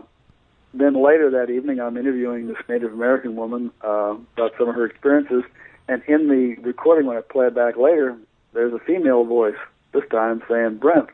then 0.74 0.94
later 0.95 1.30
that 1.32 1.50
evening, 1.50 1.80
I'm 1.80 1.98
interviewing 1.98 2.48
this 2.48 2.58
Native 2.68 2.94
American 2.94 3.36
woman 3.36 3.72
uh, 3.84 4.16
about 4.36 4.54
some 4.58 4.70
of 4.70 4.76
her 4.76 4.86
experiences, 4.86 5.44
and 5.88 6.02
in 6.08 6.28
the 6.28 6.56
recording 6.62 7.06
when 7.06 7.18
I 7.18 7.22
play 7.22 7.48
it 7.48 7.56
back 7.56 7.78
later, 7.78 8.18
there's 8.54 8.74
a 8.74 8.80
female 8.80 9.24
voice 9.24 9.58
this 9.91 10.04
time 10.10 10.41
saying 10.50 10.78
Brent, 10.78 11.10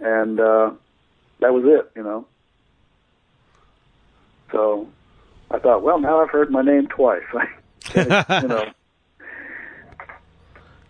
and 0.00 0.40
uh, 0.40 0.72
that 1.40 1.54
was 1.54 1.64
it, 1.66 1.90
you 1.94 2.02
know. 2.02 2.26
So 4.50 4.88
I 5.50 5.58
thought, 5.58 5.82
well, 5.82 6.00
now 6.00 6.20
I've 6.20 6.30
heard 6.30 6.50
my 6.50 6.62
name 6.62 6.88
twice. 6.88 7.22
you 7.94 8.04
know, 8.04 8.70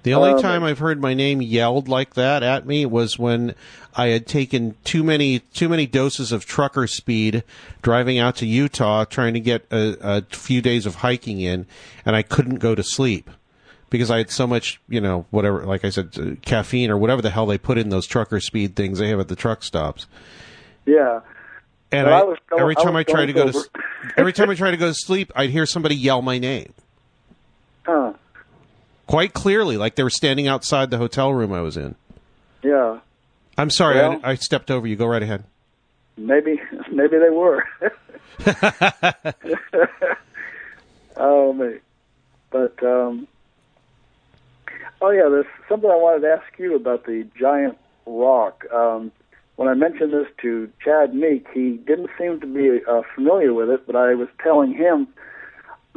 The 0.07 0.15
only 0.15 0.35
Um, 0.35 0.41
time 0.41 0.63
I've 0.63 0.79
heard 0.79 1.01
my 1.01 1.15
name 1.15 1.43
yelled 1.43 1.89
like 1.89 2.15
that 2.15 2.45
at 2.45 2.65
me 2.65 2.87
was 2.87 3.19
when 3.19 3.57
I 3.97 4.07
had 4.09 4.25
taken 4.29 4.77
too 4.85 5.03
many 5.03 5.41
too 5.41 5.69
many 5.69 5.85
doses 5.85 6.31
of 6.31 6.47
trucker 6.47 6.87
speed 6.87 7.43
driving 7.83 8.17
out 8.17 8.37
to 8.37 8.47
Utah 8.47 9.05
trying 9.05 9.35
to 9.35 9.41
get 9.41 9.67
a, 9.73 9.97
a 10.01 10.23
few 10.31 10.63
days 10.63 10.87
of 10.87 10.95
hiking 10.97 11.41
in, 11.41 11.67
and 12.05 12.15
I 12.15 12.23
couldn't 12.23 12.61
go 12.61 12.77
to 12.77 12.85
sleep 12.85 13.29
because 13.91 14.09
I 14.09 14.19
had 14.19 14.31
so 14.31 14.47
much, 14.47 14.81
you 14.89 15.01
know, 15.01 15.27
whatever, 15.31 15.65
like 15.67 15.85
I 15.85 15.91
said, 15.91 16.11
uh, 16.17 16.25
caffeine 16.41 16.89
or 16.89 16.97
whatever 16.97 17.21
the 17.21 17.31
hell 17.31 17.47
they 17.47 17.59
put 17.59 17.77
in 17.77 17.89
those 17.89 18.07
trucker 18.07 18.39
speed 18.39 18.77
things 18.77 19.01
they 19.01 19.09
have 19.09 19.19
at 19.19 19.27
the 19.27 19.35
truck 19.37 19.65
stops. 19.65 20.07
yeah. 20.87 21.19
And 21.91 22.09
I, 22.09 22.21
I 22.21 22.23
was 22.23 22.39
going- 22.49 22.63
every 22.63 22.77
I 22.79 22.83
time 22.85 22.95
I, 22.95 23.03
tried 23.03 23.27
to 23.27 23.33
going 23.33 23.51
go 23.51 23.61
to 23.61 23.69
every 24.17 24.33
time 24.33 24.51
I 24.51 24.55
tried 24.55 24.71
to 24.71 24.77
go 24.77 24.87
to 24.87 24.95
sleep, 24.95 25.33
I'd 25.35 25.51
hear 25.51 25.67
somebody 25.67 25.97
yell 25.97 26.23
my 26.23 26.39
name 26.39 26.73
Huh. 27.85 28.13
Quite 29.07 29.33
clearly, 29.33 29.77
like 29.77 29.95
they 29.95 30.03
were 30.03 30.11
standing 30.11 30.49
outside 30.49 30.91
the 30.91 30.99
hotel 30.99 31.33
room 31.33 31.53
I 31.53 31.61
was 31.61 31.77
in. 31.77 31.95
Yeah. 32.63 33.01
I'm 33.59 33.71
sorry, 33.71 33.97
Well- 33.97 34.21
I, 34.23 34.33
I 34.33 34.35
stepped 34.35 34.71
over 34.71 34.87
you. 34.87 34.97
Go 34.97 35.07
right 35.07 35.23
ahead. 35.23 35.45
Maybe 36.17 36.61
maybe 36.93 37.19
they 37.19 37.31
were. 37.31 37.65
oh 41.17 41.53
me. 41.53 41.79
But 42.51 42.83
um 42.83 43.29
oh 45.01 45.11
yeah, 45.11 45.29
there's 45.31 45.47
something 45.69 45.91
I 45.91 45.97
wanted 45.97 46.21
to 46.23 46.33
ask 46.33 46.59
you 46.59 46.75
about 46.77 47.05
the 47.05 47.27
giant 47.39 47.77
rock. 48.07 48.65
Um 48.73 49.13
when 49.57 49.69
I 49.69 49.75
mentioned 49.75 50.13
this 50.13 50.27
to 50.43 50.71
Chad 50.85 51.15
Meek, 51.15 51.47
he 51.55 51.73
didn't 51.87 52.11
seem 52.19 52.41
to 52.41 52.47
be 52.47 52.85
uh, 52.87 53.01
familiar 53.15 53.55
with 53.55 53.71
it, 53.71 53.87
but 53.87 53.97
I 53.97 54.15
was 54.15 54.29
telling 54.43 54.75
him 54.75 55.09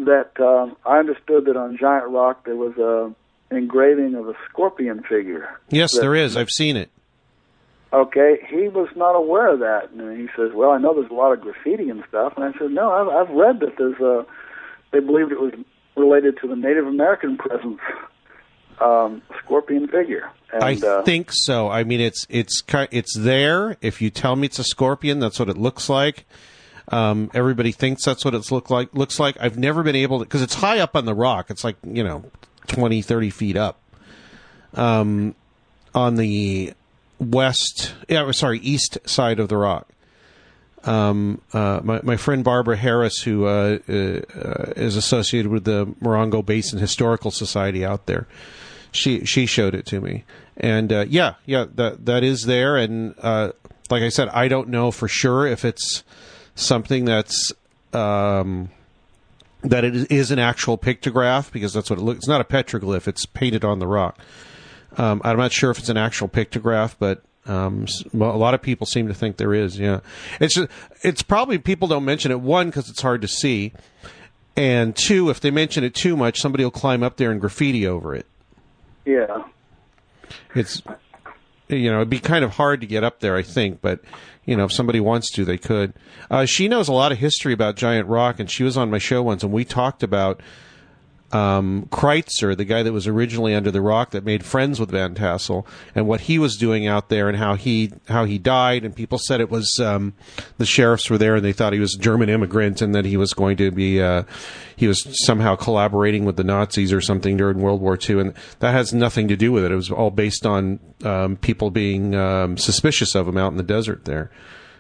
that 0.06 0.40
um, 0.40 0.76
I 0.86 0.98
understood 1.00 1.46
that 1.46 1.58
on 1.58 1.78
Giant 1.78 2.10
Rock 2.10 2.46
there 2.46 2.56
was 2.56 2.78
a 2.78 3.14
engraving 3.56 4.16
of 4.16 4.28
a 4.30 4.34
scorpion 4.50 5.04
figure. 5.04 5.60
Yes, 5.70 5.94
that- 5.94 6.02
there 6.02 6.16
is. 6.16 6.38
I've 6.38 6.50
seen 6.50 6.78
it. 6.78 6.90
Okay, 7.92 8.38
he 8.48 8.68
was 8.68 8.88
not 8.96 9.16
aware 9.16 9.52
of 9.52 9.62
that, 9.62 9.90
and 9.90 10.16
he 10.16 10.28
says, 10.36 10.52
"Well, 10.54 10.70
I 10.70 10.78
know 10.78 10.94
there's 10.94 11.10
a 11.10 11.16
lot 11.16 11.34
of 11.34 11.42
graffiti 11.42 11.90
and 11.90 12.04
stuff." 12.08 12.34
And 12.36 12.46
I 12.46 12.56
said, 12.60 12.70
"No, 12.70 12.92
I've, 12.92 13.08
I've 13.08 13.36
read 13.36 13.62
that 13.62 13.78
there's 13.80 14.00
a. 14.00 14.28
They 14.92 15.00
believed 15.00 15.32
it 15.32 15.40
was 15.40 15.54
related 15.96 16.38
to 16.42 16.48
the 16.48 16.56
Native 16.56 16.86
American 16.86 17.36
presence, 17.38 17.80
um, 18.80 19.24
scorpion 19.44 19.88
figure." 19.88 20.30
And, 20.54 20.64
I 20.64 20.76
uh, 20.76 21.02
think 21.02 21.32
so. 21.32 21.68
I 21.68 21.84
mean, 21.84 22.00
it's 22.00 22.28
it's 22.30 22.62
it's 22.92 23.18
there. 23.18 23.76
If 23.82 24.04
you 24.04 24.12
tell 24.12 24.36
me 24.36 24.46
it's 24.46 24.60
a 24.60 24.64
scorpion, 24.64 25.18
that's 25.20 25.40
what 25.40 25.50
it 25.50 25.58
looks 25.58 25.90
like. 25.90 26.28
Um, 26.90 27.30
everybody 27.34 27.72
thinks 27.72 28.04
that's 28.04 28.26
what 28.26 28.34
it's 28.34 28.52
look 28.52 28.70
like. 28.70 28.94
Looks 28.94 29.20
like. 29.20 29.38
I've 29.40 29.58
never 29.58 29.84
been 29.84 29.96
able 29.96 30.20
to 30.20 30.26
because 30.26 30.42
it's 30.42 30.56
high 30.56 30.80
up 30.80 30.96
on 30.96 31.06
the 31.06 31.14
rock. 31.14 31.50
It's 31.50 31.64
like 31.64 31.78
you 31.84 32.04
know, 32.04 32.26
20, 32.68 33.02
30 33.02 33.30
feet 33.30 33.58
up. 33.58 33.80
Um, 34.74 35.36
on 35.94 36.16
the 36.16 36.74
west, 37.20 37.94
yeah, 38.08 38.30
sorry, 38.32 38.60
east 38.60 38.98
side 39.06 39.40
of 39.40 39.50
the 39.50 39.58
rock. 39.58 39.88
Um, 40.86 41.42
uh, 41.52 41.82
my, 41.84 42.00
my 42.04 42.18
friend 42.18 42.44
Barbara 42.44 42.78
Harris, 42.78 43.22
who 43.22 43.46
uh, 43.46 43.80
uh, 43.88 43.94
uh, 43.94 44.74
is 44.78 44.96
associated 44.96 45.52
with 45.52 45.66
the 45.66 45.88
Morongo 46.02 46.46
Basin 46.46 46.80
Historical 46.80 47.32
Society 47.32 47.86
out 47.86 48.06
there, 48.06 48.28
she 48.92 49.26
she 49.26 49.46
showed 49.46 49.76
it 49.76 49.86
to 49.88 50.00
me, 50.00 50.24
and 50.58 50.92
uh, 50.92 51.06
yeah, 51.08 51.36
yeah, 51.46 51.66
that 51.76 52.06
that 52.06 52.24
is 52.24 52.46
there, 52.46 52.78
and 52.78 53.14
uh, 53.20 53.52
like 53.90 54.04
I 54.04 54.10
said, 54.10 54.30
I 54.30 54.48
don't 54.48 54.70
know 54.70 54.90
for 54.90 55.08
sure 55.08 55.46
if 55.46 55.66
it's 55.66 56.04
something 56.60 57.06
that's 57.06 57.52
um, 57.94 58.70
that 59.64 59.84
it 59.84 60.12
is 60.12 60.32
an 60.32 60.40
actual 60.40 60.78
pictograph 60.78 61.52
because 61.52 61.74
that's 61.74 61.90
what 61.90 62.00
it 62.00 62.02
looks. 62.02 62.20
It's 62.20 62.28
not 62.28 62.42
a 62.42 62.46
petroglyph; 62.46 63.08
it's 63.08 63.26
painted 63.26 63.64
on 63.64 63.80
the 63.80 63.88
rock. 63.88 64.20
Um, 64.98 65.22
I'm 65.24 65.38
not 65.38 65.52
sure 65.52 65.72
if 65.72 65.80
it's 65.80 65.90
an 65.90 65.98
actual 65.98 66.28
pictograph, 66.28 66.96
but 67.00 67.24
um, 67.46 67.86
well, 68.14 68.36
a 68.36 68.38
lot 68.38 68.54
of 68.54 68.62
people 68.62 68.86
seem 68.86 69.08
to 69.08 69.14
think 69.14 69.38
there 69.38 69.54
is. 69.54 69.80
Yeah, 69.80 70.02
it's 70.40 70.56
just, 70.56 70.70
it's 71.02 71.24
probably 71.24 71.58
people 71.58 71.88
don't 71.88 72.06
mention 72.06 72.32
it. 72.32 72.40
One, 72.40 72.68
because 72.68 72.90
it's 72.90 73.02
hard 73.02 73.22
to 73.22 73.28
see, 73.28 73.74
and 74.56 74.96
two, 74.96 75.30
if 75.30 75.40
they 75.40 75.52
mention 75.52 75.84
it 75.84 75.96
too 75.96 76.16
much, 76.18 76.40
somebody 76.40 76.64
will 76.64 76.72
climb 76.72 77.04
up 77.04 77.18
there 77.18 77.32
and 77.32 77.40
graffiti 77.40 77.88
over 77.88 78.16
it. 78.16 78.26
yeah, 79.06 79.44
It's 80.56 80.82
you 81.68 81.92
know 81.92 81.98
it'd 81.98 82.10
be 82.10 82.20
kind 82.20 82.44
of 82.44 82.52
hard 82.52 82.82
to 82.82 82.88
get 82.88 83.04
up 83.04 83.20
there, 83.20 83.36
I 83.36 83.44
think, 83.44 83.82
but 83.82 84.02
you 84.50 84.56
know 84.56 84.66
if 84.66 84.74
somebody 84.74 85.00
wants 85.00 85.30
to, 85.32 85.46
they 85.46 85.58
could. 85.58 85.94
Uh, 86.32 86.46
she 86.46 86.68
knows 86.68 86.88
a 86.88 86.94
lot 86.94 87.12
of 87.12 87.20
history 87.20 87.54
about 87.54 87.76
Giant 87.76 88.08
Rock, 88.08 88.40
and 88.40 88.50
she 88.50 88.64
was 88.64 88.78
on 88.78 88.90
my 88.90 88.98
show 88.98 89.22
once, 89.22 89.44
and 89.44 89.54
we 89.54 89.64
talked 89.64 90.02
about 90.02 90.42
um, 91.32 91.88
Critzer, 91.92 92.56
the 92.58 92.66
guy 92.66 92.84
that 92.84 92.94
was 92.94 93.08
originally 93.08 93.54
under 93.54 93.72
the 93.72 93.82
rock 93.82 94.12
that 94.12 94.24
made 94.24 94.44
friends 94.46 94.80
with 94.80 94.92
Van 94.92 95.14
Tassel, 95.16 95.66
and 95.94 96.08
what 96.08 96.22
he 96.22 96.40
was 96.40 96.58
doing 96.58 96.88
out 96.88 97.10
there, 97.10 97.28
and 97.30 97.38
how 97.38 97.56
he 97.56 97.92
how 98.08 98.26
he 98.26 98.38
died. 98.38 98.84
And 98.84 98.96
people 98.96 99.18
said 99.18 99.40
it 99.42 99.50
was 99.50 99.80
um, 99.80 100.14
the 100.58 100.66
sheriffs 100.66 101.10
were 101.10 101.18
there, 101.18 101.36
and 101.36 101.46
they 101.46 101.54
thought 101.54 101.74
he 101.74 101.80
was 101.80 101.96
a 101.96 102.00
German 102.00 102.30
immigrant, 102.30 102.82
and 102.82 102.96
that 102.96 103.06
he 103.06 103.18
was 103.18 103.34
going 103.34 103.58
to 103.58 103.72
be 103.72 104.02
uh, 104.02 104.24
he 104.76 104.88
was 104.88 105.06
somehow 105.26 105.56
collaborating 105.56 106.26
with 106.26 106.36
the 106.38 106.44
Nazis 106.44 106.92
or 106.94 107.02
something 107.02 107.38
during 107.38 107.60
World 107.60 107.82
War 107.82 107.98
II, 107.98 108.20
and 108.20 108.34
that 108.60 108.72
has 108.72 108.94
nothing 108.94 109.28
to 109.28 109.36
do 109.36 109.52
with 109.52 109.64
it. 109.66 109.72
It 109.72 109.76
was 109.76 109.92
all 109.92 110.12
based 110.12 110.46
on 110.46 110.80
um, 111.04 111.36
people 111.38 111.70
being 111.70 112.16
um, 112.16 112.58
suspicious 112.58 113.16
of 113.16 113.28
him 113.28 113.38
out 113.38 113.52
in 113.52 113.58
the 113.58 113.64
desert 113.64 114.06
there. 114.06 114.32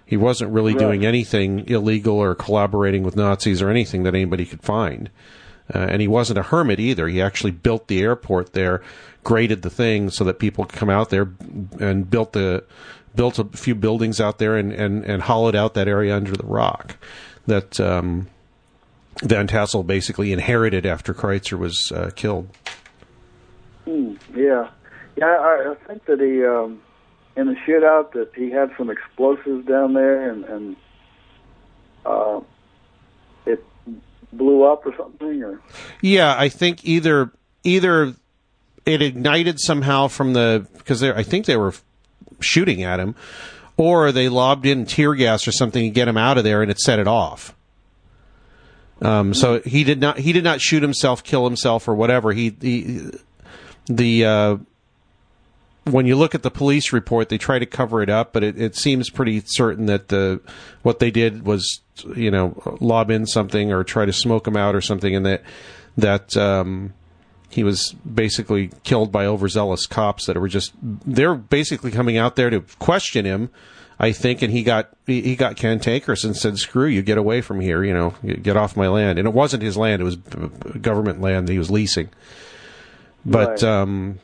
He 0.05 0.17
wasn't 0.17 0.51
really 0.51 0.73
Right. 0.73 0.79
doing 0.79 1.05
anything 1.05 1.67
illegal 1.69 2.17
or 2.17 2.33
collaborating 2.33 3.03
with 3.03 3.15
Nazis 3.15 3.61
or 3.61 3.69
anything 3.69 4.01
that 4.03 4.15
anybody 4.15 4.45
could 4.45 4.63
find. 4.63 5.11
Uh, 5.73 5.79
and 5.79 6.01
he 6.01 6.07
wasn't 6.07 6.39
a 6.39 6.43
hermit 6.43 6.79
either. 6.79 7.07
He 7.07 7.21
actually 7.21 7.51
built 7.51 7.87
the 7.87 8.01
airport 8.01 8.53
there, 8.53 8.81
graded 9.23 9.61
the 9.61 9.69
thing 9.69 10.09
so 10.09 10.23
that 10.23 10.39
people 10.39 10.65
could 10.65 10.79
come 10.79 10.89
out 10.89 11.09
there, 11.09 11.31
and 11.79 12.09
built 12.09 12.33
the 12.33 12.63
built 13.15 13.39
a 13.39 13.43
few 13.45 13.75
buildings 13.75 14.21
out 14.21 14.37
there 14.37 14.55
and, 14.55 14.71
and, 14.71 15.03
and 15.03 15.23
hollowed 15.23 15.55
out 15.55 15.73
that 15.73 15.87
area 15.87 16.15
under 16.15 16.31
the 16.31 16.45
rock 16.45 16.95
that 17.47 17.79
um, 17.79 18.27
Van 19.21 19.47
Tassel 19.47 19.83
basically 19.83 20.31
inherited 20.31 20.85
after 20.85 21.13
Critzer 21.13 21.57
was 21.57 21.91
uh, 21.93 22.11
killed. 22.15 22.47
Hmm, 23.85 24.15
yeah, 24.35 24.69
yeah. 25.17 25.25
I, 25.25 25.71
I 25.71 25.75
think 25.87 26.05
that 26.05 26.19
he 26.19 26.45
um, 26.45 26.81
in 27.35 27.47
the 27.47 27.55
shootout 27.67 28.13
that 28.13 28.31
he 28.35 28.51
had 28.51 28.71
some 28.77 28.89
explosives 28.89 29.65
down 29.65 29.93
there, 29.93 30.29
and 30.29 30.45
and 30.45 30.75
uh, 32.05 32.39
it 33.45 33.63
blew 34.31 34.63
up 34.63 34.85
or 34.85 34.95
something, 34.95 35.43
or 35.43 35.61
Yeah, 36.01 36.35
I 36.37 36.49
think 36.49 36.85
either 36.85 37.31
either 37.63 38.13
it 38.85 39.01
ignited 39.01 39.59
somehow 39.59 40.07
from 40.07 40.33
the 40.33 40.65
because 40.77 41.03
I 41.03 41.23
think 41.23 41.45
they 41.45 41.57
were 41.57 41.73
shooting 42.39 42.83
at 42.83 42.99
him, 42.99 43.15
or 43.77 44.11
they 44.11 44.29
lobbed 44.29 44.65
in 44.65 44.85
tear 44.85 45.13
gas 45.15 45.47
or 45.47 45.51
something 45.51 45.83
to 45.83 45.89
get 45.89 46.07
him 46.07 46.17
out 46.17 46.37
of 46.37 46.43
there, 46.43 46.61
and 46.61 46.71
it 46.71 46.79
set 46.79 46.99
it 46.99 47.07
off. 47.07 47.55
Um, 49.01 49.33
so 49.33 49.61
he 49.61 49.83
did 49.83 50.01
not 50.01 50.19
he 50.19 50.33
did 50.33 50.43
not 50.43 50.61
shoot 50.61 50.81
himself, 50.81 51.23
kill 51.23 51.45
himself, 51.45 51.87
or 51.87 51.95
whatever. 51.95 52.33
He 52.33 52.49
the 52.49 53.13
the 53.85 54.25
uh, 54.25 54.57
when 55.85 56.05
you 56.05 56.15
look 56.15 56.35
at 56.35 56.43
the 56.43 56.51
police 56.51 56.93
report, 56.93 57.29
they 57.29 57.37
try 57.37 57.59
to 57.59 57.65
cover 57.65 58.01
it 58.01 58.09
up, 58.09 58.33
but 58.33 58.43
it, 58.43 58.59
it 58.59 58.75
seems 58.75 59.09
pretty 59.09 59.41
certain 59.45 59.85
that 59.87 60.09
the 60.09 60.41
what 60.83 60.99
they 60.99 61.11
did 61.11 61.45
was 61.45 61.81
you 62.15 62.31
know 62.31 62.77
lob 62.79 63.09
in 63.11 63.25
something 63.25 63.71
or 63.71 63.83
try 63.83 64.05
to 64.05 64.13
smoke 64.13 64.47
him 64.47 64.57
out 64.57 64.75
or 64.75 64.81
something, 64.81 65.15
and 65.15 65.25
that 65.25 65.43
that 65.97 66.37
um, 66.37 66.93
he 67.49 67.63
was 67.63 67.93
basically 67.93 68.71
killed 68.83 69.11
by 69.11 69.25
overzealous 69.25 69.85
cops 69.85 70.25
that 70.25 70.37
were 70.37 70.47
just 70.47 70.73
they're 70.81 71.35
basically 71.35 71.91
coming 71.91 72.17
out 72.17 72.35
there 72.35 72.49
to 72.49 72.61
question 72.79 73.25
him. 73.25 73.49
I 74.01 74.13
think, 74.13 74.41
and 74.41 74.53
he 74.53 74.63
got 74.63 74.91
he 75.05 75.35
got 75.35 75.57
cantankerous 75.57 76.23
and 76.23 76.35
said, 76.35 76.57
"Screw 76.57 76.85
you, 76.85 77.01
get 77.01 77.17
away 77.17 77.41
from 77.41 77.59
here, 77.59 77.83
you 77.83 77.93
know, 77.93 78.13
get 78.23 78.55
off 78.55 78.77
my 78.77 78.87
land." 78.87 79.19
And 79.19 79.27
it 79.27 79.33
wasn't 79.33 79.61
his 79.61 79.75
land; 79.75 80.01
it 80.01 80.05
was 80.05 80.15
government 80.15 81.19
land 81.19 81.47
that 81.47 81.51
he 81.51 81.59
was 81.59 81.69
leasing. 81.69 82.09
But 83.25 83.61
Right. 83.61 83.63
um, 83.63 84.19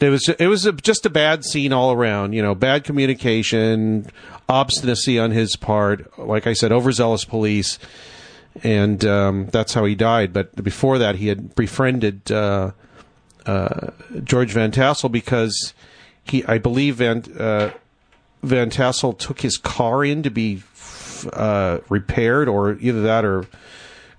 it 0.00 0.10
was 0.10 0.28
it 0.28 0.46
was 0.46 0.66
a, 0.66 0.72
just 0.72 1.06
a 1.06 1.10
bad 1.10 1.44
scene 1.44 1.72
all 1.72 1.92
around. 1.92 2.32
You 2.32 2.42
know, 2.42 2.54
bad 2.54 2.84
communication, 2.84 4.06
obstinacy 4.48 5.18
on 5.18 5.30
his 5.30 5.56
part. 5.56 6.18
Like 6.18 6.46
I 6.46 6.52
said, 6.52 6.72
overzealous 6.72 7.24
police, 7.24 7.78
and 8.62 9.04
um, 9.04 9.46
that's 9.46 9.74
how 9.74 9.84
he 9.84 9.94
died. 9.94 10.32
But 10.32 10.62
before 10.62 10.98
that, 10.98 11.16
he 11.16 11.28
had 11.28 11.54
befriended 11.54 12.30
uh, 12.30 12.72
uh, 13.46 13.90
George 14.22 14.52
Van 14.52 14.70
Tassel 14.70 15.08
because 15.08 15.72
he, 16.24 16.44
I 16.44 16.58
believe, 16.58 16.96
Van 16.96 17.24
uh, 17.38 17.70
Van 18.42 18.68
Tassel 18.68 19.14
took 19.14 19.40
his 19.40 19.56
car 19.56 20.04
in 20.04 20.22
to 20.22 20.30
be 20.30 20.62
uh, 21.32 21.78
repaired, 21.88 22.48
or 22.48 22.76
either 22.80 23.02
that 23.02 23.24
or 23.24 23.46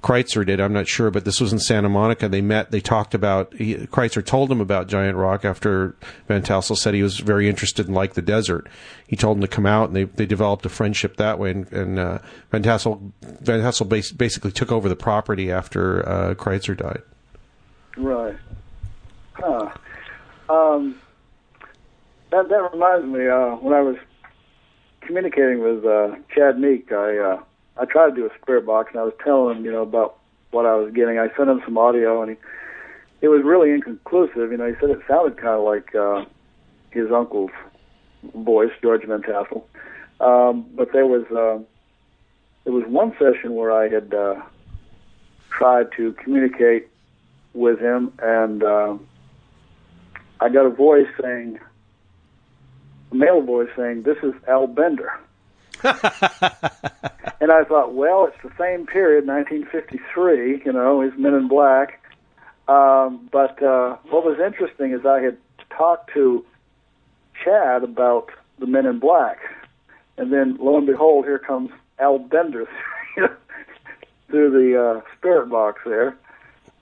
Critzer 0.08 0.46
did. 0.46 0.62
I'm 0.62 0.72
not 0.72 0.88
sure, 0.88 1.12
but 1.12 1.26
this 1.26 1.42
was 1.42 1.52
in 1.52 1.60
Santa 1.60 1.90
Monica. 1.90 2.30
They 2.30 2.40
met. 2.40 2.72
They 2.72 2.80
talked 2.80 3.14
about. 3.14 3.54
He, 3.54 3.76
Critzer 3.76 4.26
told 4.26 4.50
him 4.50 4.62
about 4.62 4.88
Giant 4.88 5.18
Rock 5.18 5.44
after 5.44 5.98
Van 6.30 6.42
Tassel 6.42 6.78
said 6.78 6.94
he 6.94 7.04
was 7.04 7.20
very 7.20 7.50
interested 7.50 7.90
in 7.90 7.94
like 7.94 8.14
the 8.14 8.22
desert. 8.22 8.70
He 9.06 9.18
told 9.18 9.36
him 9.36 9.42
to 9.42 9.50
come 9.50 9.66
out, 9.66 9.90
and 9.90 9.96
they 9.98 10.06
they 10.06 10.26
developed 10.26 10.66
a 10.66 10.70
friendship 10.70 11.18
that 11.18 11.40
way. 11.40 11.52
And, 11.52 11.74
and 11.74 12.00
uh, 12.00 12.20
Van 12.52 12.64
Tassel 12.64 13.12
Van 13.42 13.60
Tassel 13.60 13.86
bas- 13.86 14.14
basically 14.14 14.54
took 14.54 14.72
over 14.72 14.88
the 14.88 14.96
property 14.96 15.52
after 15.52 16.08
uh, 16.08 16.36
Critzer 16.36 16.78
died. 16.78 17.02
right? 17.98 18.38
Huh. 19.34 19.72
Um, 20.50 21.02
that 22.32 22.48
that 22.48 22.70
reminds 22.72 23.06
me. 23.08 23.28
Uh, 23.28 23.58
when 23.58 23.74
I 23.74 23.82
was 23.82 23.98
communicating 25.02 25.60
with 25.60 25.84
uh, 25.84 26.16
Chad 26.34 26.58
Meek, 26.58 26.94
I 26.94 27.18
uh, 27.18 27.44
I 27.80 27.86
tried 27.86 28.10
to 28.10 28.16
do 28.16 28.26
a 28.26 28.30
spirit 28.42 28.66
box, 28.66 28.92
and 28.92 29.00
I 29.00 29.04
was 29.04 29.14
telling 29.24 29.58
him, 29.58 29.66
you 29.66 29.72
know, 29.72 29.82
about 29.82 30.18
what 30.52 30.66
I 30.66 30.76
was 30.76 30.94
getting. 30.94 31.20
I 31.20 31.28
sent 31.36 31.50
him 31.50 31.62
some 31.66 31.78
audio, 31.78 32.22
and 32.22 32.32
he 32.32 32.38
it 33.22 33.30
was 33.30 33.42
really 33.44 33.72
inconclusive. 33.72 34.52
You 34.52 34.58
know, 34.58 34.68
he 34.68 34.74
said 34.80 34.90
it 34.90 35.00
sounded 35.08 35.38
kind 35.38 35.50
of 35.50 35.64
like 35.64 35.96
uh, 35.96 36.26
his 36.92 37.12
uncle's 37.12 37.52
voice, 38.36 38.72
George 38.82 39.06
Van 39.06 39.22
Tassel. 39.22 39.68
Um, 40.20 40.66
but 40.76 40.92
there 40.94 41.06
was 41.06 41.26
uh, 41.32 41.64
there 42.64 42.74
was 42.74 42.86
one 42.88 43.12
session 43.14 43.56
where 43.56 43.72
I 43.72 43.90
had 43.90 44.14
uh, 44.14 44.42
tried 45.50 45.92
to 45.98 46.14
communicate 46.14 46.88
with 47.54 47.80
him, 47.80 48.14
and 48.20 48.64
uh, 48.64 48.98
I 50.40 50.50
got 50.50 50.66
a 50.66 50.70
voice 50.70 51.08
saying, 51.22 51.60
a 53.12 53.16
male 53.16 53.42
voice 53.42 53.70
saying, 53.76 54.04
"This 54.04 54.18
is 54.24 54.34
Al 54.48 54.68
Bender." 54.68 55.12
and 57.42 57.52
I 57.52 57.64
thought, 57.64 57.94
well, 57.94 58.26
it's 58.26 58.42
the 58.44 58.52
same 58.58 58.86
period, 58.86 59.28
1953. 59.28 60.64
You 60.66 60.74
know, 60.74 61.02
he's 61.02 61.18
Men 61.18 61.34
in 61.34 61.48
Black. 61.48 62.02
Um, 62.68 63.30
but 63.32 63.62
uh, 63.64 63.98
what 64.10 64.26
was 64.26 64.40
interesting 64.40 64.92
is 64.92 65.06
I 65.06 65.22
had 65.22 65.38
talked 65.70 66.14
to 66.14 66.46
Chad 67.44 67.84
about 67.84 68.32
the 68.60 68.66
Men 68.66 68.86
in 68.86 69.00
Black, 69.00 69.40
and 70.18 70.34
then 70.34 70.58
lo 70.60 70.78
and 70.78 70.88
behold, 70.88 71.26
here 71.26 71.40
comes 71.40 71.72
Al 72.00 72.20
Bender 72.20 72.68
through 74.30 74.52
the 74.52 74.82
uh, 74.82 75.02
spirit 75.18 75.50
box 75.50 75.82
there. 75.86 76.18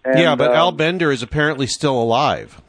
And, 0.04 0.20
yeah, 0.20 0.36
but 0.36 0.52
um, 0.52 0.56
Al 0.56 0.72
Bender 0.72 1.12
is 1.12 1.22
apparently 1.22 1.68
still 1.68 2.02
alive. 2.02 2.62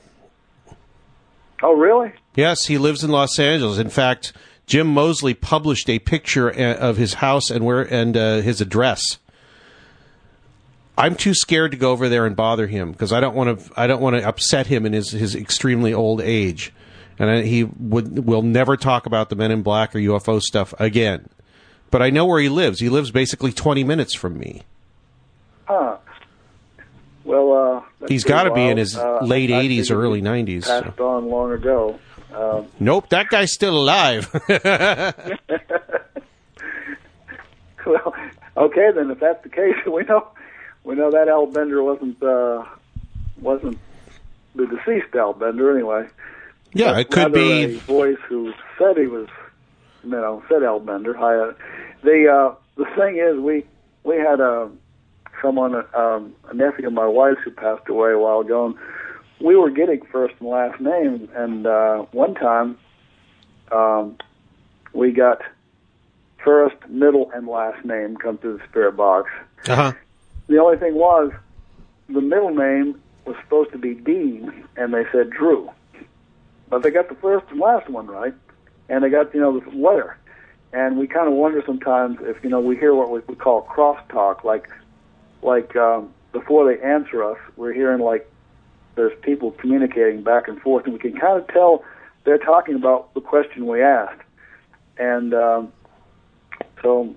Oh, 1.63 1.75
really? 1.75 2.13
Yes, 2.35 2.67
he 2.67 2.77
lives 2.79 3.03
in 3.03 3.11
Los 3.11 3.39
Angeles. 3.39 3.79
In 3.79 3.89
fact, 3.89 4.33
Jim 4.67 4.89
Moseley 4.89 5.33
published 5.35 5.89
a 5.89 5.99
picture 6.01 6.51
uh, 6.51 6.75
of 6.77 6.97
his 6.97 7.15
house 7.15 7.51
and 7.51 7.65
where 7.65 7.83
and 7.83 8.17
uh, 8.17 8.37
his 8.41 8.61
address. 8.61 9.19
I'm 10.99 11.15
too 11.15 11.35
scared 11.35 11.73
to 11.73 11.77
go 11.77 11.93
over 11.93 12.09
there 12.09 12.27
and 12.27 12.35
bother 12.35 12.67
him 12.67 12.91
because 12.93 13.13
I 13.13 13.21
don't 13.21 13.35
want 13.37 13.61
to. 13.61 13.71
I 13.81 13.87
don't 13.87 14.01
want 14.01 14.17
to 14.17 14.27
upset 14.27 14.67
him 14.67 14.87
in 14.87 14.93
his, 14.93 15.11
his 15.11 15.35
extremely 15.35 15.93
old 15.93 16.21
age, 16.21 16.73
and 17.19 17.31
I, 17.31 17.43
he 17.43 17.65
would 17.65 18.27
will 18.27 18.43
never 18.43 18.77
talk 18.77 19.07
about 19.07 19.29
the 19.29 19.37
Men 19.37 19.51
in 19.51 19.63
Black 19.63 19.95
or 19.95 19.99
UFO 19.99 20.41
stuff 20.41 20.73
again. 20.79 21.29
But 21.91 22.03
I 22.03 22.11
know 22.11 22.25
where 22.27 22.41
he 22.41 22.49
lives. 22.49 22.81
He 22.81 22.89
lives 22.89 23.11
basically 23.13 23.53
20 23.53 23.85
minutes 23.85 24.15
from 24.17 24.39
me. 24.39 24.63
Huh. 25.67 25.99
Well, 27.25 27.85
uh, 28.01 28.07
He's 28.09 28.25
got 28.25 28.45
to 28.45 28.55
be 28.55 28.63
in 28.67 28.77
his 28.77 28.97
Uh, 28.97 29.21
late 29.23 29.51
I 29.51 29.65
80s 29.67 29.91
or 29.91 30.01
early 30.03 30.19
he 30.21 30.25
90s. 30.25 30.65
so. 30.65 30.83
Passed 30.83 31.01
on 31.01 31.29
long 31.29 31.53
ago. 31.53 31.99
Um, 32.37 32.67
Nope, 32.79 33.09
that 33.09 33.29
guy's 33.31 33.53
still 33.53 33.77
alive. 33.79 34.29
well, 37.87 38.15
okay 38.57 38.91
then. 38.95 39.11
If 39.11 39.21
that's 39.21 39.43
the 39.43 39.49
case, 39.49 39.75
we 39.87 40.03
know 40.05 40.29
we 40.85 40.95
know 40.95 41.11
that 41.11 41.29
Al 41.29 41.47
Bender 41.47 41.83
wasn't 41.83 42.23
uh, 42.23 42.65
wasn't 43.41 43.79
the 44.55 44.67
deceased 44.67 45.15
Al 45.15 45.33
Bender 45.33 45.75
anyway. 45.75 46.09
yeah, 46.73 46.93
But 46.93 47.01
it 47.01 47.11
could 47.11 47.33
be. 47.33 47.63
a 47.65 47.79
voice 47.81 48.19
who 48.29 48.53
said 48.79 48.97
he 48.97 49.07
was, 49.07 49.29
you 50.05 50.11
know, 50.11 50.43
said 50.49 50.63
Al 50.63 50.81
Bender. 50.81 51.17
I, 51.19 51.49
uh, 51.49 51.53
the 52.03 52.29
uh, 52.29 52.55
the 52.77 52.85
thing 52.97 53.17
is, 53.17 53.39
we 53.41 53.65
we 54.05 54.17
had 54.17 54.41
a 54.41 54.71
someone, 55.43 55.75
um, 55.95 56.35
a 56.49 56.55
nephew 56.55 56.87
of 56.87 56.93
my 56.95 57.07
wife's 57.07 57.41
who 57.45 57.51
passed 57.51 57.89
away 57.89 58.13
a 58.13 58.19
while 58.19 58.41
ago, 58.41 58.67
and 58.67 58.75
we 59.41 59.57
were 59.57 59.71
getting 59.71 60.05
first 60.07 60.35
and 60.41 60.49
last 60.49 60.81
name, 60.81 61.29
and 61.35 61.67
uh, 61.67 61.99
one 62.13 62.35
time 62.35 62.79
um, 63.71 64.17
we 64.93 65.13
got 65.13 65.43
first, 66.43 66.77
middle, 66.89 67.31
and 67.33 67.47
last 67.47 67.85
name 67.85 68.17
come 68.17 68.39
through 68.39 68.59
the 68.59 68.65
spirit 68.69 68.97
box. 68.97 69.31
Uh-huh. 69.69 69.93
The 70.49 70.59
only 70.59 70.79
thing 70.79 70.95
was, 70.95 71.33
the 72.09 72.21
middle 72.21 72.55
name 72.55 73.01
was 73.25 73.37
supposed 73.43 73.73
to 73.73 73.79
be 73.79 73.95
Dean, 73.95 74.65
and 74.77 74.95
they 74.95 75.05
said 75.11 75.31
Drew. 75.31 75.71
But 76.69 76.83
they 76.83 76.91
got 76.91 77.09
the 77.09 77.17
first 77.17 77.47
and 77.51 77.61
last 77.61 77.89
one 77.89 78.07
right, 78.07 78.35
and 78.89 79.03
they 79.03 79.11
got, 79.11 79.35
you 79.35 79.41
know, 79.41 79.59
the 79.59 79.71
letter. 79.71 80.17
And 80.73 80.99
we 80.99 81.07
kind 81.07 81.27
of 81.27 81.35
wonder 81.35 81.63
sometimes 81.65 82.19
if, 82.23 82.43
you 82.43 82.51
know, 82.51 82.61
we 82.61 82.77
hear 82.77 82.95
what 82.95 83.11
we, 83.11 83.21
we 83.27 83.35
call 83.35 83.67
crosstalk, 83.67 84.45
like, 84.45 84.69
like 85.43 85.75
um, 85.77 86.13
before 86.33 86.67
they 86.67 86.81
answer 86.83 87.25
us, 87.25 87.39
we're 87.57 87.73
hearing 87.73 88.01
like 88.01 88.31
there's 88.97 89.17
people 89.23 89.53
communicating 89.53 90.23
back 90.23 90.49
and 90.49 90.61
forth, 90.61 90.85
and 90.85 90.95
we 90.95 90.99
can 90.99 91.13
kind 91.13 91.39
of 91.39 91.47
tell 91.49 91.85
they're 92.25 92.39
talking 92.39 92.75
about 92.75 93.15
the 93.15 93.21
question 93.21 93.67
we 93.67 93.83
asked. 93.83 94.23
And 94.99 95.33
um, 95.33 95.73
so 96.83 97.15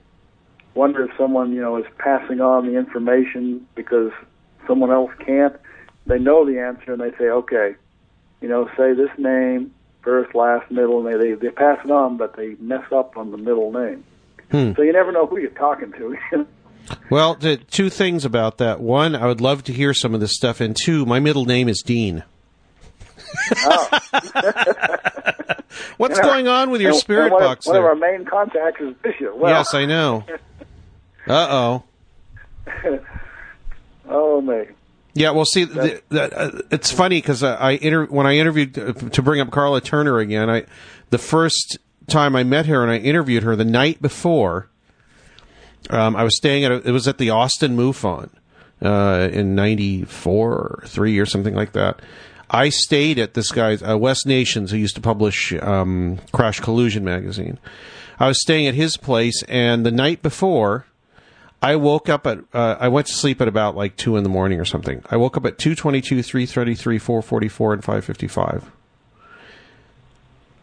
wonder 0.75 1.05
if 1.05 1.11
someone 1.17 1.51
you 1.53 1.61
know 1.61 1.77
is 1.77 1.85
passing 1.97 2.41
on 2.41 2.67
the 2.67 2.77
information 2.77 3.65
because 3.75 4.11
someone 4.67 4.91
else 4.91 5.11
can't. 5.25 5.55
They 6.05 6.19
know 6.19 6.45
the 6.45 6.59
answer 6.59 6.93
and 6.93 7.01
they 7.01 7.11
say, 7.17 7.25
okay, 7.25 7.75
you 8.41 8.47
know, 8.47 8.69
say 8.77 8.93
this 8.93 9.09
name 9.17 9.73
first, 10.01 10.33
last, 10.33 10.69
middle, 10.71 11.05
and 11.05 11.21
they 11.21 11.29
they, 11.29 11.33
they 11.35 11.49
pass 11.49 11.79
it 11.83 11.91
on, 11.91 12.17
but 12.17 12.35
they 12.35 12.55
mess 12.59 12.85
up 12.91 13.17
on 13.17 13.31
the 13.31 13.37
middle 13.37 13.71
name. 13.71 14.03
Hmm. 14.51 14.73
So 14.75 14.81
you 14.81 14.93
never 14.93 15.11
know 15.11 15.25
who 15.27 15.39
you're 15.39 15.51
talking 15.51 15.91
to. 15.93 16.17
Well, 17.09 17.35
the, 17.35 17.57
two 17.57 17.89
things 17.89 18.25
about 18.25 18.57
that. 18.59 18.79
One, 18.79 19.15
I 19.15 19.25
would 19.27 19.41
love 19.41 19.63
to 19.65 19.73
hear 19.73 19.93
some 19.93 20.13
of 20.13 20.19
this 20.19 20.35
stuff. 20.35 20.61
And 20.61 20.75
two, 20.75 21.05
my 21.05 21.19
middle 21.19 21.45
name 21.45 21.67
is 21.69 21.81
Dean. 21.85 22.23
What's 25.97 26.17
And 26.17 26.25
our- 26.27 26.33
going 26.33 26.47
on 26.47 26.69
with 26.71 26.81
your 26.81 26.91
and- 26.91 26.99
spirit 26.99 27.25
and 27.25 27.33
one, 27.33 27.43
box 27.43 27.67
One 27.67 27.75
of 27.75 27.83
our 27.83 27.95
main 27.95 28.25
contacts 28.25 28.81
is 28.81 28.95
Bishop. 29.03 29.35
Well, 29.35 29.51
yes, 29.53 29.73
I 29.73 29.85
know. 29.85 30.23
Uh 31.27 31.83
oh. 32.87 33.03
oh 34.09 34.41
me. 34.41 34.63
Yeah, 35.13 35.29
well, 35.31 35.45
see, 35.45 35.65
the, 35.65 36.01
the, 36.09 36.23
uh, 36.39 36.61
it's 36.71 36.91
funny 36.91 37.17
because 37.21 37.43
I, 37.43 37.55
I 37.55 37.71
inter- 37.73 38.07
when 38.07 38.25
I 38.25 38.37
interviewed 38.37 38.79
uh, 38.79 38.93
to 38.93 39.21
bring 39.21 39.39
up 39.39 39.51
Karla 39.51 39.79
Turner 39.81 40.17
again, 40.17 40.49
I 40.49 40.65
the 41.11 41.19
first 41.19 41.77
time 42.07 42.35
I 42.35 42.43
met 42.43 42.65
her 42.65 42.81
and 42.81 42.89
I 42.91 42.97
interviewed 42.97 43.43
her 43.43 43.55
the 43.55 43.65
night 43.65 44.01
before, 44.01 44.69
um, 45.89 46.15
I 46.15 46.23
was 46.23 46.35
staying 46.35 46.65
at 46.65 46.71
a, 46.71 46.87
it 46.87 46.91
was 46.91 47.07
at 47.07 47.17
the 47.17 47.29
Austin 47.29 47.75
MUFON 47.75 48.29
uh, 48.81 49.29
in 49.31 49.55
'94 49.55 50.51
or 50.51 50.83
three 50.85 51.17
or 51.19 51.25
something 51.25 51.55
like 51.55 51.73
that. 51.73 52.01
I 52.51 52.69
stayed 52.69 53.19
at 53.19 53.35
this 53.35 53.51
guy's 53.51 53.83
uh, 53.83 53.97
Wes 53.97 54.25
Nations, 54.25 54.71
who 54.71 54.77
used 54.77 54.95
to 54.95 55.01
publish 55.01 55.53
um, 55.61 56.19
Crash 56.31 56.59
Collusion 56.59 57.03
magazine. 57.03 57.59
I 58.19 58.27
was 58.27 58.41
staying 58.41 58.67
at 58.67 58.73
his 58.73 58.97
place, 58.97 59.43
and 59.43 59.85
the 59.85 59.91
night 59.91 60.21
before, 60.21 60.85
I 61.61 61.75
woke 61.75 62.09
up 62.09 62.25
at 62.25 62.39
uh, 62.53 62.77
I 62.79 62.87
went 62.87 63.07
to 63.07 63.13
sleep 63.13 63.41
at 63.41 63.47
about 63.47 63.75
like 63.75 63.95
two 63.97 64.17
in 64.17 64.23
the 64.23 64.29
morning 64.29 64.59
or 64.59 64.65
something. 64.65 65.03
I 65.09 65.17
woke 65.17 65.37
up 65.37 65.45
at 65.45 65.57
two 65.57 65.75
twenty 65.75 66.01
two, 66.01 66.23
three 66.23 66.45
thirty 66.45 66.75
three, 66.75 66.97
four 66.97 67.21
forty 67.21 67.47
four, 67.47 67.73
and 67.73 67.83
five 67.83 68.03
fifty 68.03 68.27
five. 68.27 68.71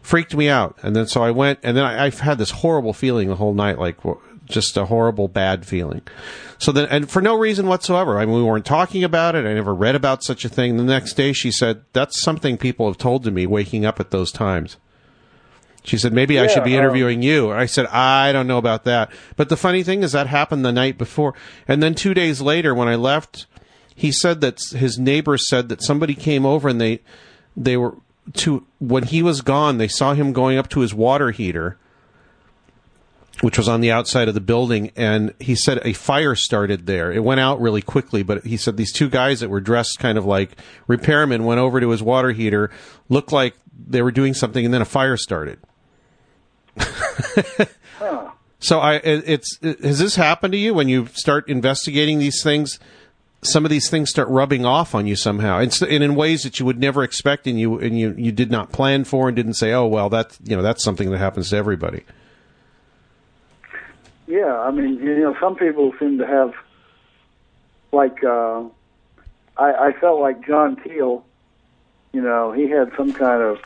Freaked 0.01 0.35
me 0.35 0.49
out, 0.49 0.77
and 0.81 0.95
then 0.95 1.07
so 1.07 1.21
I 1.21 1.31
went, 1.31 1.59
and 1.63 1.75
then 1.75 1.83
I, 1.83 2.05
I've 2.05 2.19
had 2.19 2.37
this 2.37 2.51
horrible 2.51 2.93
feeling 2.93 3.27
the 3.27 3.35
whole 3.35 3.53
night, 3.53 3.77
like 3.77 3.97
just 4.47 4.77
a 4.77 4.85
horrible 4.85 5.27
bad 5.27 5.65
feeling. 5.65 6.01
So 6.57 6.71
then, 6.71 6.87
and 6.89 7.09
for 7.09 7.21
no 7.21 7.37
reason 7.37 7.67
whatsoever. 7.67 8.17
I 8.19 8.25
mean, 8.25 8.35
we 8.35 8.43
weren't 8.43 8.65
talking 8.65 9.03
about 9.03 9.35
it. 9.35 9.45
I 9.45 9.53
never 9.53 9.73
read 9.73 9.95
about 9.95 10.23
such 10.23 10.45
a 10.45 10.49
thing. 10.49 10.77
The 10.77 10.83
next 10.83 11.13
day, 11.13 11.33
she 11.33 11.51
said, 11.51 11.81
"That's 11.93 12.21
something 12.21 12.57
people 12.57 12.87
have 12.87 12.97
told 12.97 13.23
to 13.25 13.31
me, 13.31 13.45
waking 13.45 13.85
up 13.85 13.99
at 13.99 14.11
those 14.11 14.31
times." 14.31 14.77
She 15.87 15.97
said, 15.97 16.11
maybe 16.11 16.37
I 16.37 16.47
should 16.47 16.65
be 16.65 16.75
um, 16.77 16.79
interviewing 16.83 17.21
you. 17.21 17.49
I 17.49 17.65
said, 17.65 17.85
I 17.85 18.33
don't 18.33 18.45
know 18.45 18.57
about 18.57 18.83
that. 18.83 19.09
But 19.37 19.47
the 19.47 19.55
funny 19.55 19.83
thing 19.83 20.03
is 20.03 20.11
that 20.11 20.27
happened 20.27 20.65
the 20.65 20.73
night 20.73 20.97
before. 20.97 21.33
And 21.65 21.81
then 21.81 21.95
two 21.95 22.13
days 22.13 22.41
later, 22.41 22.75
when 22.75 22.89
I 22.89 22.95
left, 22.95 23.45
he 23.95 24.11
said 24.11 24.41
that 24.41 24.59
his 24.71 24.99
neighbors 24.99 25.47
said 25.47 25.69
that 25.69 25.81
somebody 25.81 26.13
came 26.13 26.45
over 26.45 26.67
and 26.67 26.81
they, 26.81 26.99
they 27.55 27.77
were 27.77 27.95
to, 28.33 28.67
when 28.79 29.03
he 29.03 29.23
was 29.23 29.39
gone, 29.39 29.77
they 29.77 29.87
saw 29.87 30.13
him 30.13 30.33
going 30.33 30.57
up 30.57 30.67
to 30.71 30.81
his 30.81 30.93
water 30.93 31.31
heater, 31.31 31.77
which 33.41 33.57
was 33.57 33.67
on 33.67 33.81
the 33.81 33.91
outside 33.91 34.27
of 34.27 34.33
the 34.33 34.41
building. 34.41 34.91
And 34.95 35.33
he 35.39 35.55
said 35.55 35.79
a 35.83 35.93
fire 35.93 36.35
started 36.35 36.85
there. 36.85 37.11
It 37.11 37.23
went 37.23 37.39
out 37.39 37.61
really 37.61 37.81
quickly, 37.81 38.23
but 38.23 38.45
he 38.45 38.57
said 38.57 38.77
these 38.77 38.93
two 38.93 39.09
guys 39.09 39.39
that 39.39 39.49
were 39.49 39.61
dressed 39.61 39.99
kind 39.99 40.17
of 40.17 40.25
like 40.25 40.51
repairmen 40.87 41.43
went 41.43 41.59
over 41.59 41.79
to 41.79 41.89
his 41.89 42.01
water 42.01 42.31
heater, 42.31 42.71
looked 43.09 43.31
like 43.31 43.55
they 43.87 44.01
were 44.01 44.11
doing 44.11 44.33
something, 44.33 44.65
and 44.65 44.73
then 44.73 44.81
a 44.81 44.85
fire 44.85 45.17
started. 45.17 45.59
So 48.59 48.79
I, 48.79 48.95
it's 48.95 49.59
it, 49.61 49.81
has 49.81 49.99
this 49.99 50.15
happened 50.15 50.53
to 50.53 50.57
you 50.57 50.73
when 50.73 50.89
you 50.89 51.07
start 51.07 51.47
investigating 51.47 52.19
these 52.19 52.41
things? 52.41 52.79
Some 53.43 53.65
of 53.65 53.71
these 53.71 53.89
things 53.89 54.09
start 54.09 54.27
rubbing 54.29 54.65
off 54.65 54.95
on 54.95 55.05
you 55.05 55.15
somehow, 55.15 55.59
and, 55.59 55.81
and 55.83 56.03
in 56.03 56.15
ways 56.15 56.41
that 56.41 56.59
you 56.59 56.65
would 56.65 56.79
never 56.79 57.03
expect, 57.03 57.45
and 57.45 57.59
you 57.59 57.77
and 57.77 57.97
you 57.99 58.15
you 58.17 58.31
did 58.31 58.49
not 58.49 58.71
plan 58.71 59.03
for, 59.03 59.27
and 59.27 59.35
didn't 59.35 59.53
say, 59.53 59.73
"Oh 59.73 59.85
well, 59.85 60.09
that's 60.09 60.39
you 60.43 60.55
know 60.55 60.63
that's 60.63 60.83
something 60.83 61.11
that 61.11 61.19
happens 61.19 61.51
to 61.51 61.55
everybody." 61.55 62.03
Yeah, 64.27 64.59
I 64.59 64.71
mean, 64.71 64.95
you 64.95 65.19
know, 65.19 65.35
some 65.39 65.55
people 65.55 65.93
seem 65.99 66.17
to 66.17 66.27
have, 66.27 66.53
like, 67.93 68.23
uh, 68.23 68.63
I, 69.57 69.87
I 69.87 69.91
felt 69.99 70.19
like 70.19 70.45
John 70.45 70.75
Keel, 70.75 71.25
you 72.13 72.21
know, 72.21 72.51
he 72.51 72.69
had 72.69 72.91
some 72.97 73.13
kind 73.13 73.41
of 73.41 73.57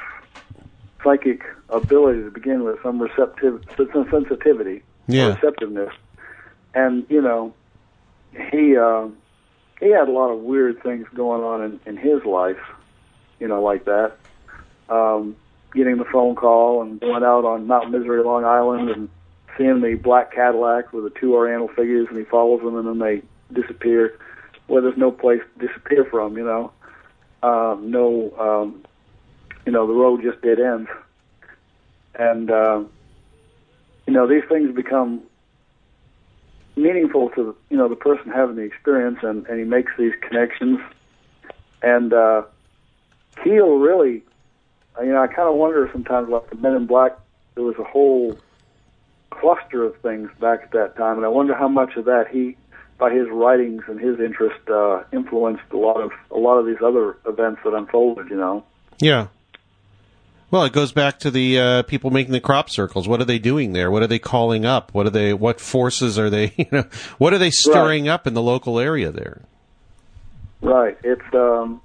psychic 1.03 1.41
ability 1.69 2.21
to 2.23 2.29
begin 2.31 2.63
with, 2.63 2.77
some 2.83 3.01
receptive, 3.01 3.61
some 3.75 4.07
sensitivity, 4.11 4.83
Yeah. 5.07 5.33
receptiveness, 5.33 5.93
and 6.75 7.05
you 7.09 7.21
know, 7.21 7.53
he 8.51 8.77
uh, 8.77 9.07
he 9.79 9.89
had 9.89 10.07
a 10.07 10.11
lot 10.11 10.29
of 10.31 10.39
weird 10.41 10.81
things 10.83 11.07
going 11.15 11.43
on 11.43 11.63
in, 11.63 11.79
in 11.87 11.97
his 11.97 12.23
life, 12.23 12.59
you 13.39 13.47
know, 13.47 13.61
like 13.63 13.85
that. 13.85 14.13
Um, 14.89 15.35
getting 15.73 15.97
the 15.97 16.05
phone 16.05 16.35
call 16.35 16.81
and 16.83 16.99
going 16.99 17.23
out 17.23 17.45
on 17.45 17.65
Mount 17.65 17.89
Misery, 17.91 18.23
Long 18.23 18.43
Island, 18.45 18.89
and 18.89 19.09
seeing 19.57 19.81
the 19.81 19.95
black 19.95 20.33
Cadillac 20.33 20.93
with 20.93 21.03
the 21.03 21.19
two 21.19 21.35
Oriental 21.35 21.67
figures, 21.67 22.07
and 22.09 22.17
he 22.17 22.25
follows 22.25 22.61
them, 22.61 22.77
and 22.77 22.87
then 22.87 22.99
they 22.99 23.21
disappear. 23.53 24.17
Well, 24.67 24.81
there's 24.81 24.97
no 24.97 25.11
place 25.11 25.41
to 25.57 25.67
disappear 25.67 26.05
from, 26.05 26.37
you 26.37 26.45
know. 26.45 26.71
Um, 27.43 27.91
no, 27.91 28.33
um, 28.39 28.83
you 29.65 29.71
know, 29.71 29.87
the 29.87 29.93
road 29.93 30.21
just 30.21 30.41
dead 30.41 30.59
ends, 30.59 30.89
and 32.15 32.51
uh, 32.51 32.83
you 34.05 34.13
know 34.13 34.27
these 34.27 34.43
things 34.47 34.73
become 34.75 35.23
meaningful 36.75 37.29
to 37.31 37.55
you 37.69 37.77
know 37.77 37.87
the 37.87 37.95
person 37.95 38.31
having 38.31 38.55
the 38.55 38.61
experience, 38.61 39.19
and, 39.23 39.45
and 39.47 39.59
he 39.59 39.65
makes 39.65 39.91
these 39.97 40.13
connections. 40.21 40.79
And 41.81 42.13
uh, 42.13 42.43
Keel 43.43 43.77
really, 43.77 44.23
you 44.99 45.11
know, 45.11 45.21
I 45.21 45.27
kind 45.27 45.49
of 45.49 45.55
wonder 45.55 45.89
sometimes, 45.91 46.29
like 46.29 46.49
the 46.49 46.55
Men 46.57 46.75
in 46.75 46.85
Black, 46.85 47.17
there 47.55 47.63
was 47.63 47.75
a 47.79 47.83
whole 47.83 48.37
cluster 49.31 49.83
of 49.83 49.97
things 50.01 50.29
back 50.39 50.61
at 50.63 50.71
that 50.71 50.95
time, 50.95 51.17
and 51.17 51.25
I 51.25 51.29
wonder 51.29 51.55
how 51.55 51.67
much 51.67 51.95
of 51.95 52.05
that 52.05 52.27
he, 52.31 52.55
by 52.97 53.11
his 53.11 53.27
writings 53.29 53.83
and 53.87 53.99
his 53.99 54.19
interest, 54.19 54.69
uh, 54.69 55.03
influenced 55.11 55.63
a 55.71 55.77
lot 55.77 55.99
of 55.99 56.11
a 56.29 56.37
lot 56.37 56.57
of 56.59 56.65
these 56.65 56.81
other 56.83 57.17
events 57.25 57.61
that 57.63 57.73
unfolded. 57.73 58.29
You 58.29 58.37
know, 58.37 58.63
Yeah. 58.99 59.27
Well, 60.51 60.65
it 60.65 60.73
goes 60.73 60.91
back 60.91 61.17
to 61.19 61.31
the 61.31 61.59
uh, 61.59 61.83
people 61.83 62.11
making 62.11 62.33
the 62.33 62.41
crop 62.41 62.69
circles. 62.69 63.07
What 63.07 63.21
are 63.21 63.25
they 63.25 63.39
doing 63.39 63.71
there? 63.71 63.89
What 63.89 64.03
are 64.03 64.07
they 64.07 64.19
calling 64.19 64.65
up? 64.65 64.93
What 64.93 65.07
are 65.07 65.11
they? 65.11 65.33
What 65.33 65.61
forces 65.61 66.19
are 66.19 66.29
they? 66.29 66.53
You 66.57 66.65
know, 66.71 66.85
what 67.17 67.33
are 67.33 67.37
they 67.37 67.51
stirring 67.51 68.07
up 68.09 68.27
in 68.27 68.33
the 68.33 68.41
local 68.41 68.77
area 68.77 69.11
there? 69.11 69.41
Right. 70.61 70.97
It's 71.03 71.33
um, 71.33 71.81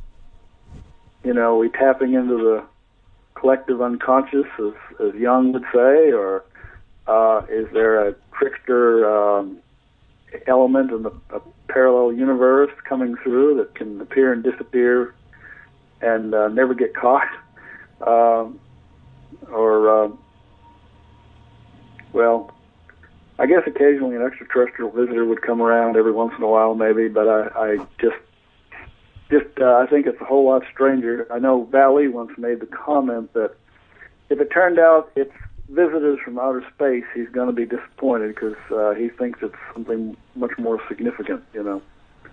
you 1.24 1.32
know, 1.32 1.56
we 1.58 1.68
tapping 1.70 2.14
into 2.14 2.36
the 2.36 2.64
collective 3.34 3.80
unconscious, 3.82 4.46
as, 4.58 4.72
as 5.00 5.14
Jung 5.14 5.52
would 5.52 5.64
say, 5.72 6.12
or 6.12 6.44
uh, 7.06 7.42
is 7.50 7.66
there 7.72 8.08
a 8.08 8.14
trickster 8.38 9.08
um, 9.08 9.58
element 10.46 10.90
in 10.90 11.02
the 11.02 11.12
parallel 11.68 12.12
universe 12.12 12.70
coming 12.88 13.16
through 13.22 13.56
that 13.56 13.74
can 13.74 14.00
appear 14.00 14.32
and 14.32 14.42
disappear 14.42 15.14
and 16.00 16.34
uh, 16.34 16.48
never 16.48 16.74
get 16.74 16.94
caught? 16.94 17.28
Um, 18.06 18.60
or, 19.50 20.04
uh, 20.04 20.08
well, 22.12 22.52
I 23.38 23.46
guess 23.46 23.62
occasionally 23.66 24.16
an 24.16 24.22
extraterrestrial 24.22 24.90
visitor 24.90 25.24
would 25.24 25.42
come 25.42 25.60
around 25.60 25.96
every 25.96 26.12
once 26.12 26.32
in 26.36 26.42
a 26.42 26.48
while, 26.48 26.74
maybe, 26.74 27.08
but 27.08 27.28
I, 27.28 27.48
I 27.54 27.76
just 28.00 28.16
just 29.30 29.58
uh, 29.60 29.76
I 29.76 29.86
think 29.90 30.06
it's 30.06 30.20
a 30.20 30.24
whole 30.24 30.46
lot 30.46 30.62
stranger. 30.72 31.26
I 31.32 31.38
know 31.38 31.68
Vallée 31.70 32.10
once 32.10 32.30
made 32.38 32.60
the 32.60 32.66
comment 32.66 33.32
that 33.34 33.56
if 34.30 34.40
it 34.40 34.50
turned 34.52 34.78
out 34.78 35.10
it's 35.16 35.32
visitors 35.68 36.18
from 36.24 36.38
outer 36.38 36.64
space, 36.74 37.04
he's 37.14 37.28
going 37.28 37.48
to 37.48 37.52
be 37.52 37.66
disappointed 37.66 38.34
because 38.34 38.56
uh, 38.70 38.94
he 38.94 39.08
thinks 39.08 39.40
it's 39.42 39.54
something 39.72 40.16
much 40.34 40.52
more 40.58 40.80
significant. 40.88 41.44
You 41.52 41.62
know. 41.62 41.82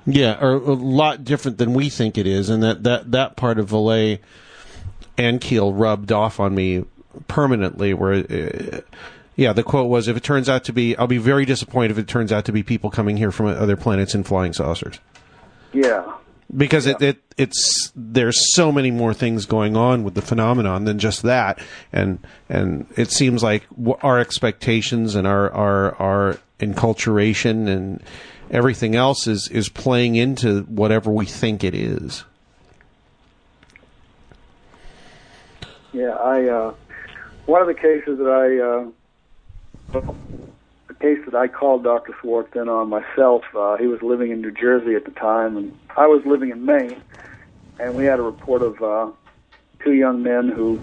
Yeah, 0.05 0.37
or 0.39 0.53
a 0.53 0.73
lot 0.73 1.23
different 1.23 1.57
than 1.57 1.73
we 1.73 1.89
think 1.89 2.17
it 2.17 2.27
is, 2.27 2.49
and 2.49 2.61
that 2.63 2.83
that 2.83 3.11
that 3.11 3.35
part 3.35 3.57
of 3.57 3.69
Vallée 3.69 4.19
and 5.17 5.39
Keel 5.39 5.73
rubbed 5.73 6.11
off 6.11 6.39
on 6.39 6.53
me 6.53 6.85
permanently. 7.27 7.93
Where, 7.93 8.13
uh, 8.13 8.81
yeah, 9.35 9.53
the 9.53 9.63
quote 9.63 9.89
was, 9.89 10.07
"If 10.07 10.17
it 10.17 10.23
turns 10.23 10.49
out 10.49 10.65
to 10.65 10.73
be, 10.73 10.95
I'll 10.97 11.07
be 11.07 11.17
very 11.17 11.45
disappointed 11.45 11.91
if 11.91 11.97
it 11.97 12.07
turns 12.07 12.31
out 12.31 12.45
to 12.45 12.51
be 12.51 12.63
people 12.63 12.89
coming 12.89 13.17
here 13.17 13.31
from 13.31 13.47
other 13.47 13.77
planets 13.77 14.13
in 14.13 14.23
flying 14.23 14.51
saucers." 14.53 14.99
Yeah, 15.71 16.03
because 16.55 16.85
it, 16.85 17.01
it 17.01 17.17
it's 17.37 17.91
there's 17.95 18.53
so 18.53 18.71
many 18.71 18.91
more 18.91 19.13
things 19.13 19.45
going 19.45 19.75
on 19.75 20.03
with 20.03 20.13
the 20.13 20.21
phenomenon 20.21 20.85
than 20.85 20.99
just 20.99 21.23
that. 21.23 21.59
And 21.91 22.19
and 22.49 22.87
it 22.95 23.11
seems 23.11 23.43
like 23.43 23.65
our 24.01 24.19
expectations 24.19 25.15
and 25.15 25.27
our 25.27 25.51
our 25.51 25.95
our 25.95 26.39
enculturation 26.59 27.67
and 27.67 28.03
everything 28.51 28.95
else 28.95 29.27
is 29.27 29.47
is 29.49 29.69
playing 29.69 30.15
into 30.15 30.61
whatever 30.63 31.11
we 31.11 31.25
think 31.25 31.63
it 31.63 31.73
is. 31.73 32.23
Yeah 35.91 36.15
i 36.15 36.47
uh 36.47 36.73
one 37.45 37.61
of 37.61 37.67
the 37.67 37.73
cases 37.75 38.17
that 38.17 38.91
i 39.93 39.99
uh 39.99 40.01
case 41.03 41.19
that 41.25 41.35
I 41.35 41.49
called 41.49 41.83
Dr. 41.83 42.15
Schwarz 42.21 42.47
in 42.55 42.69
on 42.69 42.87
myself. 42.87 43.43
Uh, 43.53 43.75
he 43.75 43.87
was 43.87 44.01
living 44.01 44.31
in 44.31 44.39
New 44.39 44.51
Jersey 44.51 44.95
at 44.95 45.03
the 45.03 45.11
time, 45.11 45.57
and 45.57 45.77
I 45.97 46.07
was 46.07 46.21
living 46.25 46.49
in 46.49 46.65
Maine. 46.65 47.01
And 47.77 47.95
we 47.95 48.05
had 48.05 48.19
a 48.19 48.21
report 48.21 48.61
of 48.61 48.81
uh, 48.81 49.11
two 49.83 49.91
young 49.91 50.23
men 50.23 50.47
who 50.47 50.79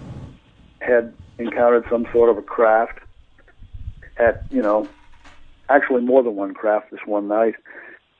had 0.80 1.14
encountered 1.38 1.86
some 1.88 2.06
sort 2.12 2.28
of 2.28 2.36
a 2.36 2.42
craft 2.42 2.98
at, 4.18 4.44
you 4.50 4.60
know, 4.60 4.86
actually 5.70 6.02
more 6.02 6.22
than 6.22 6.36
one 6.36 6.52
craft 6.52 6.90
this 6.90 7.00
one 7.06 7.26
night. 7.26 7.54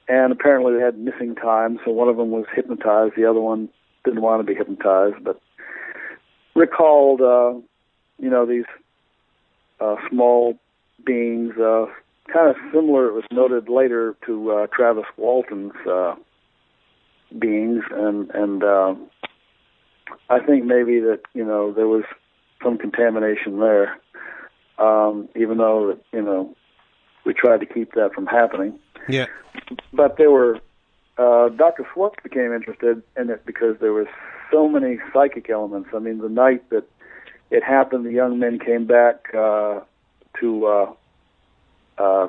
And 0.09 0.33
apparently 0.33 0.79
they 0.79 0.81
had 0.81 0.99
missing 0.99 1.35
time, 1.35 1.79
so 1.85 1.91
one 1.91 2.09
of 2.09 2.17
them 2.17 2.31
was 2.31 2.47
hypnotized, 2.55 3.15
the 3.15 3.27
other 3.27 3.41
one 3.41 3.69
didn't 4.05 4.23
want 4.23 4.41
to 4.41 4.51
be 4.51 4.55
hypnotized, 4.55 5.23
but 5.23 5.39
recalled, 6.55 7.21
uh, 7.21 7.53
you 8.19 8.31
know, 8.31 8.47
these 8.47 8.65
uh, 9.81 9.97
small 10.09 10.59
beings, 11.05 11.57
uh, 11.57 11.87
kind 12.33 12.49
of 12.51 12.57
similar. 12.73 13.09
It 13.09 13.15
was 13.15 13.25
noted 13.31 13.69
later 13.69 14.17
to 14.27 14.53
uh, 14.53 14.67
Travis 14.69 15.05
Walton's 15.17 15.75
uh, 15.89 16.15
beings, 17.39 17.83
and 17.91 18.31
and 18.31 18.63
uh, 18.63 18.95
I 20.29 20.41
think 20.41 20.65
maybe 20.65 21.01
that 21.01 21.21
you 21.35 21.45
know 21.45 21.73
there 21.73 21.89
was 21.89 22.05
some 22.63 22.79
contamination 22.79 23.61
there, 23.61 23.99
um, 24.79 25.29
even 25.37 25.59
though 25.59 25.99
you 26.13 26.23
know 26.23 26.55
we 27.25 27.35
tried 27.35 27.61
to 27.61 27.67
keep 27.67 27.93
that 27.95 28.13
from 28.15 28.27
happening. 28.27 28.79
Yeah. 29.09 29.27
But 29.93 30.17
there 30.17 30.31
were 30.31 30.61
uh, 31.19 31.51
Dr. 31.51 31.87
Schwarz 31.93 32.15
became 32.23 32.53
interested 32.53 33.03
in 33.17 33.31
it 33.31 33.45
because 33.45 33.77
there 33.81 33.93
was 33.93 34.07
so 34.51 34.69
many 34.69 34.99
psychic 35.13 35.51
elements. 35.51 35.91
I 35.95 35.99
mean, 35.99 36.19
the 36.19 36.29
night 36.29 36.69
that 36.71 36.85
it 37.51 37.63
happened, 37.63 38.07
the 38.07 38.13
young 38.13 38.39
men 38.39 38.59
came 38.59 38.87
back 38.87 39.35
uh, 39.35 39.81
to 40.41 40.67
uh, 40.67 40.93
uh, 41.99 42.29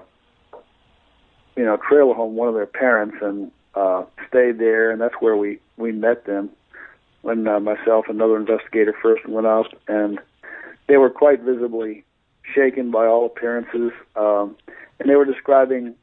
you 1.56 1.66
know 1.66 1.78
trailer 1.78 2.14
home 2.14 2.36
one 2.36 2.48
of 2.48 2.54
their 2.54 2.66
parents 2.66 3.18
and 3.22 3.52
uh, 3.76 4.04
stayed 4.28 4.60
there, 4.60 4.92
and 4.92 5.00
that's 5.00 5.16
where 5.20 5.36
we 5.36 5.60
we 5.78 5.92
met 5.92 6.26
them 6.26 6.50
when 7.22 7.48
uh, 7.48 7.60
myself 7.60 8.06
and 8.08 8.16
another 8.16 8.38
investigator 8.38 8.96
first 9.02 9.28
went 9.28 9.48
out, 9.48 9.74
and 9.88 10.20
they 10.88 10.98
were 10.98 11.10
quite 11.10 11.42
visibly 11.42 12.04
shaken 12.54 12.92
by 12.92 13.06
all 13.06 13.26
appearances, 13.26 13.92
um, 14.16 14.56
and 15.00 15.10
they 15.10 15.16
were 15.16 15.26
describing 15.26 15.96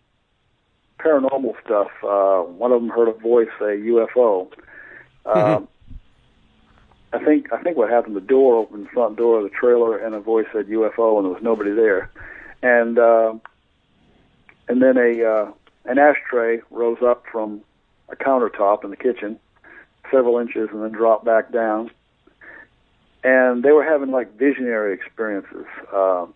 paranormal 0.98 1.54
stuff. 1.64 1.88
Uh, 2.02 2.42
one 2.42 2.72
of 2.72 2.80
them 2.80 2.90
heard 2.90 3.08
a 3.08 3.12
voice 3.12 3.48
say 3.58 3.76
UFO. 3.78 4.50
Um, 5.26 5.68
I 7.12 7.24
think 7.24 7.52
I 7.52 7.62
think 7.62 7.76
what 7.76 7.90
happened. 7.90 8.16
The 8.16 8.20
door 8.20 8.56
opened, 8.56 8.86
the 8.86 8.90
front 8.90 9.16
door 9.16 9.38
of 9.38 9.44
the 9.44 9.50
trailer, 9.50 9.96
and 9.96 10.14
a 10.14 10.20
voice 10.20 10.46
said 10.52 10.66
UFO, 10.66 11.16
and 11.16 11.24
there 11.24 11.32
was 11.32 11.42
nobody 11.42 11.72
there. 11.72 12.10
And 12.62 12.98
uh, 12.98 13.34
and 14.68 14.82
then 14.82 14.98
a 14.98 15.24
uh, 15.24 15.52
an 15.86 15.98
ashtray 15.98 16.60
rose 16.70 16.98
up 17.02 17.24
from 17.30 17.62
a 18.10 18.16
countertop 18.16 18.84
in 18.84 18.90
the 18.90 18.96
kitchen, 18.96 19.38
several 20.10 20.38
inches, 20.38 20.68
and 20.72 20.82
then 20.82 20.92
dropped 20.92 21.24
back 21.24 21.50
down. 21.50 21.90
And 23.24 23.62
they 23.62 23.72
were 23.72 23.84
having 23.84 24.10
like 24.10 24.38
visionary 24.38 24.94
experiences, 24.94 25.66
uh, 25.92 26.26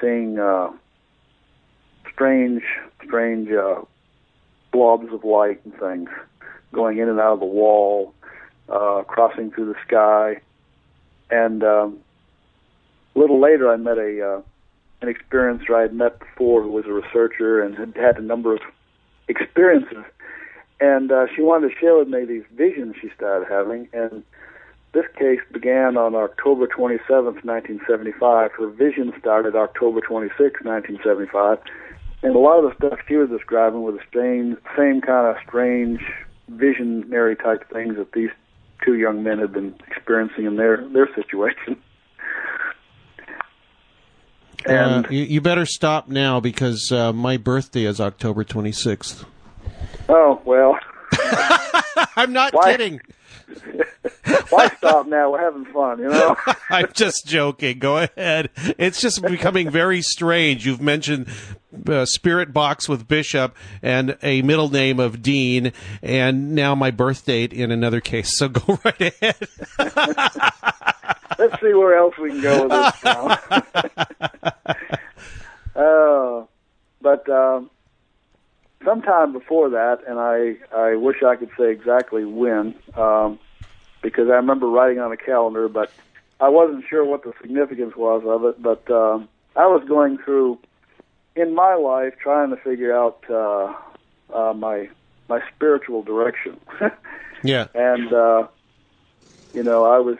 seeing 0.00 0.38
uh, 0.38 0.70
strange, 2.12 2.62
strange 3.04 3.50
uh, 3.50 3.82
blobs 4.72 5.12
of 5.12 5.24
light 5.24 5.64
and 5.64 5.74
things 5.78 6.10
going 6.72 6.98
in 6.98 7.08
and 7.08 7.20
out 7.20 7.34
of 7.34 7.40
the 7.40 7.46
wall, 7.46 8.12
uh, 8.68 9.02
crossing 9.06 9.50
through 9.50 9.72
the 9.72 9.78
sky. 9.86 10.40
And 11.30 11.62
um, 11.62 11.98
a 13.14 13.18
little 13.18 13.40
later, 13.40 13.70
I 13.70 13.76
met 13.76 13.98
a 13.98 14.36
uh, 14.36 14.42
an 15.02 15.12
experiencer 15.12 15.74
I 15.74 15.82
had 15.82 15.94
met 15.94 16.18
before 16.18 16.62
who 16.62 16.70
was 16.70 16.86
a 16.86 16.92
researcher 16.92 17.62
and 17.62 17.76
had 17.76 17.96
had 17.96 18.18
a 18.18 18.22
number 18.22 18.54
of 18.54 18.60
experiences. 19.28 20.04
And 20.80 21.12
uh, 21.12 21.26
she 21.34 21.42
wanted 21.42 21.70
to 21.70 21.78
share 21.78 21.96
with 21.96 22.08
me 22.08 22.24
these 22.24 22.44
visions 22.54 22.96
she 23.00 23.10
started 23.16 23.46
having. 23.48 23.88
And 23.92 24.24
this 24.92 25.04
case 25.18 25.40
began 25.52 25.96
on 25.96 26.14
October 26.14 26.66
27th, 26.66 27.44
1975. 27.44 28.52
Her 28.52 28.68
vision 28.68 29.12
started 29.18 29.54
October 29.56 30.00
26th, 30.00 30.64
1975. 30.64 31.58
And 32.22 32.34
a 32.34 32.38
lot 32.38 32.58
of 32.58 32.70
the 32.70 32.76
stuff 32.76 32.98
she 33.06 33.16
was 33.16 33.28
describing 33.28 33.82
were 33.82 33.92
the 33.92 33.98
same, 34.14 34.56
same 34.76 35.00
kind 35.00 35.26
of 35.26 35.36
strange 35.46 36.00
visionary 36.48 37.36
type 37.36 37.68
things 37.70 37.96
that 37.96 38.12
these 38.12 38.30
two 38.84 38.94
young 38.94 39.22
men 39.22 39.38
had 39.38 39.52
been 39.52 39.74
experiencing 39.86 40.44
in 40.44 40.56
their, 40.56 40.86
their 40.88 41.08
situation. 41.14 41.76
And 44.66 45.04
uh, 45.04 45.08
you, 45.10 45.24
you, 45.24 45.40
better 45.42 45.66
stop 45.66 46.08
now 46.08 46.40
because 46.40 46.90
uh, 46.90 47.12
my 47.12 47.36
birthday 47.36 47.84
is 47.84 48.00
October 48.00 48.44
26th. 48.44 49.26
Oh, 50.08 50.40
well. 50.46 50.78
I'm 52.16 52.32
not 52.32 52.54
Why? 52.54 52.72
kidding. 52.72 53.00
Why 54.48 54.68
stop 54.68 55.06
now? 55.06 55.32
We're 55.32 55.40
having 55.40 55.64
fun, 55.66 55.98
you 55.98 56.08
know? 56.08 56.36
I'm 56.70 56.92
just 56.92 57.26
joking. 57.26 57.78
Go 57.78 57.98
ahead. 57.98 58.50
It's 58.78 59.00
just 59.00 59.22
becoming 59.22 59.70
very 59.70 60.02
strange. 60.02 60.66
You've 60.66 60.80
mentioned 60.80 61.28
uh, 61.88 62.04
Spirit 62.06 62.52
Box 62.52 62.88
with 62.88 63.08
Bishop 63.08 63.56
and 63.82 64.16
a 64.22 64.42
middle 64.42 64.68
name 64.68 65.00
of 65.00 65.22
Dean, 65.22 65.72
and 66.02 66.54
now 66.54 66.74
my 66.74 66.90
birth 66.90 67.26
date 67.26 67.52
in 67.52 67.70
another 67.70 68.00
case. 68.00 68.38
So 68.38 68.48
go 68.48 68.78
right 68.84 69.00
ahead. 69.00 69.48
Let's 71.38 71.60
see 71.60 71.74
where 71.74 71.96
else 71.96 72.16
we 72.18 72.30
can 72.30 72.40
go 72.40 72.62
with 72.62 72.70
this 72.70 73.04
now. 73.04 73.38
uh, 75.74 76.44
but 77.00 77.28
um, 77.28 77.70
sometime 78.84 79.32
before 79.32 79.70
that, 79.70 80.00
and 80.06 80.18
I 80.18 80.56
I 80.76 80.96
wish 80.96 81.22
I 81.22 81.36
could 81.36 81.50
say 81.58 81.70
exactly 81.70 82.24
when, 82.24 82.74
um, 82.94 83.38
because 84.02 84.28
I 84.28 84.34
remember 84.34 84.68
writing 84.68 84.98
on 84.98 85.12
a 85.12 85.16
calendar, 85.16 85.68
but 85.68 85.92
I 86.40 86.48
wasn't 86.48 86.84
sure 86.88 87.04
what 87.04 87.24
the 87.24 87.32
significance 87.40 87.96
was 87.96 88.22
of 88.26 88.44
it. 88.44 88.62
But 88.62 88.90
um, 88.90 89.28
I 89.56 89.66
was 89.66 89.84
going 89.88 90.18
through 90.18 90.58
in 91.36 91.54
my 91.54 91.74
life 91.74 92.14
trying 92.20 92.50
to 92.50 92.56
figure 92.56 92.96
out 92.96 93.24
uh, 93.30 93.74
uh, 94.32 94.52
my 94.54 94.88
my 95.28 95.40
spiritual 95.54 96.02
direction. 96.02 96.60
yeah, 97.42 97.68
and 97.74 98.12
uh, 98.12 98.46
you 99.52 99.62
know 99.62 99.84
I 99.84 99.98
was 99.98 100.18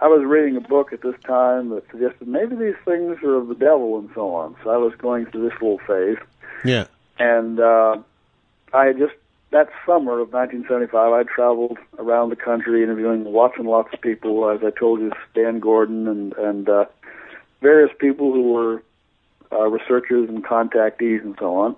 I 0.00 0.08
was 0.08 0.24
reading 0.24 0.56
a 0.56 0.60
book 0.60 0.92
at 0.92 1.02
this 1.02 1.14
time 1.26 1.70
that 1.70 1.84
suggested 1.90 2.26
maybe 2.28 2.56
these 2.56 2.74
things 2.84 3.18
are 3.22 3.36
of 3.36 3.48
the 3.48 3.54
devil 3.54 3.98
and 3.98 4.10
so 4.14 4.34
on. 4.34 4.56
So 4.62 4.70
I 4.70 4.76
was 4.76 4.92
going 4.98 5.26
through 5.26 5.48
this 5.48 5.58
little 5.60 5.78
phase, 5.86 6.18
Yeah. 6.64 6.86
And 7.18 7.60
uh, 7.60 7.96
I 8.72 8.92
just 8.92 9.14
that 9.50 9.68
summer 9.86 10.18
of 10.18 10.32
1975, 10.32 11.12
I 11.12 11.22
traveled 11.22 11.78
around 11.98 12.30
the 12.30 12.36
country 12.36 12.82
interviewing 12.82 13.24
lots 13.24 13.54
and 13.56 13.68
lots 13.68 13.88
of 13.94 14.00
people. 14.00 14.50
As 14.50 14.60
I 14.64 14.70
told 14.76 15.00
you, 15.00 15.12
Stan 15.30 15.60
Gordon 15.60 16.08
and 16.08 16.32
and 16.34 16.68
uh, 16.68 16.86
various 17.60 17.94
people 17.98 18.32
who 18.32 18.52
were 18.52 18.82
uh, 19.52 19.68
researchers 19.68 20.28
and 20.28 20.44
contactees 20.44 21.22
and 21.22 21.36
so 21.38 21.54
on. 21.56 21.76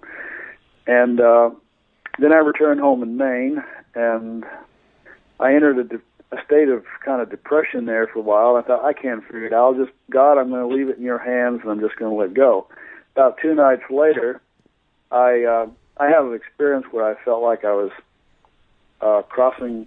And 0.87 1.21
uh, 1.21 1.51
then 2.19 2.33
I 2.33 2.37
returned 2.37 2.81
home 2.81 3.03
in 3.03 3.17
Maine, 3.17 3.63
and 3.95 4.45
I 5.39 5.55
entered 5.55 5.79
a, 5.79 5.85
de- 5.85 6.03
a 6.33 6.45
state 6.45 6.69
of 6.69 6.85
kind 7.05 7.21
of 7.21 7.31
depression 7.31 7.85
there 7.87 8.07
for 8.07 8.21
a 8.21 8.23
while. 8.23 8.57
I 8.57 8.63
thought 8.63 8.85
I 8.85 8.93
can't 8.93 9.23
figure 9.25 9.47
it 9.47 9.53
out. 9.53 9.75
I'll 9.75 9.85
just 9.85 9.97
God, 10.11 10.39
I'm 10.39 10.49
going 10.49 10.67
to 10.69 10.75
leave 10.75 10.89
it 10.89 10.97
in 10.97 11.05
your 11.05 11.19
hands, 11.19 11.61
and 11.63 11.71
I'm 11.71 11.81
just 11.81 11.97
going 11.97 12.11
to 12.11 12.17
let 12.17 12.35
go. 12.35 12.67
About 13.15 13.39
two 13.41 13.55
nights 13.55 13.83
later, 13.91 14.41
I 15.11 15.45
uh, 15.45 15.67
I 15.99 16.09
have 16.09 16.27
an 16.27 16.35
experience 16.35 16.87
where 16.91 17.05
I 17.05 17.15
felt 17.25 17.43
like 17.43 17.65
I 17.65 17.73
was 17.73 17.91
uh, 19.01 19.23
crossing 19.29 19.87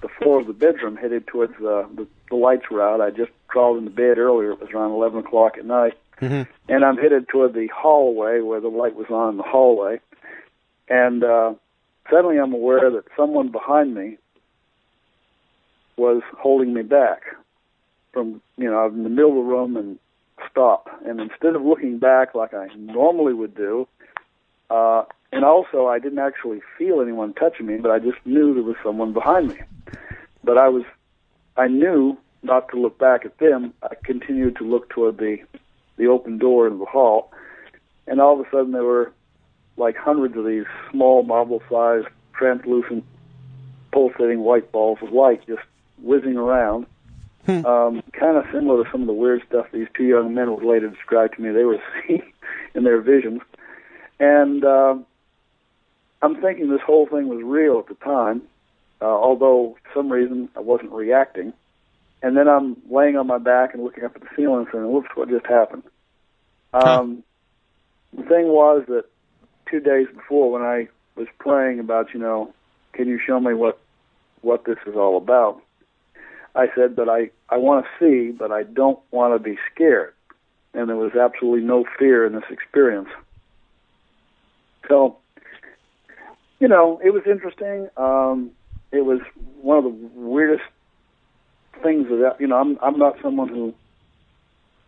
the 0.00 0.08
floor 0.08 0.40
of 0.40 0.46
the 0.46 0.52
bedroom, 0.52 0.96
headed 0.96 1.26
towards 1.26 1.54
uh, 1.54 1.86
the 1.94 2.06
the 2.30 2.36
lights 2.36 2.70
were 2.70 2.82
out. 2.82 3.00
I 3.00 3.10
just 3.10 3.30
crawled 3.48 3.78
into 3.78 3.90
bed 3.90 4.18
earlier. 4.18 4.52
It 4.52 4.60
was 4.60 4.70
around 4.70 4.92
11 4.92 5.20
o'clock 5.20 5.58
at 5.58 5.64
night, 5.64 5.94
Mhm. 6.20 6.46
and 6.68 6.84
I'm 6.84 6.96
headed 6.96 7.28
toward 7.28 7.52
the 7.54 7.66
hallway 7.68 8.40
where 8.40 8.60
the 8.60 8.68
light 8.68 8.94
was 8.96 9.06
on 9.10 9.30
in 9.30 9.36
the 9.36 9.42
hallway. 9.44 10.00
And 10.88 11.22
uh, 11.24 11.54
suddenly, 12.10 12.38
I'm 12.38 12.52
aware 12.52 12.90
that 12.90 13.04
someone 13.16 13.48
behind 13.48 13.94
me 13.94 14.18
was 15.96 16.22
holding 16.38 16.74
me 16.74 16.82
back 16.82 17.22
from, 18.12 18.40
you 18.56 18.68
know, 18.70 18.78
I'm 18.78 18.94
in 18.96 19.02
the 19.04 19.08
middle 19.08 19.30
of 19.30 19.36
the 19.36 19.42
room 19.42 19.76
and 19.76 19.98
stop. 20.50 20.88
And 21.06 21.20
instead 21.20 21.54
of 21.54 21.62
looking 21.62 21.98
back 21.98 22.34
like 22.34 22.52
I 22.54 22.68
normally 22.76 23.32
would 23.34 23.54
do, 23.54 23.86
uh, 24.70 25.04
and 25.32 25.44
also 25.44 25.86
I 25.86 25.98
didn't 25.98 26.18
actually 26.18 26.60
feel 26.78 27.00
anyone 27.00 27.34
touching 27.34 27.66
me, 27.66 27.76
but 27.76 27.90
I 27.90 27.98
just 27.98 28.18
knew 28.24 28.54
there 28.54 28.62
was 28.62 28.76
someone 28.82 29.12
behind 29.12 29.48
me. 29.48 29.60
But 30.42 30.58
I 30.58 30.68
was, 30.68 30.84
I 31.56 31.68
knew 31.68 32.16
not 32.42 32.68
to 32.70 32.80
look 32.80 32.98
back 32.98 33.24
at 33.24 33.38
them. 33.38 33.72
I 33.82 33.94
continued 34.04 34.56
to 34.56 34.64
look 34.64 34.90
toward 34.90 35.18
the, 35.18 35.38
the 35.96 36.06
open 36.06 36.38
door 36.38 36.66
in 36.66 36.78
the 36.78 36.84
hall, 36.84 37.32
and 38.06 38.20
all 38.20 38.38
of 38.40 38.46
a 38.46 38.50
sudden 38.50 38.72
there 38.72 38.84
were 38.84 39.12
like 39.76 39.96
hundreds 39.96 40.36
of 40.36 40.44
these 40.44 40.66
small 40.90 41.22
marble-sized, 41.24 42.06
translucent, 42.32 43.04
pulsating 43.92 44.40
white 44.40 44.70
balls 44.70 44.98
of 45.02 45.12
light 45.12 45.46
just 45.46 45.62
whizzing 46.02 46.36
around. 46.36 46.86
Um, 47.66 48.02
kind 48.12 48.38
of 48.38 48.44
similar 48.52 48.84
to 48.84 48.90
some 48.90 49.02
of 49.02 49.06
the 49.06 49.12
weird 49.12 49.42
stuff 49.46 49.66
these 49.72 49.88
two 49.94 50.04
young 50.04 50.34
men 50.34 50.54
would 50.54 50.64
later 50.64 50.88
describe 50.88 51.34
to 51.34 51.42
me 51.42 51.50
they 51.50 51.64
were 51.64 51.78
seeing 52.06 52.22
in 52.74 52.84
their 52.84 53.00
visions. 53.00 53.42
And 54.20 54.64
uh, 54.64 54.96
I'm 56.22 56.40
thinking 56.40 56.70
this 56.70 56.80
whole 56.86 57.06
thing 57.06 57.28
was 57.28 57.42
real 57.42 57.78
at 57.80 57.88
the 57.88 58.02
time, 58.04 58.42
uh, 59.00 59.04
although 59.06 59.76
for 59.82 60.00
some 60.00 60.10
reason 60.10 60.48
I 60.56 60.60
wasn't 60.60 60.92
reacting. 60.92 61.52
And 62.22 62.36
then 62.36 62.48
I'm 62.48 62.76
laying 62.88 63.16
on 63.16 63.26
my 63.26 63.38
back 63.38 63.74
and 63.74 63.84
looking 63.84 64.04
up 64.04 64.16
at 64.16 64.22
the 64.22 64.28
ceiling 64.34 64.60
and 64.60 64.68
saying, 64.72 64.90
whoops, 64.90 65.10
what 65.14 65.28
just 65.28 65.46
happened? 65.46 65.82
Um, 66.72 67.22
The 68.16 68.22
thing 68.22 68.46
was 68.48 68.84
that 68.88 69.04
two 69.70 69.80
days 69.80 70.06
before 70.14 70.50
when 70.50 70.62
I 70.62 70.88
was 71.16 71.26
praying 71.38 71.80
about, 71.80 72.14
you 72.14 72.20
know, 72.20 72.54
can 72.92 73.08
you 73.08 73.18
show 73.24 73.38
me 73.40 73.52
what, 73.54 73.78
what 74.40 74.64
this 74.64 74.78
is 74.86 74.94
all 74.94 75.16
about? 75.16 75.60
I 76.54 76.68
said, 76.74 76.94
but 76.94 77.08
I, 77.08 77.30
I 77.48 77.56
want 77.58 77.84
to 77.84 77.90
see, 77.98 78.30
but 78.30 78.52
I 78.52 78.62
don't 78.62 78.98
want 79.10 79.34
to 79.34 79.38
be 79.38 79.58
scared. 79.74 80.14
And 80.72 80.88
there 80.88 80.96
was 80.96 81.14
absolutely 81.14 81.66
no 81.66 81.84
fear 81.98 82.24
in 82.24 82.32
this 82.32 82.44
experience. 82.50 83.08
So, 84.88 85.16
you 86.60 86.68
know, 86.68 87.00
it 87.04 87.10
was 87.10 87.22
interesting. 87.26 87.88
Um, 87.96 88.50
it 88.92 89.04
was 89.04 89.20
one 89.60 89.78
of 89.78 89.84
the 89.84 89.90
weirdest 90.14 90.62
things 91.82 92.06
that 92.08 92.36
you 92.38 92.46
know. 92.46 92.56
I'm 92.56 92.78
I'm 92.82 92.98
not 92.98 93.16
someone 93.22 93.48
who 93.48 93.74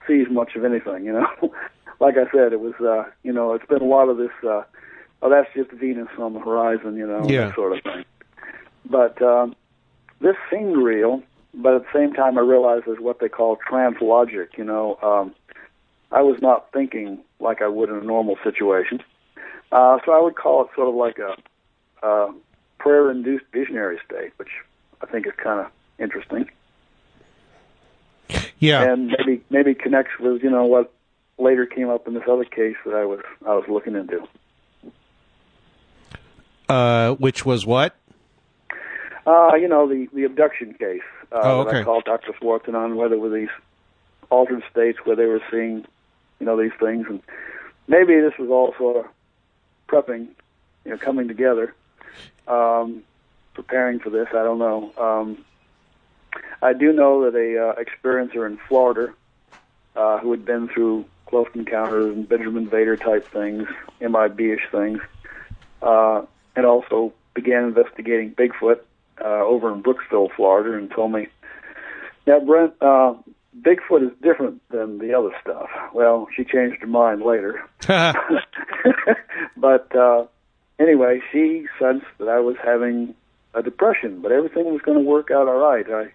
sees 0.07 0.27
much 0.31 0.55
of 0.57 0.65
anything. 0.65 1.05
You 1.05 1.13
know, 1.15 1.27
like 2.01 2.15
I 2.17 2.31
said, 2.33 2.53
it 2.53 2.61
was 2.61 2.75
uh, 2.81 3.11
you 3.23 3.33
know, 3.33 3.53
it's 3.53 3.67
been 3.67 3.83
a 3.83 3.85
lot 3.85 4.09
of 4.09 4.17
this. 4.19 4.31
Uh, 4.43 4.63
oh, 5.23 5.31
that's 5.31 5.49
just 5.55 5.71
Venus 5.73 6.09
on 6.19 6.35
the 6.35 6.41
horizon. 6.41 6.97
You 6.97 7.07
know, 7.07 7.29
Yeah. 7.29 7.47
that 7.49 7.55
sort 7.55 7.77
of 7.77 7.83
thing. 7.83 8.05
But 8.89 9.21
um, 9.21 9.57
this 10.21 10.37
seemed 10.51 10.77
real, 10.77 11.23
but 11.55 11.75
at 11.75 11.83
the 11.83 11.99
same 11.99 12.13
time, 12.13 12.39
I 12.39 12.43
realized 12.43 12.85
there's 12.87 13.01
what 13.01 13.19
they 13.21 13.29
call 13.29 13.59
translogic. 13.69 14.57
You 14.57 14.65
know, 14.65 14.99
um, 15.03 15.35
I 16.13 16.23
was 16.23 16.41
not 16.41 16.71
thinking 16.73 17.19
like 17.41 17.61
I 17.61 17.69
would 17.69 17.89
in 17.89 17.97
a 17.97 18.05
normal 18.05 18.37
situation. 18.45 19.03
Uh, 19.73 19.99
so 20.05 20.13
I 20.13 20.21
would 20.21 20.37
call 20.37 20.63
it 20.65 20.69
sort 20.75 20.89
of 20.89 20.95
like 20.95 21.19
a, 21.19 21.37
uh 22.07 22.33
prayer-induced 22.79 23.45
visionary 23.53 23.99
state, 24.05 24.33
which 24.37 24.51
I 25.03 25.07
think 25.07 25.27
is 25.27 25.33
kind 25.43 25.61
of 25.61 25.67
interesting, 25.99 26.49
Yeah. 28.59 28.93
and 28.93 29.09
maybe 29.19 29.43
maybe 29.51 29.75
connects 29.75 30.19
with 30.21 30.43
you 30.43 30.51
know 30.51 30.65
what 30.67 30.93
later 31.39 31.67
came 31.67 31.89
up 31.89 32.07
in 32.07 32.15
this 32.15 32.23
other 32.31 32.45
case 32.45 32.77
that 32.85 32.95
I 32.95 33.05
was 33.05 33.21
I 33.47 33.55
was 33.55 33.65
looking 33.69 33.97
into. 33.97 34.27
Uh, 36.69 37.13
which 37.15 37.45
was 37.47 37.65
what? 37.67 37.97
Uh, 39.27 39.55
you 39.55 39.69
know 39.69 39.89
the 39.89 40.09
the 40.13 40.25
abduction 40.25 40.75
case 40.75 41.01
uh, 41.33 41.41
Oh, 41.43 41.65
that 41.65 41.69
okay. 41.71 41.81
I 41.81 41.85
called 41.85 42.05
Dr. 42.05 42.33
Swarton 42.39 42.75
on, 42.75 42.97
whether 42.97 43.19
were 43.19 43.31
these 43.31 43.49
altered 44.31 44.63
states 44.71 44.99
where 45.05 45.17
they 45.17 45.27
were 45.27 45.43
seeing, 45.51 45.85
you 46.41 46.47
know, 46.47 46.61
these 46.61 46.73
things, 46.81 47.07
and 47.09 47.23
maybe 47.89 48.21
this 48.21 48.35
was 48.39 48.51
of 48.51 49.07
prepping, 49.89 50.29
you 50.85 50.91
know, 50.91 50.99
coming 50.99 51.29
together, 51.29 51.75
um, 52.47 53.03
preparing 53.55 53.99
for 53.99 54.11
this. 54.11 54.29
I 54.31 54.43
don't 54.43 54.59
know. 54.59 54.93
Um, 54.97 55.45
I 56.63 56.73
do 56.73 56.93
know 56.93 57.31
that 57.31 57.39
a 57.39 57.69
uh, 57.69 57.75
experiencer 57.77 58.47
in 58.47 58.59
Florida 58.69 59.13
uh, 59.95 60.19
who 60.19 60.31
had 60.31 60.45
been 60.45 60.69
through 60.69 61.05
close 61.27 61.49
encounters 61.55 62.15
and 62.15 62.29
Benjamin 62.29 62.65
invader 62.65 62.97
type 62.97 63.27
things, 63.29 63.67
MIB-ish 64.01 64.71
things, 64.71 65.01
uh, 65.83 66.23
and 66.55 66.67
also 66.67 67.13
began 67.35 67.65
investigating 67.65 68.35
Bigfoot 68.35 68.81
uh, 69.21 69.25
over 69.25 69.73
in 69.73 69.83
Brooksville, 69.83 70.33
Florida, 70.35 70.77
and 70.77 70.91
told 70.91 71.13
me, 71.13 71.29
"Now, 72.27 72.41
Brent, 72.41 72.75
uh, 72.81 73.15
Bigfoot 73.61 74.07
is 74.07 74.13
different 74.23 74.61
than 74.71 74.99
the 74.99 75.15
other 75.15 75.31
stuff." 75.41 75.69
Well, 75.93 76.29
she 76.35 76.45
changed 76.45 76.81
her 76.81 76.87
mind 76.87 77.23
later, 77.23 77.63
but 79.57 79.95
uh, 79.97 80.27
anyway, 80.79 81.21
she 81.33 81.67
sensed 81.79 82.07
that 82.19 82.29
I 82.29 82.41
was 82.41 82.57
having 82.63 83.15
a 83.55 83.63
depression, 83.63 84.21
but 84.21 84.33
everything 84.33 84.65
was 84.67 84.83
going 84.83 84.99
to 84.99 85.05
work 85.05 85.31
out 85.31 85.49
all 85.49 85.59
right. 85.59 85.87
I, 85.91 86.13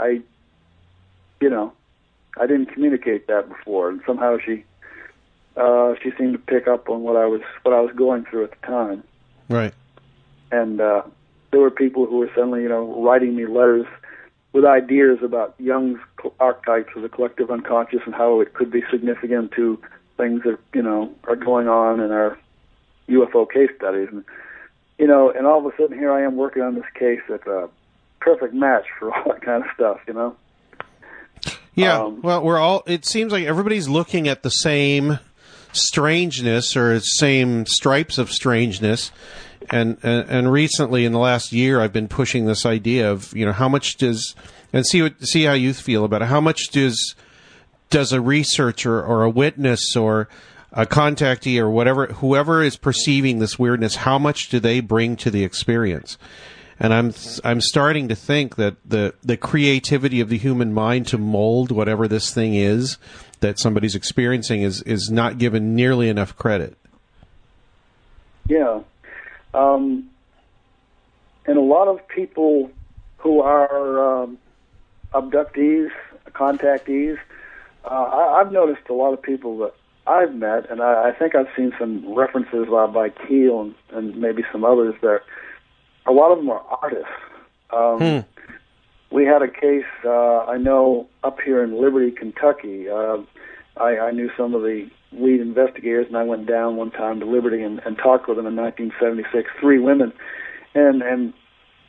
I, 0.00 0.20
you 1.40 1.50
know, 1.50 1.72
I 2.38 2.46
didn't 2.46 2.66
communicate 2.66 3.26
that 3.26 3.48
before, 3.48 3.88
and 3.90 4.00
somehow 4.06 4.38
she, 4.44 4.64
uh, 5.56 5.94
she 6.02 6.12
seemed 6.16 6.34
to 6.34 6.38
pick 6.38 6.68
up 6.68 6.88
on 6.88 7.02
what 7.02 7.16
I 7.16 7.26
was 7.26 7.42
what 7.62 7.74
I 7.74 7.80
was 7.80 7.94
going 7.96 8.24
through 8.24 8.44
at 8.44 8.50
the 8.52 8.66
time 8.66 9.02
right. 9.50 9.74
and 10.50 10.80
uh, 10.80 11.02
there 11.50 11.60
were 11.60 11.70
people 11.70 12.06
who 12.06 12.18
were 12.18 12.30
suddenly, 12.34 12.62
you 12.62 12.68
know, 12.68 13.02
writing 13.02 13.36
me 13.36 13.46
letters 13.46 13.86
with 14.52 14.64
ideas 14.64 15.18
about 15.22 15.54
Jung's 15.58 16.00
archetypes 16.38 16.90
of 16.96 17.02
the 17.02 17.08
collective 17.08 17.50
unconscious 17.50 18.00
and 18.04 18.14
how 18.14 18.40
it 18.40 18.52
could 18.54 18.70
be 18.70 18.82
significant 18.90 19.52
to 19.52 19.80
things 20.16 20.42
that 20.42 20.58
you 20.74 20.82
know 20.82 21.12
are 21.24 21.36
going 21.36 21.68
on 21.68 22.00
in 22.00 22.10
our 22.10 22.38
UFO 23.08 23.50
case 23.50 23.70
studies, 23.76 24.08
and 24.10 24.24
you 24.98 25.06
know, 25.06 25.30
and 25.30 25.46
all 25.46 25.64
of 25.64 25.72
a 25.72 25.76
sudden 25.76 25.96
here 25.96 26.12
I 26.12 26.22
am 26.22 26.36
working 26.36 26.62
on 26.62 26.74
this 26.74 26.84
case 26.94 27.20
that's 27.28 27.46
a 27.46 27.68
perfect 28.20 28.54
match 28.54 28.86
for 28.98 29.14
all 29.14 29.32
that 29.32 29.42
kind 29.42 29.64
of 29.64 29.70
stuff, 29.74 30.00
you 30.06 30.14
know. 30.14 30.36
Yeah. 31.74 32.02
Um, 32.02 32.20
well, 32.22 32.42
we're 32.42 32.58
all. 32.58 32.82
It 32.86 33.04
seems 33.04 33.32
like 33.32 33.44
everybody's 33.44 33.88
looking 33.88 34.28
at 34.28 34.42
the 34.42 34.50
same 34.50 35.18
strangeness 35.72 36.76
or 36.76 36.94
the 36.94 37.00
same 37.00 37.64
stripes 37.66 38.18
of 38.18 38.30
strangeness. 38.30 39.12
And, 39.68 39.98
and 40.02 40.28
and 40.30 40.52
recently, 40.52 41.04
in 41.04 41.12
the 41.12 41.18
last 41.18 41.52
year, 41.52 41.80
I've 41.80 41.92
been 41.92 42.08
pushing 42.08 42.46
this 42.46 42.64
idea 42.64 43.10
of 43.10 43.36
you 43.36 43.44
know 43.44 43.52
how 43.52 43.68
much 43.68 43.96
does 43.96 44.34
and 44.72 44.86
see 44.86 45.02
what 45.02 45.22
see 45.22 45.44
how 45.44 45.52
youth 45.52 45.80
feel 45.80 46.04
about 46.04 46.22
it. 46.22 46.26
How 46.26 46.40
much 46.40 46.68
does 46.68 47.14
does 47.90 48.12
a 48.12 48.20
researcher 48.20 49.02
or 49.02 49.22
a 49.22 49.30
witness 49.30 49.94
or 49.96 50.28
a 50.72 50.86
contactee 50.86 51.58
or 51.58 51.68
whatever 51.68 52.06
whoever 52.06 52.62
is 52.62 52.76
perceiving 52.76 53.40
this 53.40 53.58
weirdness 53.58 53.96
how 53.96 54.18
much 54.18 54.48
do 54.48 54.60
they 54.60 54.78
bring 54.80 55.16
to 55.16 55.28
the 55.28 55.42
experience 55.42 56.16
and 56.78 56.94
i'm 56.94 57.12
i'm 57.42 57.60
starting 57.60 58.06
to 58.06 58.14
think 58.14 58.54
that 58.54 58.76
the 58.88 59.12
the 59.22 59.36
creativity 59.36 60.20
of 60.20 60.28
the 60.28 60.38
human 60.38 60.72
mind 60.72 61.08
to 61.08 61.18
mold 61.18 61.72
whatever 61.72 62.06
this 62.06 62.32
thing 62.32 62.54
is 62.54 62.98
that 63.40 63.58
somebody's 63.58 63.96
experiencing 63.96 64.62
is 64.62 64.80
is 64.82 65.10
not 65.10 65.38
given 65.38 65.74
nearly 65.74 66.08
enough 66.08 66.36
credit 66.36 66.76
Yeah. 68.46 68.80
Um, 69.54 70.08
and 71.46 71.56
a 71.58 71.62
lot 71.62 71.88
of 71.88 72.06
people 72.08 72.70
who 73.18 73.40
are 73.40 74.22
um, 74.22 74.38
abductees, 75.12 75.90
contactees. 76.32 77.18
Uh, 77.84 77.88
I, 77.88 78.40
I've 78.40 78.52
noticed 78.52 78.88
a 78.88 78.92
lot 78.94 79.12
of 79.12 79.22
people 79.22 79.58
that 79.58 79.74
I've 80.06 80.34
met, 80.34 80.70
and 80.70 80.80
I, 80.80 81.08
I 81.08 81.12
think 81.12 81.34
I've 81.34 81.48
seen 81.56 81.72
some 81.78 82.14
references 82.14 82.66
uh, 82.72 82.86
by 82.86 83.10
Keel 83.10 83.60
and, 83.62 83.74
and 83.92 84.16
maybe 84.16 84.44
some 84.52 84.64
others 84.64 84.94
that 85.02 85.22
A 86.06 86.12
lot 86.12 86.32
of 86.32 86.38
them 86.38 86.50
are 86.50 86.62
artists. 86.82 87.08
Um, 87.72 87.98
Hmm. 87.98 88.18
We 89.12 89.24
had 89.26 89.42
a 89.42 89.48
case 89.48 89.90
uh, 90.04 90.44
I 90.44 90.56
know 90.56 91.08
up 91.24 91.40
here 91.40 91.64
in 91.64 91.80
Liberty, 91.80 92.12
Kentucky. 92.12 92.88
Uh, 92.88 93.18
I, 93.76 93.98
I 93.98 94.10
knew 94.12 94.30
some 94.36 94.54
of 94.54 94.62
the 94.62 94.88
lead 95.12 95.40
investigators, 95.40 96.06
and 96.06 96.16
I 96.16 96.22
went 96.22 96.46
down 96.46 96.76
one 96.76 96.90
time 96.90 97.20
to 97.20 97.26
Liberty 97.26 97.62
and, 97.62 97.80
and 97.84 97.96
talked 97.96 98.28
with 98.28 98.36
them 98.36 98.46
in 98.46 98.56
1976. 98.56 99.50
Three 99.60 99.78
women, 99.78 100.12
and 100.74 101.02
and 101.02 101.32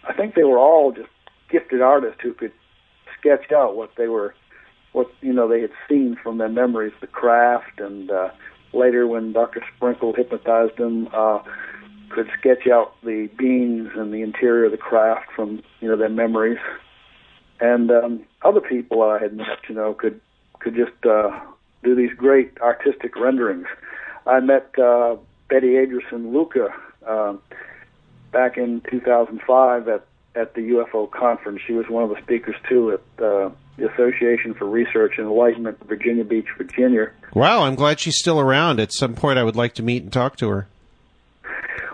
I 0.07 0.13
think 0.13 0.35
they 0.35 0.43
were 0.43 0.57
all 0.57 0.91
just 0.91 1.09
gifted 1.49 1.81
artists 1.81 2.21
who 2.21 2.33
could 2.33 2.53
sketch 3.19 3.51
out 3.51 3.75
what 3.75 3.91
they 3.97 4.07
were, 4.07 4.33
what 4.93 5.07
you 5.21 5.33
know 5.33 5.47
they 5.47 5.61
had 5.61 5.71
seen 5.87 6.17
from 6.21 6.37
their 6.37 6.49
memories, 6.49 6.93
the 7.01 7.07
craft, 7.07 7.79
and 7.79 8.09
uh, 8.09 8.29
later 8.73 9.07
when 9.07 9.33
Dr. 9.33 9.63
Sprinkle 9.75 10.13
hypnotized 10.13 10.77
them, 10.77 11.07
uh, 11.13 11.39
could 12.09 12.29
sketch 12.37 12.67
out 12.67 12.93
the 13.03 13.29
beings 13.37 13.89
and 13.95 14.13
the 14.13 14.21
interior 14.21 14.65
of 14.65 14.71
the 14.71 14.77
craft 14.77 15.31
from 15.35 15.61
you 15.79 15.87
know 15.87 15.97
their 15.97 16.09
memories. 16.09 16.59
And 17.59 17.91
um, 17.91 18.23
other 18.41 18.61
people 18.61 19.03
I 19.03 19.19
had 19.19 19.37
met, 19.37 19.59
you 19.69 19.75
know, 19.75 19.93
could 19.93 20.19
could 20.59 20.75
just 20.75 21.05
uh, 21.05 21.39
do 21.83 21.95
these 21.95 22.13
great 22.15 22.57
artistic 22.61 23.15
renderings. 23.15 23.67
I 24.25 24.39
met 24.39 24.77
uh, 24.79 25.17
Betty 25.49 25.69
Andreasson 25.69 26.31
Luca 26.31 26.73
uh, 27.07 27.35
back 28.31 28.57
in 28.57 28.81
2005 28.89 29.87
at 29.87 30.05
at 30.35 30.53
the 30.53 30.61
UFO 30.61 31.11
conference. 31.11 31.61
She 31.65 31.73
was 31.73 31.87
one 31.89 32.03
of 32.03 32.09
the 32.09 32.21
speakers 32.21 32.55
too 32.67 32.91
at 32.91 33.23
uh, 33.23 33.49
the 33.77 33.91
Association 33.91 34.53
for 34.53 34.65
Research 34.65 35.15
and 35.17 35.27
Enlightenment, 35.27 35.77
Virginia 35.87 36.23
Beach, 36.23 36.47
Virginia. 36.57 37.11
Wow, 37.33 37.63
I'm 37.63 37.75
glad 37.75 37.99
she's 37.99 38.17
still 38.17 38.39
around. 38.39 38.79
At 38.79 38.93
some 38.93 39.13
point, 39.13 39.39
I 39.39 39.43
would 39.43 39.55
like 39.55 39.73
to 39.75 39.83
meet 39.83 40.03
and 40.03 40.13
talk 40.13 40.37
to 40.37 40.49
her. 40.49 40.67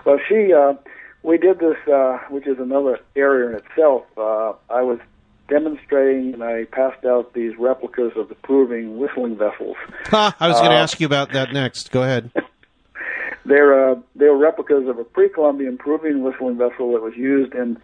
Well, 0.06 0.20
she, 0.28 0.54
uh, 0.54 0.76
we 1.24 1.38
did 1.38 1.60
this, 1.60 1.78
uh, 1.92 2.20
which 2.30 2.48
is 2.48 2.60
another 2.60 3.00
area 3.16 3.50
in 3.50 3.56
itself. 3.56 4.06
Uh, 4.18 4.54
I 4.70 4.84
was 4.84 5.00
demonstrating 5.48 6.34
and 6.34 6.44
I 6.44 6.66
passed 6.66 7.06
out 7.06 7.34
these 7.34 7.58
replicas 7.58 8.14
of 8.16 8.30
the 8.30 8.36
Peruvian 8.36 8.98
whistling 8.98 9.38
vessels. 9.38 9.78
Ha, 10.08 10.36
I 10.40 10.48
was 10.48 10.58
going 10.58 10.72
to 10.72 10.76
Uh, 10.78 10.82
ask 10.82 11.00
you 11.00 11.06
about 11.06 11.32
that 11.34 11.52
next. 11.54 11.92
Go 11.92 12.04
ahead. 12.04 12.32
They're, 13.46 13.92
uh, 13.92 13.96
they're 14.14 14.34
replicas 14.36 14.90
of 14.90 15.00
a 15.00 15.06
pre-Columbian 15.06 15.78
Peruvian 15.78 16.22
whistling 16.22 16.58
vessel 16.58 16.92
that 16.92 17.02
was 17.02 17.16
used 17.16 17.54
in 17.56 17.78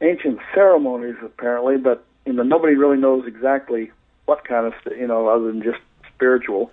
ancient 0.00 0.40
ceremonies, 0.52 1.14
apparently, 1.24 1.76
but 1.76 2.04
you 2.26 2.32
know 2.32 2.42
nobody 2.42 2.74
really 2.74 2.96
knows 2.96 3.24
exactly 3.24 3.92
what 4.24 4.44
kind 4.44 4.66
of, 4.66 4.72
st- 4.84 4.98
you 4.98 5.06
know, 5.06 5.28
other 5.28 5.46
than 5.46 5.62
just 5.62 5.78
spiritual. 6.12 6.72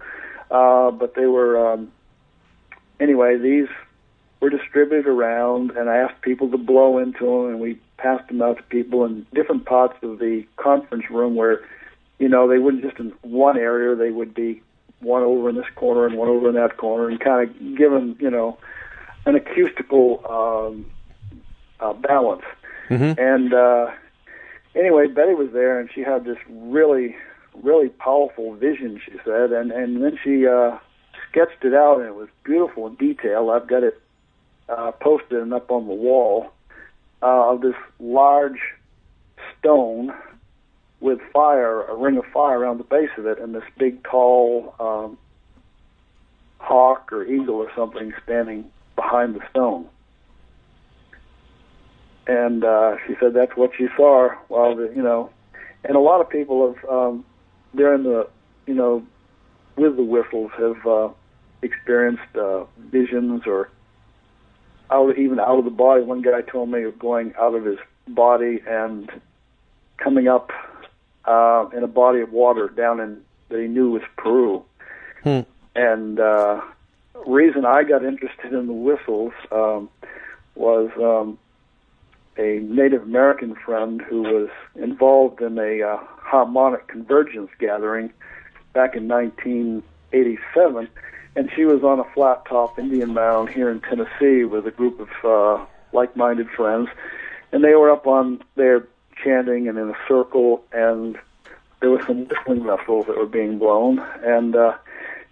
Uh, 0.50 0.90
but 0.90 1.14
they 1.14 1.28
were, 1.28 1.74
um, 1.74 1.92
anyway, 3.00 3.38
these 3.38 3.68
were 4.42 4.50
distributed 4.50 5.08
around, 5.08 5.72
and 5.72 5.90
I 5.90 5.98
asked 5.98 6.22
people 6.22 6.50
to 6.52 6.58
blow 6.58 6.98
into 6.98 7.26
them, 7.26 7.50
and 7.50 7.60
we 7.60 7.80
passed 7.98 8.28
them 8.28 8.42
out 8.42 8.58
to 8.58 8.64
people 8.64 9.06
in 9.06 9.26
different 9.34 9.66
parts 9.66 9.96
of 10.04 10.20
the 10.20 10.46
conference 10.58 11.10
room 11.10 11.36
where, 11.36 11.62
you 12.20 12.30
know, 12.30 12.48
they 12.48 12.58
wouldn't 12.58 12.84
just 12.84 13.00
in 13.00 13.14
one 13.22 13.58
area, 13.58 13.96
they 13.96 14.12
would 14.12 14.34
be 14.34 14.62
one 15.00 15.24
over 15.24 15.50
in 15.50 15.56
this 15.56 15.66
corner 15.76 16.06
and 16.06 16.18
one 16.18 16.28
over 16.30 16.50
in 16.50 16.56
that 16.56 16.78
corner, 16.78 17.10
and 17.10 17.20
kind 17.20 17.50
of 17.50 17.78
give 17.78 17.92
them, 17.92 18.18
you 18.20 18.30
know, 18.30 18.58
an 19.26 19.36
acoustical 19.36 20.22
um, 20.30 20.86
uh, 21.80 21.94
balance. 21.94 22.44
Mhm. 22.90 23.18
And 23.18 23.54
uh, 23.54 23.92
anyway, 24.76 25.08
Betty 25.08 25.34
was 25.34 25.52
there, 25.52 25.80
and 25.80 25.90
she 25.92 26.02
had 26.02 26.26
this 26.26 26.38
really, 26.50 27.16
really 27.64 27.90
powerful 27.90 28.54
vision. 28.54 29.02
She 29.04 29.14
said, 29.24 29.52
and 29.52 29.72
and 29.72 30.04
then 30.04 30.20
she 30.24 30.46
uh, 30.48 30.78
sketched 31.30 31.64
it 31.64 31.74
out, 31.74 32.00
and 32.00 32.08
it 32.08 32.16
was 32.16 32.30
beautiful 32.44 32.88
in 32.88 32.96
detail. 32.96 33.50
I've 33.50 33.68
got 33.68 33.84
it 33.84 34.00
uh, 34.70 34.92
posted 34.92 35.42
and 35.42 35.54
up 35.54 35.72
on 35.72 35.88
the 35.88 35.94
wall 35.94 36.52
uh, 37.22 37.52
of 37.52 37.62
this 37.62 37.76
large 38.00 38.60
stone 39.60 40.14
with 41.00 41.20
fire, 41.34 41.84
a 41.84 41.96
ring 41.96 42.18
of 42.18 42.26
fire 42.34 42.60
around 42.60 42.80
the 42.80 42.84
base 42.84 43.10
of 43.18 43.26
it, 43.26 43.40
and 43.40 43.54
this 43.54 43.64
big, 43.78 44.04
tall 44.04 44.74
um, 44.80 45.18
hawk 46.58 47.12
or 47.12 47.24
eagle 47.26 47.56
or 47.56 47.72
something 47.76 48.14
standing 48.24 48.66
behind 48.96 49.36
the 49.36 49.42
stone. 49.50 49.88
And 52.28 52.64
uh, 52.64 52.96
she 53.06 53.14
said 53.20 53.34
that's 53.34 53.56
what 53.56 53.72
she 53.78 53.88
saw 53.96 54.30
while 54.48 54.76
the, 54.76 54.92
you 54.96 55.04
know, 55.04 55.30
and 55.84 55.96
a 55.96 56.00
lot 56.00 56.22
of 56.22 56.30
people 56.30 56.74
have 56.74 56.90
um, 56.90 57.26
during 57.76 58.04
the, 58.04 58.28
you 58.66 58.74
know, 58.74 59.06
with 59.76 59.96
the 59.96 60.04
whistles 60.04 60.52
have 60.58 60.88
uh, 60.88 61.10
experienced 61.62 62.36
uh, 62.36 62.64
visions 62.90 63.44
or 63.46 63.70
out 64.96 65.18
even 65.18 65.40
out 65.40 65.60
of 65.60 65.66
the 65.66 65.72
body. 65.72 66.04
One 66.04 66.22
guy 66.22 66.42
told 66.42 66.70
me 66.70 66.84
of 66.84 66.98
going 66.98 67.34
out 67.40 67.54
of 67.54 67.66
his 67.66 67.80
body 68.08 68.62
and 68.68 69.10
coming 69.98 70.28
up 70.28 70.52
uh, 71.26 71.68
in 71.76 71.84
a 71.84 71.88
body 71.88 72.22
of 72.22 72.32
water 72.32 72.70
down 72.70 73.00
in 73.00 73.22
that 73.50 73.60
he 73.60 73.68
knew 73.68 73.92
was 73.92 74.02
Peru. 74.18 74.64
Hmm. 75.24 75.42
And 75.76 76.20
uh, 76.20 76.62
reason 77.28 77.66
I 77.66 77.84
got 77.84 78.04
interested 78.04 78.54
in 78.54 78.68
the 78.68 78.74
whistles 78.74 79.34
um, 79.52 79.90
was 80.56 80.90
um, 80.98 81.38
a 82.38 82.60
Native 82.60 83.04
American 83.04 83.56
friend 83.56 84.02
who 84.02 84.22
was 84.22 84.50
involved 84.76 85.42
in 85.42 85.58
a 85.58 85.82
uh, 85.82 85.98
harmonic 86.18 86.88
convergence 86.88 87.50
gathering 87.60 88.12
back 88.74 88.96
in 88.96 89.08
1987, 89.08 90.88
and 91.36 91.50
she 91.56 91.66
was 91.66 91.84
on 91.84 92.00
a 92.00 92.04
flat 92.14 92.46
top 92.46 92.80
Indian 92.80 93.14
mound 93.14 93.50
here 93.50 93.70
in 93.70 93.82
Tennessee 93.82 94.44
with 94.46 94.66
a 94.68 94.72
group 94.72 95.00
of 95.00 95.10
uh, 95.24 95.66
like-minded 95.94 96.50
friends, 96.50 96.90
and 97.52 97.64
they 97.64 97.76
were 97.76 97.92
up 97.92 98.08
on 98.08 98.42
there 98.56 98.88
chanting 99.24 99.68
and 99.68 99.78
in 99.78 99.90
a 99.90 99.98
circle, 100.08 100.64
and 100.72 101.18
there 101.82 101.90
were 101.90 102.04
some 102.06 102.26
whistling 102.28 102.64
vessels 102.64 103.06
that 103.08 103.18
were 103.18 103.26
being 103.26 103.58
blown, 103.60 104.00
and 104.24 104.56
uh, 104.56 104.74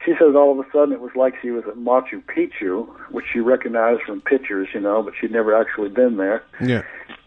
she 0.06 0.12
says 0.14 0.36
all 0.36 0.58
of 0.58 0.66
a 0.66 0.70
sudden 0.72 0.94
it 0.94 1.00
was 1.00 1.12
like 1.16 1.34
she 1.42 1.52
was 1.52 1.64
at 1.66 1.76
Machu 1.76 2.22
Picchu, 2.24 2.88
which 3.12 3.26
she 3.32 3.40
recognized 3.40 4.02
from 4.04 4.22
pictures, 4.22 4.68
you 4.74 4.80
know, 4.80 5.02
but 5.02 5.14
she'd 5.20 5.32
never 5.32 5.56
actually 5.56 5.90
been 5.90 6.18
there. 6.18 6.44
Yeah. 6.62 6.84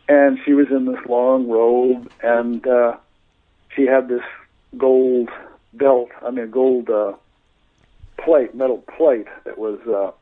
and 0.08 0.38
she 0.44 0.52
was 0.52 0.68
in 0.70 0.84
this 0.84 1.04
long 1.08 1.48
robe, 1.48 2.10
and 2.22 2.66
uh, 2.66 2.96
she 3.74 3.86
had 3.86 4.08
this 4.08 4.22
gold 4.76 5.30
belt, 5.72 6.10
I 6.22 6.30
mean, 6.30 6.50
gold 6.50 6.90
uh, 6.90 7.14
plate, 8.18 8.54
metal 8.54 8.82
plate 8.96 9.26
that 9.44 9.58
was 9.58 9.78
uh, 9.86 10.12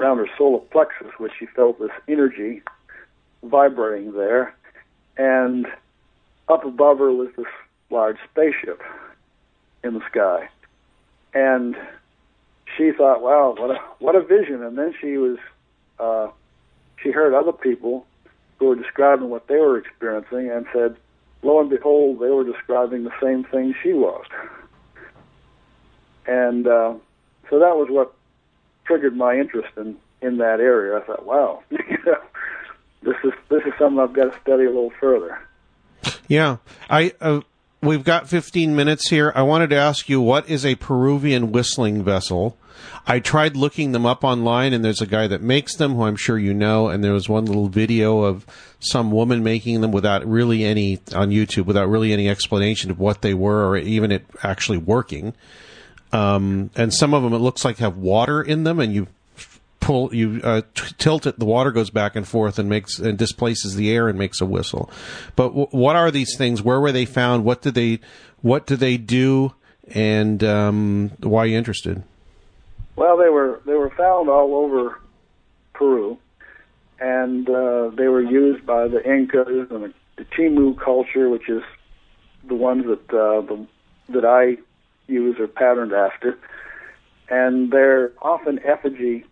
around 0.00 0.18
her 0.18 0.28
solar 0.36 0.58
plexus, 0.58 1.12
which 1.18 1.32
she 1.38 1.46
felt 1.46 1.78
this 1.78 1.90
energy 2.08 2.62
vibrating 3.42 4.12
there, 4.12 4.54
and 5.16 5.66
up 6.48 6.64
above 6.64 6.98
her 6.98 7.12
was 7.12 7.28
this 7.36 7.46
large 7.90 8.16
spaceship 8.30 8.80
in 9.84 9.94
the 9.94 10.02
sky, 10.10 10.48
and 11.34 11.76
she 12.76 12.92
thought, 12.92 13.22
"Wow, 13.22 13.54
what 13.58 13.70
a 13.70 13.80
what 13.98 14.16
a 14.16 14.22
vision!" 14.22 14.62
And 14.62 14.78
then 14.78 14.94
she 15.00 15.16
was, 15.18 15.38
uh, 15.98 16.28
she 17.02 17.10
heard 17.10 17.34
other 17.34 17.52
people 17.52 18.06
who 18.58 18.66
were 18.66 18.76
describing 18.76 19.28
what 19.28 19.48
they 19.48 19.56
were 19.56 19.76
experiencing 19.76 20.50
and 20.50 20.66
said, 20.72 20.96
lo 21.42 21.60
and 21.60 21.70
behold, 21.70 22.20
they 22.20 22.28
were 22.28 22.44
describing 22.44 23.04
the 23.04 23.12
same 23.20 23.44
thing 23.44 23.74
she 23.82 23.92
was. 23.92 24.24
And 26.26 26.66
uh, 26.66 26.94
so 27.50 27.58
that 27.58 27.76
was 27.76 27.88
what 27.90 28.14
triggered 28.84 29.16
my 29.16 29.36
interest 29.36 29.68
in, 29.76 29.96
in 30.20 30.38
that 30.38 30.60
area. 30.60 30.96
I 30.96 31.00
thought, 31.02 31.24
wow, 31.26 31.62
this 31.70 33.16
is 33.24 33.32
this 33.48 33.62
is 33.64 33.72
something 33.78 33.98
I've 33.98 34.12
got 34.12 34.32
to 34.32 34.40
study 34.40 34.64
a 34.64 34.70
little 34.70 34.92
further. 35.00 35.38
Yeah. 36.28 36.58
I 36.88 37.12
uh, 37.20 37.40
we've 37.82 38.04
got 38.04 38.28
15 38.28 38.74
minutes 38.74 39.10
here. 39.10 39.32
I 39.34 39.42
wanted 39.42 39.70
to 39.70 39.76
ask 39.76 40.08
you 40.08 40.20
what 40.20 40.48
is 40.48 40.64
a 40.64 40.76
Peruvian 40.76 41.52
whistling 41.52 42.02
vessel? 42.02 42.56
I 43.06 43.20
tried 43.20 43.56
looking 43.56 43.92
them 43.92 44.06
up 44.06 44.22
online 44.24 44.72
and 44.72 44.84
there's 44.84 45.00
a 45.00 45.06
guy 45.06 45.26
that 45.26 45.42
makes 45.42 45.76
them 45.76 45.94
who 45.94 46.04
I'm 46.04 46.16
sure 46.16 46.38
you 46.38 46.54
know 46.54 46.88
and 46.88 47.02
there 47.02 47.12
was 47.12 47.28
one 47.28 47.44
little 47.44 47.68
video 47.68 48.22
of 48.22 48.46
some 48.78 49.10
woman 49.10 49.42
making 49.42 49.80
them 49.80 49.92
without 49.92 50.26
really 50.26 50.64
any 50.64 51.00
on 51.14 51.30
YouTube 51.30 51.66
without 51.66 51.88
really 51.88 52.12
any 52.12 52.28
explanation 52.28 52.90
of 52.90 52.98
what 52.98 53.22
they 53.22 53.34
were 53.34 53.66
or 53.66 53.76
even 53.76 54.12
it 54.12 54.24
actually 54.42 54.78
working. 54.78 55.34
Um, 56.12 56.70
and 56.76 56.92
some 56.92 57.14
of 57.14 57.22
them 57.22 57.32
it 57.32 57.38
looks 57.38 57.64
like 57.64 57.78
have 57.78 57.96
water 57.96 58.42
in 58.42 58.64
them 58.64 58.80
and 58.80 58.92
you 58.92 59.06
pull 59.80 60.14
you 60.14 60.40
uh, 60.44 60.62
t- 60.74 60.94
tilt 60.96 61.26
it 61.26 61.38
the 61.38 61.44
water 61.44 61.72
goes 61.72 61.90
back 61.90 62.14
and 62.14 62.26
forth 62.26 62.58
and 62.58 62.68
makes 62.68 62.98
and 62.98 63.18
displaces 63.18 63.74
the 63.74 63.90
air 63.90 64.08
and 64.08 64.18
makes 64.18 64.40
a 64.40 64.46
whistle. 64.46 64.88
But 65.36 65.48
w- 65.48 65.68
what 65.70 65.96
are 65.96 66.10
these 66.10 66.36
things? 66.36 66.62
Where 66.62 66.80
were 66.80 66.92
they 66.92 67.04
found? 67.04 67.44
What 67.44 67.62
did 67.62 67.74
they 67.74 68.00
what 68.42 68.66
do 68.66 68.76
they 68.76 68.96
do? 68.96 69.54
And 69.88 70.42
um, 70.44 71.12
why 71.20 71.42
are 71.42 71.46
you 71.46 71.58
interested? 71.58 72.02
Well, 72.96 73.16
they 73.16 73.28
were 73.28 73.60
they 73.66 73.74
were 73.74 73.90
found 73.90 74.28
all 74.28 74.54
over 74.54 75.00
Peru, 75.74 76.18
and 77.00 77.48
uh, 77.48 77.90
they 77.96 78.08
were 78.08 78.22
used 78.22 78.64
by 78.64 78.86
the 78.86 79.02
Incas 79.04 79.70
and 79.70 79.84
the, 79.84 79.94
the 80.16 80.24
Chimú 80.26 80.78
culture, 80.78 81.28
which 81.28 81.48
is 81.48 81.62
the 82.46 82.54
ones 82.54 82.84
that 82.86 83.16
uh, 83.16 83.40
the, 83.40 83.66
that 84.10 84.24
I 84.24 84.58
use 85.12 85.38
are 85.38 85.46
patterned 85.46 85.92
after, 85.92 86.38
and 87.28 87.70
they're 87.70 88.12
often 88.20 88.58
effigy 88.64 89.24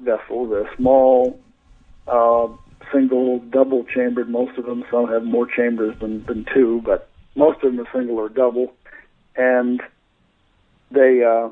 vessels. 0.00 0.50
They're 0.50 0.70
small, 0.76 1.38
uh, 2.06 2.48
single, 2.92 3.40
double 3.40 3.84
chambered. 3.84 4.28
Most 4.28 4.58
of 4.58 4.66
them. 4.66 4.84
Some 4.90 5.08
have 5.08 5.24
more 5.24 5.46
chambers 5.46 5.98
than 6.00 6.24
than 6.26 6.46
two, 6.54 6.82
but 6.84 7.08
most 7.34 7.62
of 7.62 7.74
them 7.74 7.80
are 7.80 7.90
single 7.92 8.16
or 8.16 8.28
double, 8.28 8.74
and 9.36 9.82
they 10.90 11.22
uh, 11.22 11.48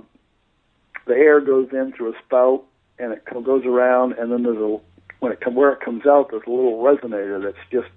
the 1.07 1.15
air 1.15 1.41
goes 1.41 1.69
in 1.73 1.93
through 1.93 2.15
a 2.15 2.19
spout 2.25 2.65
and 2.99 3.13
it 3.13 3.23
goes 3.45 3.65
around, 3.65 4.15
and 4.15 4.33
then 4.33 4.43
there's 4.43 4.57
a 4.57 4.79
when 5.21 5.33
it 5.33 5.41
come 5.41 5.55
where 5.55 5.73
it 5.73 5.81
comes 5.81 6.07
out, 6.07 6.31
there's 6.31 6.43
a 6.47 6.51
little 6.51 6.83
resonator 6.83 7.43
that's 7.43 7.57
just 7.71 7.89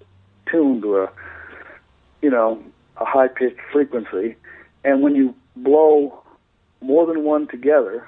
tuned 0.50 0.82
to 0.82 0.98
a 0.98 1.10
you 2.22 2.30
know 2.30 2.62
a 2.96 3.04
high 3.04 3.28
pitched 3.28 3.60
frequency, 3.72 4.36
and 4.84 5.02
when 5.02 5.14
you 5.14 5.34
blow 5.62 6.22
more 6.80 7.06
than 7.06 7.24
one 7.24 7.46
together, 7.46 8.06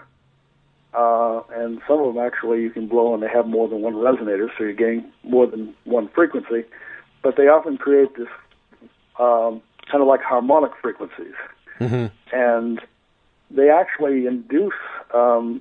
uh, 0.95 1.41
and 1.55 1.81
some 1.87 2.01
of 2.01 2.15
them 2.15 2.24
actually 2.24 2.62
you 2.62 2.70
can 2.70 2.87
blow 2.87 3.15
and 3.15 3.23
they 3.23 3.29
have 3.29 3.47
more 3.47 3.69
than 3.69 3.81
one 3.81 3.95
resonator, 3.95 4.49
so 4.57 4.65
you're 4.65 4.73
getting 4.73 5.05
more 5.23 5.47
than 5.47 5.74
one 5.85 6.09
frequency, 6.09 6.65
but 7.23 7.37
they 7.37 7.49
often 7.49 7.77
create 7.79 8.15
this 8.16 8.29
um, 9.19 9.62
kind 9.91 10.01
of 10.01 10.07
like 10.07 10.23
harmonic 10.23 10.73
frequencies, 10.81 11.35
Mm-hmm. 11.81 12.07
and 12.33 12.81
they 13.51 13.69
actually 13.69 14.27
induce 14.27 14.73
um, 15.12 15.61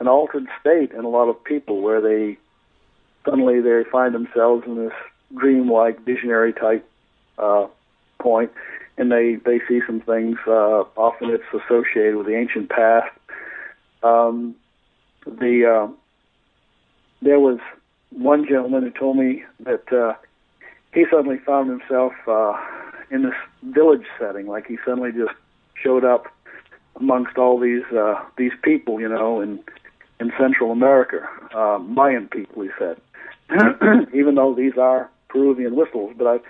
an 0.00 0.08
altered 0.08 0.46
state 0.60 0.90
in 0.90 1.04
a 1.04 1.08
lot 1.08 1.28
of 1.28 1.42
people 1.44 1.80
where 1.80 2.00
they 2.00 2.36
suddenly 3.24 3.60
they 3.60 3.84
find 3.90 4.14
themselves 4.14 4.64
in 4.66 4.74
this 4.76 4.92
dreamlike 5.36 6.04
visionary 6.04 6.52
type 6.52 6.84
uh, 7.38 7.66
point 8.18 8.50
and 8.98 9.10
they 9.10 9.36
they 9.44 9.60
see 9.68 9.80
some 9.86 10.00
things 10.00 10.36
uh, 10.46 10.84
often 10.96 11.30
it's 11.30 11.44
associated 11.52 12.16
with 12.16 12.26
the 12.26 12.36
ancient 12.36 12.68
past 12.68 13.10
um, 14.02 14.54
the 15.24 15.64
uh, 15.66 15.92
there 17.20 17.38
was 17.38 17.58
one 18.10 18.46
gentleman 18.46 18.82
who 18.82 18.90
told 18.90 19.16
me 19.16 19.44
that 19.60 19.92
uh, 19.92 20.14
he 20.92 21.04
suddenly 21.10 21.38
found 21.38 21.70
himself 21.70 22.12
uh, 22.26 22.54
in 23.10 23.22
this 23.22 23.34
village 23.62 24.04
setting 24.18 24.46
like 24.46 24.66
he 24.66 24.76
suddenly 24.84 25.12
just 25.12 25.34
showed 25.82 26.04
up 26.04 26.26
amongst 26.96 27.36
all 27.38 27.58
these 27.58 27.84
uh, 27.92 28.14
these 28.36 28.52
people, 28.62 29.00
you 29.00 29.08
know, 29.08 29.40
in 29.40 29.60
in 30.20 30.32
Central 30.38 30.70
America, 30.70 31.28
uh, 31.54 31.78
Mayan 31.78 32.28
people. 32.28 32.62
He 32.62 32.70
said, 32.78 33.00
even 34.14 34.34
though 34.34 34.54
these 34.54 34.76
are 34.78 35.10
Peruvian 35.28 35.74
whistles, 35.74 36.12
but 36.16 36.26
I've 36.26 36.42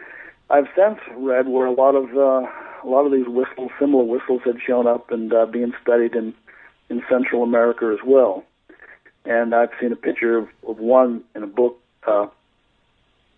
I've 0.53 0.69
since 0.77 0.99
read 1.17 1.49
where 1.49 1.65
a 1.65 1.73
lot 1.73 1.95
of 1.95 2.15
uh, 2.15 2.47
a 2.85 2.89
lot 2.89 3.07
of 3.07 3.13
these 3.13 3.27
whistles, 3.27 3.71
similar 3.81 4.05
whistles, 4.05 4.43
had 4.45 4.57
shown 4.61 4.87
up 4.87 5.11
and 5.11 5.33
uh, 5.33 5.47
being 5.47 5.73
studied 5.83 6.15
in 6.15 6.35
in 6.91 7.03
Central 7.09 7.43
America 7.43 7.91
as 7.91 8.07
well. 8.07 8.45
And 9.25 9.55
I've 9.55 9.71
seen 9.81 9.93
a 9.93 9.97
picture 9.97 10.37
of, 10.37 10.49
of 10.69 10.79
one 10.79 11.25
in 11.35 11.43
a 11.43 11.47
book 11.47 11.81
uh, 12.07 12.27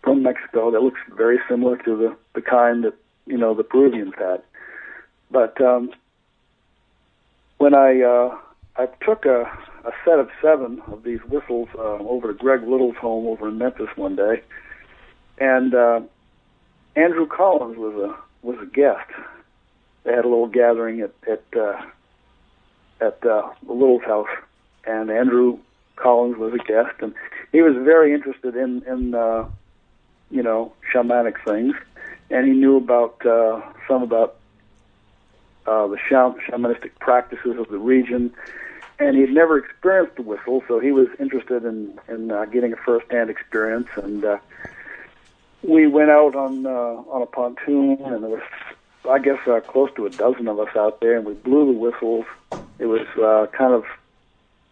from 0.03 0.23
Mexico 0.23 0.71
that 0.71 0.81
looks 0.81 0.99
very 1.15 1.39
similar 1.49 1.77
to 1.77 1.95
the 1.95 2.17
the 2.33 2.41
kind 2.41 2.83
that 2.83 2.95
you 3.25 3.37
know 3.37 3.53
the 3.53 3.63
Peruvians 3.63 4.13
had. 4.17 4.43
But 5.31 5.59
um, 5.61 5.91
when 7.59 7.73
I 7.73 8.01
uh, 8.01 8.37
I 8.75 8.87
took 9.05 9.25
a, 9.25 9.43
a 9.85 9.91
set 10.03 10.19
of 10.19 10.27
seven 10.41 10.81
of 10.87 11.03
these 11.03 11.23
whistles 11.29 11.69
uh, 11.75 11.79
over 11.81 12.33
to 12.33 12.37
Greg 12.37 12.63
Little's 12.63 12.97
home 12.97 13.25
over 13.25 13.47
in 13.47 13.57
Memphis 13.57 13.87
one 13.95 14.17
day, 14.17 14.43
and 15.39 15.73
uh, 15.73 16.01
Andrew 16.95 17.27
Collins 17.27 17.77
was 17.77 17.95
a 17.95 18.15
was 18.45 18.57
a 18.61 18.65
guest. 18.65 19.09
They 20.03 20.11
had 20.11 20.25
a 20.25 20.29
little 20.29 20.47
gathering 20.47 21.01
at 21.01 21.11
at 21.27 21.43
uh, 21.57 21.81
at 23.01 23.25
uh, 23.25 23.49
the 23.65 23.73
Little's 23.73 24.03
house, 24.03 24.29
and 24.85 25.09
Andrew 25.09 25.59
Collins 25.95 26.37
was 26.37 26.53
a 26.53 26.57
guest, 26.57 26.95
and 26.99 27.13
he 27.51 27.61
was 27.61 27.75
very 27.75 28.13
interested 28.13 28.55
in 28.55 28.83
in 28.83 29.15
uh, 29.15 29.49
you 30.31 30.43
know 30.43 30.73
shamanic 30.93 31.43
things, 31.43 31.75
and 32.29 32.47
he 32.47 32.53
knew 32.53 32.77
about 32.77 33.25
uh, 33.25 33.61
some 33.87 34.03
about 34.03 34.35
uh, 35.65 35.87
the 35.87 35.97
sham- 36.07 36.35
shamanistic 36.47 36.91
practices 36.99 37.57
of 37.57 37.67
the 37.69 37.79
region, 37.79 38.31
and 38.99 39.17
he'd 39.17 39.33
never 39.33 39.57
experienced 39.57 40.15
the 40.15 40.21
whistle, 40.21 40.63
so 40.67 40.79
he 40.79 40.91
was 40.91 41.07
interested 41.19 41.65
in 41.65 41.99
in 42.07 42.31
uh, 42.31 42.45
getting 42.45 42.71
a 42.71 42.77
first-hand 42.77 43.29
experience. 43.29 43.87
And 43.95 44.23
uh, 44.23 44.37
we 45.67 45.87
went 45.87 46.09
out 46.09 46.35
on 46.35 46.65
uh, 46.65 46.69
on 46.69 47.21
a 47.21 47.25
pontoon, 47.25 47.97
and 48.01 48.23
there 48.23 48.29
was, 48.29 48.43
I 49.09 49.19
guess, 49.19 49.39
uh, 49.47 49.59
close 49.61 49.89
to 49.95 50.05
a 50.05 50.09
dozen 50.09 50.47
of 50.47 50.59
us 50.59 50.75
out 50.75 51.01
there, 51.01 51.17
and 51.17 51.25
we 51.25 51.33
blew 51.33 51.73
the 51.73 51.79
whistles. 51.79 52.25
It 52.79 52.85
was 52.85 53.07
uh, 53.17 53.47
kind 53.55 53.73
of 53.73 53.85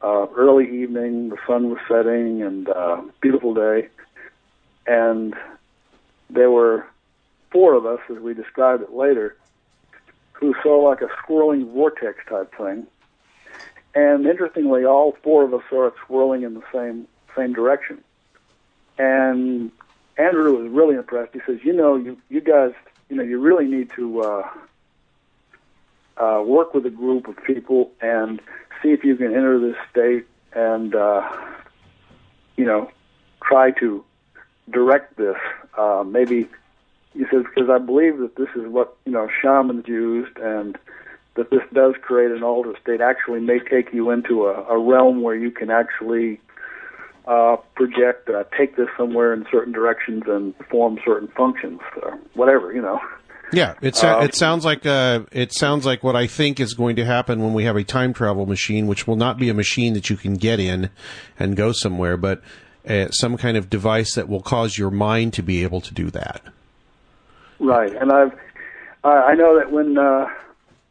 uh, 0.02 0.32
early 0.36 0.82
evening, 0.82 1.30
the 1.30 1.38
sun 1.48 1.70
was 1.70 1.80
setting, 1.88 2.41
and 2.41 2.70
uh, 2.70 3.02
beautiful 3.22 3.53
day, 3.53 3.88
and 4.86 5.34
there 6.30 6.52
were 6.52 6.86
four 7.52 7.76
of 7.76 7.86
us, 7.86 7.99
as 8.10 8.18
we 8.20 8.34
described 8.34 8.84
it 8.84 8.94
later 8.94 9.38
who 10.34 10.53
saw 10.61 10.80
like 10.80 11.02
a 11.02 11.07
swirling 11.26 11.72
vortex 11.72 12.18
type 12.28 12.53
thing. 12.57 12.86
And 13.95 14.26
interestingly, 14.26 14.84
all 14.84 15.15
four 15.24 15.44
of 15.44 15.53
us 15.53 15.61
saw 15.70 15.88
it 15.88 15.94
swirling 16.06 16.44
in 16.44 16.56
the 16.56 16.64
same 16.74 17.07
same 17.36 17.53
direction. 17.53 18.03
And 18.98 19.72
Andrew 20.18 20.61
was 20.61 20.72
really 20.72 20.95
impressed. 20.95 21.34
He 21.34 21.41
says, 21.45 21.60
"You 21.64 21.73
know, 21.73 21.95
you 21.95 22.18
you 22.30 22.41
guys, 22.41 22.73
you 23.10 23.15
know, 23.15 23.23
you 23.23 23.40
really 23.40 23.65
need 23.65 23.90
to 23.95 24.22
uh, 24.22 24.49
uh, 26.18 26.44
work 26.45 26.73
with 26.73 26.85
a 26.85 26.90
group 26.90 27.27
of 27.27 27.35
people 27.44 27.91
and 28.02 28.41
see 28.81 28.90
if 28.90 29.03
you 29.03 29.15
can 29.15 29.27
enter 29.27 29.60
this 29.60 29.76
state 29.90 30.26
and 30.53 30.95
uh, 30.95 31.27
you 32.57 32.65
know 32.65 32.90
try 33.44 33.72
to 33.72 34.03
direct 34.69 35.18
this. 35.18 35.38
Uh, 35.77 36.03
maybe 36.06 36.48
he 37.14 37.23
says 37.31 37.44
because 37.44 37.69
I 37.69 37.77
believe 37.80 38.18
that 38.19 38.35
this 38.35 38.49
is 38.56 38.68
what 38.68 38.95
you 39.06 39.11
know 39.11 39.27
shamans 39.41 39.88
used, 39.88 40.38
and 40.38 40.77
that 41.35 41.49
this 41.49 41.64
does 41.73 41.95
create 42.02 42.31
an 42.31 42.44
altered 42.44 42.77
state. 42.81 43.02
Actually, 43.02 43.40
may 43.40 43.60
take 43.60 43.94
you 43.94 44.11
into 44.11 44.45
a, 44.45 44.64
a 44.65 44.77
realm 44.77 45.22
where 45.22 45.35
you 45.35 45.52
can 45.52 45.72
actually 45.72 46.40
uh, 47.26 47.58
project, 47.76 48.30
uh, 48.30 48.44
take 48.58 48.76
this 48.76 48.88
somewhere 48.98 49.34
in 49.34 49.45
certain 49.52 49.74
directions, 49.74 50.24
and 50.28 50.58
perform 50.58 51.00
certain 51.06 51.28
functions, 51.30 51.80
or 52.02 52.20
whatever 52.34 52.74
you 52.74 52.82
know. 52.82 53.00
Yeah, 53.52 53.76
it 53.82 53.95
so- 53.95 54.20
it 54.22 54.34
sounds 54.36 54.66
like 54.66 54.86
uh, 54.86 55.22
it 55.32 55.54
sounds 55.54 55.86
like 55.86 56.04
what 56.04 56.16
I 56.16 56.28
think 56.28 56.60
is 56.60 56.74
going 56.74 56.95
to 56.95 57.06
happen 57.06 57.41
when 57.41 57.54
we 57.54 57.66
have 57.66 57.76
a 57.76 57.84
time 57.84 58.14
travel 58.14 58.45
machine, 58.45 58.88
which 58.88 59.06
will 59.08 59.16
not 59.16 59.38
be 59.38 59.50
a 59.50 59.54
machine 59.54 59.94
that 59.94 60.10
you 60.10 60.18
can 60.18 60.34
get 60.36 60.60
in 60.60 60.90
and 61.38 61.56
go 61.56 61.72
somewhere, 61.72 62.18
but 62.18 62.41
uh, 62.88 63.10
some 63.12 63.38
kind 63.38 63.56
of 63.56 63.70
device 63.70 64.16
that 64.16 64.28
will 64.28 64.41
cause 64.41 64.78
your 64.78 64.90
mind 64.90 65.34
to 65.34 65.44
be 65.44 65.64
able 65.64 65.82
to 65.82 65.94
do 65.94 66.10
that. 66.12 66.41
Right, 67.60 67.95
and 67.95 68.12
I've 68.12 68.34
uh, 69.04 69.08
I 69.08 69.36
know 69.36 69.60
that 69.60 69.72
when 69.72 69.98
uh, 69.98 70.28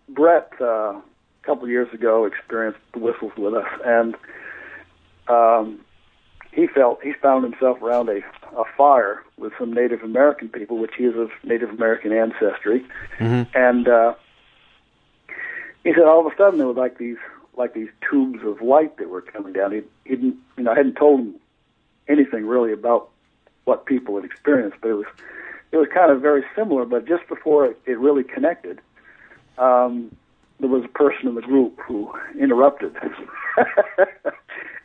Brett 0.08 0.52
uh, 0.60 0.64
a 0.64 1.02
couple 1.42 1.64
of 1.64 1.70
years 1.70 1.92
ago 1.92 2.26
experienced 2.26 2.80
the 2.92 3.00
whistles 3.00 3.32
with 3.36 3.54
us, 3.54 3.66
and 3.84 4.14
um, 5.28 5.80
he 6.52 6.66
felt 6.66 7.02
he 7.02 7.12
found 7.14 7.44
himself 7.44 7.80
around 7.82 8.08
a, 8.10 8.18
a 8.56 8.64
fire 8.76 9.22
with 9.38 9.52
some 9.58 9.72
Native 9.72 10.02
American 10.02 10.48
people, 10.48 10.78
which 10.78 10.92
he 10.96 11.04
is 11.04 11.16
of 11.16 11.30
Native 11.42 11.70
American 11.70 12.12
ancestry, 12.12 12.84
and 13.54 13.88
uh, 13.88 14.14
he 15.82 15.92
said 15.94 16.04
all 16.04 16.24
of 16.24 16.32
a 16.32 16.36
sudden 16.36 16.58
there 16.58 16.68
was 16.68 16.76
like 16.76 16.98
these 16.98 17.16
like 17.56 17.74
these 17.74 17.88
tubes 18.08 18.40
of 18.44 18.60
light 18.60 18.96
that 18.98 19.08
were 19.08 19.22
coming 19.22 19.52
down. 19.52 19.72
He 19.72 19.82
he 20.04 20.16
didn't 20.16 20.36
you 20.56 20.64
know 20.64 20.72
I 20.72 20.76
hadn't 20.76 20.96
told 20.96 21.20
him 21.20 21.34
anything 22.06 22.46
really 22.46 22.72
about 22.72 23.08
what 23.64 23.86
people 23.86 24.16
had 24.16 24.24
experienced, 24.24 24.76
but 24.82 24.88
it 24.88 24.94
was 24.94 25.06
it 25.72 25.78
was 25.78 25.88
kind 25.92 26.12
of 26.12 26.20
very 26.20 26.44
similar. 26.54 26.84
But 26.84 27.06
just 27.06 27.26
before 27.28 27.64
it, 27.66 27.80
it 27.86 27.98
really 27.98 28.24
connected, 28.24 28.80
um, 29.56 30.14
there 30.60 30.68
was 30.68 30.84
a 30.84 30.88
person 30.88 31.28
in 31.28 31.34
the 31.34 31.40
group 31.40 31.80
who 31.80 32.12
interrupted 32.38 32.94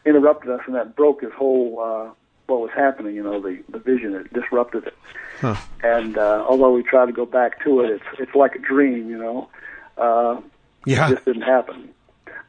interrupted 0.08 0.50
us, 0.52 0.62
and 0.66 0.76
that 0.76 0.96
broke 0.96 1.22
his 1.22 1.34
whole 1.34 1.80
uh, 1.80 2.14
what 2.48 2.62
was 2.62 2.72
happening. 2.76 3.16
You 3.16 3.24
know, 3.24 3.42
the 3.42 3.62
the 3.70 3.80
vision 3.80 4.16
it 4.16 4.32
disrupted 4.34 4.88
it. 4.88 4.96
Huh. 5.42 5.56
And 5.84 6.18
uh, 6.18 6.46
although 6.48 6.72
we 6.74 6.82
try 6.84 7.06
to 7.06 7.12
go 7.12 7.26
back 7.26 7.64
to 7.64 7.82
it, 7.82 7.90
it's 7.92 8.20
it's 8.20 8.36
like 8.36 8.56
a 8.56 8.60
dream. 8.60 9.10
You 9.10 9.18
know, 9.18 9.50
uh, 9.98 10.42
Yeah. 10.86 11.08
it 11.08 11.14
just 11.16 11.26
didn't 11.26 11.44
happen. 11.44 11.90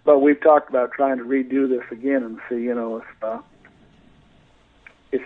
But 0.05 0.21
we've 0.21 0.41
talked 0.41 0.71
about 0.71 0.93
trying 0.93 1.19
to 1.19 1.25
redo 1.25 1.69
this 1.69 1.85
again 1.91 2.23
and 2.23 2.39
see, 2.49 2.63
you 2.63 2.75
know, 2.75 2.99
if 2.99 3.23
uh, 3.23 3.39
if 5.13 5.23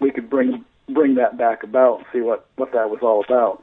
we 0.00 0.10
could 0.10 0.28
bring 0.28 0.64
bring 0.88 1.14
that 1.16 1.36
back 1.38 1.62
about 1.62 1.98
and 1.98 2.06
see 2.12 2.20
what 2.20 2.46
what 2.56 2.72
that 2.72 2.90
was 2.90 3.00
all 3.02 3.24
about. 3.24 3.62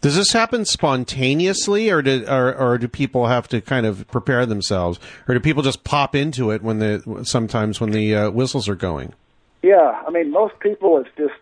Does 0.00 0.16
this 0.16 0.32
happen 0.32 0.64
spontaneously, 0.64 1.90
or 1.90 2.00
do 2.00 2.24
or, 2.26 2.54
or 2.54 2.78
do 2.78 2.88
people 2.88 3.26
have 3.26 3.48
to 3.48 3.60
kind 3.60 3.84
of 3.84 4.06
prepare 4.08 4.46
themselves, 4.46 4.98
or 5.28 5.34
do 5.34 5.40
people 5.40 5.62
just 5.62 5.84
pop 5.84 6.14
into 6.14 6.50
it 6.50 6.62
when 6.62 6.78
the 6.78 7.20
sometimes 7.24 7.80
when 7.80 7.90
the 7.90 8.14
uh, 8.14 8.30
whistles 8.30 8.68
are 8.68 8.74
going? 8.74 9.12
Yeah, 9.62 10.02
I 10.06 10.10
mean, 10.10 10.30
most 10.30 10.58
people 10.60 10.98
it's 10.98 11.10
just 11.18 11.34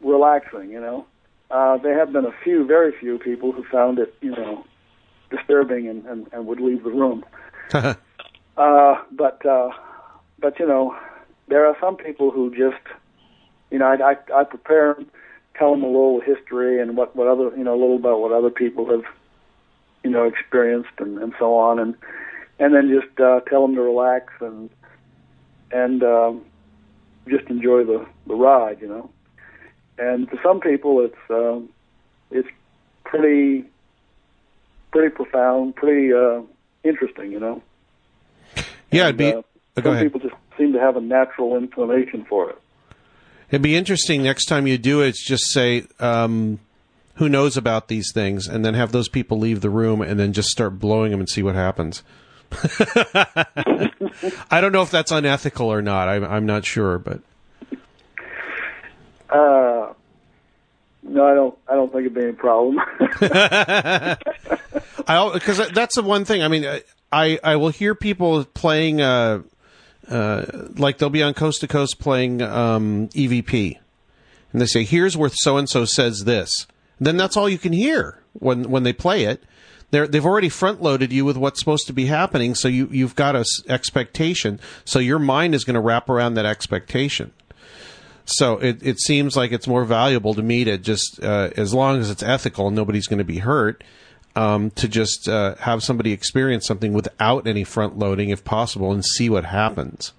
relaxing, 0.00 0.70
you 0.70 0.80
know. 0.80 1.06
uh, 1.50 1.76
there 1.78 1.96
have 1.98 2.12
been 2.12 2.24
a 2.24 2.34
few, 2.42 2.66
very 2.66 2.92
few 2.98 3.18
people 3.18 3.52
who 3.52 3.64
found 3.64 3.98
it, 3.98 4.12
you 4.20 4.30
know, 4.32 4.64
disturbing 5.30 5.88
and, 5.88 6.04
and, 6.06 6.26
and 6.32 6.46
would 6.46 6.60
leave 6.60 6.82
the 6.82 6.90
room. 6.90 7.24
uh, 7.72 7.94
but 8.56 9.46
uh, 9.46 9.70
but 10.40 10.58
you 10.58 10.66
know, 10.66 10.96
there 11.48 11.64
are 11.66 11.76
some 11.80 11.96
people 11.96 12.30
who 12.32 12.50
just, 12.50 12.82
you 13.70 13.78
know, 13.78 13.86
I 13.86 14.12
I, 14.12 14.40
I 14.40 14.44
prepare, 14.44 14.96
tell 15.56 15.70
them 15.70 15.82
a 15.82 15.86
little 15.86 16.20
history 16.20 16.80
and 16.80 16.96
what 16.96 17.14
what 17.16 17.26
other 17.26 17.56
you 17.56 17.64
know 17.64 17.74
a 17.74 17.80
little 17.80 17.96
about 17.96 18.20
what 18.20 18.32
other 18.32 18.50
people 18.50 18.88
have, 18.90 19.04
you 20.02 20.10
know, 20.10 20.24
experienced 20.24 20.90
and 20.98 21.18
and 21.18 21.34
so 21.38 21.56
on, 21.56 21.78
and 21.78 21.94
and 22.58 22.74
then 22.74 22.88
just 22.88 23.18
uh, 23.20 23.40
tell 23.48 23.62
them 23.66 23.74
to 23.76 23.82
relax 23.82 24.32
and 24.40 24.70
and 25.70 26.02
um, 26.02 26.44
just 27.28 27.46
enjoy 27.48 27.84
the 27.84 28.06
the 28.26 28.34
ride, 28.34 28.80
you 28.80 28.88
know. 28.88 29.10
And 29.98 30.28
for 30.28 30.38
some 30.42 30.60
people, 30.60 31.04
it's 31.04 31.30
um, 31.30 31.68
it's 32.30 32.48
pretty 33.04 33.64
pretty 34.90 35.14
profound, 35.14 35.76
pretty 35.76 36.12
uh, 36.12 36.40
interesting, 36.84 37.32
you 37.32 37.40
know. 37.40 37.62
Yeah, 38.90 39.04
it'd 39.04 39.16
be. 39.16 39.32
Uh, 39.32 39.42
some 39.82 39.92
ahead. 39.92 40.04
people 40.04 40.20
just 40.20 40.34
seem 40.56 40.72
to 40.72 40.78
have 40.78 40.96
a 40.96 41.00
natural 41.00 41.56
inclination 41.56 42.24
for 42.28 42.50
it. 42.50 42.58
It'd 43.54 43.62
be 43.62 43.76
interesting 43.76 44.24
next 44.24 44.46
time 44.46 44.66
you 44.66 44.76
do 44.78 45.00
it. 45.00 45.14
Just 45.14 45.52
say, 45.52 45.84
um, 46.00 46.58
"Who 47.14 47.28
knows 47.28 47.56
about 47.56 47.86
these 47.86 48.10
things?" 48.12 48.48
and 48.48 48.64
then 48.64 48.74
have 48.74 48.90
those 48.90 49.08
people 49.08 49.38
leave 49.38 49.60
the 49.60 49.70
room, 49.70 50.02
and 50.02 50.18
then 50.18 50.32
just 50.32 50.48
start 50.48 50.80
blowing 50.80 51.12
them 51.12 51.20
and 51.20 51.28
see 51.28 51.40
what 51.40 51.54
happens. 51.54 52.02
I 54.50 54.60
don't 54.60 54.72
know 54.72 54.82
if 54.82 54.90
that's 54.90 55.12
unethical 55.12 55.68
or 55.72 55.82
not. 55.82 56.08
I'm, 56.08 56.24
I'm 56.24 56.46
not 56.46 56.64
sure, 56.64 56.98
but 56.98 57.20
Uh, 59.30 59.92
no, 61.04 61.24
I 61.24 61.34
don't. 61.34 61.56
I 61.68 61.74
don't 61.76 61.92
think 61.92 62.06
it'd 62.06 62.14
be 62.14 62.22
any 62.22 62.32
problem. 62.32 62.80
I 65.06 65.30
because 65.32 65.58
that's 65.70 65.94
the 65.94 66.02
one 66.02 66.24
thing. 66.24 66.42
I 66.42 66.48
mean, 66.48 66.66
I 67.12 67.38
I 67.44 67.54
will 67.54 67.68
hear 67.68 67.94
people 67.94 68.44
playing 68.46 69.00
uh, 69.00 69.42
uh, 70.08 70.44
like 70.76 70.98
they'll 70.98 71.10
be 71.10 71.22
on 71.22 71.34
coast 71.34 71.60
to 71.60 71.68
coast 71.68 71.98
playing 71.98 72.42
um, 72.42 73.08
EVP, 73.08 73.78
and 74.52 74.60
they 74.60 74.66
say, 74.66 74.84
"Here's 74.84 75.16
where 75.16 75.30
so 75.30 75.56
and 75.56 75.68
so 75.68 75.84
says 75.84 76.24
this." 76.24 76.66
then 77.00 77.16
that's 77.16 77.36
all 77.36 77.48
you 77.48 77.58
can 77.58 77.72
hear 77.72 78.20
when 78.32 78.70
when 78.70 78.82
they 78.82 78.92
play 78.92 79.24
it. 79.24 79.42
They're, 79.90 80.08
they've 80.08 80.24
already 80.24 80.48
front 80.48 80.82
loaded 80.82 81.12
you 81.12 81.24
with 81.24 81.36
what's 81.36 81.60
supposed 81.60 81.86
to 81.86 81.92
be 81.92 82.06
happening, 82.06 82.54
so 82.54 82.66
you 82.66 82.88
you've 82.90 83.14
got 83.14 83.36
a 83.36 83.40
s- 83.40 83.62
expectation. 83.68 84.58
So 84.84 84.98
your 84.98 85.18
mind 85.18 85.54
is 85.54 85.64
going 85.64 85.74
to 85.74 85.80
wrap 85.80 86.08
around 86.08 86.34
that 86.34 86.46
expectation. 86.46 87.32
So 88.24 88.58
it, 88.58 88.78
it 88.82 89.00
seems 89.00 89.36
like 89.36 89.52
it's 89.52 89.68
more 89.68 89.84
valuable 89.84 90.34
to 90.34 90.42
me 90.42 90.64
to 90.64 90.78
just, 90.78 91.22
uh, 91.22 91.50
as 91.56 91.74
long 91.74 92.00
as 92.00 92.10
it's 92.10 92.22
ethical 92.22 92.68
and 92.68 92.74
nobody's 92.76 93.06
going 93.06 93.18
to 93.18 93.24
be 93.24 93.38
hurt, 93.38 93.84
um, 94.36 94.70
to 94.72 94.88
just 94.88 95.28
uh, 95.28 95.54
have 95.60 95.82
somebody 95.82 96.12
experience 96.12 96.66
something 96.66 96.92
without 96.92 97.46
any 97.46 97.64
front 97.64 97.98
loading, 97.98 98.30
if 98.30 98.44
possible, 98.44 98.92
and 98.92 99.04
see 99.04 99.28
what 99.30 99.44
happens. 99.44 100.12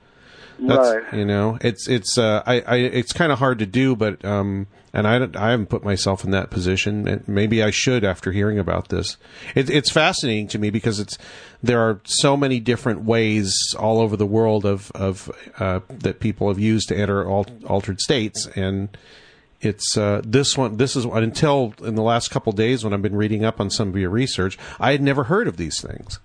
That's, 0.57 0.87
Right. 0.89 1.13
You 1.13 1.25
know, 1.25 1.57
it's 1.61 1.87
it's 1.89 2.17
uh, 2.17 2.41
I, 2.45 2.61
I 2.61 2.75
it's 2.77 3.11
kind 3.11 3.31
of 3.33 3.39
hard 3.39 3.59
to 3.59 3.65
do, 3.65 3.93
but 3.93 4.23
um, 4.23 4.67
and 4.93 5.05
I 5.05 5.19
don't- 5.19 5.35
I 5.35 5.51
haven't 5.51 5.65
put 5.65 5.83
myself 5.83 6.23
in 6.23 6.31
that 6.31 6.49
position. 6.49 7.21
Maybe 7.27 7.61
I 7.61 7.71
should 7.71 8.05
after 8.05 8.31
hearing 8.31 8.57
about 8.57 8.87
this. 8.87 9.17
It, 9.53 9.69
it's 9.69 9.91
fascinating 9.91 10.47
to 10.49 10.57
me 10.57 10.69
because 10.69 10.97
it's 11.01 11.17
there 11.61 11.81
are 11.81 11.99
so 12.05 12.37
many 12.37 12.61
different 12.61 13.01
ways 13.03 13.53
all 13.77 13.99
over 13.99 14.15
the 14.15 14.25
world 14.25 14.65
of 14.65 14.93
of 14.95 15.29
uh, 15.59 15.81
that 15.89 16.21
people 16.21 16.47
have 16.47 16.59
used 16.59 16.87
to 16.87 16.95
enter 16.97 17.29
al- 17.29 17.47
altered 17.67 17.99
states, 17.99 18.47
and 18.55 18.97
it's 19.65 19.97
uh, 19.97 20.21
this 20.23 20.57
one. 20.57 20.77
This 20.77 20.95
is 20.95 21.05
until 21.05 21.73
in 21.83 21.95
the 21.95 22.01
last 22.01 22.29
couple 22.29 22.51
days 22.51 22.83
when 22.83 22.93
I've 22.93 23.01
been 23.01 23.15
reading 23.15 23.43
up 23.43 23.59
on 23.59 23.69
some 23.69 23.89
of 23.89 23.97
your 23.97 24.09
research, 24.09 24.57
I 24.79 24.91
had 24.91 25.01
never 25.01 25.25
heard 25.25 25.47
of 25.47 25.57
these 25.57 25.81
things. 25.81 26.19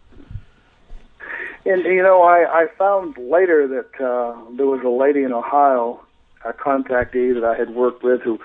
And 1.64 1.84
you 1.84 2.02
know, 2.02 2.22
I, 2.22 2.62
I 2.62 2.66
found 2.78 3.16
later 3.18 3.68
that 3.68 4.04
uh, 4.04 4.36
there 4.56 4.66
was 4.66 4.82
a 4.84 4.88
lady 4.88 5.22
in 5.22 5.32
Ohio, 5.32 6.00
a 6.44 6.52
contactee 6.52 7.34
that 7.34 7.44
I 7.44 7.56
had 7.56 7.70
worked 7.70 8.02
with, 8.02 8.22
who 8.22 8.38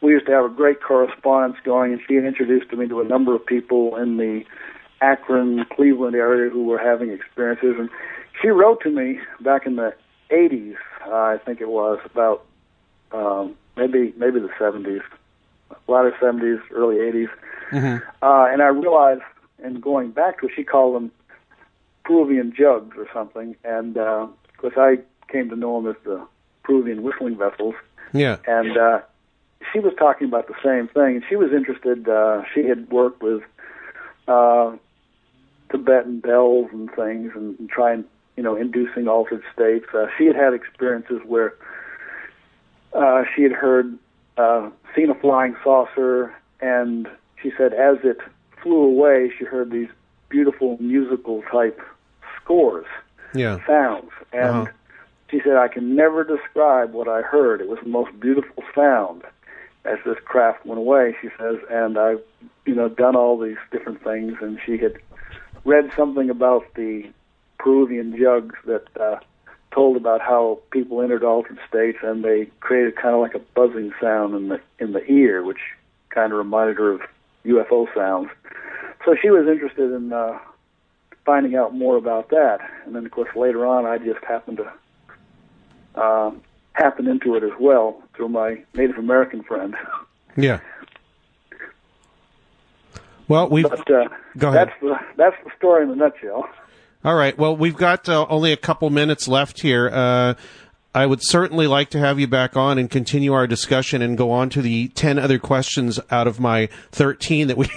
we 0.00 0.12
used 0.12 0.26
to 0.26 0.32
have 0.32 0.44
a 0.44 0.54
great 0.54 0.82
correspondence 0.82 1.56
going, 1.64 1.92
and 1.92 2.00
she 2.06 2.16
introduced 2.16 2.72
me 2.72 2.88
to 2.88 3.00
a 3.00 3.04
number 3.04 3.34
of 3.34 3.44
people 3.46 3.96
in 3.96 4.16
the 4.16 4.44
Akron, 5.00 5.64
Cleveland 5.74 6.16
area 6.16 6.50
who 6.50 6.64
were 6.64 6.78
having 6.78 7.10
experiences, 7.10 7.76
and 7.78 7.88
she 8.42 8.48
wrote 8.48 8.80
to 8.82 8.90
me 8.90 9.20
back 9.40 9.66
in 9.66 9.76
the 9.76 9.94
80s, 10.30 10.74
uh, 11.06 11.12
I 11.12 11.38
think 11.44 11.60
it 11.60 11.68
was 11.68 11.98
about 12.04 12.44
um, 13.12 13.54
maybe 13.76 14.12
maybe 14.16 14.40
the 14.40 14.48
70s, 14.58 15.02
latter 15.88 16.14
70s, 16.20 16.60
early 16.72 16.96
80s, 16.96 17.28
uh, 18.22 18.46
and 18.52 18.62
I 18.62 18.66
realized, 18.68 19.22
in 19.64 19.80
going 19.80 20.10
back 20.10 20.40
to 20.40 20.46
it, 20.46 20.52
she 20.54 20.64
called 20.64 20.94
them 20.96 21.10
Peruvian 22.04 22.52
jugs 22.56 22.96
or 22.96 23.06
something, 23.12 23.56
and 23.64 23.96
uh, 23.98 24.26
of 24.28 24.56
course 24.58 24.74
I 24.76 24.98
came 25.32 25.48
to 25.50 25.56
know 25.56 25.80
them 25.82 25.90
as 25.90 25.96
the 26.04 26.26
Peruvian 26.62 27.02
whistling 27.02 27.36
vessels, 27.36 27.74
Yeah. 28.12 28.36
and 28.46 28.76
uh, 28.76 29.00
she 29.72 29.80
was 29.80 29.92
talking 29.98 30.28
about 30.28 30.46
the 30.46 30.54
same 30.64 30.86
thing. 30.88 31.16
And 31.16 31.24
she 31.28 31.34
was 31.36 31.52
interested. 31.52 32.08
Uh, 32.08 32.42
she 32.54 32.64
had 32.64 32.88
worked 32.90 33.22
with 33.22 33.42
uh, 34.28 34.76
Tibetan 35.70 36.20
bells 36.20 36.68
and 36.72 36.88
things, 36.94 37.32
and, 37.34 37.58
and 37.58 37.68
trying, 37.68 38.04
you 38.36 38.42
know, 38.42 38.54
inducing 38.54 39.08
altered 39.08 39.42
states. 39.52 39.86
Uh, 39.92 40.06
she 40.16 40.26
had 40.26 40.36
had 40.36 40.54
experiences 40.54 41.20
where 41.26 41.54
uh, 42.96 43.22
she 43.34 43.42
had 43.42 43.52
heard, 43.52 43.98
uh, 44.36 44.70
seen 44.94 45.10
a 45.10 45.14
flying 45.14 45.56
saucer, 45.62 46.34
and 46.60 47.06
she 47.42 47.52
said 47.56 47.72
as 47.72 47.98
it 48.02 48.18
flew 48.62 48.82
away, 48.82 49.30
she 49.38 49.44
heard 49.44 49.70
these 49.70 49.88
beautiful 50.28 50.76
musical 50.80 51.42
type 51.52 51.80
scores 52.40 52.86
Yeah. 53.34 53.58
sounds. 53.66 54.10
And 54.32 54.68
Uh-huh. 54.68 54.72
she 55.30 55.40
said, 55.40 55.56
I 55.56 55.68
can 55.68 55.94
never 55.94 56.24
describe 56.24 56.92
what 56.92 57.08
I 57.08 57.22
heard. 57.22 57.60
It 57.60 57.68
was 57.68 57.78
the 57.82 57.88
most 57.88 58.18
beautiful 58.18 58.62
sound 58.74 59.22
as 59.84 59.98
this 60.04 60.18
craft 60.24 60.66
went 60.66 60.78
away, 60.80 61.14
she 61.20 61.28
says, 61.38 61.56
and 61.70 61.96
I've, 61.98 62.22
you 62.64 62.74
know, 62.74 62.88
done 62.88 63.14
all 63.14 63.38
these 63.38 63.56
different 63.70 64.02
things. 64.02 64.34
And 64.40 64.58
she 64.64 64.78
had 64.78 64.94
read 65.64 65.90
something 65.96 66.28
about 66.30 66.64
the 66.74 67.04
Peruvian 67.58 68.16
jugs 68.18 68.56
that 68.66 68.86
uh, 69.00 69.18
told 69.76 69.96
about 69.98 70.22
how 70.22 70.58
people 70.70 71.02
entered 71.02 71.22
altered 71.22 71.58
states 71.68 71.98
and 72.02 72.24
they 72.24 72.46
created 72.60 72.96
kind 72.96 73.14
of 73.14 73.20
like 73.20 73.34
a 73.34 73.38
buzzing 73.54 73.92
sound 74.00 74.34
in 74.34 74.48
the 74.48 74.60
in 74.80 74.92
the 74.92 75.04
ear, 75.04 75.44
which 75.44 75.60
kind 76.08 76.32
of 76.32 76.38
reminded 76.38 76.78
her 76.78 76.92
of 76.92 77.02
UFO 77.44 77.86
sounds. 77.94 78.30
So 79.04 79.14
she 79.20 79.28
was 79.28 79.46
interested 79.46 79.92
in 79.92 80.12
uh, 80.12 80.38
finding 81.26 81.54
out 81.56 81.74
more 81.74 81.96
about 81.96 82.30
that. 82.30 82.58
And 82.86 82.96
then, 82.96 83.04
of 83.04 83.12
course, 83.12 83.28
later 83.36 83.66
on, 83.66 83.84
I 83.84 83.98
just 83.98 84.24
happened 84.24 84.56
to 84.58 86.00
uh, 86.00 86.30
happen 86.72 87.06
into 87.06 87.36
it 87.36 87.44
as 87.44 87.52
well 87.60 88.02
through 88.14 88.30
my 88.30 88.62
Native 88.74 88.96
American 88.96 89.42
friend. 89.42 89.76
Yeah. 90.36 90.60
Well, 93.28 93.48
we've 93.50 93.68
But 93.68 93.90
uh, 93.90 94.08
Go 94.38 94.48
ahead. 94.48 94.68
that's 94.68 94.80
the 94.80 94.98
that's 95.16 95.36
the 95.44 95.50
story 95.58 95.84
in 95.84 95.90
a 95.90 95.96
nutshell. 95.96 96.48
All 97.06 97.14
right. 97.14 97.38
Well, 97.38 97.56
we've 97.56 97.76
got 97.76 98.06
uh, 98.08 98.26
only 98.28 98.52
a 98.52 98.56
couple 98.56 98.90
minutes 98.90 99.26
left 99.28 99.60
here. 99.60 99.88
Uh, 99.90 100.34
I 100.94 101.06
would 101.06 101.20
certainly 101.22 101.66
like 101.66 101.90
to 101.90 101.98
have 101.98 102.18
you 102.20 102.26
back 102.26 102.56
on 102.56 102.76
and 102.78 102.90
continue 102.90 103.32
our 103.32 103.46
discussion 103.46 104.02
and 104.02 104.18
go 104.18 104.30
on 104.30 104.50
to 104.50 104.60
the 104.60 104.88
ten 104.88 105.18
other 105.18 105.38
questions 105.38 105.98
out 106.10 106.26
of 106.26 106.40
my 106.40 106.68
thirteen 106.92 107.48
that 107.48 107.56
we 107.56 107.68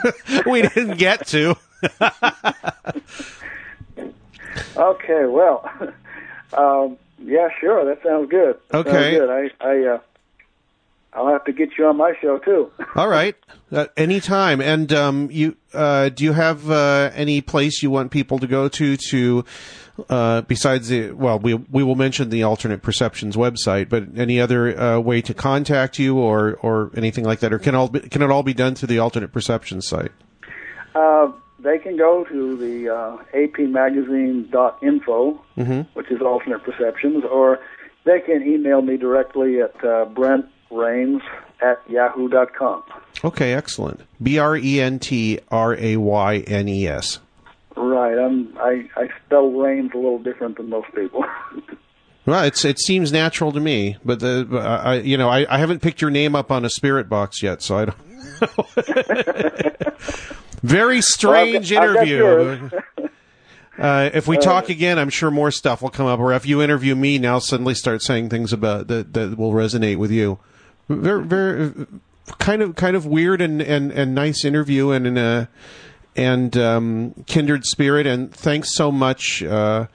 we 0.50 0.62
didn't 0.62 0.98
get 0.98 1.26
to. 1.28 1.54
Okay, 4.76 5.24
well, 5.26 5.68
um, 6.52 6.96
yeah, 7.22 7.48
sure, 7.60 7.84
that 7.84 8.02
sounds 8.02 8.30
good. 8.30 8.56
That 8.68 8.86
sounds 8.86 8.96
Okay. 8.96 9.10
good. 9.18 9.28
I, 9.30 9.50
I, 9.60 9.94
uh, 9.94 9.98
I'll 11.12 11.28
have 11.28 11.44
to 11.44 11.52
get 11.52 11.70
you 11.78 11.86
on 11.86 11.96
my 11.96 12.12
show 12.20 12.38
too. 12.38 12.70
All 12.94 13.08
right, 13.08 13.34
uh, 13.72 13.86
anytime. 13.96 14.60
And 14.60 14.92
um, 14.92 15.28
you, 15.30 15.56
uh, 15.72 16.10
do 16.10 16.24
you 16.24 16.32
have 16.32 16.70
uh, 16.70 17.10
any 17.14 17.40
place 17.40 17.82
you 17.82 17.90
want 17.90 18.10
people 18.10 18.38
to 18.38 18.46
go 18.46 18.68
to 18.68 18.96
to 19.10 19.44
uh, 20.10 20.42
besides 20.42 20.88
the? 20.88 21.12
Well, 21.12 21.38
we 21.38 21.54
we 21.54 21.82
will 21.82 21.94
mention 21.96 22.30
the 22.30 22.42
alternate 22.42 22.82
perceptions 22.82 23.36
website, 23.36 23.88
but 23.88 24.04
any 24.16 24.40
other 24.40 24.78
uh, 24.78 25.00
way 25.00 25.20
to 25.22 25.34
contact 25.34 25.98
you 25.98 26.18
or 26.18 26.58
or 26.62 26.90
anything 26.94 27.24
like 27.24 27.40
that, 27.40 27.52
or 27.52 27.58
can 27.58 27.74
all 27.74 27.88
be, 27.88 28.00
can 28.00 28.22
it 28.22 28.30
all 28.30 28.42
be 28.42 28.54
done 28.54 28.74
through 28.74 28.88
the 28.88 28.98
alternate 28.98 29.32
perceptions 29.32 29.86
site? 29.88 30.12
Uh, 30.94 31.32
they 31.58 31.78
can 31.78 31.96
go 31.96 32.24
to 32.24 32.56
the 32.56 32.94
uh, 32.94 33.16
apmagazine.info, 33.34 35.40
Mm-hmm. 35.58 35.80
which 35.94 36.10
is 36.10 36.20
alternate 36.20 36.62
perceptions, 36.62 37.24
or 37.24 37.58
they 38.04 38.20
can 38.20 38.42
email 38.46 38.80
me 38.82 38.96
directly 38.96 39.60
at 39.60 39.84
uh, 39.84 40.04
Brent 40.04 40.46
Raynes 40.70 41.20
at 41.60 41.80
yahoo.com. 41.88 42.82
Okay, 43.24 43.52
excellent. 43.54 44.00
B 44.22 44.38
R 44.38 44.56
E 44.56 44.80
N 44.80 44.98
T 44.98 45.40
R 45.50 45.74
A 45.76 45.96
Y 45.96 46.36
N 46.46 46.68
E 46.68 46.86
S. 46.86 47.18
Right. 47.76 48.18
I'm, 48.18 48.56
I, 48.58 48.88
I 48.96 49.08
spell 49.26 49.50
Raynes 49.50 49.94
a 49.94 49.98
little 49.98 50.18
different 50.18 50.56
than 50.56 50.68
most 50.70 50.94
people. 50.94 51.24
Well, 52.26 52.44
it's 52.44 52.62
it 52.66 52.78
seems 52.78 53.10
natural 53.10 53.52
to 53.52 53.60
me, 53.60 53.96
but 54.04 54.20
the 54.20 54.46
but 54.50 54.58
I, 54.66 54.96
you 54.96 55.16
know 55.16 55.30
I, 55.30 55.46
I 55.48 55.56
haven't 55.56 55.80
picked 55.80 56.02
your 56.02 56.10
name 56.10 56.36
up 56.36 56.52
on 56.52 56.62
a 56.62 56.68
spirit 56.68 57.08
box 57.08 57.42
yet, 57.42 57.62
so 57.62 57.78
I 57.78 57.84
don't. 57.86 57.96
Very 60.62 61.00
strange 61.00 61.72
Well, 61.72 61.80
I've 61.82 61.94
got- 61.94 62.00
I've 62.02 62.08
interview. 62.08 62.70
Uh, 63.78 64.10
if 64.12 64.26
we 64.26 64.36
talk 64.36 64.70
again, 64.70 64.98
I'm 64.98 65.08
sure 65.08 65.30
more 65.30 65.52
stuff 65.52 65.82
will 65.82 65.88
come 65.90 66.06
up. 66.06 66.18
Or 66.18 66.32
if 66.32 66.44
you 66.44 66.60
interview 66.60 66.96
me 66.96 67.16
now, 67.16 67.38
suddenly 67.38 67.74
start 67.74 68.02
saying 68.02 68.28
things 68.28 68.52
about 68.52 68.88
that 68.88 69.12
that 69.14 69.38
will 69.38 69.52
resonate 69.52 69.98
with 69.98 70.10
you. 70.10 70.40
Very, 70.88 71.24
very, 71.24 71.86
kind 72.38 72.62
of, 72.62 72.76
kind 72.76 72.96
of 72.96 73.06
weird 73.06 73.40
and 73.40 73.60
and, 73.60 73.92
and 73.92 74.14
nice 74.14 74.44
interview 74.44 74.90
and 74.90 75.18
uh, 75.18 75.46
and 76.16 76.56
um, 76.56 77.14
kindred 77.26 77.64
spirit. 77.64 78.06
And 78.06 78.34
thanks 78.34 78.74
so 78.74 78.90
much, 78.90 79.42
uh, 79.42 79.86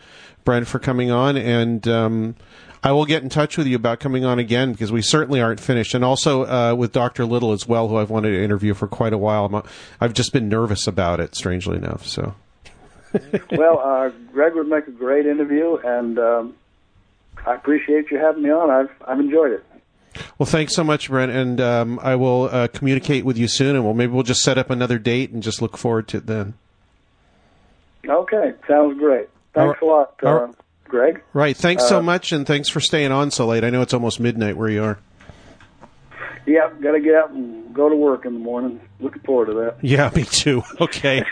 Brent, 0.43 0.67
for 0.67 0.79
coming 0.79 1.11
on. 1.11 1.37
And 1.37 1.87
um, 1.87 2.35
I 2.83 2.91
will 2.91 3.05
get 3.05 3.23
in 3.23 3.29
touch 3.29 3.57
with 3.57 3.67
you 3.67 3.75
about 3.75 3.99
coming 3.99 4.25
on 4.25 4.39
again 4.39 4.71
because 4.71 4.91
we 4.91 5.01
certainly 5.01 5.41
aren't 5.41 5.59
finished. 5.59 5.93
And 5.93 6.03
also 6.03 6.45
uh, 6.45 6.75
with 6.75 6.91
Doctor 6.91 7.25
Little 7.25 7.51
as 7.51 7.67
well, 7.67 7.87
who 7.89 7.97
I've 7.97 8.09
wanted 8.09 8.31
to 8.31 8.43
interview 8.43 8.73
for 8.73 8.87
quite 8.87 9.13
a 9.13 9.17
while. 9.17 9.65
I've 9.99 10.13
just 10.13 10.33
been 10.33 10.49
nervous 10.49 10.87
about 10.87 11.19
it, 11.19 11.35
strangely 11.35 11.77
enough. 11.77 12.07
So. 12.07 12.35
well, 13.51 13.79
uh, 13.79 14.09
Greg 14.31 14.55
would 14.55 14.67
make 14.67 14.87
a 14.87 14.91
great 14.91 15.25
interview, 15.25 15.77
and 15.77 16.17
um, 16.17 16.55
I 17.45 17.53
appreciate 17.53 18.09
you 18.09 18.17
having 18.17 18.43
me 18.43 18.49
on. 18.49 18.71
I've 18.71 18.91
I've 19.07 19.19
enjoyed 19.19 19.51
it. 19.51 19.65
Well, 20.37 20.45
thanks 20.45 20.73
so 20.75 20.83
much, 20.83 21.09
Brent, 21.09 21.31
and 21.31 21.59
um, 21.61 21.99
I 22.01 22.15
will 22.15 22.49
uh, 22.51 22.67
communicate 22.67 23.25
with 23.25 23.37
you 23.37 23.47
soon, 23.47 23.75
and 23.75 23.83
we'll 23.83 23.93
maybe 23.93 24.11
we'll 24.13 24.23
just 24.23 24.41
set 24.43 24.57
up 24.57 24.69
another 24.69 24.97
date 24.99 25.31
and 25.31 25.41
just 25.43 25.61
look 25.61 25.77
forward 25.77 26.07
to 26.09 26.17
it 26.17 26.25
then. 26.27 26.53
Okay, 28.07 28.53
sounds 28.67 28.97
great. 28.99 29.29
Thanks 29.53 29.81
a 29.81 29.85
lot, 29.85 30.15
uh, 30.23 30.33
right. 30.45 30.55
Greg. 30.85 31.23
Right. 31.33 31.55
Thanks 31.57 31.87
so 31.87 31.99
Uh, 31.99 32.01
much, 32.03 32.31
and 32.31 32.45
thanks 32.45 32.69
for 32.69 32.79
staying 32.79 33.11
on 33.11 33.31
so 33.31 33.47
late. 33.47 33.63
I 33.63 33.69
know 33.69 33.81
it's 33.81 33.93
almost 33.93 34.19
midnight 34.19 34.57
where 34.57 34.69
you 34.69 34.83
are. 34.83 34.99
Yeah, 36.45 36.69
got 36.81 36.91
to 36.91 36.99
get 36.99 37.15
up 37.15 37.31
and 37.31 37.73
go 37.73 37.87
to 37.87 37.95
work 37.95 38.25
in 38.25 38.33
the 38.33 38.39
morning. 38.39 38.81
Looking 38.99 39.21
forward 39.21 39.45
to 39.45 39.53
that. 39.53 39.77
Yeah, 39.81 40.11
me 40.15 40.23
too. 40.25 40.61
Okay. 40.81 41.23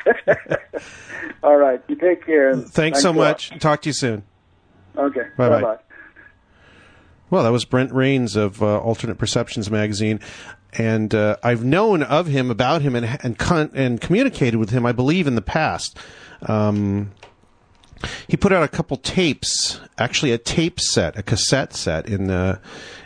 All 1.44 1.58
right, 1.58 1.82
you 1.88 1.96
take 1.96 2.26
care. 2.26 2.52
and 2.52 2.68
thanks 2.68 3.02
so 3.02 3.10
lot. 3.12 3.16
much. 3.18 3.60
Talk 3.60 3.82
to 3.84 3.90
you 3.90 3.94
soon. 3.94 4.24
Okay, 4.96 5.22
Bye-bye. 5.38 5.62
bye 5.62 5.76
bye. 5.76 5.82
Well, 7.32 7.44
that 7.44 7.52
was 7.54 7.64
Brent 7.64 7.92
Raynes 7.92 8.36
of 8.36 8.62
uh, 8.62 8.80
Alternate 8.80 9.18
Perceptions 9.18 9.72
magazine, 9.72 10.20
and 10.74 11.16
uh, 11.16 11.38
I've 11.42 11.64
known 11.64 12.04
of 12.04 12.28
him, 12.28 12.52
about 12.52 12.82
him, 12.82 12.94
and 12.94 13.18
and 13.24 13.40
con- 13.40 13.72
and 13.74 14.02
communicated 14.02 14.58
with 14.58 14.72
him, 14.72 14.86
I 14.86 14.92
believe, 14.92 15.28
in 15.28 15.36
the 15.36 15.42
past. 15.42 15.98
Um, 16.42 17.14
he 18.28 18.36
put 18.36 18.52
out 18.52 18.64
a 18.64 18.68
couple 18.68 18.98
tapes, 18.98 19.80
actually 19.98 20.34
a 20.34 20.38
tape 20.38 20.82
set, 20.82 21.18
a 21.18 21.24
cassette 21.24 21.74
set 21.74 22.06
in 22.06 22.28
the 22.28 22.60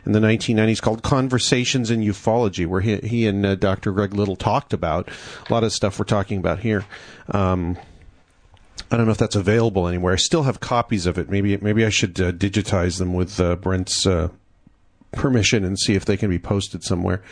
in 0.07 0.13
the 0.13 0.19
1990s 0.19 0.81
called 0.81 1.03
"Conversations 1.03 1.91
in 1.91 2.01
Ufology," 2.01 2.65
where 2.65 2.81
he 2.81 2.95
he 2.97 3.27
and 3.27 3.45
uh, 3.45 3.53
Dr. 3.53 3.91
Greg 3.91 4.15
Little 4.15 4.35
talked 4.35 4.73
about 4.73 5.07
a 5.47 5.53
lot 5.53 5.63
of 5.63 5.71
stuff 5.71 5.99
we're 5.99 6.05
talking 6.05 6.39
about 6.39 6.61
here. 6.61 6.83
Um, 7.29 7.77
I 8.91 8.97
don't 8.97 9.05
know 9.05 9.11
if 9.11 9.17
that's 9.17 9.35
available 9.35 9.87
anywhere. 9.87 10.13
I 10.13 10.17
still 10.17 10.43
have 10.43 10.59
copies 10.59 11.05
of 11.05 11.17
it. 11.17 11.29
Maybe 11.29 11.57
maybe 11.57 11.85
I 11.85 11.89
should 11.89 12.19
uh, 12.21 12.31
digitize 12.31 12.99
them 12.99 13.13
with 13.13 13.39
uh, 13.39 13.55
Brent's 13.55 14.05
uh, 14.05 14.29
permission 15.11 15.63
and 15.63 15.79
see 15.79 15.95
if 15.95 16.05
they 16.05 16.17
can 16.17 16.29
be 16.29 16.39
posted 16.39 16.83
somewhere. 16.83 17.23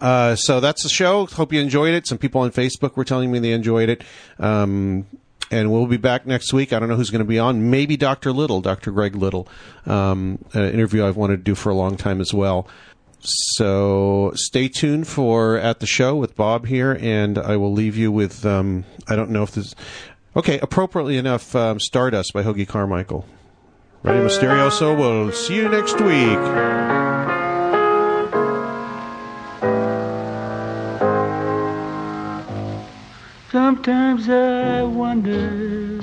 Uh, 0.00 0.34
so 0.36 0.60
that's 0.60 0.82
the 0.82 0.88
show. 0.88 1.26
Hope 1.26 1.52
you 1.52 1.60
enjoyed 1.60 1.94
it. 1.94 2.06
Some 2.06 2.18
people 2.18 2.40
on 2.40 2.50
Facebook 2.50 2.96
were 2.96 3.04
telling 3.04 3.30
me 3.30 3.38
they 3.38 3.52
enjoyed 3.52 3.88
it. 3.88 4.02
Um, 4.38 5.06
and 5.50 5.72
we'll 5.72 5.86
be 5.86 5.96
back 5.96 6.26
next 6.26 6.52
week. 6.52 6.72
I 6.72 6.78
don't 6.78 6.88
know 6.88 6.96
who's 6.96 7.10
going 7.10 7.20
to 7.20 7.24
be 7.24 7.38
on. 7.38 7.70
Maybe 7.70 7.96
Dr. 7.96 8.32
Little, 8.32 8.60
Dr. 8.60 8.90
Greg 8.90 9.16
Little, 9.16 9.48
um, 9.86 10.44
an 10.52 10.72
interview 10.72 11.06
I've 11.06 11.16
wanted 11.16 11.38
to 11.38 11.42
do 11.42 11.54
for 11.54 11.70
a 11.70 11.74
long 11.74 11.96
time 11.96 12.20
as 12.20 12.34
well. 12.34 12.68
So 13.20 14.32
stay 14.34 14.68
tuned 14.68 15.08
for 15.08 15.56
at 15.56 15.80
the 15.80 15.86
show 15.86 16.14
with 16.16 16.36
Bob 16.36 16.66
here, 16.66 16.96
and 17.00 17.36
I 17.36 17.56
will 17.56 17.72
leave 17.72 17.96
you 17.96 18.12
with 18.12 18.46
um, 18.46 18.84
I 19.08 19.16
don't 19.16 19.30
know 19.30 19.42
if 19.42 19.52
this. 19.52 19.74
Okay, 20.38 20.60
appropriately 20.60 21.16
enough, 21.16 21.56
um, 21.56 21.80
Stardust 21.80 22.32
by 22.32 22.44
Hoagy 22.44 22.66
Carmichael. 22.66 23.26
Radio 24.04 24.24
Mysterioso. 24.24 24.96
We'll 24.96 25.32
see 25.32 25.56
you 25.56 25.68
next 25.68 26.00
week. 26.00 26.38
Sometimes 33.50 34.28
I 34.28 34.84
wonder 34.84 35.98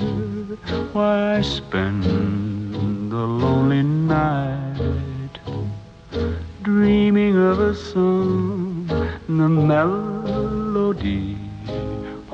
why 0.92 1.38
I 1.38 1.40
spend 1.40 2.04
the 3.10 3.16
lonely 3.16 3.82
night 3.82 5.38
dreaming 6.62 7.38
of 7.38 7.58
a 7.58 7.74
song. 7.74 8.86
The 9.28 9.48
melody 9.48 11.38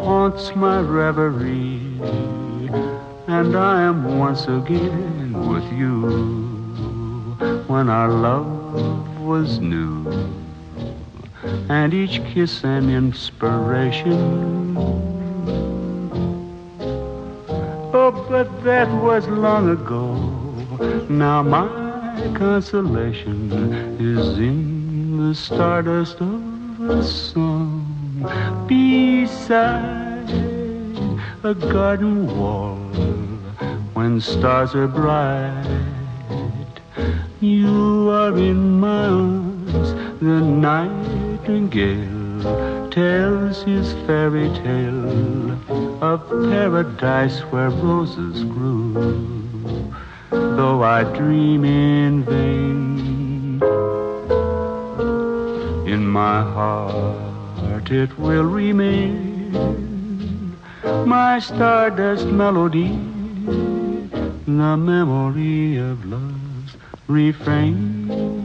haunts 0.02 0.54
my 0.56 0.80
reverie, 0.80 1.78
and 3.28 3.56
I 3.56 3.82
am 3.82 4.18
once 4.18 4.44
again 4.48 5.32
with 5.48 5.72
you 5.72 6.00
when 7.68 7.88
our 7.88 8.10
love 8.10 9.20
was 9.20 9.60
new 9.60 10.02
and 11.68 11.94
each 11.94 12.20
kiss 12.34 12.64
an 12.64 12.90
inspiration. 12.90 14.76
Oh, 17.94 18.26
but 18.28 18.64
that 18.64 18.88
was 19.02 19.28
long 19.28 19.70
ago. 19.70 20.14
Now 21.08 21.44
my 21.44 21.68
consolation 22.34 23.52
is 24.00 24.36
in 24.38 25.28
the 25.28 25.34
stardust 25.34 26.20
of 26.20 26.90
a 26.90 27.04
song 27.04 27.91
beside 28.66 30.30
a 31.44 31.54
garden 31.54 32.26
wall 32.38 32.76
when 33.94 34.20
stars 34.20 34.74
are 34.74 34.88
bright. 34.88 35.64
You 37.40 38.08
are 38.10 38.36
in 38.36 38.78
my 38.80 39.06
arms, 39.06 39.94
the 40.20 40.40
nightingale 40.40 41.72
tells 42.90 43.62
his 43.62 43.92
fairy 44.06 44.48
tale 44.50 45.52
of 46.02 46.20
paradise 46.50 47.40
where 47.50 47.70
roses 47.70 48.44
grew. 48.44 48.94
Though 50.30 50.82
I 50.82 51.04
dream 51.04 51.64
in 51.64 52.24
vain, 52.24 53.62
in 55.86 56.06
my 56.06 56.42
heart 56.42 57.31
it 57.90 58.18
will 58.18 58.44
remain 58.44 59.52
my 61.06 61.38
stardust 61.38 62.26
melody, 62.26 62.88
the 64.46 64.76
memory 64.76 65.76
of 65.76 66.04
love's 66.04 66.76
refrain. 67.08 68.42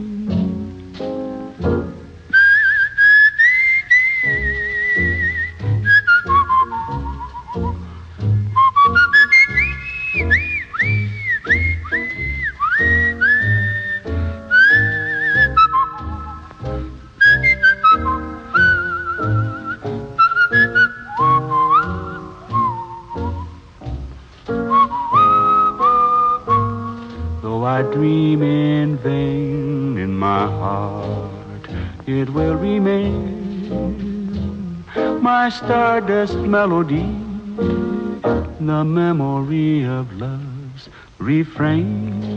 Dream 27.98 28.44
in 28.44 28.96
vain 28.98 29.98
in 29.98 30.16
my 30.16 30.46
heart, 30.46 31.68
it 32.06 32.30
will 32.30 32.54
remain 32.54 33.26
my 35.20 35.50
stardust 35.50 36.36
melody, 36.36 37.08
the 38.60 38.84
memory 38.86 39.84
of 39.84 40.06
love's 40.22 40.90
refrain. 41.18 42.37